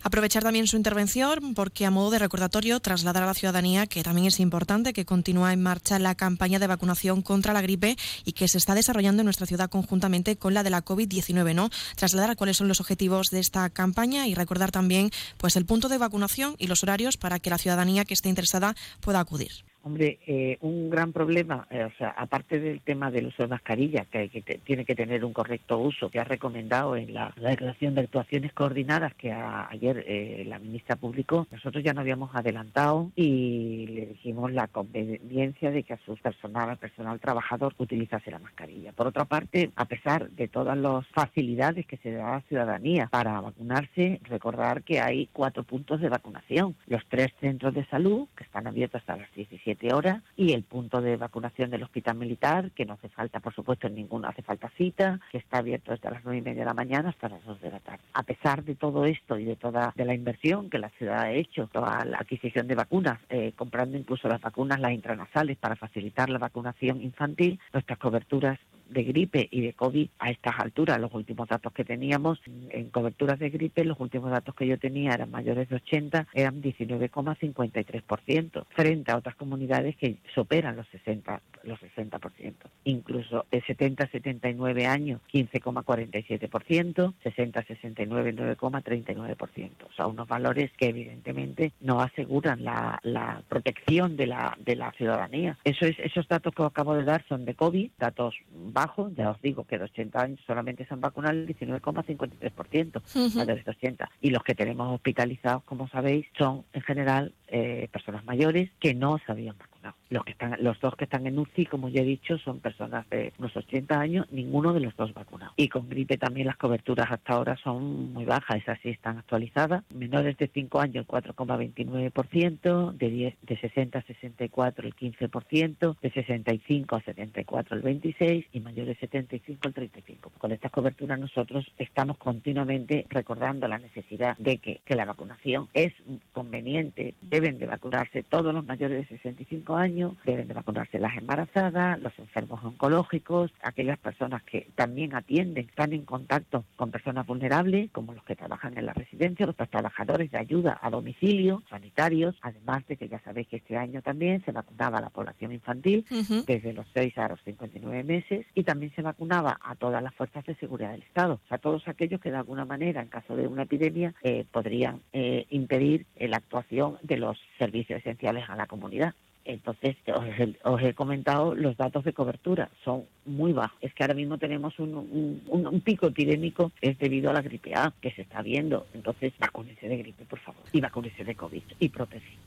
Aprovechar 0.03 0.43
también 0.43 0.67
su 0.67 0.77
intervención 0.77 1.55
porque 1.55 1.87
a 1.87 1.91
modo 1.91 2.11
de 2.11 2.19
recordatorio 2.19 2.79
trasladar 2.79 3.23
a 3.23 3.25
la 3.25 3.33
ciudadanía 3.33 3.87
que 3.87 4.03
también 4.03 4.27
es 4.27 4.39
importante 4.39 4.93
que 4.93 5.05
continúa 5.05 5.53
en 5.53 5.63
marcha 5.63 5.97
la 5.97 6.13
campaña 6.13 6.59
de 6.59 6.67
vacunación 6.67 7.23
contra 7.23 7.51
la 7.53 7.63
gripe 7.63 7.95
y 8.25 8.33
que 8.33 8.47
se 8.47 8.59
está 8.59 8.75
desarrollando 8.75 9.21
en 9.21 9.25
nuestra 9.25 9.47
ciudad 9.47 9.71
conjuntamente 9.71 10.35
con 10.35 10.53
la 10.53 10.61
de 10.61 10.69
la 10.69 10.85
COVID-19, 10.85 11.55
¿no? 11.55 11.71
Trasladar 11.95 12.29
a 12.29 12.35
cuáles 12.35 12.57
son 12.57 12.67
los 12.67 12.79
objetivos 12.79 13.29
de 13.31 13.38
esta 13.39 13.69
campaña 13.69 14.27
y 14.27 14.35
recordar 14.35 14.71
también 14.71 15.11
pues 15.37 15.55
el 15.55 15.65
punto 15.65 15.89
de 15.89 15.97
vacunación 15.97 16.55
y 16.57 16.67
los 16.67 16.83
horarios 16.83 17.17
para 17.17 17.39
que 17.39 17.49
la 17.49 17.57
ciudadanía 17.57 18.05
que 18.05 18.13
esté 18.13 18.29
interesada 18.29 18.75
pueda 19.01 19.19
acudir. 19.19 19.68
Hombre, 19.89 20.19
eh, 20.27 20.59
un 20.61 20.91
gran 20.91 21.11
problema, 21.11 21.65
eh, 21.71 21.83
o 21.83 21.91
sea, 21.97 22.09
aparte 22.09 22.59
del 22.59 22.79
tema 22.81 23.09
del 23.09 23.25
uso 23.25 23.41
de 23.41 23.47
mascarilla, 23.47 24.05
que, 24.05 24.29
tiene 24.63 24.85
que 24.85 24.93
tener 24.93 25.25
un 25.25 25.33
correcto 25.33 25.79
uso, 25.79 26.11
que 26.11 26.19
ha 26.19 26.23
recomendado 26.23 26.95
en 26.95 27.11
la, 27.11 27.33
la 27.37 27.49
declaración 27.49 27.95
de 27.95 28.01
actuaciones 28.01 28.53
coordinadas 28.53 29.15
que 29.15 29.31
ayer 29.31 30.03
eh, 30.05 30.43
la 30.47 30.59
ministra 30.59 30.95
publicó, 30.95 31.47
nosotros 31.51 31.83
ya 31.83 31.93
nos 31.93 32.03
habíamos 32.03 32.35
adelantado 32.35 33.11
y 33.15 33.87
le 33.87 34.05
dijimos 34.05 34.51
la 34.51 34.67
conveniencia 34.67 35.71
de 35.71 35.81
que 35.81 35.93
a 35.93 35.99
su 36.05 36.15
personal, 36.17 36.69
al 36.69 36.77
personal 36.77 37.19
trabajador, 37.19 37.73
utilizase 37.79 38.29
la 38.29 38.37
mascarilla. 38.37 38.91
Por 38.91 39.07
otra 39.07 39.25
parte, 39.25 39.71
a 39.75 39.85
pesar 39.85 40.29
de 40.29 40.47
todas 40.47 40.77
las 40.77 41.07
facilidades 41.07 41.87
que 41.87 41.97
se 41.97 42.11
da 42.11 42.27
a 42.27 42.31
la 42.33 42.41
ciudadanía 42.41 43.07
para 43.07 43.41
vacunarse, 43.41 44.21
recordar 44.25 44.83
que 44.83 44.99
hay 44.99 45.27
cuatro 45.33 45.63
puntos 45.63 45.99
de 45.99 46.09
vacunación. 46.09 46.75
Los 46.85 47.01
tres 47.09 47.33
centros 47.41 47.73
de 47.73 47.85
salud, 47.85 48.27
que 48.37 48.43
están 48.43 48.67
abiertos 48.67 49.01
hasta 49.01 49.17
las 49.17 49.33
17 49.33 49.78
horas, 49.93 50.21
y 50.35 50.53
el 50.53 50.63
punto 50.63 51.01
de 51.01 51.17
vacunación 51.17 51.69
del 51.69 51.83
Hospital 51.83 52.17
Militar, 52.17 52.71
que 52.71 52.85
no 52.85 52.93
hace 52.93 53.09
falta, 53.09 53.39
por 53.39 53.53
supuesto, 53.53 53.87
en 53.87 53.95
ninguno 53.95 54.27
hace 54.27 54.41
falta 54.41 54.69
cita, 54.77 55.19
que 55.31 55.37
está 55.37 55.59
abierto 55.59 55.91
desde 55.91 56.11
las 56.11 56.23
nueve 56.23 56.39
y 56.39 56.41
media 56.41 56.61
de 56.61 56.65
la 56.65 56.73
mañana 56.73 57.09
hasta 57.09 57.29
las 57.29 57.43
2 57.45 57.61
de 57.61 57.71
la 57.71 57.79
tarde. 57.79 58.03
A 58.13 58.23
pesar 58.23 58.63
de 58.63 58.75
todo 58.75 59.05
esto 59.05 59.37
y 59.39 59.45
de 59.45 59.55
toda 59.55 59.93
de 59.95 60.05
la 60.05 60.13
inversión 60.13 60.69
que 60.69 60.79
la 60.79 60.89
ciudad 60.89 61.21
ha 61.21 61.31
hecho, 61.31 61.67
toda 61.67 62.03
la 62.05 62.17
adquisición 62.17 62.67
de 62.67 62.75
vacunas, 62.75 63.19
eh, 63.29 63.53
comprando 63.55 63.97
incluso 63.97 64.27
las 64.27 64.41
vacunas, 64.41 64.79
las 64.79 64.91
intranasales, 64.91 65.57
para 65.57 65.75
facilitar 65.75 66.29
la 66.29 66.39
vacunación 66.39 67.01
infantil, 67.01 67.59
nuestras 67.73 67.99
coberturas 67.99 68.59
de 68.89 69.03
gripe 69.03 69.47
y 69.51 69.61
de 69.61 69.73
COVID 69.73 70.09
a 70.19 70.31
estas 70.31 70.59
alturas, 70.59 70.99
los 70.99 71.13
últimos 71.13 71.47
datos 71.47 71.71
que 71.73 71.85
teníamos 71.85 72.41
en 72.69 72.89
coberturas 72.89 73.39
de 73.39 73.49
gripe, 73.49 73.85
los 73.85 73.99
últimos 73.99 74.31
datos 74.31 74.55
que 74.55 74.67
yo 74.67 74.77
tenía 74.77 75.13
eran 75.13 75.31
mayores 75.31 75.69
de 75.69 75.75
80, 75.75 76.27
eran 76.33 76.61
19,53%, 76.61 78.65
frente 78.69 79.11
a 79.11 79.17
otras 79.17 79.35
comunidades 79.35 79.95
que 79.95 80.17
superan 80.33 80.75
los 80.75 80.87
60, 80.89 81.41
los 81.63 81.79
60%. 81.79 82.53
Incluso 82.85 83.45
de 83.51 83.61
70 83.61 84.03
a 84.03 84.07
79 84.07 84.85
años, 84.85 85.21
15,47%, 85.31 87.13
60 87.23 87.59
a 87.59 87.63
69, 87.63 88.35
9,39%. 88.35 89.69
O 89.89 89.93
sea, 89.93 90.07
unos 90.07 90.27
valores 90.27 90.71
que 90.77 90.87
evidentemente 90.87 91.71
no 91.81 92.01
aseguran 92.01 92.63
la, 92.63 92.99
la 93.03 93.41
protección 93.47 94.17
de 94.17 94.27
la, 94.27 94.57
de 94.59 94.75
la 94.75 94.91
ciudadanía. 94.93 95.57
Eso 95.63 95.85
es, 95.85 95.97
esos 95.99 96.27
datos 96.27 96.53
que 96.53 96.61
os 96.61 96.71
acabo 96.71 96.95
de 96.95 97.03
dar 97.03 97.25
son 97.27 97.45
de 97.45 97.55
COVID, 97.55 97.91
datos 97.97 98.35
bajos, 98.79 99.13
ya 99.15 99.31
os 99.31 99.41
digo 99.41 99.65
que 99.65 99.77
de 99.77 99.83
80 99.85 100.21
años 100.21 100.39
solamente 100.47 100.85
se 100.85 100.93
han 100.93 101.01
vacunado 101.01 101.33
el 101.33 101.47
19,53%, 101.47 103.01
Ujú. 103.15 103.37
mayores 103.39 103.65
de 103.65 103.71
80. 103.71 104.09
Y 104.21 104.29
los 104.29 104.43
que 104.43 104.55
tenemos 104.55 104.93
hospitalizados, 104.93 105.63
como 105.63 105.87
sabéis, 105.89 106.25
son 106.37 106.63
en 106.73 106.81
general 106.81 107.33
eh, 107.47 107.87
personas 107.91 108.23
mayores 108.25 108.69
que 108.79 108.93
no 108.93 109.17
se 109.17 109.31
habían 109.31 109.57
vacunado. 109.57 109.78
Los, 110.09 110.23
que 110.25 110.31
están, 110.31 110.55
los 110.59 110.79
dos 110.79 110.95
que 110.95 111.05
están 111.05 111.27
en 111.27 111.37
UCI, 111.37 111.65
como 111.67 111.89
ya 111.89 112.01
he 112.01 112.05
dicho, 112.05 112.37
son 112.39 112.59
personas 112.59 113.07
de 113.09 113.31
unos 113.37 113.55
80 113.55 113.99
años, 113.99 114.25
ninguno 114.31 114.73
de 114.73 114.79
los 114.79 114.95
dos 114.95 115.13
vacunados. 115.13 115.53
Y 115.55 115.69
con 115.69 115.87
gripe 115.87 116.17
también 116.17 116.47
las 116.47 116.57
coberturas 116.57 117.11
hasta 117.11 117.33
ahora 117.33 117.55
son 117.57 118.13
muy 118.13 118.25
bajas, 118.25 118.57
esas 118.57 118.79
sí 118.81 118.89
están 118.89 119.17
actualizadas. 119.19 119.83
Menores 119.93 120.37
de 120.37 120.47
5 120.47 120.79
años, 120.79 121.05
4,29%, 121.07 122.93
de, 122.93 123.09
10, 123.09 123.35
de 123.41 123.57
60 123.57 123.99
a 123.99 124.01
64 124.01 124.87
el 124.87 124.95
15%, 124.95 125.97
de 126.01 126.11
65 126.11 126.95
a 126.95 127.01
74 127.01 127.77
el 127.77 127.83
26% 127.83 128.47
y 128.51 128.59
mayores 128.59 128.95
de 128.95 129.07
75 129.07 129.67
el 129.67 129.73
35%. 129.75 130.31
Con 130.37 130.51
estas 130.51 130.71
coberturas 130.71 131.19
nosotros 131.19 131.65
estamos 131.77 132.17
continuamente 132.17 133.05
recordando 133.09 133.67
la 133.67 133.77
necesidad 133.77 134.37
de 134.37 134.57
que, 134.57 134.81
que 134.83 134.95
la 134.95 135.05
vacunación 135.05 135.67
es 135.73 135.93
conveniente, 136.33 137.13
deben 137.21 137.59
de 137.59 137.67
vacunarse 137.67 138.23
todos 138.23 138.53
los 138.53 138.65
mayores 138.65 139.07
de 139.07 139.17
65 139.17 139.68
años, 139.75 140.13
deben 140.25 140.47
de 140.47 140.53
vacunarse 140.53 140.99
las 140.99 141.17
embarazadas, 141.17 141.99
los 142.01 142.17
enfermos 142.19 142.63
oncológicos, 142.63 143.51
aquellas 143.61 143.97
personas 143.99 144.43
que 144.43 144.67
también 144.75 145.15
atienden, 145.15 145.67
están 145.67 145.93
en 145.93 146.05
contacto 146.05 146.65
con 146.75 146.91
personas 146.91 147.25
vulnerables, 147.25 147.91
como 147.91 148.13
los 148.13 148.23
que 148.23 148.35
trabajan 148.35 148.77
en 148.77 148.85
la 148.85 148.93
residencia, 148.93 149.45
los 149.45 149.55
trabajadores 149.55 150.31
de 150.31 150.37
ayuda 150.37 150.79
a 150.81 150.89
domicilio, 150.89 151.63
sanitarios, 151.69 152.35
además 152.41 152.85
de 152.87 152.97
que 152.97 153.07
ya 153.07 153.19
sabéis 153.19 153.47
que 153.47 153.57
este 153.57 153.77
año 153.77 154.01
también 154.01 154.43
se 154.45 154.51
vacunaba 154.51 154.97
a 154.97 155.01
la 155.01 155.09
población 155.09 155.51
infantil 155.51 156.05
desde 156.45 156.73
los 156.73 156.85
6 156.93 157.17
a 157.17 157.29
los 157.29 157.41
59 157.43 158.03
meses 158.03 158.45
y 158.53 158.63
también 158.63 158.93
se 158.95 159.01
vacunaba 159.01 159.59
a 159.61 159.75
todas 159.75 160.01
las 160.01 160.13
fuerzas 160.15 160.45
de 160.45 160.55
seguridad 160.55 160.91
del 160.91 161.03
Estado, 161.03 161.39
o 161.43 161.47
sea, 161.47 161.57
todos 161.57 161.87
aquellos 161.87 162.19
que 162.21 162.31
de 162.31 162.37
alguna 162.37 162.65
manera, 162.65 163.01
en 163.01 163.07
caso 163.07 163.35
de 163.35 163.47
una 163.47 163.63
epidemia, 163.63 164.13
eh, 164.23 164.45
podrían 164.51 165.01
eh, 165.13 165.45
impedir 165.49 166.05
eh, 166.15 166.27
la 166.27 166.37
actuación 166.37 166.97
de 167.01 167.17
los 167.17 167.37
servicios 167.57 167.99
esenciales 167.99 168.49
a 168.49 168.55
la 168.55 168.67
comunidad. 168.67 169.13
Entonces, 169.45 169.95
os 170.13 170.25
he, 170.25 170.55
os 170.63 170.81
he 170.83 170.93
comentado 170.93 171.55
los 171.55 171.75
datos 171.75 172.03
de 172.03 172.13
cobertura, 172.13 172.69
son 172.83 173.03
muy 173.25 173.51
bajos. 173.53 173.77
Es 173.81 173.93
que 173.93 174.03
ahora 174.03 174.13
mismo 174.13 174.37
tenemos 174.37 174.77
un, 174.79 174.93
un- 174.95 175.41
un- 175.47 175.67
un 175.67 175.81
pico 175.81 176.07
epidémico, 176.07 176.71
es 176.81 176.97
debido 176.99 177.29
a 177.29 177.33
la 177.33 177.41
gripe 177.41 177.73
A, 177.75 177.93
que 178.01 178.11
se 178.11 178.21
está 178.23 178.41
viendo. 178.41 178.85
Entonces, 178.93 179.33
vacúnese 179.39 179.87
de 179.87 179.97
gripe, 179.97 180.25
por 180.25 180.39
favor, 180.39 180.61
y 180.71 180.81
vacúnese 180.81 181.23
de 181.23 181.35
COVID, 181.35 181.63
y 181.79 181.89
protege. 181.89 182.37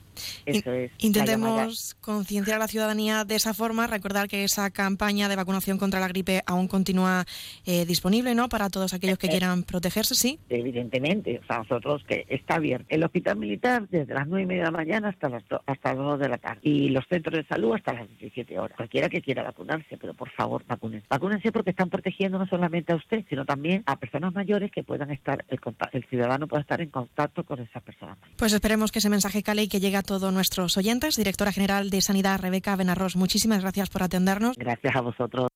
Eso 0.45 0.71
es 0.71 0.91
Intentemos 0.99 1.95
concienciar 2.01 2.57
a 2.57 2.59
la 2.59 2.67
ciudadanía 2.67 3.25
de 3.25 3.35
esa 3.35 3.53
forma, 3.53 3.87
recordar 3.87 4.27
que 4.27 4.43
esa 4.43 4.69
campaña 4.69 5.27
de 5.27 5.35
vacunación 5.35 5.77
contra 5.79 5.99
la 5.99 6.07
gripe 6.07 6.41
aún 6.45 6.67
continúa 6.67 7.25
eh, 7.65 7.85
disponible, 7.85 8.35
¿no? 8.35 8.47
Para 8.49 8.69
todos 8.69 8.93
aquellos 8.93 9.17
que 9.17 9.27
quieran 9.29 9.63
protegerse, 9.63 10.13
sí. 10.15 10.39
evidentemente, 10.49 11.39
o 11.43 11.45
sea, 11.47 11.57
nosotros 11.59 12.03
que 12.07 12.25
está 12.29 12.55
abierto 12.55 12.85
el 12.89 13.03
hospital 13.03 13.37
militar 13.37 13.87
desde 13.89 14.13
las 14.13 14.27
nueve 14.27 14.43
y 14.43 14.45
media 14.45 14.63
de 14.65 14.71
la 14.71 14.77
mañana 14.77 15.09
hasta 15.09 15.29
las 15.29 15.47
do- 15.47 15.61
hasta 15.65 15.89
las 15.93 15.97
2 16.03 16.19
de 16.19 16.29
la 16.29 16.37
tarde 16.37 16.59
y 16.63 16.89
los 16.93 17.05
centros 17.07 17.35
de 17.35 17.45
salud 17.45 17.73
hasta 17.73 17.93
las 17.93 18.07
17 18.07 18.57
horas. 18.59 18.77
Cualquiera 18.77 19.09
que 19.09 19.21
quiera 19.21 19.43
vacunarse, 19.43 19.97
pero 19.97 20.13
por 20.13 20.29
favor, 20.31 20.63
vacúnense. 20.67 21.05
Vacúnense 21.09 21.51
porque 21.51 21.71
están 21.71 21.89
protegiendo 21.89 22.39
no 22.39 22.47
solamente 22.47 22.93
a 22.93 22.95
usted, 22.95 23.25
sino 23.29 23.45
también 23.45 23.83
a 23.85 23.97
personas 23.97 24.33
mayores 24.33 24.71
que 24.71 24.83
puedan 24.83 25.11
estar, 25.11 25.45
el, 25.49 26.05
ciudadano 26.05 26.47
pueda 26.47 26.61
estar 26.61 26.81
en 26.81 26.89
contacto 26.89 27.43
con 27.43 27.59
esas 27.59 27.83
personas. 27.83 28.17
Pues 28.37 28.53
esperemos 28.53 28.91
que 28.91 28.99
ese 28.99 29.09
mensaje 29.09 29.43
cale 29.43 29.63
y 29.63 29.67
que 29.67 29.79
llegue 29.79 29.97
a 29.97 30.03
todos 30.03 30.33
nuestros 30.33 30.77
oyentes. 30.77 31.17
Directora 31.17 31.51
General 31.51 31.89
de 31.89 32.01
Sanidad, 32.01 32.39
Rebeca 32.39 32.75
Benarros, 32.75 33.15
muchísimas 33.15 33.61
gracias 33.61 33.89
por 33.89 34.03
atendernos. 34.03 34.55
Gracias 34.57 34.95
a 34.95 35.01
vosotros. 35.01 35.47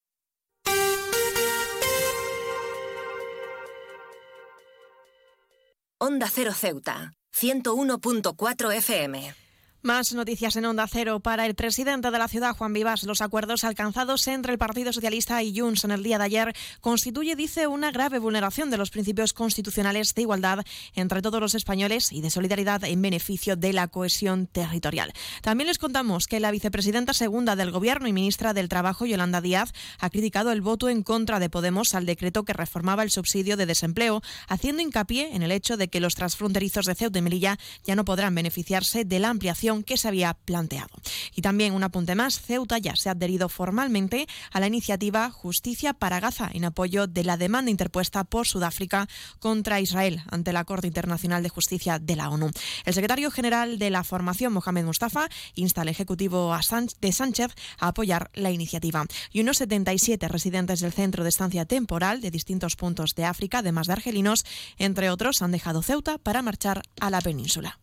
Onda 6.00 6.28
Cero 6.30 6.52
Ceuta, 6.54 7.12
101.4 7.34 8.72
FM. 8.76 9.47
Más 9.88 10.12
noticias 10.12 10.54
en 10.56 10.66
Onda 10.66 10.86
Cero 10.86 11.18
para 11.20 11.46
el 11.46 11.54
presidente 11.54 12.10
de 12.10 12.18
la 12.18 12.28
ciudad, 12.28 12.54
Juan 12.54 12.74
Vivas. 12.74 13.04
Los 13.04 13.22
acuerdos 13.22 13.64
alcanzados 13.64 14.28
entre 14.28 14.52
el 14.52 14.58
Partido 14.58 14.92
Socialista 14.92 15.42
y 15.42 15.58
Junts 15.58 15.84
en 15.84 15.92
el 15.92 16.02
día 16.02 16.18
de 16.18 16.24
ayer 16.24 16.54
constituye, 16.82 17.36
dice, 17.36 17.66
una 17.66 17.90
grave 17.90 18.18
vulneración 18.18 18.68
de 18.68 18.76
los 18.76 18.90
principios 18.90 19.32
constitucionales 19.32 20.14
de 20.14 20.20
igualdad 20.20 20.58
entre 20.94 21.22
todos 21.22 21.40
los 21.40 21.54
españoles 21.54 22.12
y 22.12 22.20
de 22.20 22.28
solidaridad 22.28 22.84
en 22.84 23.00
beneficio 23.00 23.56
de 23.56 23.72
la 23.72 23.88
cohesión 23.88 24.46
territorial. 24.46 25.14
También 25.40 25.68
les 25.68 25.78
contamos 25.78 26.26
que 26.26 26.38
la 26.38 26.50
vicepresidenta 26.50 27.14
segunda 27.14 27.56
del 27.56 27.70
Gobierno 27.70 28.08
y 28.08 28.12
ministra 28.12 28.52
del 28.52 28.68
Trabajo, 28.68 29.06
Yolanda 29.06 29.40
Díaz, 29.40 29.72
ha 30.00 30.10
criticado 30.10 30.52
el 30.52 30.60
voto 30.60 30.90
en 30.90 31.02
contra 31.02 31.38
de 31.38 31.48
Podemos 31.48 31.94
al 31.94 32.04
decreto 32.04 32.44
que 32.44 32.52
reformaba 32.52 33.04
el 33.04 33.10
subsidio 33.10 33.56
de 33.56 33.64
desempleo, 33.64 34.20
haciendo 34.48 34.82
hincapié 34.82 35.34
en 35.34 35.42
el 35.42 35.50
hecho 35.50 35.78
de 35.78 35.88
que 35.88 36.00
los 36.00 36.14
transfronterizos 36.14 36.84
de 36.84 36.94
Ceuta 36.94 37.20
y 37.20 37.22
Melilla 37.22 37.58
ya 37.84 37.96
no 37.96 38.04
podrán 38.04 38.34
beneficiarse 38.34 39.06
de 39.06 39.18
la 39.18 39.30
ampliación 39.30 39.77
que 39.82 39.96
se 39.96 40.08
había 40.08 40.34
planteado. 40.34 40.90
Y 41.34 41.42
también 41.42 41.74
un 41.74 41.84
apunte 41.84 42.14
más, 42.14 42.40
Ceuta 42.40 42.78
ya 42.78 42.96
se 42.96 43.08
ha 43.08 43.12
adherido 43.12 43.48
formalmente 43.48 44.26
a 44.52 44.60
la 44.60 44.66
iniciativa 44.66 45.30
Justicia 45.30 45.94
para 45.94 46.20
Gaza 46.20 46.50
en 46.52 46.64
apoyo 46.64 47.06
de 47.06 47.24
la 47.24 47.36
demanda 47.36 47.70
interpuesta 47.70 48.24
por 48.24 48.46
Sudáfrica 48.46 49.08
contra 49.38 49.80
Israel 49.80 50.22
ante 50.30 50.52
la 50.52 50.64
Corte 50.64 50.86
Internacional 50.86 51.42
de 51.42 51.48
Justicia 51.48 51.98
de 51.98 52.16
la 52.16 52.30
ONU. 52.30 52.50
El 52.84 52.94
secretario 52.94 53.30
general 53.30 53.78
de 53.78 53.90
la 53.90 54.04
formación, 54.04 54.52
Mohamed 54.52 54.84
Mustafa, 54.84 55.28
insta 55.54 55.82
al 55.82 55.88
Ejecutivo 55.88 56.56
de 57.00 57.12
Sánchez 57.12 57.54
a 57.78 57.88
apoyar 57.88 58.30
la 58.34 58.50
iniciativa. 58.50 59.04
Y 59.32 59.40
unos 59.40 59.58
77 59.58 60.28
residentes 60.28 60.80
del 60.80 60.92
centro 60.92 61.22
de 61.22 61.30
estancia 61.30 61.64
temporal 61.64 62.20
de 62.20 62.30
distintos 62.30 62.76
puntos 62.76 63.14
de 63.14 63.24
África, 63.24 63.58
además 63.58 63.86
de 63.86 63.94
argelinos, 63.94 64.44
entre 64.78 65.10
otros, 65.10 65.42
han 65.42 65.52
dejado 65.52 65.82
Ceuta 65.82 66.18
para 66.18 66.42
marchar 66.42 66.82
a 67.00 67.10
la 67.10 67.20
península. 67.20 67.78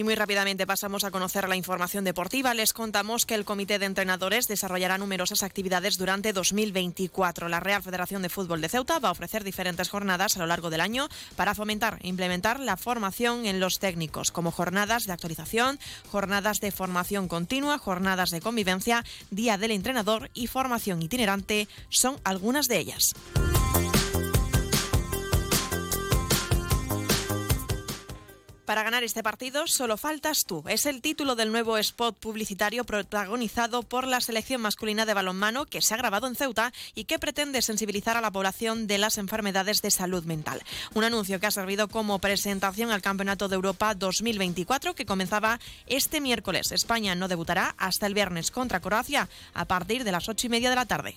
Y 0.00 0.02
muy 0.02 0.14
rápidamente 0.14 0.66
pasamos 0.66 1.04
a 1.04 1.10
conocer 1.10 1.46
la 1.46 1.56
información 1.56 2.04
deportiva. 2.04 2.54
Les 2.54 2.72
contamos 2.72 3.26
que 3.26 3.34
el 3.34 3.44
Comité 3.44 3.78
de 3.78 3.84
Entrenadores 3.84 4.48
desarrollará 4.48 4.96
numerosas 4.96 5.42
actividades 5.42 5.98
durante 5.98 6.32
2024. 6.32 7.50
La 7.50 7.60
Real 7.60 7.82
Federación 7.82 8.22
de 8.22 8.30
Fútbol 8.30 8.62
de 8.62 8.70
Ceuta 8.70 8.98
va 8.98 9.10
a 9.10 9.12
ofrecer 9.12 9.44
diferentes 9.44 9.90
jornadas 9.90 10.38
a 10.38 10.40
lo 10.40 10.46
largo 10.46 10.70
del 10.70 10.80
año 10.80 11.10
para 11.36 11.54
fomentar 11.54 11.98
e 12.00 12.08
implementar 12.08 12.60
la 12.60 12.78
formación 12.78 13.44
en 13.44 13.60
los 13.60 13.78
técnicos, 13.78 14.30
como 14.30 14.52
jornadas 14.52 15.04
de 15.04 15.12
actualización, 15.12 15.78
jornadas 16.10 16.60
de 16.60 16.72
formación 16.72 17.28
continua, 17.28 17.76
jornadas 17.76 18.30
de 18.30 18.40
convivencia, 18.40 19.04
Día 19.30 19.58
del 19.58 19.72
Entrenador 19.72 20.30
y 20.32 20.46
formación 20.46 21.02
itinerante 21.02 21.68
son 21.90 22.18
algunas 22.24 22.68
de 22.68 22.78
ellas. 22.78 23.12
Para 28.70 28.84
ganar 28.84 29.02
este 29.02 29.24
partido 29.24 29.66
solo 29.66 29.96
faltas 29.96 30.44
tú. 30.44 30.62
Es 30.68 30.86
el 30.86 31.02
título 31.02 31.34
del 31.34 31.50
nuevo 31.50 31.76
spot 31.76 32.16
publicitario 32.16 32.84
protagonizado 32.84 33.82
por 33.82 34.06
la 34.06 34.20
selección 34.20 34.60
masculina 34.60 35.06
de 35.06 35.12
balonmano 35.12 35.66
que 35.66 35.82
se 35.82 35.92
ha 35.92 35.96
grabado 35.96 36.28
en 36.28 36.36
Ceuta 36.36 36.72
y 36.94 37.02
que 37.02 37.18
pretende 37.18 37.62
sensibilizar 37.62 38.16
a 38.16 38.20
la 38.20 38.30
población 38.30 38.86
de 38.86 38.98
las 38.98 39.18
enfermedades 39.18 39.82
de 39.82 39.90
salud 39.90 40.22
mental. 40.22 40.62
Un 40.94 41.02
anuncio 41.02 41.40
que 41.40 41.48
ha 41.48 41.50
servido 41.50 41.88
como 41.88 42.20
presentación 42.20 42.92
al 42.92 43.02
Campeonato 43.02 43.48
de 43.48 43.56
Europa 43.56 43.96
2024 43.96 44.94
que 44.94 45.04
comenzaba 45.04 45.58
este 45.88 46.20
miércoles. 46.20 46.70
España 46.70 47.16
no 47.16 47.26
debutará 47.26 47.74
hasta 47.76 48.06
el 48.06 48.14
viernes 48.14 48.52
contra 48.52 48.78
Croacia 48.78 49.28
a 49.52 49.64
partir 49.64 50.04
de 50.04 50.12
las 50.12 50.28
ocho 50.28 50.46
y 50.46 50.50
media 50.50 50.70
de 50.70 50.76
la 50.76 50.86
tarde. 50.86 51.16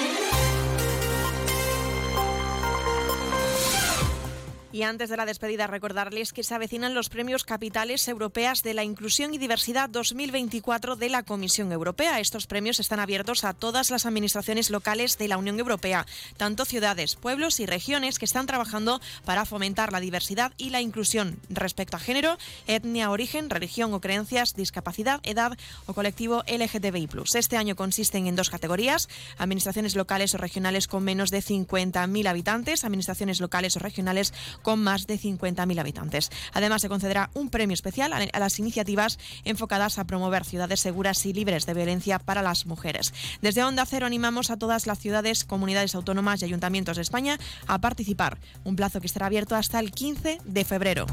Antes 4.83 5.09
de 5.09 5.17
la 5.17 5.25
despedida, 5.25 5.67
recordarles 5.67 6.33
que 6.33 6.43
se 6.43 6.55
avecinan 6.55 6.93
los 6.93 7.09
premios 7.09 7.43
capitales 7.43 8.07
europeas 8.07 8.63
de 8.63 8.73
la 8.73 8.83
inclusión 8.83 9.33
y 9.33 9.37
diversidad 9.37 9.89
2024 9.89 10.95
de 10.95 11.09
la 11.09 11.23
Comisión 11.23 11.71
Europea. 11.71 12.19
Estos 12.19 12.47
premios 12.47 12.79
están 12.79 12.99
abiertos 12.99 13.43
a 13.43 13.53
todas 13.53 13.89
las 13.91 14.05
administraciones 14.05 14.69
locales 14.69 15.17
de 15.17 15.27
la 15.27 15.37
Unión 15.37 15.59
Europea, 15.59 16.05
tanto 16.35 16.65
ciudades, 16.65 17.15
pueblos 17.15 17.59
y 17.59 17.65
regiones 17.65 18.17
que 18.17 18.25
están 18.25 18.47
trabajando 18.47 19.01
para 19.23 19.45
fomentar 19.45 19.91
la 19.91 19.99
diversidad 19.99 20.51
y 20.57 20.71
la 20.71 20.81
inclusión 20.81 21.39
respecto 21.49 21.97
a 21.97 21.99
género, 21.99 22.37
etnia, 22.67 23.11
origen, 23.11 23.49
religión 23.49 23.93
o 23.93 24.01
creencias, 24.01 24.55
discapacidad, 24.55 25.19
edad 25.23 25.57
o 25.85 25.93
colectivo 25.93 26.43
LGTBI+. 26.47 27.07
Este 27.35 27.57
año 27.57 27.75
consisten 27.75 28.27
en 28.27 28.35
dos 28.35 28.49
categorías: 28.49 29.09
administraciones 29.37 29.95
locales 29.95 30.33
o 30.33 30.37
regionales 30.37 30.87
con 30.87 31.03
menos 31.03 31.29
de 31.29 31.43
50.000 31.43 32.27
habitantes, 32.27 32.83
administraciones 32.83 33.39
locales 33.39 33.75
o 33.77 33.79
regionales 33.79 34.33
con 34.63 34.70
más 34.75 35.07
de 35.07 35.19
50.000 35.19 35.79
habitantes. 35.79 36.29
Además, 36.53 36.81
se 36.81 36.89
concederá 36.89 37.29
un 37.33 37.49
premio 37.49 37.73
especial 37.73 38.13
a 38.13 38.39
las 38.39 38.59
iniciativas 38.59 39.19
enfocadas 39.43 39.99
a 39.99 40.05
promover 40.05 40.45
ciudades 40.45 40.79
seguras 40.79 41.25
y 41.25 41.33
libres 41.33 41.65
de 41.65 41.73
violencia 41.73 42.19
para 42.19 42.41
las 42.41 42.65
mujeres. 42.65 43.13
Desde 43.41 43.63
Onda 43.63 43.85
Cero 43.85 44.05
animamos 44.05 44.51
a 44.51 44.57
todas 44.57 44.87
las 44.87 44.99
ciudades, 44.99 45.43
comunidades 45.43 45.95
autónomas 45.95 46.41
y 46.41 46.45
ayuntamientos 46.45 46.97
de 46.97 47.03
España 47.03 47.39
a 47.67 47.79
participar. 47.79 48.37
Un 48.63 48.75
plazo 48.75 49.01
que 49.01 49.07
estará 49.07 49.27
abierto 49.27 49.55
hasta 49.55 49.79
el 49.79 49.91
15 49.91 50.39
de 50.43 50.65
febrero. 50.65 51.05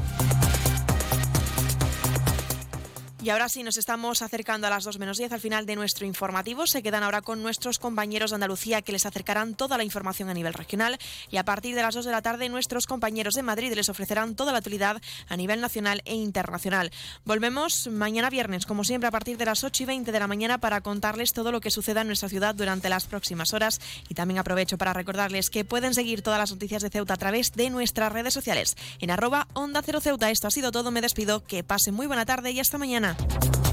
Y 3.21 3.31
ahora 3.31 3.49
sí, 3.49 3.63
nos 3.63 3.75
estamos 3.75 4.21
acercando 4.21 4.67
a 4.67 4.69
las 4.69 4.85
2 4.85 4.97
menos 4.97 5.17
10 5.17 5.33
al 5.33 5.41
final 5.41 5.65
de 5.65 5.75
nuestro 5.75 6.05
informativo. 6.05 6.65
Se 6.65 6.81
quedan 6.81 7.03
ahora 7.03 7.21
con 7.21 7.43
nuestros 7.43 7.77
compañeros 7.77 8.31
de 8.31 8.35
Andalucía 8.35 8.81
que 8.81 8.93
les 8.93 9.05
acercarán 9.05 9.55
toda 9.55 9.77
la 9.77 9.83
información 9.83 10.29
a 10.29 10.33
nivel 10.33 10.53
regional. 10.53 10.97
Y 11.29 11.35
a 11.35 11.43
partir 11.43 11.75
de 11.75 11.81
las 11.81 11.95
2 11.95 12.05
de 12.05 12.11
la 12.11 12.21
tarde, 12.21 12.47
nuestros 12.47 12.85
compañeros 12.85 13.33
de 13.33 13.43
Madrid 13.43 13.73
les 13.73 13.89
ofrecerán 13.89 14.35
toda 14.35 14.53
la 14.53 14.59
actualidad 14.59 15.01
a 15.27 15.35
nivel 15.35 15.59
nacional 15.59 16.01
e 16.05 16.15
internacional. 16.15 16.91
Volvemos 17.25 17.87
mañana 17.87 18.29
viernes, 18.29 18.65
como 18.65 18.85
siempre, 18.85 19.09
a 19.09 19.11
partir 19.11 19.37
de 19.37 19.43
las 19.43 19.65
8 19.65 19.83
y 19.83 19.85
20 19.85 20.13
de 20.13 20.19
la 20.19 20.27
mañana 20.27 20.59
para 20.59 20.79
contarles 20.79 21.33
todo 21.33 21.51
lo 21.51 21.59
que 21.59 21.71
suceda 21.71 22.01
en 22.01 22.07
nuestra 22.07 22.29
ciudad 22.29 22.55
durante 22.55 22.87
las 22.87 23.05
próximas 23.05 23.53
horas. 23.53 23.81
Y 24.07 24.13
también 24.13 24.39
aprovecho 24.39 24.77
para 24.77 24.93
recordarles 24.93 25.49
que 25.49 25.65
pueden 25.65 25.93
seguir 25.93 26.21
todas 26.21 26.39
las 26.39 26.51
noticias 26.51 26.81
de 26.83 26.89
Ceuta 26.89 27.15
a 27.15 27.17
través 27.17 27.51
de 27.51 27.69
nuestras 27.69 28.13
redes 28.13 28.33
sociales. 28.33 28.77
En 29.01 29.11
arroba 29.11 29.49
Onda 29.55 29.81
Cero 29.83 29.99
Ceuta. 29.99 30.31
Esto 30.31 30.47
ha 30.47 30.51
sido 30.51 30.71
todo. 30.71 30.89
Me 30.89 31.01
despido. 31.01 31.43
Que 31.43 31.65
pasen 31.65 31.93
muy 31.93 32.07
buena 32.07 32.25
tarde 32.25 32.51
y 32.51 32.61
hasta 32.61 32.77
mañana. 32.77 33.09
Thank 33.19 33.55
you. 33.55 33.68